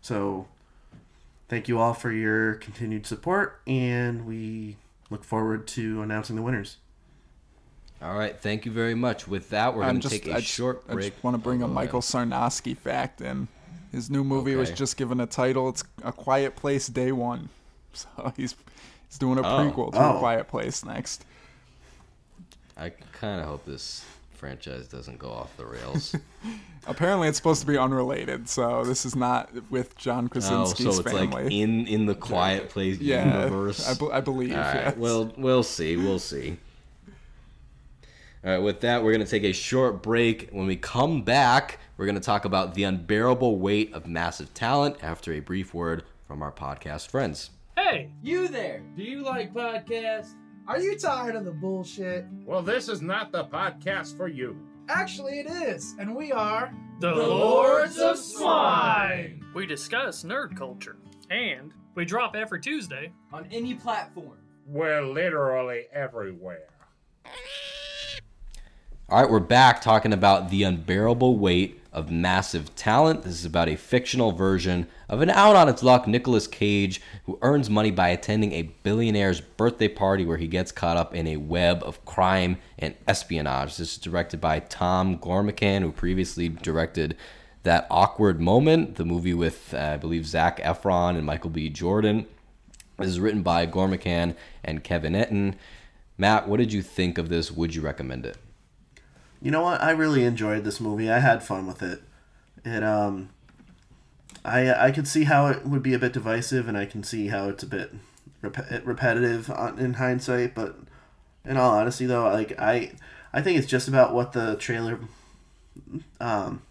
So, 0.00 0.48
thank 1.50 1.68
you 1.68 1.78
all 1.78 1.92
for 1.92 2.10
your 2.10 2.54
continued 2.54 3.04
support, 3.06 3.60
and 3.66 4.24
we 4.26 4.76
look 5.10 5.22
forward 5.24 5.66
to 5.68 6.00
announcing 6.00 6.36
the 6.36 6.42
winners. 6.42 6.78
All 8.00 8.16
right, 8.16 8.34
thank 8.34 8.64
you 8.64 8.72
very 8.72 8.94
much. 8.94 9.28
With 9.28 9.50
that, 9.50 9.74
we're 9.74 9.82
going 9.82 10.00
to 10.00 10.08
take 10.08 10.26
a 10.26 10.32
I 10.32 10.40
just, 10.40 10.48
short 10.48 10.82
I 10.88 10.94
break. 10.94 11.12
just 11.12 11.22
want 11.22 11.34
to 11.34 11.38
bring 11.38 11.62
Oh, 11.62 11.66
a 11.66 11.68
Michael 11.68 11.98
ahead. 11.98 12.28
Sarnoski 12.30 12.74
fact 12.74 13.20
in. 13.20 13.48
His 13.92 14.08
new 14.08 14.24
movie 14.24 14.54
was 14.54 14.70
just 14.70 14.96
given 14.96 15.20
a 15.20 15.26
title. 15.26 15.68
It's 15.68 15.84
A 16.04 16.12
Quiet 16.12 16.56
Place 16.56 16.86
Day 16.86 17.12
One. 17.12 17.50
So 17.92 18.32
he's 18.36 18.54
he's 19.08 19.18
doing 19.18 19.36
a 19.38 19.42
Oh. 19.42 19.44
prequel 19.44 19.90
to 19.92 19.98
Oh. 19.98 20.16
A 20.16 20.18
Quiet 20.20 20.46
Place 20.46 20.84
next. 20.84 21.24
I 22.76 22.90
kind 22.90 23.40
of 23.40 23.48
hope 23.48 23.66
this 23.66 24.04
franchise 24.40 24.88
doesn't 24.88 25.18
go 25.18 25.30
off 25.30 25.54
the 25.58 25.66
rails. 25.66 26.16
Apparently, 26.86 27.28
it's 27.28 27.36
supposed 27.36 27.60
to 27.60 27.66
be 27.66 27.76
unrelated. 27.76 28.48
So 28.48 28.82
this 28.84 29.04
is 29.04 29.14
not 29.14 29.50
with 29.70 29.96
John 29.96 30.28
Krasinski's 30.28 30.86
oh, 30.86 30.90
Krasinski's 30.90 30.94
so 30.96 31.02
it's 31.02 31.12
family. 31.12 31.44
like 31.44 31.52
in 31.52 31.86
in 31.86 32.06
the 32.06 32.14
Quiet 32.14 32.70
Place 32.70 32.98
yeah, 32.98 33.44
universe. 33.44 33.86
I, 33.86 34.20
believe. 34.20 34.52
All 34.52 34.58
right. 34.58 34.74
yes. 34.74 34.96
Well, 34.96 35.32
we'll 35.36 35.62
see. 35.62 35.96
We'll 35.96 36.18
see. 36.18 36.56
All 38.42 38.50
right. 38.50 38.58
With 38.58 38.80
that, 38.80 39.04
we're 39.04 39.12
going 39.12 39.24
to 39.24 39.30
take 39.30 39.44
a 39.44 39.52
short 39.52 40.02
break. 40.02 40.48
When 40.50 40.66
we 40.66 40.76
come 40.76 41.22
back, 41.22 41.78
we're 41.98 42.06
going 42.06 42.14
to 42.14 42.20
talk 42.22 42.46
about 42.46 42.74
the 42.74 42.84
unbearable 42.84 43.58
weight 43.58 43.92
of 43.92 44.06
massive 44.06 44.54
talent 44.54 44.96
after 45.02 45.34
a 45.34 45.40
brief 45.40 45.74
word 45.74 46.04
from 46.26 46.42
our 46.42 46.50
podcast 46.50 47.08
friends. 47.08 47.50
Hey, 47.76 48.10
You 48.22 48.48
there! 48.48 48.82
do 48.96 49.02
you 49.02 49.22
like 49.22 49.52
podcasts? 49.52 50.32
Are 50.70 50.78
you 50.78 50.96
tired 50.96 51.34
of 51.34 51.44
the 51.44 51.50
bullshit? 51.50 52.26
Well, 52.46 52.62
this 52.62 52.88
is 52.88 53.02
not 53.02 53.32
the 53.32 53.42
podcast 53.46 54.16
for 54.16 54.28
you. 54.28 54.56
Actually, 54.88 55.40
it 55.40 55.50
is, 55.50 55.96
and 55.98 56.14
we 56.14 56.30
are 56.30 56.72
The, 57.00 57.10
Lords 57.10 57.98
of 57.98 58.16
Swine. 58.16 59.44
We 59.52 59.66
discuss 59.66 60.22
nerd 60.22 60.56
culture, 60.56 60.96
and 61.28 61.74
we 61.96 62.04
drop 62.04 62.36
every 62.36 62.60
Tuesday. 62.60 63.10
on 63.32 63.48
any 63.50 63.74
platform. 63.74 64.38
We're 64.64 65.02
literally 65.04 65.86
everywhere. 65.92 66.68
All 69.10 69.20
right, 69.20 69.28
we're 69.28 69.40
back 69.40 69.80
talking 69.80 70.12
about 70.12 70.50
the 70.50 70.62
unbearable 70.62 71.36
weight 71.36 71.82
of 71.92 72.12
massive 72.12 72.72
talent. 72.76 73.24
This 73.24 73.32
is 73.32 73.44
about 73.44 73.68
a 73.68 73.74
fictional 73.74 74.30
version 74.30 74.86
of 75.08 75.20
an 75.20 75.30
out 75.30 75.56
on 75.56 75.68
its 75.68 75.82
luck 75.82 76.06
Nicolas 76.06 76.46
Cage 76.46 77.02
who 77.24 77.36
earns 77.42 77.68
money 77.68 77.90
by 77.90 78.10
attending 78.10 78.52
a 78.52 78.70
billionaire's 78.84 79.40
birthday 79.40 79.88
party 79.88 80.24
where 80.24 80.36
he 80.36 80.46
gets 80.46 80.70
caught 80.70 80.96
up 80.96 81.12
in 81.12 81.26
a 81.26 81.38
web 81.38 81.82
of 81.82 82.04
crime 82.04 82.58
and 82.78 82.94
espionage. 83.08 83.78
This 83.78 83.94
is 83.94 83.98
directed 83.98 84.40
by 84.40 84.60
Tom 84.60 85.18
Gormican, 85.18 85.82
who 85.82 85.90
previously 85.90 86.48
directed 86.48 87.16
That 87.64 87.88
Awkward 87.90 88.40
Moment, 88.40 88.94
the 88.94 89.04
movie 89.04 89.34
with, 89.34 89.74
uh, 89.74 89.94
I 89.94 89.96
believe, 89.96 90.24
Zac 90.24 90.60
Efron 90.60 91.16
and 91.16 91.26
Michael 91.26 91.50
B. 91.50 91.68
Jordan. 91.68 92.28
This 92.96 93.08
is 93.08 93.18
written 93.18 93.42
by 93.42 93.66
Gormican 93.66 94.36
and 94.62 94.84
Kevin 94.84 95.14
Etten. 95.14 95.56
Matt, 96.16 96.46
what 96.46 96.58
did 96.58 96.72
you 96.72 96.80
think 96.80 97.18
of 97.18 97.28
this? 97.28 97.50
Would 97.50 97.74
you 97.74 97.82
recommend 97.82 98.24
it? 98.24 98.36
You 99.42 99.50
know 99.50 99.62
what? 99.62 99.80
I 99.80 99.90
really 99.90 100.24
enjoyed 100.24 100.64
this 100.64 100.80
movie. 100.80 101.10
I 101.10 101.18
had 101.18 101.42
fun 101.42 101.66
with 101.66 101.82
it. 101.82 102.02
It 102.64 102.82
um, 102.82 103.30
I 104.44 104.72
I 104.72 104.90
could 104.90 105.08
see 105.08 105.24
how 105.24 105.46
it 105.46 105.66
would 105.66 105.82
be 105.82 105.94
a 105.94 105.98
bit 105.98 106.12
divisive, 106.12 106.68
and 106.68 106.76
I 106.76 106.86
can 106.86 107.02
see 107.02 107.28
how 107.28 107.48
it's 107.48 107.62
a 107.62 107.66
bit 107.66 107.92
rep- 108.42 108.84
repetitive 108.84 109.50
in 109.78 109.94
hindsight. 109.94 110.54
But 110.54 110.76
in 111.44 111.56
all 111.56 111.74
honesty, 111.74 112.06
though, 112.06 112.24
like 112.24 112.58
I 112.58 112.92
I 113.32 113.40
think 113.40 113.58
it's 113.58 113.66
just 113.66 113.88
about 113.88 114.14
what 114.14 114.32
the 114.32 114.56
trailer 114.56 115.00
um 116.20 116.62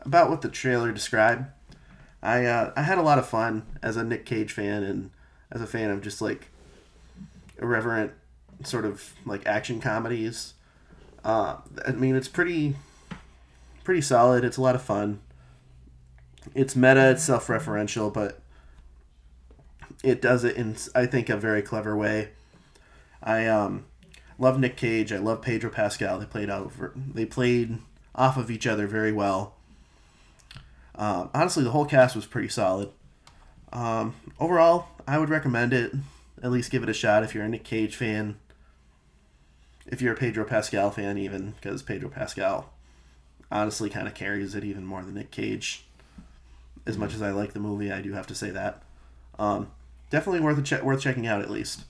about 0.00 0.30
what 0.30 0.40
the 0.40 0.48
trailer 0.48 0.92
described. 0.92 1.46
I 2.22 2.46
uh, 2.46 2.72
I 2.76 2.82
had 2.82 2.98
a 2.98 3.02
lot 3.02 3.18
of 3.18 3.28
fun 3.28 3.66
as 3.82 3.96
a 3.96 4.04
Nick 4.04 4.24
Cage 4.24 4.52
fan 4.52 4.82
and 4.82 5.10
as 5.52 5.60
a 5.60 5.66
fan 5.66 5.90
of 5.90 6.00
just 6.00 6.22
like 6.22 6.48
irreverent 7.58 8.12
sort 8.64 8.84
of 8.84 9.12
like 9.24 9.46
action 9.46 9.80
comedies. 9.80 10.54
Uh, 11.26 11.56
I 11.84 11.90
mean, 11.90 12.14
it's 12.14 12.28
pretty, 12.28 12.76
pretty 13.82 14.00
solid. 14.00 14.44
It's 14.44 14.58
a 14.58 14.62
lot 14.62 14.76
of 14.76 14.82
fun. 14.82 15.18
It's 16.54 16.76
meta. 16.76 17.10
It's 17.10 17.24
self-referential, 17.24 18.14
but 18.14 18.38
it 20.04 20.22
does 20.22 20.44
it 20.44 20.54
in, 20.54 20.76
I 20.94 21.06
think, 21.06 21.28
a 21.28 21.36
very 21.36 21.62
clever 21.62 21.96
way. 21.96 22.28
I 23.20 23.48
um, 23.48 23.86
love 24.38 24.60
Nick 24.60 24.76
Cage. 24.76 25.12
I 25.12 25.18
love 25.18 25.42
Pedro 25.42 25.68
Pascal. 25.68 26.20
They 26.20 26.26
played 26.26 26.48
over. 26.48 26.92
They 26.94 27.26
played 27.26 27.78
off 28.14 28.36
of 28.36 28.48
each 28.48 28.64
other 28.64 28.86
very 28.86 29.10
well. 29.10 29.56
Um, 30.94 31.30
honestly, 31.34 31.64
the 31.64 31.72
whole 31.72 31.86
cast 31.86 32.14
was 32.14 32.24
pretty 32.24 32.48
solid. 32.48 32.90
Um, 33.72 34.14
overall, 34.38 34.86
I 35.08 35.18
would 35.18 35.28
recommend 35.28 35.72
it. 35.72 35.92
At 36.40 36.52
least 36.52 36.70
give 36.70 36.84
it 36.84 36.88
a 36.88 36.94
shot 36.94 37.24
if 37.24 37.34
you're 37.34 37.42
a 37.42 37.48
Nick 37.48 37.64
Cage 37.64 37.96
fan 37.96 38.36
if 39.88 40.02
you're 40.02 40.14
a 40.14 40.16
Pedro 40.16 40.44
Pascal 40.44 40.90
fan, 40.90 41.18
even 41.18 41.52
because 41.52 41.82
Pedro 41.82 42.08
Pascal 42.08 42.70
honestly 43.50 43.88
kind 43.88 44.08
of 44.08 44.14
carries 44.14 44.54
it 44.54 44.64
even 44.64 44.84
more 44.84 45.02
than 45.02 45.14
Nick 45.14 45.30
Cage. 45.30 45.84
As 46.86 46.96
much 46.96 47.14
as 47.14 47.22
I 47.22 47.30
like 47.30 47.52
the 47.52 47.60
movie, 47.60 47.90
I 47.90 48.00
do 48.00 48.12
have 48.12 48.26
to 48.28 48.34
say 48.34 48.50
that. 48.50 48.82
Um, 49.38 49.70
definitely 50.10 50.40
worth 50.40 50.58
a 50.58 50.62
che- 50.62 50.82
worth 50.82 51.00
checking 51.00 51.26
out 51.26 51.42
at 51.42 51.50
least. 51.50 51.84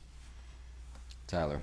Tyler. 1.26 1.62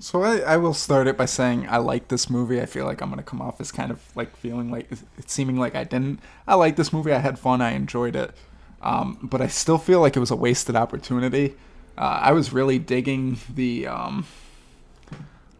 So 0.00 0.22
I, 0.22 0.38
I 0.38 0.56
will 0.56 0.74
start 0.74 1.08
it 1.08 1.16
by 1.16 1.24
saying 1.26 1.66
I 1.68 1.78
like 1.78 2.08
this 2.08 2.30
movie. 2.30 2.60
I 2.60 2.66
feel 2.66 2.86
like 2.86 3.02
I'm 3.02 3.10
gonna 3.10 3.22
come 3.22 3.42
off 3.42 3.60
as 3.60 3.72
kind 3.72 3.90
of 3.90 4.00
like 4.16 4.34
feeling 4.36 4.70
like 4.70 4.88
it's 5.18 5.32
seeming 5.32 5.56
like 5.58 5.74
I 5.74 5.84
didn't. 5.84 6.20
I 6.46 6.54
like 6.54 6.76
this 6.76 6.92
movie. 6.92 7.12
I 7.12 7.18
had 7.18 7.38
fun. 7.38 7.60
I 7.60 7.72
enjoyed 7.72 8.16
it. 8.16 8.32
Um, 8.80 9.18
but 9.22 9.40
I 9.40 9.48
still 9.48 9.78
feel 9.78 10.00
like 10.00 10.16
it 10.16 10.20
was 10.20 10.30
a 10.30 10.36
wasted 10.36 10.76
opportunity. 10.76 11.56
Uh, 11.96 12.20
I 12.22 12.32
was 12.32 12.52
really 12.52 12.78
digging 12.78 13.38
the 13.52 13.88
um, 13.88 14.24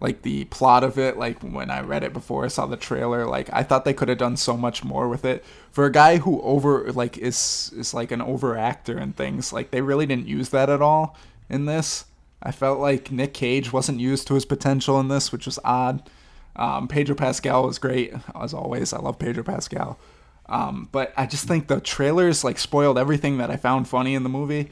like 0.01 0.23
the 0.23 0.45
plot 0.47 0.85
of 0.85 0.99
it. 0.99 1.17
Like 1.17 1.41
when 1.41 1.71
I 1.71 1.81
read 1.81 2.05
it 2.05 2.13
before 2.13 2.45
I 2.45 2.49
saw 2.49 2.67
the 2.67 2.77
trailer, 2.77 3.27
like 3.27 3.51
I 3.53 3.63
thought 3.63 3.85
they 3.85 3.95
could 3.95 4.09
have 4.09 4.19
done 4.19 4.37
so 4.37 4.57
much 4.57 4.85
more 4.85 5.09
with 5.09 5.25
it. 5.25 5.45
For 5.73 5.87
a 5.87 5.93
guy 5.93 6.19
who 6.19 6.41
over 6.43 6.93
like 6.93 7.19
is 7.19 7.73
is 7.77 7.95
like 7.95 8.13
an 8.13 8.23
over 8.23 8.57
actor 8.57 8.97
and 8.97 9.17
things, 9.17 9.53
like 9.53 9.71
they 9.71 9.81
really 9.81 10.07
didn't 10.07 10.29
use 10.29 10.51
that 10.51 10.71
at 10.71 10.83
all 10.83 11.17
in 11.49 11.67
this. 11.67 12.05
I 12.43 12.53
felt 12.53 12.79
like 12.79 13.11
Nick 13.11 13.35
Cage 13.35 13.73
wasn't 13.73 13.99
used 14.01 14.29
to 14.29 14.35
his 14.35 14.45
potential 14.45 15.01
in 15.01 15.09
this, 15.09 15.33
which 15.33 15.47
was 15.47 15.59
odd. 15.65 16.09
Um, 16.55 16.89
Pedro 16.89 17.15
Pascal 17.15 17.65
was 17.65 17.79
great 17.79 18.13
as 18.41 18.55
always. 18.55 18.93
I 18.93 18.99
love 18.99 19.19
Pedro 19.19 19.43
Pascal, 19.43 19.99
um, 20.47 20.89
but 20.93 21.13
I 21.17 21.27
just 21.27 21.47
think 21.47 21.67
the 21.67 21.81
trailers 21.81 22.45
like 22.45 22.59
spoiled 22.59 22.99
everything 22.99 23.39
that 23.39 23.51
I 23.51 23.57
found 23.57 23.89
funny 23.89 24.15
in 24.15 24.23
the 24.23 24.29
movie, 24.29 24.71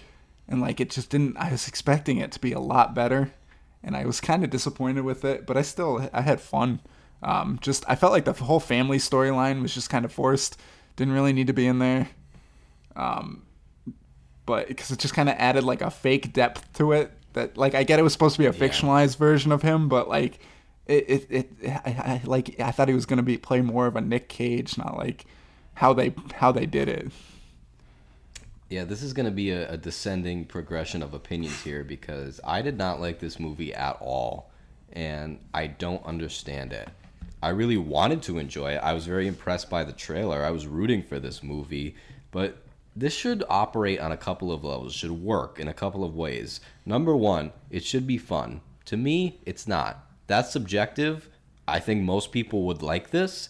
and 0.49 0.61
like 0.61 0.81
it 0.81 0.91
just 0.91 1.11
didn't. 1.11 1.37
I 1.37 1.51
was 1.51 1.67
expecting 1.69 2.19
it 2.19 2.33
to 2.33 2.41
be 2.41 2.53
a 2.53 2.61
lot 2.61 2.95
better, 2.95 3.33
and 3.87 3.97
I 3.97 4.05
was 4.05 4.21
kind 4.21 4.45
of 4.45 4.51
disappointed 4.51 5.05
with 5.05 5.25
it. 5.25 5.47
But 5.47 5.57
I 5.57 5.63
still 5.63 6.11
I 6.13 6.21
had 6.21 6.41
fun. 6.41 6.81
Um, 7.23 7.59
just 7.63 7.85
I 7.89 7.95
felt 7.95 8.13
like 8.13 8.27
the 8.27 8.33
whole 8.33 8.61
family 8.61 8.99
storyline 8.99 9.63
was 9.63 9.73
just 9.73 9.89
kind 9.89 10.05
of 10.05 10.13
forced. 10.13 10.61
Didn't 10.97 11.15
really 11.15 11.33
need 11.33 11.47
to 11.47 11.53
be 11.55 11.67
in 11.67 11.79
there. 11.79 12.09
Um, 12.97 13.45
but 14.45 14.69
because 14.69 14.91
it 14.91 14.99
just 14.99 15.15
kind 15.15 15.29
of 15.29 15.37
added 15.39 15.65
like 15.65 15.83
a 15.83 15.91
fake 15.91 16.33
depth 16.33 16.73
to 16.75 16.93
it 16.93 17.13
that 17.33 17.57
like 17.57 17.75
I 17.75 17.85
get 17.85 17.99
it 17.99 18.03
was 18.03 18.13
supposed 18.13 18.35
to 18.37 18.41
be 18.41 18.47
a 18.47 18.53
fictionalized 18.53 19.17
version 19.17 19.53
of 19.53 19.63
him, 19.63 19.89
but 19.89 20.09
like 20.09 20.41
it 20.87 21.05
it, 21.09 21.27
it 21.31 21.53
I, 21.65 21.91
I 21.91 22.21
like 22.25 22.59
I 22.61 22.73
thought 22.73 22.89
he 22.89 22.95
was 22.95 23.07
gonna 23.07 23.23
be 23.23 23.39
play 23.39 23.61
more 23.61 23.87
of 23.87 23.95
a 23.95 24.01
Nick 24.01 24.29
Cage, 24.29 24.77
not 24.77 24.97
like 24.97 25.25
how 25.75 25.93
they 25.93 26.13
how 26.35 26.51
they 26.51 26.67
did 26.67 26.89
it. 26.89 27.13
Yeah, 28.69 28.83
this 28.83 29.03
is 29.03 29.13
going 29.13 29.27
to 29.27 29.33
be 29.33 29.51
a, 29.51 29.73
a 29.73 29.77
descending 29.77 30.45
progression 30.45 31.03
of 31.03 31.15
opinions 31.15 31.63
here 31.63 31.85
because 31.85 32.41
I 32.43 32.63
did 32.63 32.77
not 32.77 33.01
like 33.01 33.21
this 33.21 33.39
movie 33.39 33.73
at 33.73 33.97
all, 34.01 34.51
and 34.93 35.39
I 35.55 35.69
don't 35.69 36.05
understand 36.05 36.73
it. 36.73 36.89
I 37.41 37.51
really 37.51 37.77
wanted 37.77 38.23
to 38.23 38.39
enjoy 38.39 38.73
it. 38.73 38.79
I 38.83 38.93
was 38.93 39.07
very 39.07 39.29
impressed 39.29 39.71
by 39.71 39.85
the 39.85 39.93
trailer. 39.93 40.43
I 40.43 40.51
was 40.51 40.67
rooting 40.67 41.03
for 41.05 41.21
this 41.21 41.45
movie, 41.45 41.95
but 42.33 42.57
this 42.97 43.13
should 43.13 43.45
operate 43.49 44.01
on 44.01 44.11
a 44.11 44.17
couple 44.17 44.51
of 44.51 44.65
levels, 44.65 44.95
it 44.95 44.99
should 44.99 45.11
work 45.13 45.61
in 45.61 45.69
a 45.69 45.75
couple 45.75 46.03
of 46.03 46.17
ways. 46.17 46.61
Number 46.85 47.15
one, 47.15 47.53
it 47.71 47.85
should 47.85 48.07
be 48.07 48.19
fun. 48.19 48.63
To 48.87 48.97
me, 48.97 49.39
it's 49.47 49.69
not. 49.69 50.07
That's 50.27 50.51
subjective. 50.51 51.29
I 51.69 51.79
think 51.79 52.03
most 52.03 52.33
people 52.33 52.65
would 52.65 52.83
like 52.83 53.11
this. 53.11 53.49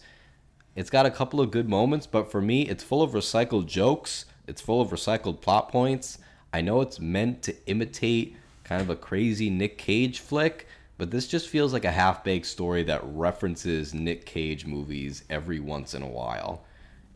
It's 0.75 0.91
got 0.91 1.07
a 1.07 1.11
couple 1.11 1.41
of 1.41 1.51
good 1.51 1.71
moments, 1.71 2.07
but 2.07 2.31
for 2.31 2.43
me, 2.43 2.63
it's 2.63 2.85
full 2.85 3.03
of 3.03 3.13
recycled 3.13 3.67
jokes. 3.67 4.27
It's 4.47 4.61
full 4.61 4.81
of 4.81 4.91
recycled 4.91 5.41
plot 5.41 5.71
points. 5.71 6.19
I 6.53 6.61
know 6.61 6.81
it's 6.81 7.01
meant 7.01 7.43
to 7.45 7.55
imitate 7.67 8.37
kind 8.65 8.81
of 8.83 8.91
a 8.91 8.97
crazy 8.97 9.51
Nick 9.51 9.79
Cage 9.79 10.21
flick, 10.21 10.67
but 10.99 11.11
this 11.11 11.27
just 11.27 11.49
feels 11.49 11.73
like 11.73 11.85
a 11.85 11.91
half 11.91 12.25
baked 12.25 12.47
story 12.47 12.83
that 12.85 13.01
references 13.05 13.93
Nick 13.93 14.25
Cage 14.25 14.65
movies 14.67 15.25
every 15.29 15.61
once 15.61 15.95
in 15.95 16.03
a 16.03 16.09
while. 16.09 16.65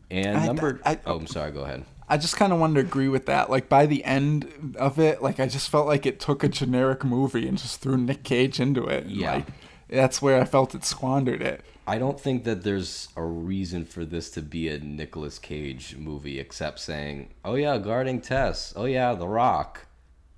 And 0.09 0.37
I- 0.37 0.45
number. 0.45 0.79
I- 0.85 0.99
oh, 1.05 1.17
I'm 1.17 1.27
sorry, 1.27 1.51
go 1.51 1.61
ahead. 1.61 1.85
I 2.09 2.17
just 2.17 2.35
kind 2.35 2.51
of 2.51 2.59
wanted 2.59 2.73
to 2.73 2.79
agree 2.81 3.07
with 3.07 3.25
that. 3.27 3.49
Like 3.49 3.69
by 3.69 3.85
the 3.85 4.03
end 4.03 4.75
of 4.77 4.99
it, 4.99 5.21
like 5.23 5.39
I 5.39 5.47
just 5.47 5.69
felt 5.69 5.87
like 5.87 6.05
it 6.05 6.19
took 6.19 6.43
a 6.43 6.49
generic 6.49 7.05
movie 7.05 7.47
and 7.47 7.57
just 7.57 7.79
threw 7.79 7.95
Nick 7.97 8.23
Cage 8.23 8.59
into 8.59 8.85
it. 8.85 9.05
And, 9.05 9.11
Yeah. 9.11 9.35
Like 9.35 9.47
that's 9.89 10.21
where 10.21 10.39
I 10.41 10.43
felt 10.45 10.75
it 10.75 10.83
squandered 10.83 11.41
it. 11.41 11.63
I 11.91 11.97
don't 11.97 12.19
think 12.19 12.43
that 12.45 12.63
there's 12.63 13.09
a 13.17 13.23
reason 13.23 13.85
for 13.85 14.05
this 14.05 14.29
to 14.31 14.41
be 14.41 14.69
a 14.69 14.79
Nicolas 14.79 15.37
Cage 15.39 15.95
movie 15.97 16.39
except 16.39 16.79
saying, 16.79 17.29
"Oh 17.43 17.55
yeah, 17.55 17.77
guarding 17.77 18.21
Tess. 18.21 18.73
Oh 18.75 18.85
yeah, 18.85 19.13
The 19.13 19.27
Rock." 19.27 19.87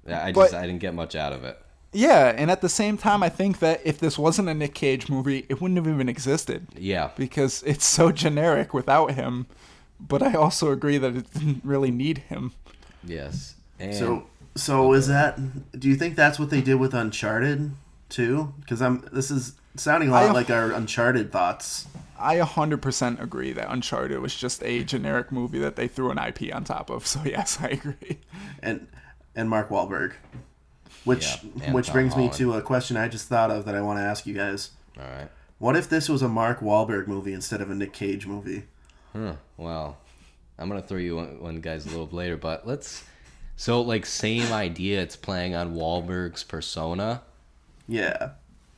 I 0.07 0.31
just 0.31 0.51
But- 0.51 0.53
I 0.61 0.65
didn't 0.67 0.79
get 0.81 0.93
much 0.93 1.15
out 1.15 1.31
of 1.31 1.43
it. 1.43 1.57
Yeah, 1.95 2.33
and 2.35 2.49
at 2.49 2.61
the 2.61 2.69
same 2.69 2.97
time, 2.97 3.21
I 3.21 3.29
think 3.29 3.59
that 3.59 3.79
if 3.85 3.99
this 3.99 4.17
wasn't 4.17 4.49
a 4.49 4.53
Nick 4.55 4.73
Cage 4.73 5.09
movie, 5.09 5.45
it 5.47 5.61
wouldn't 5.61 5.77
have 5.77 5.87
even 5.87 6.09
existed 6.09 6.65
Yeah, 6.75 7.11
because 7.15 7.61
it's 7.67 7.85
so 7.85 8.11
generic 8.11 8.73
without 8.73 9.11
him. 9.13 9.45
But 9.99 10.23
I 10.23 10.33
also 10.33 10.71
agree 10.71 10.97
that 10.97 11.15
it 11.15 11.31
didn't 11.33 11.61
really 11.63 11.91
need 11.91 12.17
him. 12.29 12.51
yes. 13.03 13.55
And 13.79 13.93
So, 13.95 14.23
so 14.55 14.93
is 14.93 15.07
that? 15.07 15.37
Do 15.79 15.87
you 15.87 15.95
think 15.95 16.15
that's 16.15 16.39
what 16.39 16.49
they 16.49 16.61
did 16.61 16.75
with 16.75 16.93
Uncharted 16.95 17.71
too? 18.09 18.53
Because 18.59 18.81
I'm. 18.81 19.07
This 19.13 19.29
is 19.29 19.53
sounding 19.75 20.09
a 20.09 20.11
lot 20.11 20.23
I- 20.23 20.31
like 20.31 20.49
our 20.49 20.71
Uncharted 20.71 21.31
thoughts. 21.31 21.87
I 22.17 22.37
100% 22.37 23.21
agree 23.21 23.51
that 23.53 23.69
Uncharted 23.69 24.19
was 24.19 24.33
just 24.33 24.63
a 24.63 24.83
generic 24.83 25.29
movie 25.31 25.59
that 25.59 25.75
they 25.75 25.87
threw 25.89 26.09
an 26.09 26.17
IP 26.17 26.53
on 26.55 26.63
top 26.63 26.89
of. 26.89 27.05
So 27.05 27.21
yes, 27.25 27.57
I 27.61 27.69
agree. 27.69 28.19
and 28.61 28.87
and 29.35 29.49
Mark 29.49 29.69
Wahlberg, 29.69 30.13
which 31.03 31.25
Yeah, 31.55 31.71
which 31.73 31.87
Tom 31.87 31.93
brings 31.93 32.15
me 32.15 32.29
to 32.29 32.53
a 32.53 32.61
question 32.61 32.95
I 32.97 33.07
just 33.09 33.27
thought 33.27 33.51
of 33.51 33.65
that 33.65 33.75
I 33.75 33.81
want 33.81 33.97
to 33.99 34.03
ask 34.03 34.25
you 34.25 34.33
guys. 34.33 34.71
all 34.97 35.03
right. 35.05 35.27
What 35.57 35.75
if 35.75 35.89
this 35.89 36.07
was 36.07 36.21
a 36.21 36.27
Mark 36.29 36.59
Wahlberg 36.59 37.07
movie 37.07 37.33
instead 37.33 37.61
of 37.61 37.69
a 37.71 37.75
Nick 37.75 37.93
Cage 37.93 38.25
movie? 38.27 38.63
Huh. 39.13 39.33
Well, 39.57 39.97
I'm 40.57 40.69
gonna 40.69 40.81
throw 40.81 40.97
you 40.99 41.15
one, 41.17 41.41
one 41.41 41.61
guys 41.61 41.85
a 41.85 41.89
little 41.89 42.07
later, 42.11 42.37
but 42.37 42.65
let's. 42.67 43.03
So 43.57 43.81
like 43.81 44.05
same 44.05 44.51
idea. 44.53 45.01
It's 45.01 45.15
playing 45.15 45.55
on 45.55 45.73
Wahlberg's 45.75 46.43
persona. 46.43 47.21
Yeah, 47.87 48.29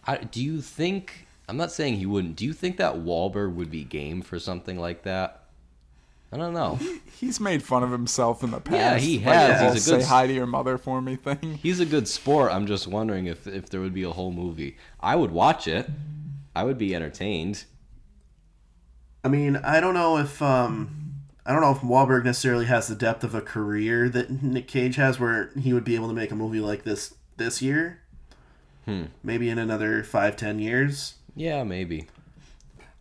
I, 0.08 0.18
do 0.18 0.44
you 0.44 0.62
think? 0.62 1.28
I'm 1.48 1.58
not 1.58 1.72
saying 1.72 1.96
he 1.96 2.06
wouldn't. 2.06 2.36
Do 2.36 2.46
you 2.46 2.54
think 2.54 2.78
that 2.78 2.96
Wahlberg 2.96 3.54
would 3.56 3.70
be 3.70 3.84
game 3.84 4.22
for 4.22 4.40
something 4.40 4.80
like 4.80 5.04
that? 5.04 5.46
I 6.32 6.38
don't 6.38 6.54
know. 6.54 6.80
He's 7.20 7.40
made 7.40 7.64
fun 7.64 7.84
of 7.84 7.92
himself 7.92 8.44
in 8.44 8.52
the 8.52 8.60
past. 8.60 8.76
Yeah, 8.78 8.98
he 8.98 9.20
has. 9.20 9.50
the 9.50 9.66
whole 9.66 9.74
He's 9.74 9.88
a 9.88 9.92
good 9.92 10.02
say 10.02 10.08
hi 10.08 10.28
to 10.28 10.34
your 10.34 10.48
mother 10.48 10.78
for 10.78 11.02
me 11.02 11.16
thing. 11.16 11.60
He's 11.62 11.80
a 11.80 11.86
good 11.86 12.08
sport. 12.08 12.52
I'm 12.52 12.68
just 12.68 12.88
wondering 12.88 13.28
if 13.28 13.48
if 13.48 13.70
there 13.70 13.80
would 13.80 13.94
be 13.94 14.04
a 14.04 14.12
whole 14.12 14.32
movie. 14.32 14.78
I 15.00 15.16
would 15.16 15.32
watch 15.32 15.68
it. 15.68 15.90
I 16.56 16.64
would 16.64 16.78
be 16.78 16.96
entertained. 16.96 17.66
I 19.24 19.28
mean, 19.28 19.56
I 19.58 19.80
don't 19.80 19.94
know 19.94 20.18
if 20.18 20.42
um, 20.42 21.06
I 21.46 21.52
don't 21.52 21.62
know 21.62 21.72
if 21.72 21.80
Wahlberg 21.80 22.26
necessarily 22.26 22.66
has 22.66 22.88
the 22.88 22.96
depth 22.96 23.24
of 23.24 23.36
a 23.36 23.42
career 23.42 24.10
that 24.10 24.44
Nick 24.44 24.68
Cage 24.68 24.96
has, 24.96 25.20
where 25.20 25.52
he 25.58 25.74
would 25.74 25.84
be 25.84 25.96
able 25.96 26.08
to 26.08 26.14
make 26.14 26.32
a 26.32 26.36
movie 26.36 26.60
like 26.60 26.84
this 26.84 27.14
this 27.38 27.62
year. 27.62 28.02
Hmm. 28.86 29.06
Maybe 29.24 29.50
in 29.50 29.58
another 29.58 30.04
five, 30.04 30.36
ten 30.38 30.60
years. 30.60 31.16
Yeah, 31.36 31.64
maybe. 31.64 32.08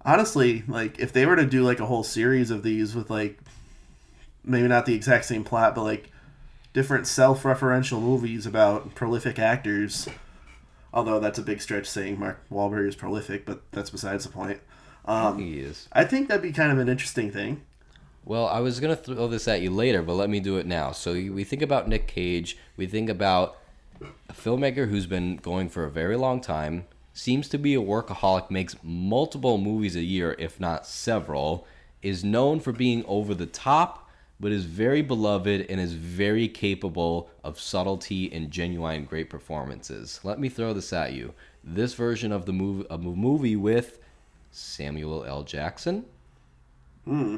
honestly, 0.04 0.64
like 0.68 0.98
if 0.98 1.12
they 1.12 1.26
were 1.26 1.36
to 1.36 1.46
do 1.46 1.62
like 1.62 1.80
a 1.80 1.86
whole 1.86 2.02
series 2.04 2.50
of 2.50 2.62
these 2.62 2.94
with 2.94 3.10
like 3.10 3.38
maybe 4.44 4.68
not 4.68 4.86
the 4.86 4.94
exact 4.94 5.24
same 5.24 5.44
plot, 5.44 5.74
but 5.74 5.82
like 5.84 6.10
different 6.72 7.06
self-referential 7.06 8.00
movies 8.00 8.46
about 8.46 8.94
prolific 8.94 9.38
actors. 9.38 10.08
Although 10.92 11.18
that's 11.20 11.38
a 11.38 11.42
big 11.42 11.60
stretch 11.60 11.86
saying 11.86 12.18
Mark 12.18 12.40
Wahlberg 12.50 12.88
is 12.88 12.96
prolific, 12.96 13.44
but 13.46 13.62
that's 13.72 13.90
besides 13.90 14.24
the 14.24 14.30
point. 14.30 14.60
Um, 15.06 15.38
he 15.38 15.58
is. 15.58 15.88
I 15.92 16.04
think 16.04 16.28
that'd 16.28 16.42
be 16.42 16.52
kind 16.52 16.72
of 16.72 16.78
an 16.78 16.88
interesting 16.88 17.30
thing. 17.30 17.62
Well, 18.24 18.46
I 18.46 18.60
was 18.60 18.80
gonna 18.80 18.96
throw 18.96 19.28
this 19.28 19.48
at 19.48 19.60
you 19.60 19.70
later, 19.70 20.02
but 20.02 20.14
let 20.14 20.30
me 20.30 20.40
do 20.40 20.56
it 20.56 20.66
now. 20.66 20.92
So 20.92 21.12
we 21.12 21.44
think 21.44 21.62
about 21.62 21.88
Nick 21.88 22.06
Cage. 22.06 22.56
We 22.76 22.86
think 22.86 23.10
about 23.10 23.58
a 24.28 24.32
filmmaker 24.32 24.88
who's 24.88 25.06
been 25.06 25.36
going 25.36 25.68
for 25.68 25.84
a 25.84 25.90
very 25.90 26.16
long 26.16 26.40
time. 26.40 26.86
Seems 27.12 27.48
to 27.50 27.58
be 27.58 27.74
a 27.74 27.80
workaholic. 27.80 28.50
Makes 28.50 28.76
multiple 28.82 29.58
movies 29.58 29.96
a 29.96 30.02
year, 30.02 30.34
if 30.38 30.58
not 30.58 30.86
several. 30.86 31.66
Is 32.02 32.22
known 32.24 32.60
for 32.60 32.72
being 32.72 33.04
over 33.06 33.34
the 33.34 33.46
top, 33.46 34.10
but 34.38 34.52
is 34.52 34.64
very 34.64 35.00
beloved 35.00 35.66
and 35.70 35.80
is 35.80 35.94
very 35.94 36.48
capable 36.48 37.30
of 37.42 37.58
subtlety 37.58 38.30
and 38.32 38.50
genuine 38.50 39.04
great 39.04 39.30
performances. 39.30 40.20
Let 40.22 40.38
me 40.38 40.48
throw 40.48 40.74
this 40.74 40.92
at 40.92 41.12
you. 41.12 41.32
This 41.62 41.94
version 41.94 42.30
of 42.32 42.44
the 42.44 42.52
movie, 42.52 42.86
a 42.90 42.98
movie 42.98 43.56
with 43.56 44.00
Samuel 44.50 45.24
L. 45.24 45.44
Jackson. 45.44 46.04
Hmm. 47.04 47.36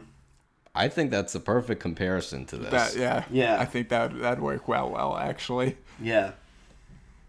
I 0.75 0.89
think 0.89 1.11
that's 1.11 1.33
the 1.33 1.41
perfect 1.41 1.81
comparison 1.81 2.45
to 2.47 2.57
this. 2.59 2.71
That 2.71 2.97
yeah, 2.97 3.25
Yeah. 3.31 3.61
I 3.61 3.65
think 3.65 3.89
that 3.89 4.19
that'd 4.19 4.43
work 4.43 4.69
well. 4.69 4.91
Well, 4.91 5.17
actually, 5.17 5.77
Yeah. 6.01 6.33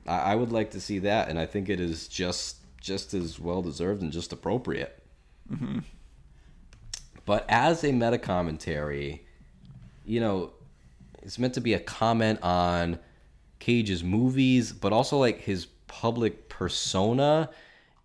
I, 0.08 0.34
I 0.34 0.36
would 0.36 0.52
like 0.52 0.72
to 0.72 0.82
see 0.82 1.00
that, 1.00 1.30
and 1.30 1.40
I 1.40 1.46
think 1.46 1.70
it 1.70 1.80
is 1.80 2.08
just 2.08 2.58
just 2.80 3.14
as 3.14 3.40
well 3.40 3.62
deserved 3.62 4.02
and 4.02 4.12
just 4.12 4.32
appropriate. 4.32 5.04
Mm-hmm. 5.52 5.80
But 7.26 7.46
as 7.50 7.84
a 7.84 7.92
meta 7.92 8.18
commentary, 8.18 9.26
you 10.06 10.20
know, 10.20 10.54
it's 11.22 11.38
meant 11.38 11.54
to 11.56 11.62
be 11.62 11.74
a 11.74 11.80
comment 11.80 12.40
on 12.42 13.00
Cage's 13.60 14.04
movies, 14.04 14.72
but 14.72 14.94
also 14.94 15.18
like 15.18 15.42
his 15.42 15.66
public 15.88 16.48
persona. 16.48 17.50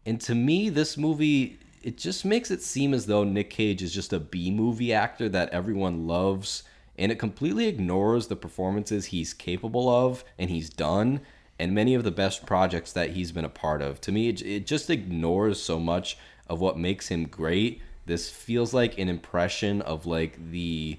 And 0.05 0.20
to 0.22 0.34
me, 0.34 0.70
this 0.70 0.96
movie 0.96 1.59
it 1.82 1.98
just 1.98 2.24
makes 2.24 2.50
it 2.50 2.62
seem 2.62 2.94
as 2.94 3.07
though 3.07 3.24
Nick 3.24 3.50
Cage 3.50 3.82
is 3.82 3.92
just 3.92 4.12
a 4.12 4.20
B 4.20 4.50
movie 4.50 4.92
actor 4.92 5.28
that 5.28 5.50
everyone 5.50 6.07
loves, 6.07 6.62
and 6.96 7.11
it 7.11 7.18
completely 7.18 7.66
ignores 7.66 8.29
the 8.29 8.37
performances 8.37 9.07
he's 9.07 9.34
capable 9.34 9.88
of 9.88 10.24
and 10.38 10.49
he's 10.49 10.70
done, 10.70 11.20
and 11.58 11.74
many 11.74 11.95
of 11.95 12.04
the 12.04 12.11
best 12.11 12.46
projects 12.46 12.92
that 12.92 13.11
he's 13.11 13.33
been 13.33 13.45
a 13.45 13.50
part 13.50 13.83
of. 13.83 14.00
To 14.03 14.12
me, 14.12 14.29
it, 14.29 14.42
it 14.42 14.66
just 14.66 14.91
ignores 14.91 15.62
so 15.62 15.79
much 15.79 16.18
of 16.49 16.61
what 16.61 16.79
makes 16.79 17.08
him 17.08 17.26
great. 17.26 17.80
This 18.07 18.29
feels 18.29 18.74
like 18.74 18.99
an 18.99 19.08
impression 19.08 19.80
of 19.83 20.07
like 20.07 20.50
the 20.50 20.99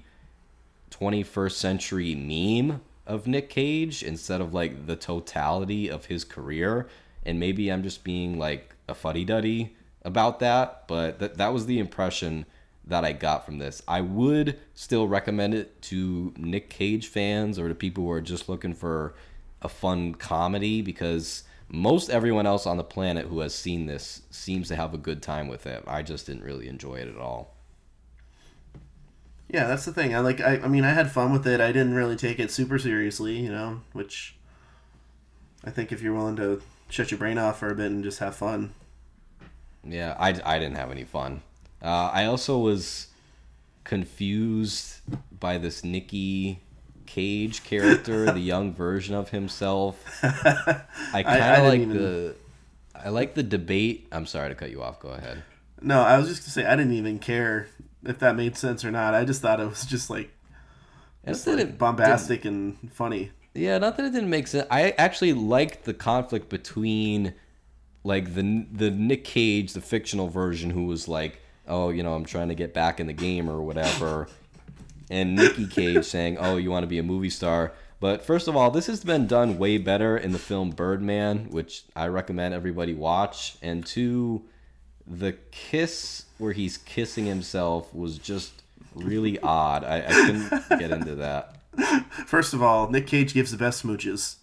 21st 0.90 1.52
century 1.52 2.14
meme 2.14 2.80
of 3.06 3.26
Nick 3.26 3.50
Cage 3.50 4.02
instead 4.02 4.40
of 4.40 4.54
like 4.54 4.86
the 4.86 4.96
totality 4.96 5.88
of 5.88 6.06
his 6.06 6.24
career. 6.24 6.88
And 7.26 7.38
maybe 7.38 7.70
I'm 7.70 7.82
just 7.82 8.04
being 8.04 8.38
like 8.38 8.74
a 8.88 8.94
fuddy 8.94 9.24
duddy 9.24 9.76
about 10.02 10.40
that, 10.40 10.86
but 10.86 11.18
that 11.18 11.36
that 11.38 11.52
was 11.52 11.66
the 11.66 11.78
impression 11.78 12.46
that 12.86 13.04
I 13.04 13.12
got 13.12 13.46
from 13.46 13.58
this. 13.58 13.82
I 13.88 14.02
would 14.02 14.58
still 14.74 15.08
recommend 15.08 15.54
it 15.54 15.80
to 15.82 16.34
Nick 16.36 16.68
Cage 16.68 17.08
fans 17.08 17.58
or 17.58 17.68
to 17.68 17.74
people 17.74 18.04
who 18.04 18.10
are 18.10 18.20
just 18.20 18.48
looking 18.48 18.74
for 18.74 19.14
a 19.64 19.68
fun 19.68 20.14
comedy 20.14 20.82
because 20.82 21.42
most 21.68 22.10
everyone 22.10 22.46
else 22.46 22.66
on 22.66 22.76
the 22.76 22.84
planet 22.84 23.26
who 23.26 23.40
has 23.40 23.54
seen 23.54 23.86
this 23.86 24.22
seems 24.30 24.68
to 24.68 24.76
have 24.76 24.94
a 24.94 24.98
good 24.98 25.22
time 25.22 25.48
with 25.48 25.66
it. 25.66 25.82
I 25.86 26.02
just 26.02 26.26
didn't 26.26 26.44
really 26.44 26.68
enjoy 26.68 26.96
it 26.96 27.08
at 27.08 27.16
all. 27.16 27.54
Yeah, 29.48 29.66
that's 29.66 29.84
the 29.84 29.92
thing. 29.92 30.14
I 30.14 30.20
like. 30.20 30.40
I, 30.40 30.58
I 30.58 30.68
mean, 30.68 30.84
I 30.84 30.90
had 30.90 31.10
fun 31.10 31.32
with 31.32 31.46
it. 31.46 31.60
I 31.60 31.68
didn't 31.72 31.94
really 31.94 32.16
take 32.16 32.38
it 32.40 32.50
super 32.50 32.78
seriously, 32.78 33.36
you 33.38 33.50
know. 33.50 33.82
Which 33.92 34.36
I 35.64 35.70
think 35.70 35.92
if 35.92 36.02
you're 36.02 36.14
willing 36.14 36.36
to 36.36 36.62
shut 36.88 37.10
your 37.10 37.18
brain 37.18 37.38
off 37.38 37.58
for 37.58 37.70
a 37.70 37.74
bit 37.74 37.90
and 37.90 38.04
just 38.04 38.18
have 38.20 38.36
fun, 38.36 38.74
Yeah, 39.84 40.16
I, 40.18 40.28
I 40.44 40.58
didn't 40.58 40.76
have 40.76 40.90
any 40.90 41.04
fun. 41.04 41.42
Uh, 41.82 42.10
I 42.12 42.24
also 42.24 42.58
was 42.58 43.08
confused 43.84 45.00
by 45.38 45.58
this 45.58 45.84
Nicky 45.84 46.60
Cage 47.14 47.62
character, 47.62 48.26
the 48.32 48.40
young 48.52 48.74
version 48.74 49.14
of 49.14 49.28
himself. 49.30 50.02
I 50.24 51.22
kind 51.22 51.62
of 51.62 51.68
like 51.68 51.80
even- 51.80 51.96
the 51.96 52.34
I 52.94 53.10
like 53.10 53.34
the 53.34 53.42
debate. 53.44 54.08
I'm 54.10 54.26
sorry 54.26 54.48
to 54.48 54.54
cut 54.56 54.70
you 54.70 54.82
off. 54.82 54.98
Go 54.98 55.10
ahead. 55.10 55.42
No, 55.80 56.00
I 56.00 56.18
was 56.18 56.26
just 56.28 56.42
gonna 56.42 56.50
say 56.50 56.64
I 56.64 56.74
didn't 56.74 56.94
even 56.94 57.18
care 57.20 57.68
if 58.04 58.18
that 58.18 58.34
made 58.34 58.56
sense 58.56 58.84
or 58.84 58.90
not. 58.90 59.14
I 59.14 59.24
just 59.24 59.42
thought 59.42 59.60
it 59.60 59.68
was 59.68 59.84
just 59.84 60.10
like, 60.10 60.30
just 61.26 61.46
like 61.46 61.58
it 61.58 61.78
bombastic 61.78 62.44
and 62.44 62.90
funny. 62.92 63.30
Yeah, 63.54 63.78
not 63.78 63.96
that 63.96 64.06
it 64.06 64.12
didn't 64.12 64.30
make 64.30 64.48
sense. 64.48 64.66
I 64.70 64.90
actually 64.98 65.34
liked 65.34 65.84
the 65.84 65.94
conflict 65.94 66.48
between 66.48 67.34
like 68.02 68.34
the 68.34 68.66
the 68.72 68.90
Nick 68.90 69.24
Cage, 69.24 69.72
the 69.74 69.80
fictional 69.80 70.28
version, 70.28 70.70
who 70.70 70.86
was 70.86 71.06
like, 71.06 71.40
"Oh, 71.68 71.90
you 71.90 72.02
know, 72.02 72.14
I'm 72.14 72.24
trying 72.24 72.48
to 72.48 72.54
get 72.56 72.74
back 72.74 72.98
in 72.98 73.06
the 73.06 73.12
game 73.12 73.48
or 73.48 73.62
whatever," 73.62 74.26
and 75.10 75.34
Nicky 75.36 75.66
Cage 75.66 76.04
saying, 76.04 76.38
"Oh, 76.38 76.56
you 76.56 76.70
want 76.70 76.82
to 76.84 76.88
be 76.88 76.98
a 76.98 77.02
movie 77.02 77.30
star." 77.30 77.72
But 78.00 78.22
first 78.24 78.48
of 78.48 78.56
all, 78.56 78.70
this 78.70 78.86
has 78.86 79.02
been 79.04 79.26
done 79.26 79.56
way 79.58 79.78
better 79.78 80.16
in 80.16 80.32
the 80.32 80.38
film 80.38 80.70
Birdman, 80.70 81.46
which 81.50 81.84
I 81.96 82.06
recommend 82.08 82.52
everybody 82.52 82.92
watch. 82.92 83.56
And 83.62 83.86
two, 83.86 84.42
the 85.06 85.32
kiss 85.52 86.26
where 86.38 86.52
he's 86.52 86.76
kissing 86.76 87.24
himself 87.26 87.94
was 87.94 88.18
just 88.18 88.52
really 88.94 89.38
odd. 89.40 89.84
I, 89.84 89.98
I 90.00 90.12
couldn't 90.12 90.68
get 90.80 90.90
into 90.90 91.14
that. 91.16 91.56
First 92.26 92.52
of 92.54 92.62
all, 92.62 92.88
Nick 92.90 93.06
Cage 93.06 93.32
gives 93.34 93.50
the 93.50 93.56
best 93.56 93.84
smooches. 93.84 94.36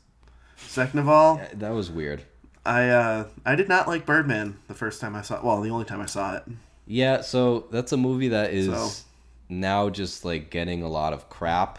Second 0.58 1.00
of 1.00 1.10
all, 1.10 1.42
That 1.54 1.72
was 1.74 1.92
weird. 1.92 2.24
I 2.66 2.90
uh, 2.90 3.26
I 3.46 3.56
did 3.56 3.68
not 3.70 3.88
like 3.88 4.06
Birdman 4.06 4.58
the 4.68 4.74
first 4.74 5.02
time 5.02 5.16
I 5.16 5.22
saw. 5.22 5.38
It. 5.38 5.44
Well, 5.44 5.62
the 5.62 5.70
only 5.70 5.86
time 5.86 6.02
I 6.02 6.06
saw 6.06 6.36
it. 6.36 6.44
Yeah, 6.88 7.22
so 7.22 7.68
that's 7.72 7.92
a 7.92 7.98
movie 7.98 8.30
that 8.30 8.54
is 8.54 8.68
So- 8.68 9.06
now 9.52 9.90
just 9.90 10.24
like 10.26 10.50
getting 10.50 10.82
a 10.82 10.88
lot 10.88 11.14
of 11.14 11.30
crap. 11.30 11.78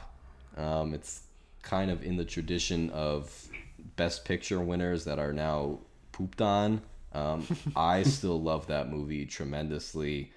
Um, 0.57 0.93
it's 0.95 1.23
kind 1.63 1.91
of 1.91 2.05
in 2.05 2.17
the 2.17 2.25
tradition 2.25 2.91
of 2.91 3.49
best 3.97 4.25
picture 4.25 4.61
winners 4.61 5.05
that 5.07 5.19
are 5.19 5.33
now 5.33 5.79
pooped 6.13 6.43
on. 6.43 6.83
Um, 7.13 7.47
I 7.77 8.03
still 8.03 8.41
love 8.41 8.67
that 8.67 8.91
movie 8.91 9.25
tremendously. 9.27 10.33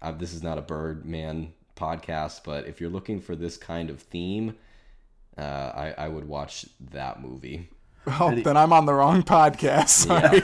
Uh, 0.00 0.12
this 0.12 0.32
is 0.32 0.42
not 0.42 0.56
a 0.58 0.62
Birdman 0.62 1.52
podcast, 1.74 2.42
but 2.44 2.66
if 2.66 2.80
you're 2.80 2.90
looking 2.90 3.20
for 3.20 3.34
this 3.34 3.56
kind 3.56 3.90
of 3.90 4.00
theme, 4.00 4.54
uh, 5.36 5.40
I, 5.42 5.94
I 5.98 6.08
would 6.08 6.26
watch 6.28 6.66
that 6.92 7.20
movie. 7.20 7.68
Oh, 8.06 8.32
then 8.32 8.56
I'm 8.56 8.72
on 8.72 8.86
the 8.86 8.94
wrong 8.94 9.24
podcast. 9.24 9.88
Sorry. 9.88 10.40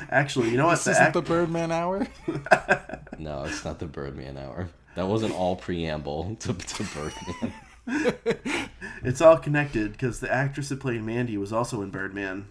Actually, 0.10 0.48
you 0.50 0.56
know 0.56 0.66
what? 0.66 0.76
this 0.76 0.84
The 0.84 0.90
isn't 0.92 1.02
act- 1.04 1.14
the 1.14 1.20
Birdman 1.22 1.70
Hour. 1.70 2.06
No, 3.18 3.44
it's 3.44 3.64
not 3.64 3.78
the 3.78 3.86
Birdman 3.86 4.36
hour. 4.36 4.68
That 4.96 5.06
wasn't 5.06 5.34
all 5.34 5.56
preamble 5.56 6.36
to, 6.40 6.52
to 6.54 6.84
Birdman. 6.94 7.52
it's 9.04 9.20
all 9.20 9.36
connected 9.38 9.92
because 9.92 10.20
the 10.20 10.32
actress 10.32 10.70
that 10.70 10.80
played 10.80 11.02
Mandy 11.02 11.36
was 11.38 11.52
also 11.52 11.82
in 11.82 11.90
Birdman, 11.90 12.46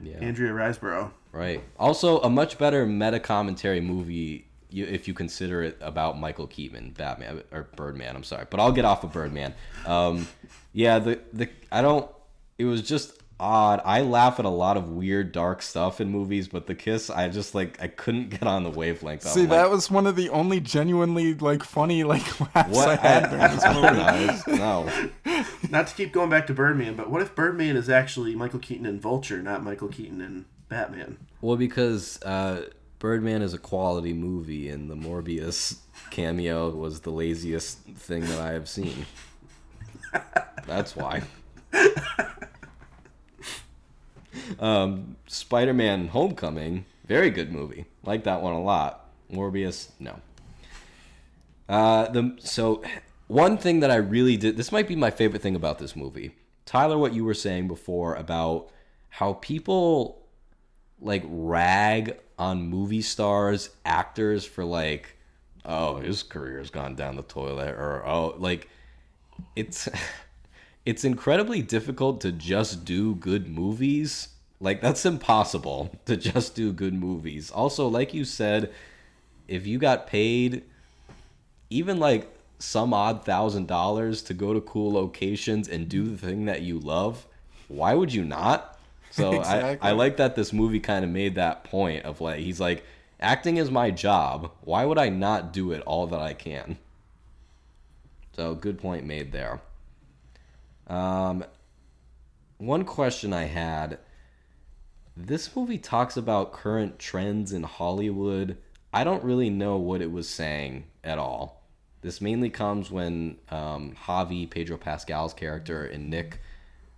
Yeah. 0.00 0.16
Andrea 0.20 0.52
Riseborough. 0.52 1.10
Right. 1.32 1.62
Also, 1.78 2.20
a 2.20 2.30
much 2.30 2.58
better 2.58 2.86
meta 2.86 3.20
commentary 3.20 3.80
movie 3.80 4.46
if 4.72 5.08
you 5.08 5.14
consider 5.14 5.62
it 5.62 5.76
about 5.80 6.18
Michael 6.18 6.46
Keaton, 6.46 6.94
Batman 6.96 7.42
or 7.52 7.68
Birdman. 7.76 8.16
I'm 8.16 8.24
sorry, 8.24 8.46
but 8.48 8.60
I'll 8.60 8.72
get 8.72 8.84
off 8.84 9.04
of 9.04 9.12
Birdman. 9.12 9.54
Um, 9.84 10.26
yeah, 10.72 10.98
the 10.98 11.20
the 11.32 11.48
I 11.72 11.82
don't. 11.82 12.08
It 12.58 12.64
was 12.64 12.82
just 12.82 13.19
odd. 13.40 13.80
I 13.84 14.02
laugh 14.02 14.38
at 14.38 14.44
a 14.44 14.50
lot 14.50 14.76
of 14.76 14.90
weird, 14.90 15.32
dark 15.32 15.62
stuff 15.62 16.00
in 16.00 16.10
movies, 16.10 16.46
but 16.46 16.66
the 16.66 16.74
kiss, 16.74 17.10
I 17.10 17.28
just 17.28 17.54
like 17.54 17.80
I 17.82 17.88
couldn't 17.88 18.28
get 18.28 18.44
on 18.44 18.62
the 18.62 18.70
wavelength. 18.70 19.22
See, 19.22 19.42
I'm 19.42 19.48
like, 19.48 19.58
that 19.58 19.70
was 19.70 19.90
one 19.90 20.06
of 20.06 20.14
the 20.14 20.28
only 20.28 20.60
genuinely 20.60 21.34
like 21.34 21.64
funny 21.64 22.04
like 22.04 22.40
laughs 22.54 22.76
what 22.76 22.88
I 22.88 22.96
had 22.96 23.30
during 23.30 23.50
this 23.50 24.44
movie. 24.46 24.56
no, 24.58 24.84
no. 25.26 25.44
Not 25.70 25.86
to 25.88 25.94
keep 25.94 26.12
going 26.12 26.30
back 26.30 26.46
to 26.48 26.54
Birdman, 26.54 26.94
but 26.94 27.10
what 27.10 27.22
if 27.22 27.34
Birdman 27.34 27.76
is 27.76 27.88
actually 27.88 28.34
Michael 28.34 28.60
Keaton 28.60 28.86
and 28.86 29.00
Vulture, 29.00 29.42
not 29.42 29.64
Michael 29.64 29.88
Keaton 29.88 30.20
and 30.20 30.44
Batman? 30.68 31.16
Well, 31.40 31.56
because 31.56 32.22
uh, 32.22 32.68
Birdman 32.98 33.40
is 33.40 33.54
a 33.54 33.58
quality 33.58 34.12
movie, 34.12 34.68
and 34.68 34.90
the 34.90 34.94
Morbius 34.94 35.78
cameo 36.10 36.70
was 36.70 37.00
the 37.00 37.10
laziest 37.10 37.78
thing 37.78 38.22
that 38.22 38.40
I 38.40 38.52
have 38.52 38.68
seen. 38.68 39.06
That's 40.66 40.94
why. 40.94 41.22
Um, 44.58 45.16
Spider-Man: 45.26 46.08
Homecoming, 46.08 46.84
very 47.06 47.30
good 47.30 47.52
movie. 47.52 47.86
Like 48.04 48.24
that 48.24 48.42
one 48.42 48.52
a 48.52 48.62
lot. 48.62 49.08
Morbius, 49.32 49.90
no. 49.98 50.20
Uh, 51.68 52.08
the 52.08 52.36
so 52.40 52.82
one 53.28 53.56
thing 53.56 53.80
that 53.80 53.90
I 53.90 53.96
really 53.96 54.36
did. 54.36 54.56
This 54.56 54.72
might 54.72 54.88
be 54.88 54.96
my 54.96 55.10
favorite 55.10 55.42
thing 55.42 55.54
about 55.54 55.78
this 55.78 55.94
movie. 55.94 56.34
Tyler, 56.66 56.98
what 56.98 57.14
you 57.14 57.24
were 57.24 57.34
saying 57.34 57.68
before 57.68 58.14
about 58.14 58.70
how 59.08 59.34
people 59.34 60.26
like 61.00 61.22
rag 61.26 62.18
on 62.38 62.62
movie 62.62 63.02
stars, 63.02 63.70
actors 63.84 64.44
for 64.44 64.64
like, 64.64 65.16
oh, 65.64 65.96
his 65.96 66.22
career's 66.22 66.70
gone 66.70 66.94
down 66.94 67.16
the 67.16 67.22
toilet, 67.22 67.74
or 67.74 68.06
oh, 68.06 68.34
like, 68.38 68.68
it's 69.54 69.88
it's 70.90 71.04
incredibly 71.04 71.62
difficult 71.62 72.20
to 72.20 72.32
just 72.32 72.84
do 72.84 73.14
good 73.14 73.48
movies. 73.48 74.30
Like 74.58 74.80
that's 74.80 75.06
impossible 75.06 75.96
to 76.06 76.16
just 76.16 76.56
do 76.56 76.72
good 76.72 76.94
movies. 76.94 77.48
Also, 77.48 77.86
like 77.86 78.12
you 78.12 78.24
said, 78.24 78.72
if 79.46 79.68
you 79.68 79.78
got 79.78 80.08
paid 80.08 80.64
even 81.70 82.00
like 82.00 82.28
some 82.58 82.92
odd 82.92 83.24
thousand 83.24 83.68
dollars 83.68 84.20
to 84.22 84.34
go 84.34 84.52
to 84.52 84.60
cool 84.60 84.92
locations 84.92 85.68
and 85.68 85.88
do 85.88 86.10
the 86.10 86.18
thing 86.18 86.46
that 86.46 86.62
you 86.62 86.80
love, 86.80 87.24
why 87.68 87.94
would 87.94 88.12
you 88.12 88.24
not? 88.24 88.76
So 89.12 89.34
Exactly. 89.34 89.78
I, 89.88 89.90
I 89.90 89.92
like 89.92 90.16
that 90.16 90.34
this 90.34 90.52
movie 90.52 90.80
kind 90.80 91.04
of 91.04 91.10
made 91.12 91.36
that 91.36 91.62
point 91.62 92.04
of 92.04 92.20
like 92.20 92.40
he's 92.40 92.58
like 92.58 92.84
acting 93.20 93.58
is 93.58 93.70
my 93.70 93.92
job. 93.92 94.50
Why 94.62 94.84
would 94.84 94.98
I 94.98 95.08
not 95.08 95.52
do 95.52 95.70
it 95.70 95.82
all 95.82 96.08
that 96.08 96.20
I 96.20 96.34
can? 96.34 96.78
So 98.32 98.56
good 98.56 98.78
point 98.80 99.06
made 99.06 99.30
there. 99.30 99.60
Um, 100.90 101.44
one 102.58 102.84
question 102.84 103.32
I 103.32 103.44
had. 103.44 103.98
This 105.16 105.54
movie 105.54 105.78
talks 105.78 106.16
about 106.16 106.52
current 106.52 106.98
trends 106.98 107.52
in 107.52 107.62
Hollywood. 107.62 108.58
I 108.92 109.04
don't 109.04 109.22
really 109.22 109.50
know 109.50 109.76
what 109.76 110.02
it 110.02 110.10
was 110.10 110.28
saying 110.28 110.84
at 111.04 111.18
all. 111.18 111.62
This 112.02 112.20
mainly 112.20 112.50
comes 112.50 112.90
when 112.90 113.38
um, 113.50 113.94
Javi, 114.04 114.50
Pedro 114.50 114.76
Pascal's 114.76 115.32
character, 115.32 115.84
and 115.84 116.10
Nick 116.10 116.40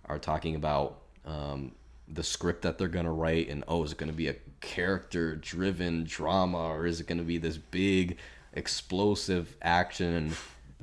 are 0.05 0.19
talking 0.19 0.55
about 0.55 1.01
um, 1.25 1.73
the 2.07 2.23
script 2.23 2.63
that 2.63 2.77
they're 2.77 2.87
going 2.87 3.05
to 3.05 3.11
write 3.11 3.49
and, 3.49 3.63
oh, 3.67 3.83
is 3.83 3.91
it 3.91 3.97
going 3.97 4.11
to 4.11 4.15
be 4.15 4.27
a 4.27 4.35
character 4.59 5.35
driven 5.35 6.03
drama 6.03 6.57
or 6.57 6.85
is 6.85 6.99
it 6.99 7.07
going 7.07 7.17
to 7.17 7.23
be 7.23 7.37
this 7.37 7.57
big 7.57 8.17
explosive 8.53 9.55
action? 9.61 10.33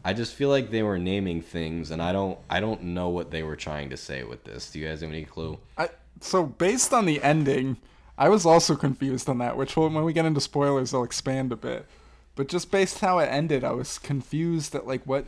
And 0.03 0.11
I 0.11 0.13
just 0.13 0.35
feel 0.35 0.49
like 0.49 0.71
they 0.71 0.83
were 0.83 0.99
naming 0.99 1.43
things 1.43 1.91
and 1.91 2.03
I 2.03 2.13
don't 2.13 2.39
I 2.49 2.61
don't 2.61 2.83
know 2.83 3.09
what 3.09 3.31
they 3.31 3.43
were 3.43 3.57
trying 3.57 3.91
to 3.91 3.97
say 3.97 4.25
with 4.25 4.45
this. 4.45 4.71
Do 4.71 4.79
you 4.79 4.89
guys 4.89 5.01
have 5.01 5.11
any 5.11 5.25
clue? 5.25 5.59
I, 5.77 5.91
so 6.21 6.45
based 6.45 6.93
on 6.93 7.07
the 7.07 7.23
ending, 7.23 7.77
I 8.19 8.29
was 8.29 8.45
also 8.45 8.77
confused 8.77 9.29
on 9.29 9.39
that. 9.39 9.57
Which 9.57 9.77
when 9.77 10.05
we 10.05 10.13
get 10.13 10.27
into 10.27 10.41
spoilers, 10.41 10.95
I'll 10.95 11.05
expand 11.05 11.53
a 11.53 11.57
bit. 11.57 11.87
But 12.35 12.49
just 12.49 12.71
based 12.71 13.01
how 13.01 13.19
it 13.19 13.27
ended, 13.27 13.65
I 13.65 13.73
was 13.73 13.99
confused 13.99 14.75
at 14.75 14.87
like 14.87 15.07
what 15.07 15.27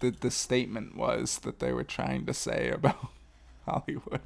the 0.00 0.10
the 0.10 0.30
statement 0.30 0.96
was 0.96 1.38
that 1.40 1.58
they 1.58 1.72
were 1.72 1.84
trying 1.84 2.26
to 2.26 2.34
say 2.34 2.70
about 2.70 3.08
Hollywood. 3.66 4.20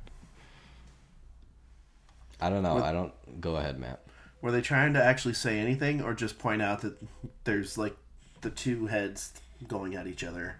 I 2.40 2.50
don't 2.50 2.62
know. 2.62 2.78
I 2.78 2.92
don't 2.92 3.40
go 3.40 3.56
ahead, 3.56 3.78
Matt. 3.78 4.02
Were 4.42 4.52
they 4.52 4.60
trying 4.60 4.92
to 4.92 5.02
actually 5.02 5.34
say 5.34 5.58
anything, 5.58 6.02
or 6.02 6.12
just 6.12 6.38
point 6.38 6.60
out 6.60 6.82
that 6.82 6.98
there's 7.44 7.78
like 7.78 7.96
the 8.42 8.50
two 8.50 8.86
heads 8.86 9.32
going 9.68 9.94
at 9.94 10.06
each 10.06 10.24
other, 10.24 10.56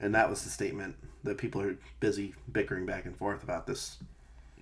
and 0.00 0.14
that 0.14 0.28
was 0.28 0.42
the 0.44 0.50
statement 0.50 0.96
that 1.24 1.38
people 1.38 1.60
are 1.60 1.76
busy 2.00 2.34
bickering 2.52 2.86
back 2.86 3.04
and 3.04 3.16
forth 3.16 3.42
about 3.42 3.66
this? 3.66 3.98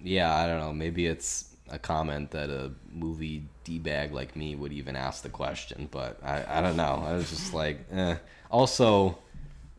Yeah, 0.02 0.34
I 0.34 0.46
don't 0.46 0.60
know. 0.60 0.72
Maybe 0.72 1.06
it's 1.06 1.56
a 1.70 1.78
comment 1.78 2.30
that 2.30 2.50
a 2.50 2.70
movie 2.92 3.44
d 3.64 3.78
bag 3.78 4.12
like 4.12 4.36
me 4.36 4.56
would 4.56 4.72
even 4.72 4.96
ask 4.96 5.22
the 5.22 5.28
question, 5.28 5.88
but 5.90 6.18
I, 6.22 6.44
I 6.58 6.60
don't 6.60 6.76
know. 6.76 7.02
I 7.06 7.14
was 7.14 7.28
just 7.30 7.52
like, 7.52 7.84
eh. 7.92 8.16
Also, 8.50 9.18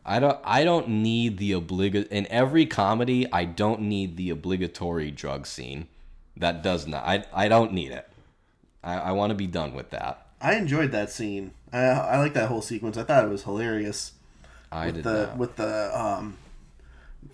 I 0.04 0.18
don't 0.18 0.38
I 0.44 0.64
don't 0.64 0.88
need 0.88 1.38
the 1.38 1.52
obliga 1.52 2.06
in 2.08 2.26
every 2.28 2.66
comedy. 2.66 3.30
I 3.32 3.44
don't 3.44 3.82
need 3.82 4.16
the 4.16 4.30
obligatory 4.30 5.10
drug 5.10 5.46
scene. 5.46 5.88
That 6.36 6.62
does 6.62 6.86
not. 6.86 7.04
I 7.04 7.24
I 7.32 7.48
don't 7.48 7.72
need 7.72 7.92
it. 7.92 8.08
I, 8.82 8.94
I 8.94 9.12
want 9.12 9.30
to 9.30 9.34
be 9.34 9.46
done 9.46 9.74
with 9.74 9.90
that. 9.90 10.26
I 10.40 10.54
enjoyed 10.54 10.92
that 10.92 11.10
scene. 11.10 11.52
I 11.72 11.78
I 11.78 12.18
like 12.18 12.34
that 12.34 12.48
whole 12.48 12.62
sequence. 12.62 12.96
I 12.96 13.02
thought 13.04 13.24
it 13.24 13.28
was 13.30 13.44
hilarious. 13.44 14.12
I 14.72 14.86
with 14.86 14.94
did 14.96 15.04
the 15.04 15.26
not. 15.26 15.36
with 15.38 15.56
the 15.56 16.00
um, 16.00 16.36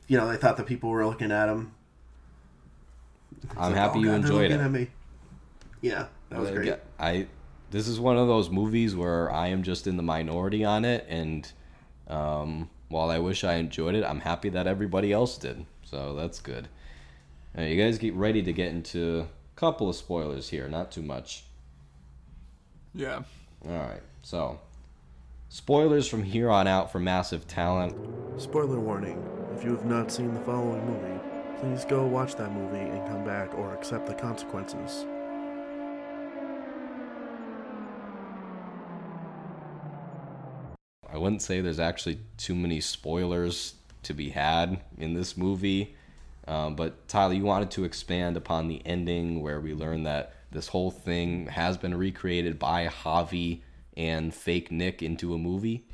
you 0.08 0.16
know, 0.16 0.28
they 0.28 0.36
thought 0.36 0.56
the 0.56 0.62
people 0.62 0.90
were 0.90 1.06
looking 1.06 1.32
at 1.32 1.48
him. 1.48 1.72
I'm 3.56 3.72
Like, 3.72 3.74
happy 3.74 3.98
"Oh, 3.98 4.02
you 4.02 4.06
God, 4.06 4.10
they're 4.12 4.16
enjoyed 4.16 4.50
looking 4.50 4.60
it. 4.60 4.64
At 4.64 4.70
me. 4.70 4.88
Yeah, 5.80 6.06
that 6.30 6.40
was 6.40 6.50
great. 6.50 6.74
I 6.98 7.26
this 7.70 7.88
is 7.88 7.98
one 8.00 8.16
of 8.16 8.28
those 8.28 8.50
movies 8.50 8.94
where 8.94 9.30
I 9.30 9.48
am 9.48 9.62
just 9.62 9.86
in 9.86 9.96
the 9.96 10.02
minority 10.02 10.64
on 10.64 10.84
it, 10.84 11.06
and 11.08 11.50
um, 12.08 12.70
while 12.88 13.10
I 13.10 13.18
wish 13.18 13.44
I 13.44 13.54
enjoyed 13.54 13.94
it, 13.94 14.04
I'm 14.04 14.20
happy 14.20 14.48
that 14.50 14.66
everybody 14.66 15.12
else 15.12 15.36
did. 15.38 15.66
So 15.84 16.14
that's 16.14 16.40
good. 16.40 16.68
All 17.56 17.62
right, 17.62 17.70
you 17.70 17.82
guys 17.82 17.98
get 17.98 18.14
ready 18.14 18.42
to 18.42 18.52
get 18.52 18.68
into 18.68 19.20
a 19.20 19.58
couple 19.58 19.88
of 19.88 19.96
spoilers 19.96 20.48
here, 20.48 20.68
not 20.68 20.90
too 20.92 21.02
much. 21.02 21.44
Yeah. 22.94 23.22
All 23.68 23.72
right, 23.76 24.02
so 24.26 24.58
spoilers 25.50 26.08
from 26.08 26.24
here 26.24 26.50
on 26.50 26.66
out 26.66 26.90
for 26.90 26.98
Massive 26.98 27.46
Talent. 27.46 27.96
Spoiler 28.38 28.80
warning: 28.80 29.24
If 29.54 29.62
you 29.62 29.70
have 29.70 29.84
not 29.84 30.10
seen 30.10 30.34
the 30.34 30.40
following 30.40 30.84
movie, 30.84 31.20
please 31.60 31.84
go 31.84 32.04
watch 32.04 32.34
that 32.34 32.52
movie 32.52 32.90
and 32.90 33.06
come 33.06 33.24
back 33.24 33.54
or 33.54 33.72
accept 33.72 34.08
the 34.08 34.14
consequences. 34.14 35.06
I 41.08 41.16
wouldn't 41.16 41.42
say 41.42 41.60
there's 41.60 41.78
actually 41.78 42.18
too 42.36 42.56
many 42.56 42.80
spoilers 42.80 43.74
to 44.02 44.12
be 44.12 44.30
had 44.30 44.80
in 44.98 45.14
this 45.14 45.36
movie. 45.36 45.94
Um, 46.48 46.74
but 46.74 47.06
Tyler, 47.06 47.34
you 47.34 47.44
wanted 47.44 47.70
to 47.72 47.84
expand 47.84 48.36
upon 48.36 48.66
the 48.66 48.82
ending 48.84 49.40
where 49.40 49.60
we 49.60 49.72
learn 49.72 50.02
that 50.02 50.34
this 50.50 50.66
whole 50.66 50.90
thing 50.90 51.46
has 51.46 51.76
been 51.76 51.96
recreated 51.96 52.58
by 52.58 52.88
Javi 52.88 53.60
and 53.96 54.34
fake 54.34 54.70
Nick 54.70 55.02
into 55.02 55.34
a 55.34 55.38
movie. 55.38 55.84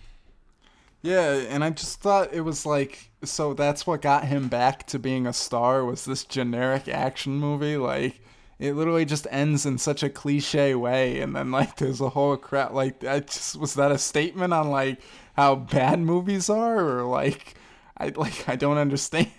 Yeah, 1.02 1.32
and 1.32 1.64
I 1.64 1.70
just 1.70 2.00
thought 2.00 2.32
it 2.32 2.42
was 2.42 2.64
like 2.64 3.10
so 3.24 3.54
that's 3.54 3.86
what 3.86 4.02
got 4.02 4.24
him 4.24 4.48
back 4.48 4.86
to 4.88 4.98
being 4.98 5.26
a 5.26 5.32
star 5.32 5.84
was 5.84 6.04
this 6.04 6.24
generic 6.24 6.88
action 6.88 7.34
movie 7.34 7.76
like 7.76 8.20
it 8.58 8.74
literally 8.74 9.04
just 9.04 9.26
ends 9.30 9.64
in 9.64 9.78
such 9.78 10.02
a 10.02 10.10
cliche 10.10 10.74
way 10.74 11.20
and 11.20 11.34
then 11.34 11.50
like 11.50 11.76
there's 11.76 12.00
a 12.00 12.08
whole 12.08 12.36
crap 12.36 12.72
like 12.72 13.04
I 13.04 13.20
just 13.20 13.56
was 13.56 13.74
that 13.74 13.92
a 13.92 13.98
statement 13.98 14.52
on 14.52 14.70
like 14.70 15.00
how 15.34 15.54
bad 15.56 16.00
movies 16.00 16.48
are 16.50 16.78
or 16.78 17.02
like 17.04 17.54
I 17.96 18.12
like 18.16 18.48
I 18.48 18.56
don't 18.56 18.78
understand. 18.78 19.30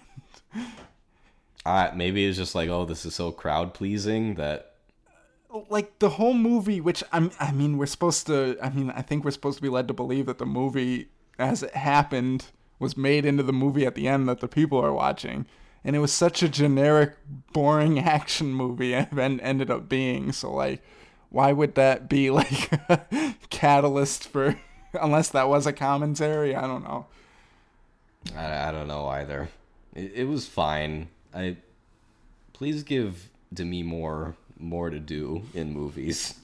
Uh, 1.65 1.89
maybe 1.95 2.25
it's 2.25 2.37
just 2.37 2.55
like, 2.55 2.69
oh, 2.69 2.85
this 2.85 3.05
is 3.05 3.15
so 3.15 3.31
crowd 3.31 3.73
pleasing 3.73 4.35
that 4.35 4.72
like 5.69 5.99
the 5.99 6.09
whole 6.09 6.33
movie 6.33 6.81
which 6.81 7.03
I'm 7.11 7.31
I 7.39 7.51
mean 7.51 7.77
we're 7.77 7.85
supposed 7.85 8.27
to 8.27 8.57
I 8.61 8.69
mean 8.69 8.89
I 8.91 9.01
think 9.01 9.23
we're 9.23 9.31
supposed 9.31 9.57
to 9.57 9.61
be 9.61 9.69
led 9.69 9.87
to 9.87 9.93
believe 9.93 10.25
that 10.25 10.37
the 10.37 10.45
movie 10.45 11.09
as 11.37 11.63
it 11.63 11.75
happened 11.75 12.45
was 12.79 12.97
made 12.97 13.25
into 13.25 13.43
the 13.43 13.53
movie 13.53 13.85
at 13.85 13.95
the 13.95 14.07
end 14.07 14.27
that 14.29 14.39
the 14.39 14.47
people 14.47 14.79
are 14.79 14.93
watching 14.93 15.45
and 15.83 15.95
it 15.95 15.99
was 15.99 16.11
such 16.11 16.41
a 16.41 16.49
generic 16.49 17.15
boring 17.51 17.99
action 18.17 18.53
movie 18.53 18.93
and 18.93 19.41
ended 19.41 19.69
up 19.69 19.87
being 19.87 20.31
so 20.31 20.51
like 20.51 20.81
why 21.29 21.51
would 21.51 21.75
that 21.75 22.09
be 22.09 22.29
like 22.39 22.71
a 22.89 23.35
catalyst 23.49 24.27
for 24.27 24.59
unless 24.93 25.29
that 25.29 25.47
was 25.47 25.67
a 25.67 25.73
commentary 25.73 26.55
I 26.55 26.61
don't 26.61 26.83
know 26.83 27.05
I, 28.35 28.69
I 28.69 28.71
don't 28.71 28.87
know 28.87 29.07
either. 29.07 29.49
It, 29.93 30.11
it 30.15 30.23
was 30.25 30.47
fine. 30.47 31.09
I 31.33 31.57
please 32.53 32.83
give 32.83 33.29
Demi 33.53 33.83
more 33.83 34.35
more 34.63 34.89
to 34.89 34.99
do 34.99 35.43
in 35.53 35.73
movies. 35.73 36.35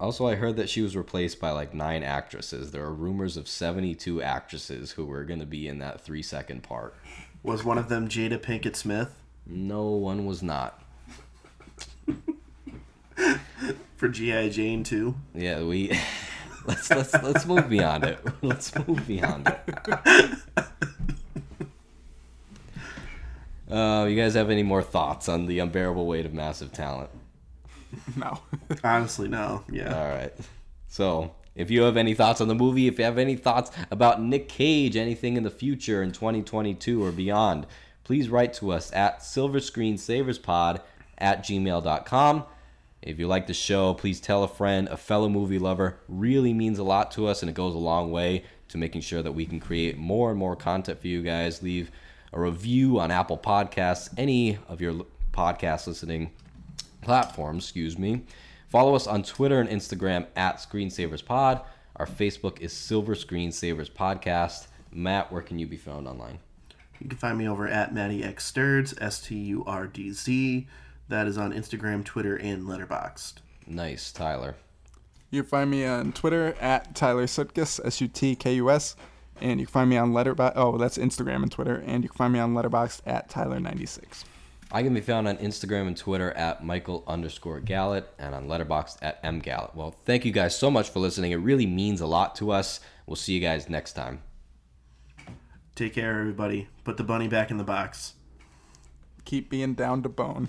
Also, 0.00 0.26
I 0.26 0.34
heard 0.34 0.56
that 0.56 0.68
she 0.68 0.80
was 0.80 0.96
replaced 0.96 1.40
by 1.40 1.50
like 1.50 1.72
nine 1.74 2.02
actresses. 2.02 2.70
There 2.72 2.84
are 2.84 2.92
rumors 2.92 3.36
of 3.36 3.48
72 3.48 4.22
actresses 4.22 4.92
who 4.92 5.04
were 5.04 5.24
going 5.24 5.40
to 5.40 5.46
be 5.46 5.68
in 5.68 5.78
that 5.78 6.00
three 6.00 6.22
second 6.22 6.62
part. 6.62 6.94
Was 7.42 7.64
one 7.64 7.78
of 7.78 7.88
them 7.88 8.08
Jada 8.08 8.38
Pinkett 8.38 8.76
Smith 8.76 9.14
No 9.46 9.84
one 9.90 10.26
was 10.26 10.42
not. 10.42 10.82
for 13.96 14.08
G.I. 14.08 14.48
Jane 14.48 14.84
too? 14.84 15.14
Yeah, 15.34 15.62
we 15.62 15.98
let's 16.66 16.90
let's 16.90 17.14
let's 17.14 17.46
move 17.46 17.68
beyond 17.68 18.04
it. 18.04 18.18
Let's 18.42 18.76
move 18.86 19.06
beyond 19.06 19.48
it. 19.48 20.38
Uh, 23.70 24.06
you 24.08 24.16
guys 24.16 24.34
have 24.34 24.50
any 24.50 24.62
more 24.62 24.82
thoughts 24.82 25.28
on 25.28 25.46
the 25.46 25.58
unbearable 25.58 26.06
weight 26.06 26.26
of 26.26 26.34
massive 26.34 26.72
talent? 26.72 27.10
no 28.16 28.40
Honestly, 28.82 29.28
no. 29.28 29.64
Yeah. 29.70 29.96
All 29.96 30.08
right. 30.08 30.32
So, 30.88 31.34
if 31.54 31.70
you 31.70 31.82
have 31.82 31.96
any 31.96 32.14
thoughts 32.14 32.40
on 32.40 32.48
the 32.48 32.54
movie, 32.54 32.88
if 32.88 32.98
you 32.98 33.04
have 33.04 33.18
any 33.18 33.36
thoughts 33.36 33.70
about 33.90 34.20
Nick 34.20 34.48
Cage, 34.48 34.96
anything 34.96 35.36
in 35.36 35.44
the 35.44 35.50
future 35.50 36.02
in 36.02 36.12
2022 36.12 37.02
or 37.02 37.12
beyond, 37.12 37.66
please 38.02 38.28
write 38.28 38.52
to 38.54 38.72
us 38.72 38.92
at 38.92 39.20
silverscreensaverspod 39.20 40.80
at 41.18 41.44
gmail.com. 41.44 42.44
If 43.02 43.18
you 43.18 43.26
like 43.26 43.46
the 43.46 43.54
show, 43.54 43.94
please 43.94 44.20
tell 44.20 44.42
a 44.42 44.48
friend, 44.48 44.88
a 44.88 44.96
fellow 44.96 45.28
movie 45.28 45.58
lover. 45.58 45.98
Really 46.08 46.52
means 46.52 46.78
a 46.78 46.84
lot 46.84 47.10
to 47.12 47.26
us, 47.26 47.42
and 47.42 47.50
it 47.50 47.54
goes 47.54 47.74
a 47.74 47.78
long 47.78 48.10
way 48.10 48.44
to 48.68 48.78
making 48.78 49.02
sure 49.02 49.22
that 49.22 49.32
we 49.32 49.46
can 49.46 49.60
create 49.60 49.98
more 49.98 50.30
and 50.30 50.38
more 50.38 50.56
content 50.56 51.00
for 51.00 51.08
you 51.08 51.22
guys. 51.22 51.62
Leave 51.62 51.90
a 52.34 52.40
review 52.40 52.98
on 52.98 53.12
Apple 53.12 53.38
Podcasts, 53.38 54.12
any 54.18 54.58
of 54.68 54.80
your 54.80 55.06
podcast 55.32 55.86
listening 55.86 56.32
platforms, 57.00 57.64
excuse 57.64 57.96
me. 57.96 58.22
Follow 58.68 58.96
us 58.96 59.06
on 59.06 59.22
Twitter 59.22 59.60
and 59.60 59.70
Instagram 59.70 60.26
at 60.34 60.56
ScreensaversPod. 60.56 61.62
Our 61.96 62.06
Facebook 62.06 62.60
is 62.60 62.72
Silver 62.72 63.14
Screensavers 63.14 63.88
Podcast. 63.88 64.66
Matt, 64.90 65.30
where 65.30 65.42
can 65.42 65.60
you 65.60 65.66
be 65.68 65.76
found 65.76 66.08
online? 66.08 66.40
You 66.98 67.08
can 67.08 67.18
find 67.18 67.38
me 67.38 67.48
over 67.48 67.68
at 67.68 67.94
Matty 67.94 68.24
X 68.24 68.44
Sturds, 68.44 68.94
S 69.00 69.20
T 69.20 69.36
U 69.36 69.62
R 69.64 69.86
D 69.86 70.10
Z. 70.10 70.66
That 71.08 71.28
is 71.28 71.38
on 71.38 71.52
Instagram, 71.52 72.04
Twitter, 72.04 72.34
and 72.36 72.64
Letterboxd. 72.64 73.34
Nice, 73.68 74.10
Tyler. 74.10 74.56
You 75.30 75.42
can 75.42 75.48
find 75.48 75.70
me 75.70 75.84
on 75.84 76.12
Twitter 76.12 76.56
at 76.60 76.96
Tyler 76.96 77.26
Sutkus, 77.26 77.78
S 77.84 78.00
U 78.00 78.08
T 78.08 78.34
K 78.34 78.56
U 78.56 78.70
S. 78.70 78.96
And 79.40 79.60
you 79.60 79.66
can 79.66 79.72
find 79.72 79.90
me 79.90 79.96
on 79.96 80.12
Letterboxd. 80.12 80.52
Oh, 80.56 80.78
that's 80.78 80.98
Instagram 80.98 81.42
and 81.42 81.50
Twitter. 81.50 81.82
And 81.86 82.02
you 82.02 82.08
can 82.08 82.16
find 82.16 82.32
me 82.32 82.38
on 82.38 82.54
Letterboxd 82.54 83.00
at 83.06 83.28
Tyler96. 83.28 84.24
I 84.72 84.82
can 84.82 84.94
be 84.94 85.00
found 85.00 85.28
on 85.28 85.36
Instagram 85.36 85.86
and 85.86 85.96
Twitter 85.96 86.32
at 86.32 86.64
Michael 86.64 87.04
underscore 87.06 87.60
Gallet 87.60 88.12
and 88.18 88.34
on 88.34 88.48
Letterboxd 88.48 88.98
at 89.02 89.20
M 89.22 89.38
Gallet. 89.38 89.74
Well, 89.74 89.94
thank 90.04 90.24
you 90.24 90.32
guys 90.32 90.56
so 90.56 90.70
much 90.70 90.90
for 90.90 90.98
listening. 91.00 91.32
It 91.32 91.36
really 91.36 91.66
means 91.66 92.00
a 92.00 92.06
lot 92.06 92.34
to 92.36 92.50
us. 92.50 92.80
We'll 93.06 93.16
see 93.16 93.34
you 93.34 93.40
guys 93.40 93.68
next 93.68 93.92
time. 93.92 94.22
Take 95.74 95.94
care, 95.94 96.18
everybody. 96.20 96.68
Put 96.84 96.96
the 96.96 97.04
bunny 97.04 97.28
back 97.28 97.50
in 97.50 97.56
the 97.56 97.64
box. 97.64 98.14
Keep 99.24 99.50
being 99.50 99.74
down 99.74 100.02
to 100.02 100.08
bone. 100.08 100.48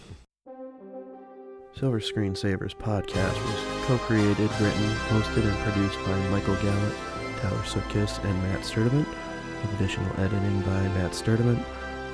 Silver 1.78 1.99
Screen 1.99 2.36
Savers 2.36 2.74
podcast 2.74 3.34
was 3.45 3.86
co-created, 3.86 4.38
written, 4.38 4.90
hosted, 5.10 5.44
and 5.44 5.57
produced 5.60 5.98
by 6.06 6.18
Michael 6.30 6.56
Gallant, 6.56 6.95
Tyler 7.45 7.61
Sutkus, 7.61 8.23
and 8.23 8.41
Matt 8.43 8.61
Sturdivant, 8.61 9.07
with 9.61 9.73
additional 9.76 10.19
editing 10.19 10.61
by 10.61 10.81
Matt 10.95 11.11
Sturdivant, 11.11 11.63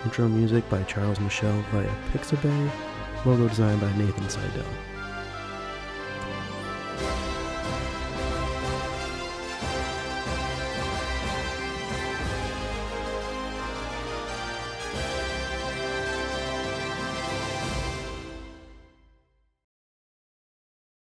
intro 0.03 0.27
music 0.27 0.69
by 0.69 0.83
Charles 0.83 1.21
Michelle 1.21 1.63
via 1.71 1.89
Pixabay, 2.11 2.71
logo 3.25 3.47
design 3.47 3.79
by 3.79 3.91
Nathan 3.95 4.29
Seidel. 4.29 4.90